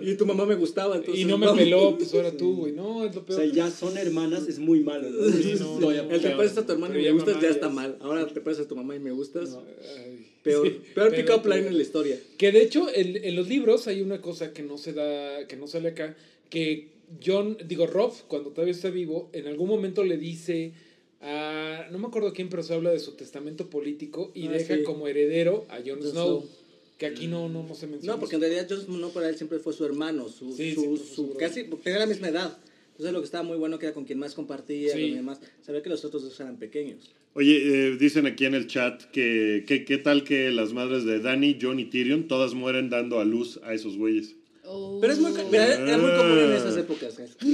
Y 0.10 0.14
tu 0.16 0.24
mamá 0.24 0.46
me 0.46 0.54
gustaba, 0.54 0.96
entonces... 0.96 1.22
y 1.22 1.26
no 1.26 1.36
me 1.36 1.52
peló, 1.52 1.96
pues 1.98 2.14
ahora 2.14 2.32
tú, 2.32 2.56
güey. 2.56 2.72
No, 2.72 3.04
es 3.04 3.14
lo 3.14 3.20
o 3.20 3.24
peor. 3.26 3.40
sea, 3.42 3.52
ya 3.52 3.70
son 3.70 3.98
hermanas, 3.98 4.48
es 4.48 4.58
muy 4.58 4.80
malo. 4.80 5.10
¿no? 5.10 5.30
Sí, 5.30 5.54
no, 5.60 5.78
no. 5.78 5.90
El 5.90 6.20
te 6.22 6.30
pareces 6.30 6.56
a 6.58 6.66
tu 6.66 6.72
hermana 6.72 6.98
y 6.98 7.02
me 7.02 7.10
gustas 7.10 7.38
ya 7.40 7.48
está 7.50 7.66
es- 7.66 7.72
mal. 7.74 7.98
Ahora 8.00 8.26
te 8.26 8.40
pareces 8.40 8.64
a 8.64 8.68
tu 8.68 8.76
mamá 8.76 8.96
y 8.96 9.00
me 9.00 9.10
gustas. 9.10 9.50
Peor, 10.42 10.66
sí, 10.66 10.80
peor 10.94 11.10
pero- 11.10 11.22
pick-up 11.26 11.46
line 11.46 11.68
en 11.68 11.76
la 11.76 11.82
historia. 11.82 12.18
Que 12.38 12.50
de 12.50 12.62
hecho, 12.62 12.86
en, 12.94 13.22
en 13.22 13.36
los 13.36 13.46
libros 13.48 13.86
hay 13.88 14.00
una 14.00 14.20
cosa 14.22 14.52
que 14.54 14.62
no 14.62 14.78
se 14.78 14.92
da, 14.94 15.46
que 15.46 15.56
no 15.56 15.66
sale 15.66 15.90
acá, 15.90 16.16
que 16.50 16.88
John, 17.24 17.58
digo, 17.66 17.86
Rob, 17.86 18.12
cuando 18.28 18.50
todavía 18.50 18.72
está 18.72 18.90
vivo, 18.90 19.28
en 19.32 19.46
algún 19.46 19.68
momento 19.68 20.04
le 20.04 20.16
dice 20.16 20.72
a, 21.20 21.86
no 21.90 21.98
me 21.98 22.06
acuerdo 22.06 22.32
quién, 22.32 22.48
pero 22.48 22.62
se 22.62 22.74
habla 22.74 22.90
de 22.90 22.98
su 22.98 23.12
testamento 23.12 23.68
político 23.70 24.32
y 24.34 24.46
Ah, 24.48 24.52
deja 24.52 24.76
sí. 24.76 24.82
como 24.82 25.06
heredero 25.08 25.66
a 25.68 25.76
Jon 25.86 26.00
Snow, 26.02 26.40
Snow. 26.40 26.44
que 26.98 27.06
aquí 27.06 27.26
no, 27.26 27.48
no, 27.48 27.62
no 27.62 27.74
se 27.74 27.86
menciona. 27.86 28.14
No, 28.14 28.20
porque 28.20 28.36
en 28.36 28.40
realidad 28.42 28.66
Jon 28.68 28.80
Snow 28.82 29.12
para 29.12 29.28
él 29.28 29.36
siempre 29.36 29.58
fue 29.58 29.72
su 29.72 29.84
hermano, 29.84 30.28
su, 30.28 30.52
Sí, 30.56 30.74
su, 30.74 30.96
su 30.96 31.14
su- 31.14 31.34
casi, 31.36 31.64
porque 31.64 31.84
tenía 31.84 31.98
la 32.00 32.06
misma 32.06 32.28
edad. 32.28 32.58
Entonces 32.92 33.12
lo 33.12 33.20
que 33.20 33.24
estaba 33.26 33.42
muy 33.44 33.56
bueno 33.56 33.78
que 33.78 33.86
era 33.86 33.94
con 33.94 34.04
quien 34.04 34.18
más 34.18 34.34
compartía, 34.34 34.92
Sí. 34.92 35.00
con 35.00 35.10
quien 35.12 35.24
más, 35.24 35.40
sabía 35.64 35.82
que 35.82 35.88
los 35.88 36.04
otros 36.04 36.22
dos 36.24 36.38
eran 36.40 36.56
pequeños. 36.58 37.10
Oye, 37.34 37.56
eh, 37.88 37.96
dicen 37.98 38.26
aquí 38.26 38.44
en 38.44 38.54
el 38.54 38.66
chat 38.66 39.02
que 39.10 39.64
que- 39.66 39.84
qué 39.86 39.96
tal 39.98 40.22
que 40.24 40.50
las 40.50 40.72
madres 40.74 41.04
de 41.04 41.18
Dani, 41.20 41.56
John 41.60 41.78
y 41.80 41.86
Tyrion 41.86 42.28
todas 42.28 42.52
mueren 42.52 42.90
dando 42.90 43.18
a 43.20 43.24
luz 43.24 43.58
a 43.64 43.72
esos 43.72 43.96
güeyes. 43.96 44.34
Oh. 44.74 44.98
Pero 45.02 45.12
es 45.12 45.18
muy, 45.18 45.32
mira, 45.50 45.74
era 45.74 45.98
muy 45.98 46.10
común 46.12 46.38
en 46.38 46.52
esas 46.52 46.76
épocas. 46.78 47.18
¿eh? 47.18 47.28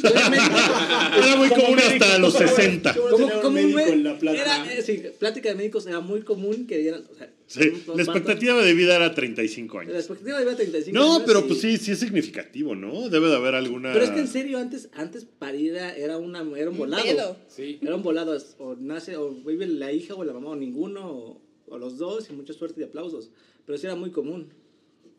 Era 1.18 1.36
muy 1.36 1.48
común 1.48 1.78
hasta 1.78 2.18
los 2.18 2.32
60. 2.34 2.94
Como 2.94 3.28
Como, 3.40 3.48
un 3.48 3.54
médico 3.54 3.80
en 3.80 4.04
la 4.04 4.18
plata. 4.18 4.40
era, 4.40 4.72
eh, 4.72 4.82
sí, 4.82 5.02
plática 5.18 5.48
de 5.48 5.54
médicos 5.56 5.86
era 5.86 6.00
muy 6.00 6.20
común 6.22 6.66
que 6.66 6.78
dieran, 6.78 7.04
o 7.10 7.14
sea, 7.14 7.30
Sí, 7.46 7.60
la 7.96 8.02
expectativa 8.02 8.60
de 8.62 8.74
vida 8.74 8.94
era 8.96 9.14
35 9.14 9.76
La 9.76 9.80
años. 9.82 9.94
expectativa 9.96 10.38
de 10.38 10.54
35 10.54 10.96
No, 10.98 11.14
años, 11.14 11.22
pero 11.26 11.46
pues 11.46 11.60
sí, 11.62 11.78
sí 11.78 11.92
es 11.92 11.98
significativo, 11.98 12.74
¿no? 12.74 13.08
Debe 13.08 13.28
de 13.28 13.36
haber 13.36 13.54
alguna... 13.54 13.92
Pero 13.94 14.04
es 14.04 14.10
que 14.10 14.20
en 14.20 14.28
serio, 14.28 14.58
antes, 14.58 14.90
antes 14.92 15.24
parir 15.24 15.72
era, 15.74 15.96
era, 15.96 16.18
una, 16.18 16.44
era 16.58 16.68
un 16.70 16.76
volado. 16.76 17.02
pedo. 17.02 17.36
Sí. 17.48 17.78
Era 17.80 17.96
un 17.96 18.02
volado, 18.02 18.36
o 18.58 18.76
nace, 18.76 19.16
o 19.16 19.30
vive 19.30 19.66
la 19.66 19.90
hija 19.92 20.14
o 20.14 20.24
la 20.24 20.34
mamá, 20.34 20.50
o 20.50 20.56
ninguno, 20.56 21.10
o, 21.10 21.40
o 21.68 21.78
los 21.78 21.96
dos, 21.96 22.28
y 22.28 22.34
mucha 22.34 22.52
suerte 22.52 22.82
y 22.82 22.84
aplausos. 22.84 23.30
Pero 23.64 23.78
sí 23.78 23.86
era 23.86 23.96
muy 23.96 24.10
común. 24.10 24.52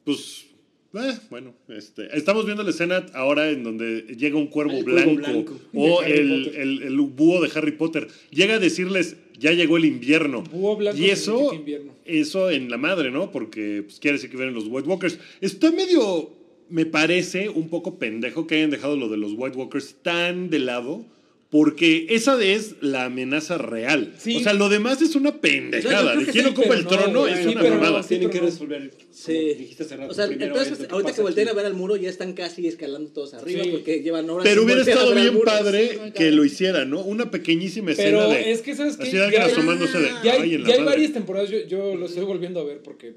Pues, 0.06 0.46
eh, 0.94 1.18
bueno, 1.30 1.54
este, 1.68 2.16
estamos 2.18 2.46
viendo 2.46 2.64
la 2.64 2.72
escena 2.72 3.06
ahora 3.14 3.50
en 3.50 3.64
donde 3.64 4.02
llega 4.18 4.38
un 4.38 4.48
cuervo 4.48 4.82
blanco, 4.84 5.60
o 5.74 6.02
el, 6.02 6.48
el, 6.56 6.82
el 6.82 7.02
búho 7.02 7.42
de 7.42 7.52
Harry 7.54 7.74
Potter. 7.74 8.08
Llega 8.32 8.56
a 8.56 8.60
decirles, 8.60 9.16
ya 9.38 9.52
llegó 9.52 9.78
el 9.78 9.86
invierno. 9.86 10.42
Búho 10.44 10.78
blanco 10.78 11.00
y 11.00 11.12
eso, 11.12 11.54
invierno. 11.54 11.94
eso 12.06 12.50
en 12.50 12.72
la 12.72 12.78
madre, 12.78 13.12
¿no? 13.12 13.32
Porque 13.32 13.84
pues, 13.86 14.00
quiere 14.00 14.18
decir 14.18 14.32
que 14.32 14.38
vienen 14.38 14.56
los 14.56 14.66
White 14.68 14.90
Walkers. 14.90 15.20
Está 15.42 15.72
medio, 15.72 16.32
me 16.70 16.86
parece, 16.88 17.50
un 17.50 17.70
poco 17.70 18.00
pendejo 18.00 18.48
que 18.48 18.56
hayan 18.56 18.72
dejado 18.72 18.96
lo 18.96 19.10
de 19.10 19.18
los 19.18 19.34
White 19.36 19.58
Walkers 19.58 19.96
tan 20.02 20.50
de 20.50 20.60
lado. 20.60 21.06
Porque 21.52 22.06
esa 22.12 22.40
es 22.44 22.76
la 22.80 23.06
amenaza 23.06 23.58
real. 23.58 24.14
Sí. 24.20 24.36
O 24.36 24.40
sea, 24.40 24.54
lo 24.54 24.70
demás 24.70 25.02
es 25.02 25.16
una 25.16 25.42
pendejada. 25.42 26.16
¿De 26.16 26.26
quién 26.28 26.46
sí, 26.46 26.52
ocupa 26.52 26.76
el 26.76 26.84
no, 26.84 26.90
trono? 26.92 27.28
es 27.28 27.40
sí, 27.40 27.48
una 27.48 27.64
mamada. 27.64 28.04
sí, 28.04 28.10
Tienen 28.10 28.30
que 28.30 28.40
resolver, 28.40 28.92
como 28.92 29.04
Sí. 29.12 29.34
dijiste 29.58 29.82
hace 29.84 29.98
rato, 29.98 30.12
O 30.12 30.14
sea, 30.14 30.26
entonces, 30.26 30.88
ahorita 30.92 31.14
que 31.14 31.22
volteen 31.24 31.48
a 31.50 31.54
ver 31.54 31.66
al 31.66 31.74
muro, 31.74 31.96
ya 31.96 32.08
están 32.08 32.34
casi 32.34 32.68
escalando 32.68 33.10
todos 33.12 33.34
arriba 33.34 33.64
Sí. 33.64 33.70
porque 33.72 34.04
llevan 34.04 34.30
horas. 34.30 34.44
Pero 34.48 34.64
hubiera 34.64 34.82
estado 34.82 35.16
bien 35.16 35.40
padre 35.44 36.12
que 36.16 36.32
lo 36.32 36.46
hiciera, 36.46 36.86
¿no? 36.86 37.02
Una 37.02 37.32
pequeñísima 37.32 37.94
escena 37.94 38.10
Pero 38.20 38.30
de... 38.30 38.52
es 38.52 38.62
que, 38.62 38.76
¿sabes 38.76 38.98
qué? 38.98 39.04
Así 39.08 39.18
de 39.18 39.24
alguien 39.24 39.42
Ya- 39.42 39.48
asomándose 39.48 39.98
de... 39.98 40.08
Ya 40.24 40.34
"Ay, 40.34 40.42
hay, 40.44 40.54
en 40.54 40.62
la 40.64 40.68
ya 40.70 40.74
hay 40.76 40.80
madre". 40.82 40.92
varias 40.98 41.14
temporadas, 41.14 41.50
yo, 41.50 41.66
yo 41.68 41.96
lo 41.96 42.06
estoy 42.06 42.26
volviendo 42.26 42.60
a 42.60 42.64
ver 42.64 42.84
porque 42.84 43.16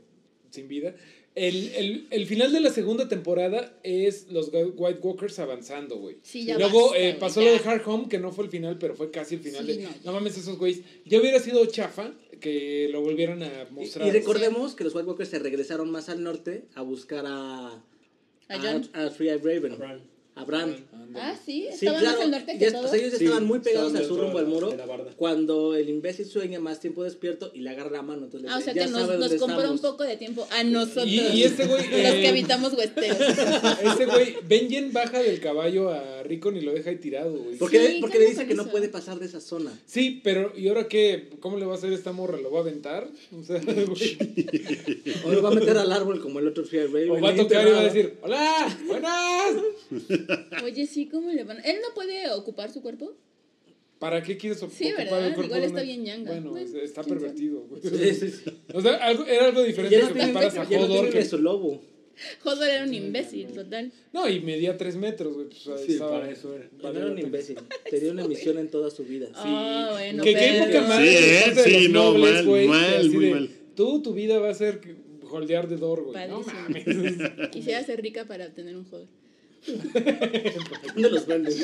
sin 0.51 0.69
vida. 0.69 0.95
El, 1.35 1.69
el, 1.75 2.07
el 2.11 2.27
final 2.27 2.53
de 2.53 2.61
la 2.61 2.69
segunda 2.71 3.09
temporada 3.09 3.73
es 3.83 4.27
los 4.31 4.51
White 4.53 5.01
Walkers 5.03 5.39
avanzando, 5.39 5.97
güey. 5.97 6.17
Sí, 6.23 6.45
ya 6.45 6.59
Luego 6.59 6.91
basta, 6.91 6.99
eh, 6.99 7.15
pasó 7.19 7.41
ya. 7.41 7.47
lo 7.47 7.53
de 7.63 7.69
Hard 7.71 7.83
Home, 7.87 8.09
que 8.11 8.19
no 8.19 8.33
fue 8.33 8.45
el 8.45 8.51
final, 8.51 8.77
pero 8.79 8.95
fue 8.95 9.11
casi 9.11 9.37
el 9.37 9.41
final 9.41 9.65
Sí, 9.67 9.77
de... 9.79 9.83
no. 9.85 9.91
No. 10.05 10.13
mames, 10.13 10.37
esos 10.37 10.59
güeyes. 10.59 10.83
Ya 11.07 11.19
hubiera 11.19 11.39
sido 11.39 11.65
chafa 11.67 12.13
que 12.41 12.89
lo 12.91 13.01
volvieran 13.01 13.43
a 13.43 13.67
Y, 13.71 13.73
mostrar. 13.73 14.07
y 14.07 14.11
recordemos 14.11 14.75
que 14.75 14.85
los 14.85 14.95
White 14.95 15.09
Walkers 15.09 15.31
se 15.31 15.39
regresaron 15.39 15.91
más 15.91 16.09
al 16.11 16.23
norte 16.23 16.65
a 16.75 16.83
buscar 16.83 17.25
a. 17.27 17.83
¿A 18.49 18.59
Jon? 18.61 18.91
a, 18.93 19.09
Free 19.09 19.31
Eye 19.31 19.39
Raven. 19.39 19.73
A 19.73 19.77
Bran. 19.77 20.12
A 20.35 20.45
Bran. 20.45 20.75
Ah, 21.15 21.35
sí, 21.45 21.67
Sí, 21.77 21.85
estaban 21.85 22.01
claro. 22.01 22.17
más 22.17 22.25
al 22.25 22.31
norte 22.31 22.59
que 22.59 22.71
todo. 22.71 22.85
o 22.87 22.89
sea, 22.89 22.99
ellos 22.99 23.19
Sí, 23.19 23.25
estaban 23.27 23.47
muy 23.47 23.59
pegados 23.59 23.93
a 23.95 24.01
estaban 24.01 24.09
su 24.09 24.15
dentro 24.15 24.25
rumbo 24.25 24.39
al 24.39 24.47
muro 24.47 24.71
de 24.71 24.77
la 24.79 24.87
barda. 24.87 25.13
cuando 25.15 25.75
el 25.77 25.91
imbécil 25.91 26.25
sueña 26.25 26.59
más 26.59 26.81
tiempo 26.81 27.05
despierto 27.05 27.51
y 27.55 27.61
le 27.61 27.69
agarra 27.69 27.91
la 27.91 28.01
mano. 28.03 28.25
Entonces, 28.25 28.49
Ah, 28.51 28.57
o 28.57 28.61
sea 28.63 28.73
que 28.73 28.81
"Ya 28.81 28.87
nos, 28.87 29.07
nos 29.19 29.35
compró 29.35 29.59
un 29.69 29.75
estamos". 29.77 29.81
poco 29.83 30.05
de 30.05 30.17
tiempo 30.17 30.47
a 30.51 30.65
nosotros. 30.65 31.07
Y- 31.07 31.21
y 31.21 31.43
este 31.45 31.67
güey, 31.67 31.83
Los 31.91 31.93
eh, 32.15 32.19
que 32.23 32.29
habitamos 32.29 32.73
Westeros. 32.73 33.19
Ese 33.95 34.07
güey, 34.07 34.37
Benjen 34.49 34.91
baja 34.95 35.23
del 35.23 35.39
caballo 35.39 35.91
a 35.91 36.23
Rickon 36.23 36.57
y 36.57 36.63
lo 36.63 36.73
deja 36.73 36.89
ahí 36.89 36.97
tirado, 36.97 37.35
güey. 37.37 37.57
Porque, 37.59 37.87
Sí, 37.87 37.99
porque 38.01 38.17
¿qué 38.17 38.25
le 38.25 38.31
dice 38.31 38.47
que 38.47 38.55
no 38.55 38.69
puede 38.69 38.89
pasar 38.89 39.19
de 39.21 39.27
esa 39.27 39.41
zona. 39.43 39.79
Sí, 39.85 40.23
pero 40.25 40.55
¿y 40.57 40.69
ahora 40.69 40.89
qué? 40.89 41.29
¿Cómo 41.41 41.59
le 41.59 41.67
va 41.67 41.75
a 41.75 41.77
hacer 41.77 41.93
esta 41.93 42.13
morra? 42.13 42.39
¿Lo 42.41 42.51
va 42.51 42.61
a 42.61 42.63
aventar? 42.63 43.07
O 43.39 43.43
sea, 43.45 43.61
güey. 43.87 44.17
O 45.27 45.31
lo 45.33 45.43
va 45.43 45.51
a 45.51 45.55
meter 45.55 45.77
al 45.77 45.93
árbol 45.93 46.23
como 46.23 46.39
el 46.39 46.49
otro 46.49 46.65
Raven. 46.73 47.11
O 47.11 47.21
va 47.21 47.29
a 47.31 47.37
tocar 47.37 47.69
y 47.69 47.71
va 47.73 47.81
a 47.81 47.85
decir, 47.85 48.15
¡Hola! 48.23 48.79
¡Buenas! 48.87 49.57
Oye, 50.65 50.87
sí, 50.87 51.07
¿cómo 51.07 51.31
le 51.31 51.45
van? 51.45 51.59
¿Él 51.65 51.77
no 51.87 51.95
puede 51.95 52.31
ocupar 52.31 52.71
su 52.73 52.83
cuerpo? 52.83 53.15
¿Para 53.99 54.23
qué 54.23 54.37
quieres 54.37 54.59
ocupar 54.63 54.79
Sí, 54.79 54.93
¿verdad? 54.97 55.27
el 55.29 55.35
cuerpo 55.35 55.45
Igual 55.45 55.63
está 55.63 55.75
una- 55.75 55.83
bien 55.83 56.03
ñanga. 56.05 56.31
Bueno, 56.33 56.51
Bueno, 56.51 56.67
es- 56.67 56.75
está 56.75 57.03
pervertido, 57.05 57.61
güey. 57.69 57.83
Sí, 57.83 58.15
sí, 58.15 58.31
sí. 58.31 58.51
O 58.75 58.81
sea, 58.81 58.95
algo, 58.97 59.25
era 59.27 59.47
algo 59.47 59.63
diferente 59.63 59.97
Ya 59.97 60.09
no 60.09 60.15
que 60.15 60.21
comparas 60.21 60.57
a 60.57 60.65
no 60.65 60.71
Hodor. 60.81 60.91
tiene 60.91 61.11
que- 61.11 61.25
su 61.25 61.39
lobo. 61.39 61.81
Hodor 62.45 62.69
era 62.69 62.85
un 62.85 62.93
imbécil, 62.93 63.47
total. 63.49 63.91
No, 64.13 64.29
y 64.29 64.41
medía 64.41 64.77
tres 64.77 64.97
metros, 64.97 65.35
güey. 65.35 65.47
Pues, 65.65 65.81
Sí, 65.87 65.93
estaba- 65.93 66.21
para 66.21 66.31
eso 66.33 66.55
era. 66.55 66.69
No 66.83 66.89
era 66.91 67.07
un 67.07 67.19
imbécil. 67.19 67.57
Tenía 67.91 68.11
una 68.13 68.27
misión 68.27 68.59
en 68.59 68.69
toda 68.71 68.91
su 68.91 69.05
vida. 69.05 69.29
Ah, 69.35 69.89
bueno, 69.93 70.23
Que 70.25 70.35
qué 70.35 70.39
pero- 70.39 70.65
poca 70.67 70.81
madre 70.89 71.09
Sí, 71.09 71.25
¿eh? 71.51 71.55
de 71.55 71.63
Sí, 71.63 71.89
no, 71.89 72.05
nobles, 72.13 72.45
mal, 72.45 72.67
mal, 72.67 73.11
muy 73.11 73.25
de, 73.25 73.31
mal. 73.35 73.51
Tú, 73.77 74.03
tu 74.03 74.13
vida 74.13 74.39
va 74.41 74.51
a 74.51 74.55
ser 74.55 74.81
holdear 75.31 75.69
de 75.69 75.77
Dor, 75.77 76.03
güey. 76.05 76.29
No 76.29 76.41
mames. 76.43 76.85
Quisiera 77.51 77.83
ser 77.85 78.03
rica 78.03 78.27
para 78.27 78.47
obtener 78.47 78.77
un 78.77 78.85
Hodor. 78.91 79.07
¿Dónde 80.95 81.11
los 81.11 81.27
venden? 81.27 81.55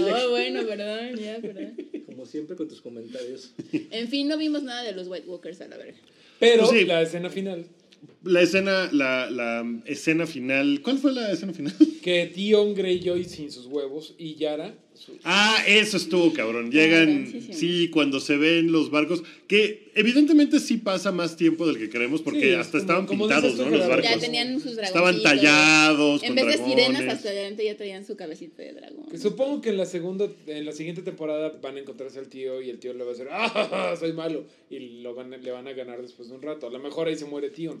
Oh, 0.00 0.30
bueno, 0.30 0.66
perdón, 0.66 1.16
ya, 1.16 1.38
perdón. 1.40 1.76
Como 2.06 2.26
siempre 2.26 2.56
con 2.56 2.68
tus 2.68 2.80
comentarios. 2.80 3.52
En 3.90 4.08
fin, 4.08 4.26
no 4.26 4.36
vimos 4.36 4.62
nada 4.62 4.82
de 4.82 4.92
los 4.92 5.06
White 5.08 5.28
Walkers 5.28 5.60
a 5.60 5.68
la 5.68 5.76
verga. 5.76 5.98
Pero 6.40 6.64
Pues 6.66 6.80
sí. 6.80 6.84
la 6.86 7.02
escena 7.02 7.30
final, 7.30 7.66
La 8.24 8.42
escena, 8.42 8.88
la, 8.92 9.30
la 9.30 9.64
escena 9.86 10.26
final... 10.26 10.80
¿Cuál 10.82 10.98
fue 10.98 11.12
la 11.12 11.30
escena 11.30 11.52
final? 11.52 11.74
que 12.02 12.26
Tion 12.34 12.74
Greyjoy 12.74 13.24
sin 13.24 13.50
sus 13.52 13.66
huevos 13.66 14.14
y 14.18 14.34
Yara 14.36 14.74
Ah, 15.24 15.62
eso 15.66 15.96
estuvo 15.96 16.32
cabrón. 16.32 16.70
Llegan, 16.70 17.26
sí, 17.52 17.88
cuando 17.88 18.20
se 18.20 18.36
ven 18.36 18.72
los 18.72 18.90
barcos, 18.90 19.22
que 19.46 19.90
evidentemente 19.94 20.60
sí 20.60 20.76
pasa 20.78 21.12
más 21.12 21.36
tiempo 21.36 21.66
del 21.66 21.78
que 21.78 21.88
queremos, 21.88 22.22
porque 22.22 22.40
Sí, 22.40 22.54
hasta 22.54 22.72
como- 22.72 22.80
estaban 22.82 23.06
como 23.06 23.24
pintados, 23.28 23.56
¿no? 23.56 23.70
Los 23.70 23.88
barcos. 23.88 24.10
Ya 24.10 24.18
tenían 24.18 24.60
sus. 24.60 24.76
Estaban 24.78 25.22
tallados, 25.22 26.22
En 26.22 26.28
con 26.28 26.36
vez 26.46 26.58
de 26.58 26.64
sirenas, 26.64 27.02
hasta 27.08 27.28
adelante 27.30 27.64
ya 27.64 27.76
traían 27.76 28.04
su 28.04 28.16
cabecita 28.16 28.62
de 28.62 28.72
dragón. 28.74 29.06
Supongo 29.20 29.60
que 29.60 29.70
en 29.70 29.76
la 29.76 29.86
segunda, 29.86 30.28
en 30.46 30.64
la 30.64 30.72
siguiente 30.72 31.02
temporada 31.02 31.52
van 31.62 31.76
a 31.76 31.80
encontrarse 31.80 32.18
al 32.18 32.28
tío 32.28 32.60
y 32.62 32.70
el 32.70 32.78
tío 32.78 32.92
le 32.94 33.04
va 33.04 33.10
a 33.10 33.14
decir, 33.14 33.28
¡ah, 33.30 33.94
soy 33.98 34.12
malo! 34.12 34.44
Y 34.70 35.00
lo 35.02 35.14
van 35.14 35.32
a- 35.34 35.36
le 35.38 35.50
van 35.50 35.66
a 35.68 35.72
ganar 35.72 36.00
después 36.02 36.28
de 36.28 36.34
un 36.34 36.42
rato. 36.42 36.66
A 36.66 36.70
lo 36.70 36.78
mejor 36.78 37.08
ahí 37.08 37.16
se 37.16 37.24
muere 37.24 37.50
Tion. 37.50 37.80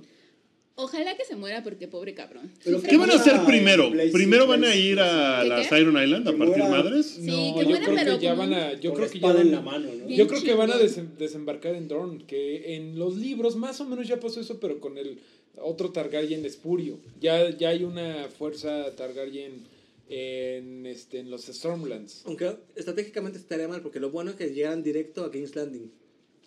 Ojalá 0.80 1.16
que 1.16 1.24
se 1.24 1.34
muera 1.34 1.64
porque 1.64 1.88
pobre 1.88 2.14
cabrón. 2.14 2.52
Pero 2.64 2.80
¿Qué 2.80 2.96
van 2.96 3.10
a 3.10 3.14
hacer 3.14 3.40
primero? 3.44 3.90
¿Primero 4.12 4.46
van 4.46 4.62
a 4.64 4.76
ir 4.76 5.00
a 5.00 5.40
¿Qué, 5.42 5.48
las 5.48 5.66
qué? 5.66 5.80
Iron 5.80 6.00
Island 6.00 6.28
a 6.28 6.30
partir 6.30 6.46
muera- 6.62 6.68
madres? 6.68 7.06
Sí, 7.06 7.22
no, 7.26 7.54
que 7.58 7.64
yo 7.64 7.68
muera, 7.70 7.84
creo 7.84 7.96
pero 7.96 8.18
que 8.18 8.24
ya 8.24 8.34
van 8.34 8.52
a, 8.54 8.72
yo 8.74 8.94
creo 8.94 9.06
la 9.06 9.12
que 9.12 9.18
ya 9.18 9.26
espada 9.28 9.40
en 9.40 9.50
van, 9.52 9.64
la 9.64 9.70
mano, 9.72 9.88
yo 10.08 10.28
creo 10.28 10.40
que 10.42 10.54
van 10.54 10.70
a 10.70 10.76
desem- 10.76 11.16
desembarcar 11.18 11.74
en 11.74 11.88
Dorne, 11.88 12.24
que 12.28 12.76
en 12.76 12.96
los 12.96 13.16
libros 13.16 13.56
más 13.56 13.80
o 13.80 13.86
menos 13.86 14.06
ya 14.06 14.20
pasó 14.20 14.40
eso, 14.40 14.60
pero 14.60 14.78
con 14.80 14.98
el 14.98 15.18
otro 15.60 15.90
Targaryen 15.90 16.44
espurio. 16.46 17.00
Ya, 17.20 17.50
ya 17.50 17.70
hay 17.70 17.82
una 17.82 18.28
fuerza 18.28 18.94
Targaryen 18.94 19.64
en, 20.08 20.86
este, 20.86 21.18
en 21.18 21.30
los 21.30 21.46
Stormlands. 21.46 22.22
Aunque 22.24 22.56
estratégicamente 22.76 23.38
estaría 23.38 23.66
mal, 23.66 23.82
porque 23.82 23.98
lo 23.98 24.10
bueno 24.10 24.30
es 24.30 24.36
que 24.36 24.50
llegaran 24.54 24.84
directo 24.84 25.24
a 25.24 25.32
King's 25.32 25.56
Landing. 25.56 25.90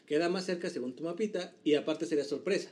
Queda 0.05 0.29
más 0.29 0.45
cerca 0.45 0.69
según 0.69 0.93
tu 0.93 1.03
mapita 1.03 1.53
y 1.65 1.75
aparte 1.75 2.05
sería 2.05 2.23
sorpresa. 2.23 2.69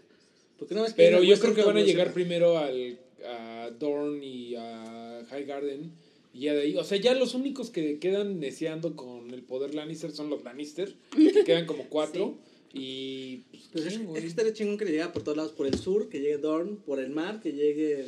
Porque 0.59 0.75
que 0.75 0.81
Pero 0.95 1.23
yo 1.23 1.39
creo 1.39 1.55
que 1.55 1.63
van 1.63 1.77
a 1.77 1.81
llegar 1.81 2.13
primero 2.13 2.57
al, 2.57 2.99
a 3.25 3.71
Dorne 3.79 4.25
y 4.25 4.55
a 4.55 5.25
High 5.29 5.45
Garden. 5.45 5.91
Y 6.33 6.41
ya 6.41 6.53
de 6.53 6.61
ahí, 6.61 6.75
o 6.75 6.83
sea, 6.83 6.97
ya 6.97 7.15
los 7.15 7.33
únicos 7.33 7.71
que 7.71 7.97
quedan 7.97 8.39
neceando 8.39 8.95
con 8.95 9.33
el 9.33 9.41
poder 9.41 9.73
Lannister 9.73 10.11
son 10.11 10.29
los 10.29 10.43
Lannister, 10.43 10.93
que 11.15 11.43
quedan 11.43 11.65
como 11.65 11.85
cuatro. 11.89 12.37
Y. 12.73 13.37
Pues, 13.51 13.63
Pues 13.71 13.85
es, 13.85 13.93
¿quién, 13.97 14.15
es 14.15 14.21
que 14.21 14.27
estaría 14.27 14.53
chingón 14.53 14.77
que 14.77 14.85
llegara 14.85 15.11
por 15.11 15.23
todos 15.23 15.37
lados, 15.37 15.53
por 15.53 15.65
el 15.65 15.75
sur, 15.79 16.09
que 16.09 16.19
llegue 16.19 16.37
Dorne, 16.37 16.77
por 16.85 16.99
el 16.99 17.09
mar, 17.09 17.39
que 17.41 17.53
llegue 17.53 18.05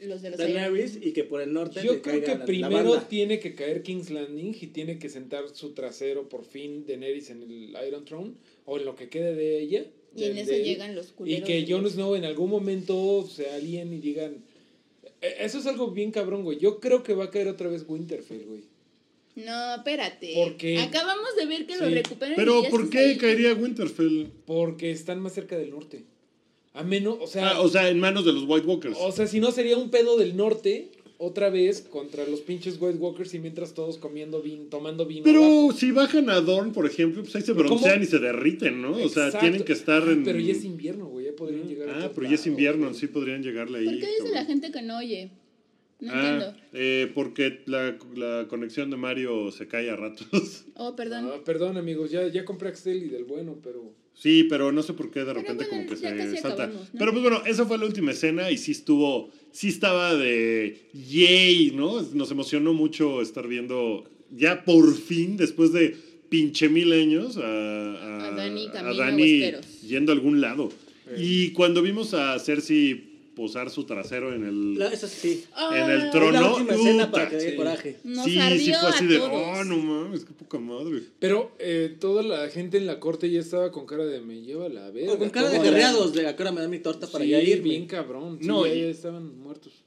Los 0.00 0.20
de 0.20 0.30
los 0.30 0.38
Daenerys 0.38 0.98
y 1.00 1.12
que 1.12 1.24
por 1.24 1.40
el 1.40 1.52
norte 1.54 1.80
Yo 1.82 2.02
creo 2.02 2.20
que 2.20 2.34
la- 2.36 2.44
primero 2.44 3.00
tiene 3.08 3.40
que 3.40 3.54
caer 3.54 3.82
King's 3.82 4.10
Landing 4.10 4.54
y 4.60 4.66
tiene 4.66 4.98
que 4.98 5.08
sentar 5.08 5.48
su 5.48 5.70
trasero 5.70 6.28
por 6.28 6.44
fin 6.44 6.84
Daenerys 6.86 7.30
en 7.30 7.42
el 7.42 7.76
Iron 7.88 8.04
Throne 8.04 8.32
o 8.66 8.78
en 8.78 8.84
lo 8.84 8.96
que 8.96 9.08
quede 9.08 9.34
de 9.34 9.60
ella. 9.60 9.86
Y 10.16 10.24
en 10.24 10.38
eso 10.38 10.52
llegan 10.52 10.94
los 10.94 11.08
Y 11.08 11.12
culeros. 11.12 11.46
que 11.46 11.62
de 11.62 11.72
Jon 11.72 11.88
Snow 11.90 12.14
en 12.14 12.24
algún 12.24 12.50
momento 12.50 13.26
se 13.30 13.50
alíen 13.50 13.92
y 13.92 13.98
digan. 13.98 14.36
"E- 15.20 15.36
Eso 15.44 15.58
es 15.58 15.66
algo 15.66 15.90
bien 15.90 16.10
cabrón, 16.10 16.42
güey. 16.44 16.58
Yo 16.58 16.80
creo 16.80 17.02
que 17.02 17.14
va 17.14 17.24
a 17.24 17.30
caer 17.30 17.48
otra 17.48 17.68
vez 17.68 17.84
Winterfell, 17.86 18.44
güey. 18.46 18.62
No, 19.36 19.74
espérate. 19.74 20.32
¿Por 20.34 20.56
qué? 20.56 20.78
Acabamos 20.78 21.36
de 21.36 21.44
ver 21.46 21.66
que 21.66 21.76
lo 21.76 21.86
Sí. 21.88 21.94
recuperan. 21.94 22.32
y 22.32 22.36
Pero 22.36 22.62
ya 22.62 22.70
¿por 22.70 22.88
qué 22.88 22.98
ahí. 22.98 23.16
caería 23.18 23.52
Winterfell? 23.54 24.26
Porque 24.46 24.90
están 24.90 25.20
más 25.20 25.34
cerca 25.34 25.58
del 25.58 25.70
norte. 25.70 26.04
A 26.72 26.82
menos, 26.82 27.18
o 27.20 27.26
sea, 27.26 27.50
Ah, 27.50 27.60
o 27.60 27.68
sea, 27.68 27.88
en 27.88 27.98
manos 28.00 28.24
de 28.24 28.32
los 28.32 28.44
White 28.44 28.66
Walkers. 28.66 28.96
o 28.98 29.12
sea, 29.12 29.26
si 29.26 29.40
no 29.40 29.50
sería 29.50 29.76
un 29.78 29.90
pedo 29.90 30.16
del 30.16 30.36
norte 30.36 30.90
otra 31.18 31.48
vez 31.50 31.80
contra 31.82 32.26
los 32.26 32.40
pinches 32.40 32.76
White 32.80 32.98
Walkers 32.98 33.32
y 33.34 33.38
mientras 33.38 33.72
todos 33.74 33.96
comiendo 33.98 34.42
vino, 34.42 34.64
tomando 34.64 35.06
vino. 35.06 35.24
Pero 35.24 35.42
abajo. 35.44 35.72
si 35.72 35.90
bajan 35.90 36.28
a 36.30 36.40
Dorn, 36.40 36.72
por 36.72 36.86
ejemplo, 36.86 37.22
pues 37.22 37.34
ahí 37.36 37.42
se 37.42 37.52
¿Cómo? 37.54 37.64
broncean 37.64 38.02
y 38.02 38.06
se 38.06 38.18
derriten, 38.18 38.82
¿no? 38.82 38.92
O 38.92 39.08
sea, 39.08 39.30
tienen 39.38 39.64
que 39.64 39.72
estar 39.72 40.02
Ah, 40.06 40.12
en... 40.12 40.24
Pero 40.24 40.38
ya 40.38 40.52
es 40.52 40.64
invierno, 40.64 41.06
güey, 41.06 41.26
ya 41.26 41.32
podrían 41.36 41.66
llegar. 41.68 41.88
Ah, 41.90 42.04
a 42.06 42.12
pero 42.12 42.28
ya 42.28 42.34
es 42.34 42.46
invierno, 42.46 42.92
sí 42.94 43.06
podrían 43.06 43.42
llegarle 43.42 43.78
ahí. 43.78 43.84
¿Por 43.86 43.94
qué 43.94 44.06
dice 44.06 44.16
cabrón. 44.18 44.34
la 44.34 44.44
gente 44.44 44.70
que 44.72 44.82
no 44.82 44.98
oye? 44.98 45.30
No 45.98 46.12
Ah, 46.12 46.20
entiendo. 46.30 46.54
eh, 46.74 47.10
porque 47.14 47.60
la, 47.64 47.96
la 48.14 48.46
conexión 48.48 48.90
de 48.90 48.98
Mario 48.98 49.50
se 49.52 49.66
cae 49.66 49.88
a 49.90 49.96
ratos. 49.96 50.26
Oh, 50.78 50.94
perdón. 50.94 51.30
Ah, 51.32 51.40
perdón, 51.42 51.78
amigos, 51.78 52.10
ya, 52.10 52.28
ya 52.28 52.44
compré 52.44 52.68
Axel 52.68 53.02
y 53.02 53.08
del 53.08 53.24
bueno, 53.24 53.56
pero. 53.62 53.94
Sí, 54.12 54.44
pero 54.44 54.72
no 54.72 54.82
sé 54.82 54.92
por 54.92 55.10
qué 55.10 55.20
de 55.24 55.32
repente 55.32 55.64
bueno, 55.64 55.70
como 55.70 55.86
que 55.88 55.96
se 55.96 56.36
salta. 56.38 56.64
acabamos, 56.64 56.92
¿no? 56.92 56.98
Pero 56.98 57.12
pues 57.12 57.22
bueno, 57.22 57.42
esa 57.46 57.64
fue 57.64 57.78
la 57.78 57.86
última 57.86 58.10
escena 58.12 58.50
y 58.50 58.58
sí 58.58 58.72
estuvo, 58.72 59.30
sí 59.56 59.68
estaba 59.68 60.14
de 60.14 60.82
yay, 60.92 61.72
¿no? 61.74 62.02
Nos 62.12 62.30
emocionó 62.30 62.74
mucho 62.74 63.22
estar 63.22 63.48
viendo 63.48 64.04
ya 64.30 64.64
por 64.64 64.94
fin, 64.94 65.38
después 65.38 65.72
de 65.72 65.96
pinche 66.28 66.68
mil 66.68 66.92
años, 66.92 67.38
a, 67.38 67.40
a, 67.40 68.28
A 68.28 68.30
Dani 68.32 68.66
a 68.74 68.92
Dani 68.92 69.52
yendo 69.88 70.12
a 70.12 70.14
algún 70.14 70.42
lado. 70.42 70.68
Y 71.16 71.52
cuando 71.52 71.80
vimos 71.80 72.12
a 72.12 72.38
Cersei 72.38 73.15
posar 73.36 73.70
su 73.70 73.84
trasero 73.84 74.34
en 74.34 74.44
el, 74.44 74.78
La- 74.78 74.88
eso 74.88 75.06
sí. 75.06 75.44
en 75.72 75.90
el 75.90 76.00
Ah, 76.00 76.10
trono, 76.10 76.34
Es 76.34 76.40
la 76.42 76.50
última 76.54 76.72
escena 76.74 77.06
puta, 77.06 77.12
para 77.12 77.28
que 77.30 77.36
dé 77.36 77.50
sí. 77.50 77.56
coraje. 77.56 77.96
Nos 78.02 78.24
sí, 78.24 78.30
sí 78.58 78.72
fue 78.80 78.88
así 78.88 79.06
de, 79.06 79.18
oh, 79.18 79.62
no 79.64 79.76
mames, 79.76 80.24
qué 80.24 80.32
poca 80.32 80.58
madre. 80.58 81.02
Pero 81.20 81.52
eh, 81.58 81.94
toda 82.00 82.22
la 82.24 82.48
gente 82.48 82.78
en 82.78 82.86
la 82.86 82.98
corte 82.98 83.30
ya 83.30 83.38
estaba 83.40 83.70
con 83.70 83.86
cara 83.86 84.04
de 84.06 84.20
me 84.22 84.40
lleva 84.40 84.68
la 84.70 84.90
verga. 84.90 85.12
O 85.12 85.18
con 85.18 85.30
cara 85.30 85.50
de 85.50 85.58
¿cómo 85.58 85.64
la- 85.64 85.70
guerreados 85.70 86.12
de 86.14 86.26
a 86.26 86.34
qué 86.34 86.42
hora 86.42 86.52
me 86.52 86.62
da 86.62 86.68
mi 86.68 86.78
torta 86.80 87.06
para 87.06 87.24
Sí, 87.24 87.30
ya 87.30 87.40
irme. 87.42 87.62
bien 87.62 87.86
cabrón. 87.86 88.38
Sí, 88.40 88.46
No, 88.48 88.66
ya, 88.66 88.74
y- 88.74 88.80
ya 88.80 88.86
estaban 88.88 89.38
muertos. 89.38 89.84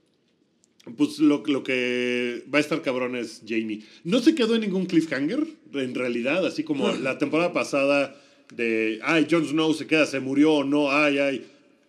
Pues 0.95 1.20
lo, 1.20 1.43
lo 1.45 1.64
que 1.64 2.43
va 2.54 2.58
a 2.60 2.62
estar 2.62 2.82
cabrón 2.82 3.16
es 3.16 3.41
Jamie. 3.47 3.82
No 4.04 4.20
se 4.20 4.34
quedó 4.34 4.56
en 4.56 4.62
ningún 4.62 4.86
cliffhanger, 4.86 5.45
en 5.74 5.93
realidad, 5.93 6.45
así 6.45 6.64
como 6.64 6.89
la 6.91 7.18
temporada 7.18 7.52
pasada 7.52 8.16
de, 8.56 9.00
ay, 9.04 9.28
Jon 9.30 9.45
Snow 9.45 9.74
se 9.74 9.86
queda, 9.88 10.06
se 10.06 10.20
murió 10.20 10.54
o 10.54 10.64
no, 10.64 10.89
ay, 10.91 11.18
ay. 11.20 11.45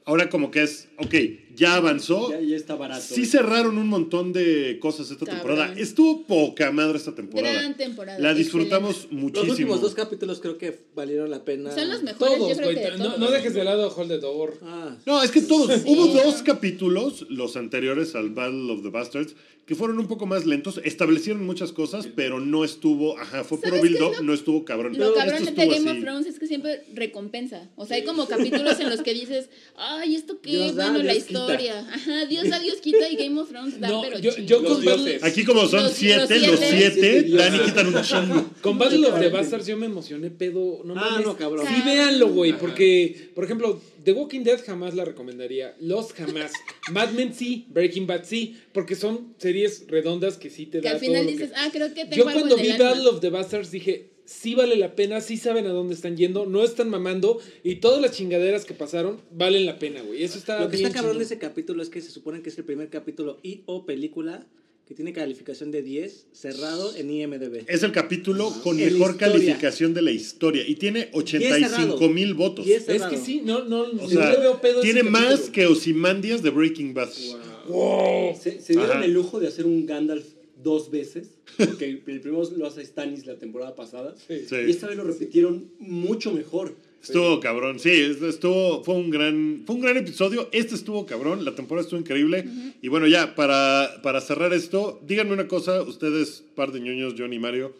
Ahora 0.06 0.28
como 0.28 0.50
que 0.50 0.62
es, 0.64 0.88
ok, 0.98 1.14
ya 1.56 1.74
avanzó. 1.74 2.30
Ya, 2.30 2.40
ya 2.40 2.56
está 2.56 2.74
barato. 2.74 3.02
Sí 3.02 3.26
cerraron 3.26 3.78
un 3.78 3.88
montón 3.88 4.32
de 4.32 4.78
cosas 4.80 5.10
esta 5.10 5.26
Cabrón. 5.26 5.40
temporada. 5.56 5.74
Estuvo 5.78 6.22
poca 6.26 6.70
madre 6.72 6.98
esta 6.98 7.14
temporada. 7.14 7.52
Gran 7.52 7.76
temporada. 7.76 8.18
La 8.18 8.30
excelente. 8.30 8.42
disfrutamos 8.58 9.02
Los 9.04 9.12
muchísimo. 9.12 9.50
últimos 9.52 9.80
dos 9.80 9.94
capítulos 9.94 10.40
creo 10.40 10.58
que 10.58 10.78
valieron 10.94 11.30
la 11.30 11.44
pena. 11.44 11.70
Son 11.72 11.88
los 11.88 12.02
mejores, 12.02 12.36
Todos, 12.38 12.48
yo 12.50 12.56
creo 12.56 12.68
que 12.70 12.80
de 12.80 12.90
No, 12.98 13.04
todos. 13.04 13.18
no 13.18 13.30
dejes 13.30 13.54
de 13.54 13.64
lado 13.64 13.92
Hold 13.96 14.08
the 14.08 14.18
Door. 14.18 14.58
Ah, 14.62 14.96
No, 15.06 15.22
es 15.22 15.30
que 15.30 15.40
todos. 15.42 15.72
Sí. 15.72 15.82
Hubo 15.86 16.06
dos 16.08 16.42
capítulos, 16.42 17.26
los 17.28 17.56
anteriores 17.56 18.14
al 18.14 18.30
Battle 18.30 18.72
of 18.72 18.82
the 18.82 18.90
Bastards, 18.90 19.34
que 19.66 19.74
fueron 19.76 20.00
un 20.00 20.08
poco 20.08 20.26
más 20.26 20.46
lentos. 20.46 20.80
Establecieron 20.82 21.46
muchas 21.46 21.70
cosas, 21.72 22.08
pero 22.16 22.40
no 22.40 22.64
estuvo. 22.64 23.16
Ajá, 23.18 23.44
fue 23.44 23.58
puro 23.58 23.76
¿Sabes 23.76 23.82
qué 23.82 23.86
es 23.86 23.92
build-up, 24.00 24.16
lo- 24.18 24.22
no 24.24 24.34
estuvo 24.34 24.64
cabrón. 24.64 24.92
Lo 24.94 24.98
Pero 24.98 25.14
cabrón 25.14 25.34
esto 25.44 25.60
de 25.60 25.66
Game 25.68 25.88
así. 25.90 25.98
of 25.98 26.04
Thrones 26.04 26.26
es 26.26 26.38
que 26.40 26.46
siempre 26.48 26.84
recompensa. 26.92 27.68
O 27.76 27.86
sea, 27.86 27.96
hay 27.96 28.04
como 28.04 28.26
capítulos 28.26 28.80
en 28.80 28.90
los 28.90 29.00
que 29.02 29.14
dices, 29.14 29.48
ay, 29.76 30.16
¿esto 30.16 30.40
qué? 30.40 30.50
Dios 30.50 30.74
da, 30.74 30.90
bueno, 30.90 31.04
la 31.04 31.14
Dios 31.46 31.58
quita". 31.58 31.62
historia. 31.62 31.94
Ajá, 31.94 32.26
Dios 32.26 32.48
da, 32.50 32.58
Dios 32.60 32.76
quita 32.80 33.08
y 33.10 33.16
Game 33.16 33.40
of 33.40 33.48
Thrones 33.48 33.80
da, 33.80 33.88
No, 33.88 34.02
pero 34.02 34.18
yo, 34.18 34.32
chido. 34.32 34.46
yo 34.46 34.60
Los 34.60 34.84
con. 34.84 35.24
Aquí, 35.24 35.44
como 35.44 35.66
son 35.66 35.84
Los- 35.84 35.92
siete, 35.92 36.38
los 36.40 36.46
los 36.50 36.60
siete. 36.60 37.22
Dani 37.24 37.58
quitan 37.60 37.94
un 37.94 38.02
chingo. 38.02 38.50
con 38.62 38.78
Battle 38.78 39.06
of 39.06 39.18
the. 39.20 39.28
Bastards 39.28 39.66
yo 39.66 39.76
me 39.76 39.86
emocioné, 39.86 40.30
pedo. 40.30 40.82
No 40.84 40.94
Ah, 40.96 41.20
no, 41.24 41.36
cabrón. 41.36 41.66
Sí, 41.66 41.82
véanlo, 41.84 42.28
güey, 42.28 42.56
porque, 42.58 43.30
por 43.34 43.44
ejemplo, 43.44 43.80
The 44.04 44.12
Walking 44.12 44.40
Dead 44.44 44.60
jamás 44.64 44.94
la 44.94 45.04
recomendaría. 45.04 45.74
Lost 45.80 46.12
jamás. 46.16 46.52
Mad 46.90 47.10
Men 47.10 47.34
sí, 47.34 47.66
Breaking 47.68 48.06
Bad 48.06 48.24
sí, 48.24 48.56
porque 48.72 48.94
son 48.96 49.34
series 49.38 49.84
redondas 49.88 50.36
que 50.38 50.50
sí 50.50 50.66
te 50.66 50.80
Que 50.80 50.88
da 50.88 50.94
al 50.94 51.00
final 51.00 51.22
todo 51.22 51.32
dices, 51.32 51.50
que- 51.50 51.56
ah, 51.56 51.68
creo 51.72 51.88
que 51.94 52.04
tengo 52.06 52.16
Yo 52.16 52.28
algo 52.28 52.40
cuando 52.40 52.56
en 52.56 52.62
vi. 52.62 52.68
Battle 52.78 53.08
of 53.08 53.20
the 53.20 53.30
Bastards 53.30 53.70
dije, 53.70 54.09
sí 54.30 54.54
vale 54.54 54.76
la 54.76 54.94
pena, 54.94 55.20
sí 55.20 55.36
saben 55.36 55.66
a 55.66 55.70
dónde 55.70 55.94
están 55.94 56.16
yendo, 56.16 56.46
no 56.46 56.62
están 56.62 56.88
mamando 56.88 57.40
y 57.64 57.76
todas 57.76 58.00
las 58.00 58.12
chingaderas 58.12 58.64
que 58.64 58.74
pasaron 58.74 59.20
valen 59.32 59.66
la 59.66 59.78
pena, 59.78 60.02
güey. 60.02 60.22
Eso 60.22 60.38
está 60.38 60.60
Lo 60.60 60.70
que 60.70 60.76
bien 60.76 60.86
está 60.88 61.00
cabrón 61.00 61.18
de 61.18 61.24
ese 61.24 61.38
capítulo 61.38 61.82
es 61.82 61.88
que 61.88 62.00
se 62.00 62.10
supone 62.10 62.40
que 62.40 62.50
es 62.50 62.58
el 62.58 62.64
primer 62.64 62.88
capítulo 62.90 63.38
y 63.42 63.62
o 63.66 63.84
película 63.86 64.46
que 64.86 64.94
tiene 64.94 65.12
calificación 65.12 65.70
de 65.70 65.82
10 65.82 66.26
cerrado 66.32 66.94
en 66.96 67.10
IMDB. 67.10 67.64
Es 67.68 67.82
el 67.84 67.92
capítulo 67.92 68.52
con 68.62 68.78
En 68.78 68.86
la 68.86 68.92
mejor 68.92 69.10
historia. 69.12 69.32
calificación 69.32 69.94
de 69.94 70.02
la 70.02 70.10
historia 70.10 70.64
y 70.66 70.74
tiene 70.76 71.10
85 71.12 72.08
mil 72.08 72.34
votos. 72.34 72.66
Es 72.66 72.84
que 72.84 73.16
sí, 73.16 73.42
no, 73.44 73.64
no, 73.64 73.82
O 73.82 74.08
sea, 74.08 74.32
le 74.32 74.38
veo 74.40 74.60
pedo 74.60 74.80
tiene 74.80 75.02
más 75.04 75.24
capítulo. 75.24 75.52
que 75.52 75.66
Osimandias 75.66 76.42
de 76.42 76.50
Breaking 76.50 76.94
Bad. 76.94 77.10
Se, 77.10 78.60
se 78.60 78.72
dieron 78.72 78.90
Ajá. 78.98 79.04
el 79.04 79.12
lujo 79.12 79.38
de 79.38 79.48
hacer 79.48 79.66
un 79.66 79.86
Gandalf 79.86 80.24
dos 80.62 80.90
veces. 80.90 81.30
Porque 81.56 81.86
el 81.86 81.98
primero 81.98 82.42
lo 82.56 82.66
hace 82.66 82.84
Stannis 82.84 83.26
la 83.26 83.36
temporada 83.36 83.74
pasada. 83.74 84.14
Sí. 84.26 84.44
Sí. 84.48 84.56
Y 84.66 84.70
esta 84.70 84.86
vez 84.86 84.96
lo 84.96 85.04
repitieron 85.04 85.70
mucho 85.78 86.32
mejor. 86.32 86.74
Estuvo 87.02 87.40
cabrón, 87.40 87.78
sí, 87.80 87.90
estuvo, 87.90 88.84
fue 88.84 88.94
un 88.94 89.08
gran, 89.08 89.62
fue 89.64 89.76
un 89.76 89.80
gran 89.80 89.96
episodio. 89.96 90.50
Este 90.52 90.74
estuvo 90.74 91.06
cabrón, 91.06 91.46
la 91.46 91.54
temporada 91.54 91.82
estuvo 91.82 91.98
increíble. 91.98 92.44
Y 92.82 92.88
bueno, 92.88 93.06
ya, 93.06 93.34
para, 93.34 94.00
para 94.02 94.20
cerrar 94.20 94.52
esto, 94.52 95.00
díganme 95.06 95.32
una 95.32 95.48
cosa, 95.48 95.80
ustedes, 95.80 96.44
par 96.54 96.72
de 96.72 96.80
ñoños, 96.80 97.14
John 97.16 97.32
y 97.32 97.38
Mario. 97.38 97.72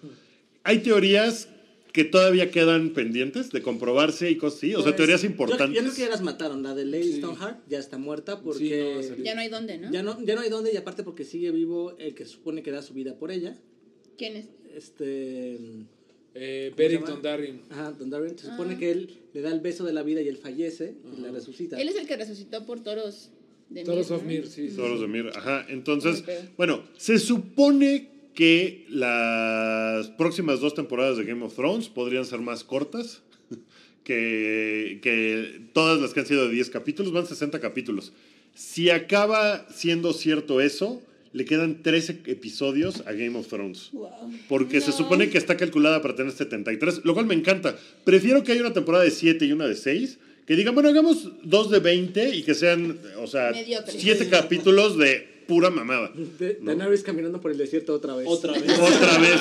¿Hay 0.64 0.78
teorías 0.78 1.48
que 1.92 2.04
todavía 2.04 2.50
quedan 2.50 2.90
pendientes 2.90 3.50
de 3.50 3.62
comprobarse 3.62 4.30
y 4.30 4.36
cosas 4.36 4.58
así? 4.58 4.74
O 4.74 4.78
sea, 4.78 4.84
Pues, 4.86 4.96
teorías 4.96 5.24
importantes. 5.24 5.76
Yo, 5.76 5.82
creo 5.82 5.94
que 5.94 6.00
ya 6.02 6.08
las 6.08 6.22
mataron. 6.22 6.62
La 6.62 6.74
de 6.74 6.84
Lady 6.84 7.12
Sí. 7.12 7.18
Stoneheart 7.18 7.58
ya 7.68 7.78
está 7.78 7.98
muerta 7.98 8.36
Sí, 8.36 8.40
porque 8.44 9.14
no. 9.18 9.24
Ya 9.24 9.34
no 9.34 9.40
hay 9.40 9.48
dónde, 9.48 9.78
¿no? 9.78 9.90
ya, 9.92 10.02
no, 10.02 10.24
ya 10.24 10.34
no 10.34 10.40
hay 10.42 10.50
dónde 10.50 10.72
y 10.72 10.76
aparte 10.76 11.02
porque 11.02 11.24
sigue 11.24 11.50
vivo 11.50 11.96
el 11.98 12.14
que 12.14 12.24
se 12.24 12.32
supone 12.32 12.62
que 12.62 12.70
da 12.70 12.82
su 12.82 12.94
vida 12.94 13.16
por 13.18 13.30
ella. 13.30 13.58
¿Quién 14.16 14.36
es? 14.36 14.46
Este... 14.74 15.58
Eh, 16.32 16.70
¿Cómo 16.70 16.76
se 16.76 16.88
Beric? 16.88 17.06
Dondarrion. 17.06 17.62
Ajá, 17.70 17.90
Don 17.92 18.08
Darren. 18.08 18.38
Se 18.38 18.46
Ah. 18.46 18.50
supone 18.52 18.78
que 18.78 18.92
él 18.92 19.18
le 19.34 19.40
da 19.40 19.50
el 19.50 19.58
beso 19.60 19.84
de 19.84 19.92
la 19.92 20.04
vida 20.04 20.20
y 20.22 20.28
él 20.28 20.36
fallece 20.36 20.94
y 21.16 21.20
la 21.20 21.32
resucita. 21.32 21.80
Él 21.80 21.88
es 21.88 21.96
el 21.96 22.06
que 22.06 22.16
resucitó 22.16 22.64
por 22.66 22.80
toros 22.84 23.30
de 23.68 23.82
Toros 23.82 24.10
Mir, 24.10 24.16
of 24.16 24.22
¿no? 24.22 24.28
Mir, 24.28 24.46
sí. 24.46 24.70
sí. 24.70 24.76
Todos 24.76 25.00
de 25.00 25.08
Mir, 25.08 25.30
ajá. 25.34 25.66
Entonces, 25.68 26.22
bueno, 26.56 26.84
se 26.96 27.18
supone 27.18 28.08
que 28.34 28.86
las 28.88 30.08
próximas 30.10 30.60
dos 30.60 30.74
temporadas 30.74 31.16
de 31.16 31.24
Game 31.24 31.44
of 31.44 31.54
Thrones 31.54 31.88
podrían 31.88 32.24
ser 32.24 32.40
más 32.40 32.64
cortas 32.64 33.22
que, 34.04 35.00
que 35.02 35.60
todas 35.72 36.00
las 36.00 36.12
que 36.12 36.20
han 36.20 36.26
sido 36.26 36.48
de 36.48 36.54
10 36.54 36.70
capítulos, 36.70 37.12
van 37.12 37.26
60 37.26 37.60
capítulos. 37.60 38.12
Si 38.54 38.90
acaba 38.90 39.66
siendo 39.70 40.12
cierto 40.12 40.60
eso, 40.60 41.02
le 41.32 41.44
quedan 41.44 41.82
13 41.82 42.22
episodios 42.26 43.02
a 43.06 43.12
Game 43.12 43.38
of 43.38 43.46
Thrones. 43.46 43.90
Wow. 43.92 44.10
Porque 44.48 44.80
se 44.80 44.92
supone 44.92 45.30
que 45.30 45.38
está 45.38 45.56
calculada 45.56 46.02
para 46.02 46.16
tener 46.16 46.32
73, 46.32 47.02
lo 47.04 47.14
cual 47.14 47.26
me 47.26 47.34
encanta. 47.34 47.76
Prefiero 48.04 48.42
que 48.42 48.52
haya 48.52 48.62
una 48.62 48.72
temporada 48.72 49.04
de 49.04 49.10
7 49.10 49.44
y 49.44 49.52
una 49.52 49.66
de 49.66 49.76
6. 49.76 50.18
Que 50.46 50.56
digan, 50.56 50.74
bueno, 50.74 50.88
hagamos 50.88 51.30
dos 51.44 51.70
de 51.70 51.78
20 51.78 52.34
y 52.34 52.42
que 52.42 52.54
sean, 52.54 52.98
o 53.18 53.28
sea, 53.28 53.52
Mediocres. 53.52 53.94
7 54.00 54.28
capítulos 54.28 54.98
de 54.98 55.29
pura 55.50 55.68
mamada. 55.68 56.12
De, 56.14 56.58
Daenerys 56.62 57.02
caminando 57.02 57.40
por 57.40 57.50
el 57.50 57.58
desierto 57.58 57.92
otra 57.92 58.14
vez. 58.14 58.26
Otra 58.28 58.52
vez. 58.52 58.78
Otra 58.78 59.18
vez. 59.18 59.40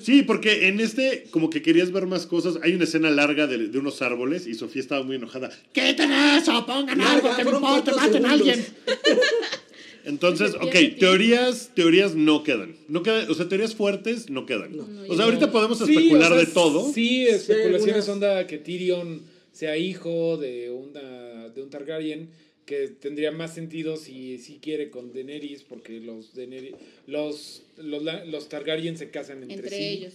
Sí, 0.00 0.22
porque 0.22 0.68
en 0.68 0.78
este, 0.78 1.24
como 1.30 1.50
que 1.50 1.60
querías 1.60 1.90
ver 1.90 2.06
más 2.06 2.24
cosas. 2.26 2.58
Hay 2.62 2.72
una 2.74 2.84
escena 2.84 3.10
larga 3.10 3.48
de, 3.48 3.58
de 3.68 3.78
unos 3.78 4.00
árboles 4.00 4.46
y 4.46 4.54
Sofía 4.54 4.80
estaba 4.80 5.02
muy 5.02 5.16
enojada. 5.16 5.50
¡Quiten 5.72 6.12
eso! 6.12 6.64
¡Pongan 6.64 7.00
algo 7.00 7.34
que 7.34 7.42
importe! 7.42 7.90
pocos 7.90 7.96
¡Maten 7.96 8.26
a 8.26 8.32
alguien! 8.32 8.64
Entonces, 10.04 10.54
ok, 10.54 10.98
teorías, 10.98 11.70
teorías 11.74 12.14
no 12.14 12.42
quedan. 12.42 12.76
No 12.88 13.02
quedan. 13.02 13.30
O 13.30 13.34
sea, 13.34 13.48
teorías 13.48 13.74
fuertes 13.74 14.30
no 14.30 14.46
quedan. 14.46 14.76
No, 14.76 14.86
o 15.08 15.16
sea, 15.16 15.24
ahorita 15.24 15.46
no. 15.46 15.52
podemos 15.52 15.78
Sí, 15.78 15.92
especular 15.92 16.32
o 16.32 16.36
sea, 16.36 16.44
de 16.44 16.52
todo. 16.52 16.92
Sí, 16.92 17.26
especulaciones 17.26 18.08
algunas- 18.08 18.08
onda 18.08 18.46
que 18.46 18.58
Tyrion 18.58 19.22
sea 19.52 19.76
hijo 19.76 20.36
de, 20.38 20.70
una, 20.70 21.48
de 21.48 21.62
un 21.62 21.70
Targaryen, 21.70 22.30
que 22.70 22.86
tendría 22.88 23.32
más 23.32 23.52
sentido 23.52 23.96
si, 23.96 24.38
si 24.38 24.58
quiere 24.58 24.90
con 24.90 25.12
Daenerys, 25.12 25.64
porque 25.64 25.98
los, 26.00 26.34
Daenerys, 26.36 26.74
los, 27.08 27.62
los, 27.76 28.02
los 28.28 28.48
Targaryen 28.48 28.96
se 28.96 29.10
casan 29.10 29.42
entre, 29.42 29.56
Entre 29.56 29.76
sí. 29.76 29.82
ellos. 29.84 30.14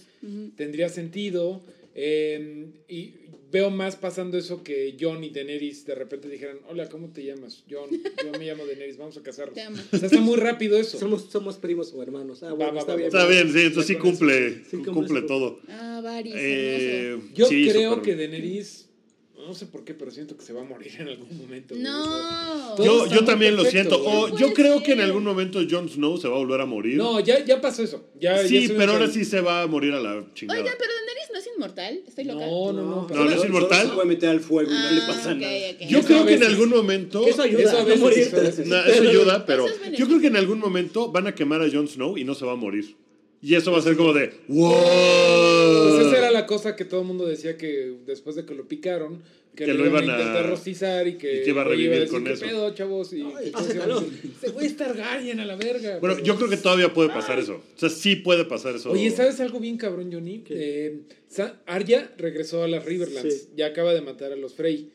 Tendría 0.56 0.88
sentido. 0.88 1.60
eh, 1.94 2.66
y 2.88 3.12
veo 3.52 3.70
más 3.70 3.94
pasando 3.96 4.36
eso 4.38 4.64
que 4.64 4.96
John 5.00 5.22
y 5.22 5.30
Daenerys 5.30 5.86
de 5.86 5.94
repente 5.94 6.28
dijeran, 6.28 6.58
hola, 6.68 6.88
¿cómo 6.88 7.08
te 7.12 7.24
llamas? 7.24 7.62
John, 7.70 7.88
yo 7.92 8.38
me 8.38 8.44
llamo 8.46 8.64
Daenerys, 8.66 8.96
vamos 8.96 9.16
a 9.18 9.22
casarnos. 9.22 9.54
Te 9.54 9.60
amo. 9.62 9.76
O 9.92 9.96
sea, 9.96 10.06
está 10.06 10.20
muy 10.20 10.36
rápido 10.36 10.78
eso. 10.78 10.98
Somos, 10.98 11.26
somos 11.30 11.56
primos 11.58 11.92
o 11.94 12.02
hermanos. 12.02 12.42
Ah, 12.42 12.48
Va, 12.48 12.54
bueno, 12.54 12.72
va, 12.74 12.80
está 12.80 12.92
va, 12.92 12.96
bien. 12.96 13.06
Está 13.08 13.26
bien, 13.28 13.52
sí, 13.52 13.60
entonces 13.66 13.86
sí 13.86 13.94
cumple, 13.96 14.62
Sí, 14.70 14.78
cumple 14.78 15.22
todo. 15.22 15.60
Ah, 15.68 16.22
Eh. 16.24 17.18
Yo 17.34 17.46
sí, 17.46 17.68
creo 17.70 18.02
que 18.02 18.16
Daenerys, 18.16 18.85
no 19.46 19.54
sé 19.54 19.66
por 19.66 19.84
qué, 19.84 19.94
pero 19.94 20.10
siento 20.10 20.36
que 20.36 20.44
se 20.44 20.52
va 20.52 20.60
a 20.60 20.64
morir 20.64 20.92
en 20.98 21.08
algún 21.08 21.38
momento. 21.38 21.74
No. 21.76 22.76
Yo, 22.82 23.06
yo 23.06 23.24
también 23.24 23.56
lo 23.56 23.64
siento. 23.64 24.02
O 24.02 24.28
No 24.28 24.38
yo 24.38 24.52
creo 24.52 24.82
que 24.82 24.92
en 24.92 25.00
algún 25.00 25.24
momento 25.24 25.60
Jon 25.68 25.88
Snow 25.88 26.18
se 26.18 26.28
va 26.28 26.34
a 26.34 26.38
volver 26.38 26.60
a 26.60 26.66
morir. 26.66 26.96
No, 26.96 27.20
ya, 27.20 27.44
ya 27.44 27.60
pasó 27.60 27.82
eso. 27.82 28.04
Ya, 28.20 28.38
sí, 28.46 28.68
pero 28.76 28.92
ahora 28.92 29.08
sí 29.08 29.24
se 29.24 29.40
va 29.40 29.62
a 29.62 29.66
morir 29.66 29.92
a 29.94 30.00
la 30.00 30.24
chingada. 30.34 30.60
Oiga, 30.60 30.72
pero 30.78 30.92
Daenerys 30.92 31.30
no 31.32 31.38
es 31.38 31.46
inmortal. 31.54 32.02
Estoy 32.06 32.24
loca. 32.24 32.46
No, 32.46 32.72
no, 32.72 32.82
no. 32.82 33.06
No. 33.08 33.14
No, 33.14 33.24
no 33.24 33.30
es 33.30 33.44
inmortal. 33.44 33.86
se 33.88 33.92
puede 33.94 34.08
meter 34.08 34.28
al 34.30 34.40
fuego 34.40 34.70
y 34.70 34.74
no 34.74 34.90
le 34.90 35.00
Ah, 35.02 35.06
pasa 35.06 35.34
nada. 35.34 35.52
Yo 35.88 35.98
Eso 35.98 36.06
creo 36.08 36.26
que 36.26 36.34
en 36.34 36.44
algún 36.44 36.68
momento. 36.70 37.26
Eso 37.26 37.42
ayuda 37.42 37.62
Eso 37.62 37.78
a 37.78 37.84
no 37.84 37.96
morirte. 37.96 38.64
No, 38.66 38.76
ayuda, 38.76 39.46
pero 39.46 39.66
Eso 39.66 39.74
es 39.74 39.80
beneficio. 39.80 40.04
yo 40.04 40.08
creo 40.08 40.20
que 40.20 40.26
en 40.26 40.36
algún 40.36 40.58
momento 40.58 41.10
van 41.12 41.26
a 41.28 41.34
quemar 41.34 41.62
a 41.62 41.70
Jon 41.70 41.88
Snow 41.88 42.18
y 42.18 42.24
no 42.24 42.34
se 42.34 42.44
va 42.44 42.52
a 42.52 42.56
morir. 42.56 42.96
Y 43.42 43.54
eso 43.54 43.70
va 43.70 43.78
a 43.78 43.82
ser 43.82 43.96
como 43.96 44.12
de 44.12 44.32
¡Wow! 44.48 44.74
La 46.46 46.48
cosa 46.48 46.76
que 46.76 46.84
todo 46.84 47.00
el 47.00 47.06
mundo 47.08 47.26
decía 47.26 47.56
que 47.56 47.96
después 48.06 48.36
de 48.36 48.44
que 48.46 48.54
lo 48.54 48.68
picaron, 48.68 49.20
que, 49.56 49.64
Que 49.64 49.74
lo, 49.74 49.84
iban, 49.86 50.04
iban 50.04 50.10
a 50.10 50.16
a- 50.16 50.20
intentar 50.20 50.48
rostizar 50.50 51.08
y 51.08 51.14
que, 51.14 51.40
y 51.40 51.42
que 51.42 51.50
iba 51.50 51.62
a 51.62 51.64
revivir 51.64 51.90
decir, 51.98 52.08
con 52.10 52.24
"¿Qué 52.24 52.32
eso". 52.34 52.44
pedo, 52.46 52.72
chavos? 52.74 53.12
Y 53.14 53.22
a 53.22 53.38
decir, 53.40 54.32
Se 54.40 54.50
puede 54.50 54.66
estar 54.68 54.88
Targaryen 54.94 55.40
a 55.40 55.44
la 55.44 55.56
verga. 55.56 55.98
Bueno, 55.98 56.14
pero- 56.16 56.26
yo 56.26 56.36
creo 56.36 56.48
que 56.48 56.56
todavía 56.58 56.92
puede 56.94 57.08
pasar 57.08 57.38
eso. 57.40 57.54
O 57.54 57.78
sea, 57.78 57.88
sí 57.88 58.16
puede 58.16 58.44
pasar 58.44 58.76
eso. 58.76 58.90
Oye, 58.92 59.10
¿sabes 59.10 59.40
algo 59.40 59.58
bien 59.58 59.76
cabrón, 59.76 60.12
Johnny? 60.12 60.44
Eh, 60.50 61.00
Arya 61.66 62.12
regresó 62.16 62.62
a 62.62 62.68
las 62.68 62.84
Riverlands. 62.84 63.34
Sí. 63.34 63.48
Ya 63.56 63.66
acaba 63.66 63.92
de 63.94 64.02
matar 64.02 64.30
a 64.32 64.36
los 64.36 64.54
Frey. 64.54 64.90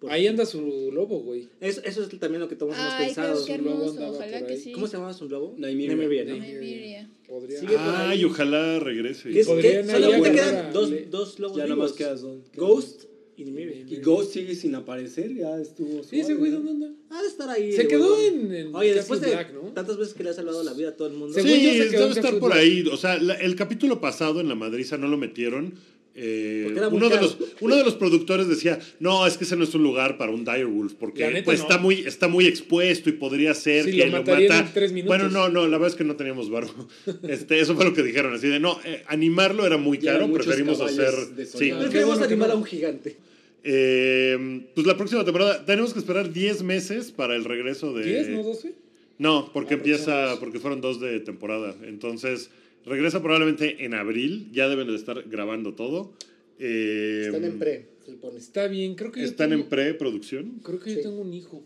Por 0.00 0.10
Ahí 0.12 0.26
anda 0.26 0.44
su 0.44 0.90
lobo, 0.92 1.20
güey. 1.20 1.48
Eso, 1.60 1.80
eso 1.84 2.02
es 2.02 2.18
también 2.18 2.40
lo 2.40 2.48
que 2.48 2.54
todos 2.56 2.76
hemos 2.76 2.94
pensado. 2.94 3.44
qué, 3.46 3.54
hermoso. 3.54 4.10
Ojalá 4.10 4.46
que 4.46 4.56
sí. 4.58 4.72
¿Cómo 4.72 4.86
se 4.86 4.94
llamaba 4.94 5.14
su 5.14 5.26
lobo? 5.28 5.54
Nymeria. 5.56 5.94
Nymeria. 5.96 6.24
Nymeria. 6.24 7.10
Podría. 7.26 7.60
Sigue 7.60 7.76
Ay, 7.78 8.24
ojalá 8.24 8.78
regrese. 8.78 9.30
¿Qué 9.30 9.38
¿Qué? 9.40 9.44
Solamente 9.84 10.28
agarrar 10.30 10.32
quedan 10.34 10.72
dos, 10.72 10.90
le- 10.90 11.06
dos 11.06 11.38
lobos 11.38 11.56
Ya 11.56 11.62
nada 11.64 11.74
vivos. 11.74 11.90
más 11.90 11.98
quedas 11.98 12.20
dos. 12.20 12.38
Ghost 12.54 13.04
y 13.38 13.44
Nymeria. 13.44 13.84
Y 13.88 13.96
Ghost 14.02 14.32
sigue 14.34 14.54
sin 14.54 14.74
aparecer, 14.74 15.34
ya 15.34 15.58
estuvo. 15.60 16.02
Sí, 16.04 16.20
ese 16.20 16.34
güey, 16.34 16.50
¿no? 16.52 16.60
¿dónde 16.60 16.86
anda? 16.86 17.00
Ha 17.10 17.22
de 17.22 17.28
estar 17.28 17.48
ahí. 17.48 17.72
Se 17.72 17.88
quedó 17.88 18.20
en, 18.22 18.54
en 18.54 18.74
Oye, 18.74 18.94
después 18.94 19.20
de 19.22 19.28
Black, 19.30 19.52
¿no? 19.54 19.60
tantas 19.72 19.96
veces 19.96 20.12
que 20.14 20.22
le 20.24 20.30
ha 20.30 20.34
salvado 20.34 20.62
la 20.62 20.74
vida 20.74 20.90
a 20.90 20.96
todo 20.96 21.08
el 21.08 21.14
mundo. 21.14 21.34
Sí, 21.34 21.42
yo, 21.42 21.84
se 21.84 21.90
quedó 21.90 22.08
debe 22.08 22.20
estar 22.20 22.38
por 22.38 22.52
ahí. 22.52 22.86
O 22.92 22.96
sea, 22.98 23.18
la- 23.18 23.34
el 23.34 23.56
capítulo 23.56 24.00
pasado 24.00 24.40
en 24.40 24.48
la 24.48 24.54
madriza 24.54 24.98
no 24.98 25.08
lo 25.08 25.16
metieron. 25.16 25.74
Eh, 26.18 26.74
uno, 26.90 27.10
de 27.10 27.16
los, 27.20 27.36
uno 27.60 27.76
de 27.76 27.84
los 27.84 27.94
productores 27.94 28.48
decía, 28.48 28.78
no, 29.00 29.26
es 29.26 29.36
que 29.36 29.44
ese 29.44 29.54
no 29.54 29.64
es 29.64 29.74
un 29.74 29.82
lugar 29.82 30.16
para 30.16 30.32
un 30.32 30.44
direwolf, 30.44 30.94
porque 30.94 31.42
pues, 31.44 31.58
no. 31.58 31.64
está, 31.64 31.78
muy, 31.78 32.00
está 32.06 32.28
muy 32.28 32.46
expuesto 32.46 33.10
y 33.10 33.12
podría 33.12 33.54
ser 33.54 33.84
Sí, 33.84 33.92
que 33.92 34.06
lo 34.06 34.12
mata. 34.12 34.72
Bueno, 35.04 35.28
no, 35.28 35.50
no, 35.50 35.66
la 35.68 35.76
verdad 35.76 35.88
es 35.88 35.94
que 35.94 36.04
no 36.04 36.16
teníamos 36.16 36.50
varo. 36.50 36.68
Este, 37.28 37.60
eso 37.60 37.74
fue 37.74 37.84
lo 37.84 37.92
que 37.92 38.02
dijeron, 38.02 38.34
así 38.34 38.48
de, 38.48 38.58
no, 38.58 38.78
eh, 38.84 39.02
animarlo 39.08 39.66
era 39.66 39.76
muy 39.76 39.98
caro, 39.98 40.32
preferimos 40.32 40.80
hacer... 40.80 41.12
Sí. 41.46 41.70
animar 41.70 42.50
a 42.50 42.54
un 42.54 42.64
gigante. 42.64 43.16
Eh, 43.62 44.64
pues 44.74 44.86
la 44.86 44.96
próxima 44.96 45.24
temporada 45.24 45.64
tenemos 45.64 45.92
que 45.92 45.98
esperar 45.98 46.32
10 46.32 46.62
meses 46.62 47.10
para 47.12 47.34
el 47.34 47.44
regreso 47.44 47.92
de... 47.92 48.26
¿10, 48.26 48.28
no 48.28 48.42
12? 48.42 48.74
No, 49.18 49.50
porque 49.52 49.74
Ah, 49.74 49.78
son 49.78 49.78
empieza, 49.78 50.40
porque 50.40 50.60
fueron 50.60 50.80
dos 50.80 51.00
de 51.00 51.20
temporada. 51.20 51.74
Entonces, 51.84 52.50
regresa 52.86 53.20
probablemente 53.22 53.84
en 53.84 53.94
abril. 53.94 54.48
Ya 54.52 54.68
deben 54.68 54.86
de 54.88 54.94
estar 54.96 55.22
grabando 55.28 55.74
todo. 55.74 56.14
Eh, 56.58 57.24
Están 57.26 57.44
en 57.44 57.58
pre, 57.58 57.86
se 58.04 58.12
supone. 58.12 58.38
Está 58.38 58.66
bien, 58.68 58.94
creo 58.94 59.12
que 59.12 59.20
yo 59.20 59.26
Están 59.26 59.50
tengo- 59.50 59.62
en 59.64 59.68
preproducción. 59.68 60.60
Creo 60.62 60.80
que 60.80 60.94
yo 60.94 61.00
tengo 61.02 61.20
un 61.20 61.34
hijo. 61.34 61.62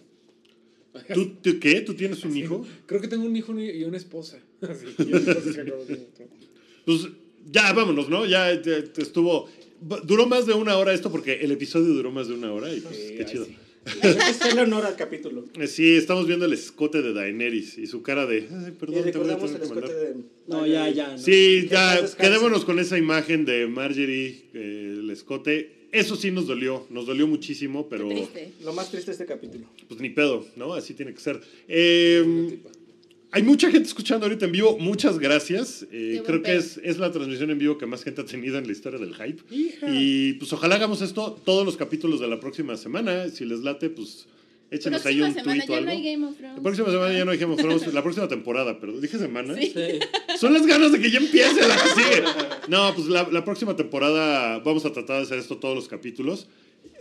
¿Tú, 1.15 1.35
tú 1.41 1.61
qué? 1.61 1.83
¿Tú 1.83 1.95
tienes 1.95 2.25
un 2.25 2.37
hijo? 2.37 2.67
Creo 2.87 3.01
que 3.01 3.07
tengo 3.07 3.25
un 3.25 3.37
hijo 3.37 3.57
y 3.61 3.85
una 3.85 3.97
esposa. 3.97 4.41
Así, 4.63 4.87
y 4.99 5.05
Pues 6.85 7.09
ya, 7.51 7.73
vámonos, 7.73 8.09
¿no? 8.09 8.27
Ya 8.27 8.61
te- 8.61 8.91
estuvo... 9.01 9.49
Duró 10.05 10.27
más 10.27 10.45
de 10.47 10.53
una 10.53 10.77
hora 10.77 10.93
esto 10.93 11.11
porque 11.11 11.35
el 11.41 11.53
episodio 11.53 11.95
duró 11.95 12.11
más 12.11 12.29
de 12.29 12.35
una 12.35 12.53
hora 12.53 12.75
y 12.75 12.81
pues 12.81 12.97
Sí, 12.97 13.15
qué 13.17 13.25
chido. 13.25 13.45
sí. 13.47 13.57
Que 13.85 14.09
hacerle 14.09 14.61
honor 14.63 14.85
al 14.85 14.97
capítulo. 14.97 15.45
Eh, 15.59 15.67
Sí, 15.67 15.97
estamos 15.97 16.27
viendo 16.27 16.45
el 16.45 16.53
escote 16.53 17.01
de 17.03 17.13
Daenerys 17.15 17.79
y 17.79 17.87
su 17.87 18.03
cara 18.03 18.27
de... 18.27 18.47
Ay, 18.51 18.69
Y 18.69 18.71
perdón, 18.73 19.11
te 19.11 19.19
voy 19.19 19.31
a 19.31 19.37
tener 19.39 19.55
el 19.55 19.61
que 19.63 19.69
mandar". 19.69 19.85
escote 19.85 19.95
de. 19.95 20.15
No, 20.49 20.67
ya, 20.67 20.89
ya. 20.91 21.13
¿no? 21.13 21.19
Sí, 21.19 21.67
ya, 21.71 22.01
quedémonos 22.19 22.65
con 22.65 22.79
esa 22.79 22.99
imagen 22.99 23.45
de 23.47 23.67
Marjorie, 23.67 24.45
eh, 24.53 24.97
el 25.01 25.11
escote. 25.11 25.89
Eso 25.93 26.15
sí 26.15 26.31
nos 26.31 26.47
dolió, 26.47 26.87
nos 26.91 27.07
dolió 27.07 27.27
muchísimo, 27.27 27.89
pero 27.89 28.09
Qué 28.09 28.15
triste. 28.15 28.53
Lo 28.65 28.73
más 28.73 28.91
triste 28.91 29.11
de 29.11 29.13
este 29.13 29.27
capítulo. 29.27 29.67
pues 29.89 30.01
ni 30.01 30.11
pedo, 30.11 30.47
¿no? 30.57 30.75
Así 30.75 30.95
tiene 30.95 31.13
que 31.15 31.21
ser. 31.21 31.41
Eh, 31.67 32.59
hay 33.33 33.43
mucha 33.43 33.71
gente 33.71 33.87
escuchando 33.87 34.27
ahorita 34.27 34.47
en 34.47 34.53
vivo, 34.53 34.77
muchas 34.79 35.19
gracias. 35.19 35.87
Eh, 35.93 36.23
creo 36.27 36.43
que 36.43 36.57
es, 36.57 36.81
es 36.83 36.99
la 36.99 37.13
transmisión 37.13 37.51
en 37.51 37.59
vivo 37.59 37.79
que 37.79 37.87
más 37.87 38.03
gente 38.03 38.23
ha 38.23 38.25
tenido 38.25 38.59
en 38.59 38.67
la 38.67 38.73
historia 38.73 38.99
del 38.99 39.15
hype. 39.15 39.43
Hija. 39.55 39.87
Y 39.89 40.35
pues 40.35 40.53
ojalá 40.53 40.77
hagamos 40.77 41.01
esto 41.01 41.41
todos 41.45 41.65
los 41.65 41.77
capítulos 41.77 42.21
de 42.21 42.29
la 42.29 42.41
próxima 42.41 42.77
semana. 42.77 43.29
Si 43.29 43.45
les 43.45 43.61
late, 43.61 43.91
pues 43.91 44.27
échenos 44.71 45.05
ahí 45.07 45.21
un 45.21 45.35
semana 45.35 45.65
tweet 45.65 45.65
o 45.65 45.67
ya 45.67 45.79
algo. 45.79 45.87
no 45.87 45.93
hay 45.93 46.13
Game 46.13 46.27
of 46.27 46.37
Thrones. 46.37 46.57
La 46.57 46.63
próxima 46.63 46.91
semana 46.91 47.13
ya 47.13 47.25
no 47.25 47.31
hay 47.31 47.39
Game 47.39 47.55
of 47.55 47.61
Thrones, 47.61 47.95
la 47.95 48.03
próxima 48.03 48.29
temporada, 48.29 48.81
pero 48.81 49.01
dije 49.01 49.19
semana. 49.19 49.55
Sí. 49.55 49.73
Son 50.39 50.53
las 50.53 50.67
ganas 50.67 50.93
de 50.93 51.01
que 51.01 51.11
ya 51.11 51.19
empiece 51.19 51.61
la 51.67 51.77
que 51.77 51.89
sigue. 51.89 52.23
No, 52.69 52.93
pues 52.95 53.09
la, 53.09 53.29
la 53.31 53.45
próxima 53.45 53.77
temporada 53.77 54.59
vamos 54.59 54.85
a 54.85 54.93
tratar 54.93 55.19
de 55.19 55.23
hacer 55.23 55.39
esto 55.39 55.59
todos 55.59 55.75
los 55.77 55.89
capítulos. 55.89 56.49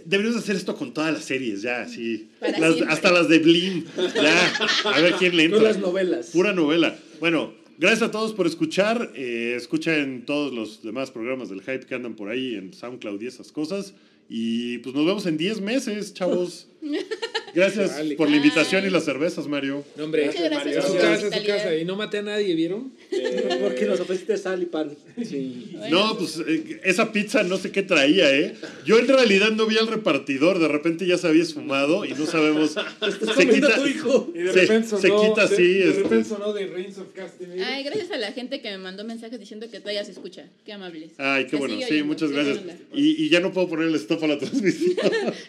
Deberíamos 0.09 0.41
hacer 0.41 0.55
esto 0.55 0.75
con 0.75 0.91
todas 0.91 1.13
las 1.13 1.23
series, 1.25 1.61
ya, 1.61 1.81
Las- 1.81 1.91
siempre. 1.91 2.85
hasta 2.89 3.11
las 3.11 3.29
de 3.29 3.37
Blim. 3.39 3.85
Ya, 4.15 4.53
a 4.85 5.01
ver 5.01 5.13
quién 5.19 5.37
le 5.37 5.45
Con 5.49 5.57
entra. 5.57 5.69
las 5.73 5.77
novelas. 5.79 6.27
Pura 6.31 6.51
novela. 6.51 6.97
Bueno, 7.19 7.53
gracias 7.77 8.01
a 8.01 8.11
todos 8.11 8.33
por 8.33 8.47
escuchar. 8.47 9.11
Eh, 9.15 9.53
escuchen 9.55 10.25
todos 10.25 10.51
los 10.51 10.81
demás 10.81 11.11
programas 11.11 11.49
del 11.49 11.59
Hype 11.61 11.81
que 11.85 11.93
andan 11.93 12.15
por 12.15 12.29
ahí 12.29 12.55
en 12.55 12.73
SoundCloud 12.73 13.21
y 13.21 13.27
esas 13.27 13.51
cosas. 13.51 13.93
Y 14.27 14.79
pues 14.79 14.95
nos 14.95 15.05
vemos 15.05 15.25
en 15.27 15.37
10 15.37 15.61
meses, 15.61 16.13
chavos. 16.15 16.67
Gracias 17.53 17.99
por 18.15 18.29
la 18.29 18.37
invitación 18.37 18.85
y 18.85 18.89
las 18.91 19.03
cervezas, 19.05 19.47
Mario. 19.47 19.83
No, 19.97 20.03
hombre, 20.05 20.23
gracias 20.25 20.43
su 20.85 20.93
por 20.93 21.01
la 21.31 21.43
casa, 21.43 21.69
su. 21.71 21.75
Y 21.77 21.83
no 21.85 21.95
maté 21.95 22.19
a 22.19 22.21
nadie, 22.21 22.53
¿vieron? 22.53 22.91
Porque 23.61 23.85
nos 23.85 23.99
ofreciste 23.99 24.37
sal 24.37 24.61
y 24.61 24.65
pan. 24.67 24.95
Sí. 25.23 25.71
Bueno, 25.73 26.07
No, 26.09 26.17
pues 26.17 26.39
eh, 26.47 26.79
esa 26.83 27.11
pizza 27.11 27.41
no 27.43 27.57
sé 27.57 27.71
qué 27.71 27.81
traía, 27.81 28.31
¿eh? 28.35 28.55
Yo 28.85 28.99
en 28.99 29.07
realidad 29.07 29.49
no 29.51 29.65
vi 29.65 29.77
al 29.77 29.87
repartidor, 29.87 30.59
de 30.59 30.67
repente 30.67 31.07
ya 31.07 31.17
se 31.17 31.27
había 31.27 31.41
esfumado 31.41 32.05
y 32.05 32.13
no 32.13 32.25
sabemos. 32.27 32.71
Estás 33.01 33.15
Se 33.17 33.25
comiendo 33.45 33.67
quita, 33.67 33.73
a 33.75 33.81
tu 33.81 33.87
hijo. 33.87 34.31
Y 34.35 34.37
de 34.39 34.53
Se- 34.53 34.61
repente 34.61 34.87
se 34.89 35.07
sonó, 35.07 35.21
quita 35.29 35.41
así, 35.43 35.63
De, 35.73 35.89
este. 35.89 36.03
repente 36.03 36.29
sonó 36.29 36.53
de 36.53 36.67
Reigns 36.67 36.97
of 36.99 37.07
Castamere. 37.15 37.63
Ay, 37.63 37.83
gracias 37.83 38.11
a 38.11 38.17
la 38.17 38.31
gente 38.31 38.61
que 38.61 38.69
me 38.69 38.77
mandó 38.77 39.03
mensajes 39.03 39.39
diciendo 39.39 39.67
que 39.71 39.79
todavía 39.79 40.05
se 40.05 40.11
escucha. 40.11 40.45
Qué 40.65 40.73
amables. 40.73 41.11
Ay, 41.17 41.47
qué 41.47 41.55
bueno, 41.57 41.75
sí, 41.79 41.83
oyendo, 41.83 42.05
muchas 42.05 42.31
gracias. 42.31 42.59
Y, 42.93 43.25
y 43.25 43.29
ya 43.29 43.39
no 43.39 43.51
puedo 43.51 43.67
poner 43.67 43.87
el 43.87 43.95
stop 43.95 44.23
a 44.23 44.27
la 44.27 44.37
transmisión. 44.37 44.95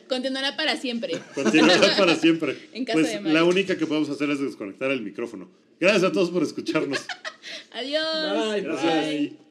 Continuará 0.08 0.56
para 0.56 0.76
siempre. 0.78 1.12
Continuará 1.34 1.94
para 1.98 2.14
siempre. 2.16 2.56
En 2.72 2.84
casa 2.84 3.00
pues 3.00 3.22
de 3.22 3.32
la 3.32 3.44
única 3.44 3.76
que 3.76 3.86
podemos 3.86 4.10
hacer 4.10 4.30
es 4.30 4.40
desconectar 4.40 4.90
el 4.90 5.02
micrófono. 5.02 5.48
Gracias 5.78 6.04
a 6.04 6.12
todos 6.12 6.30
por 6.30 6.42
escucharnos. 6.42 7.06
Adiós. 7.72 8.52
Bye. 8.52 8.60
Gracias. 8.62 9.49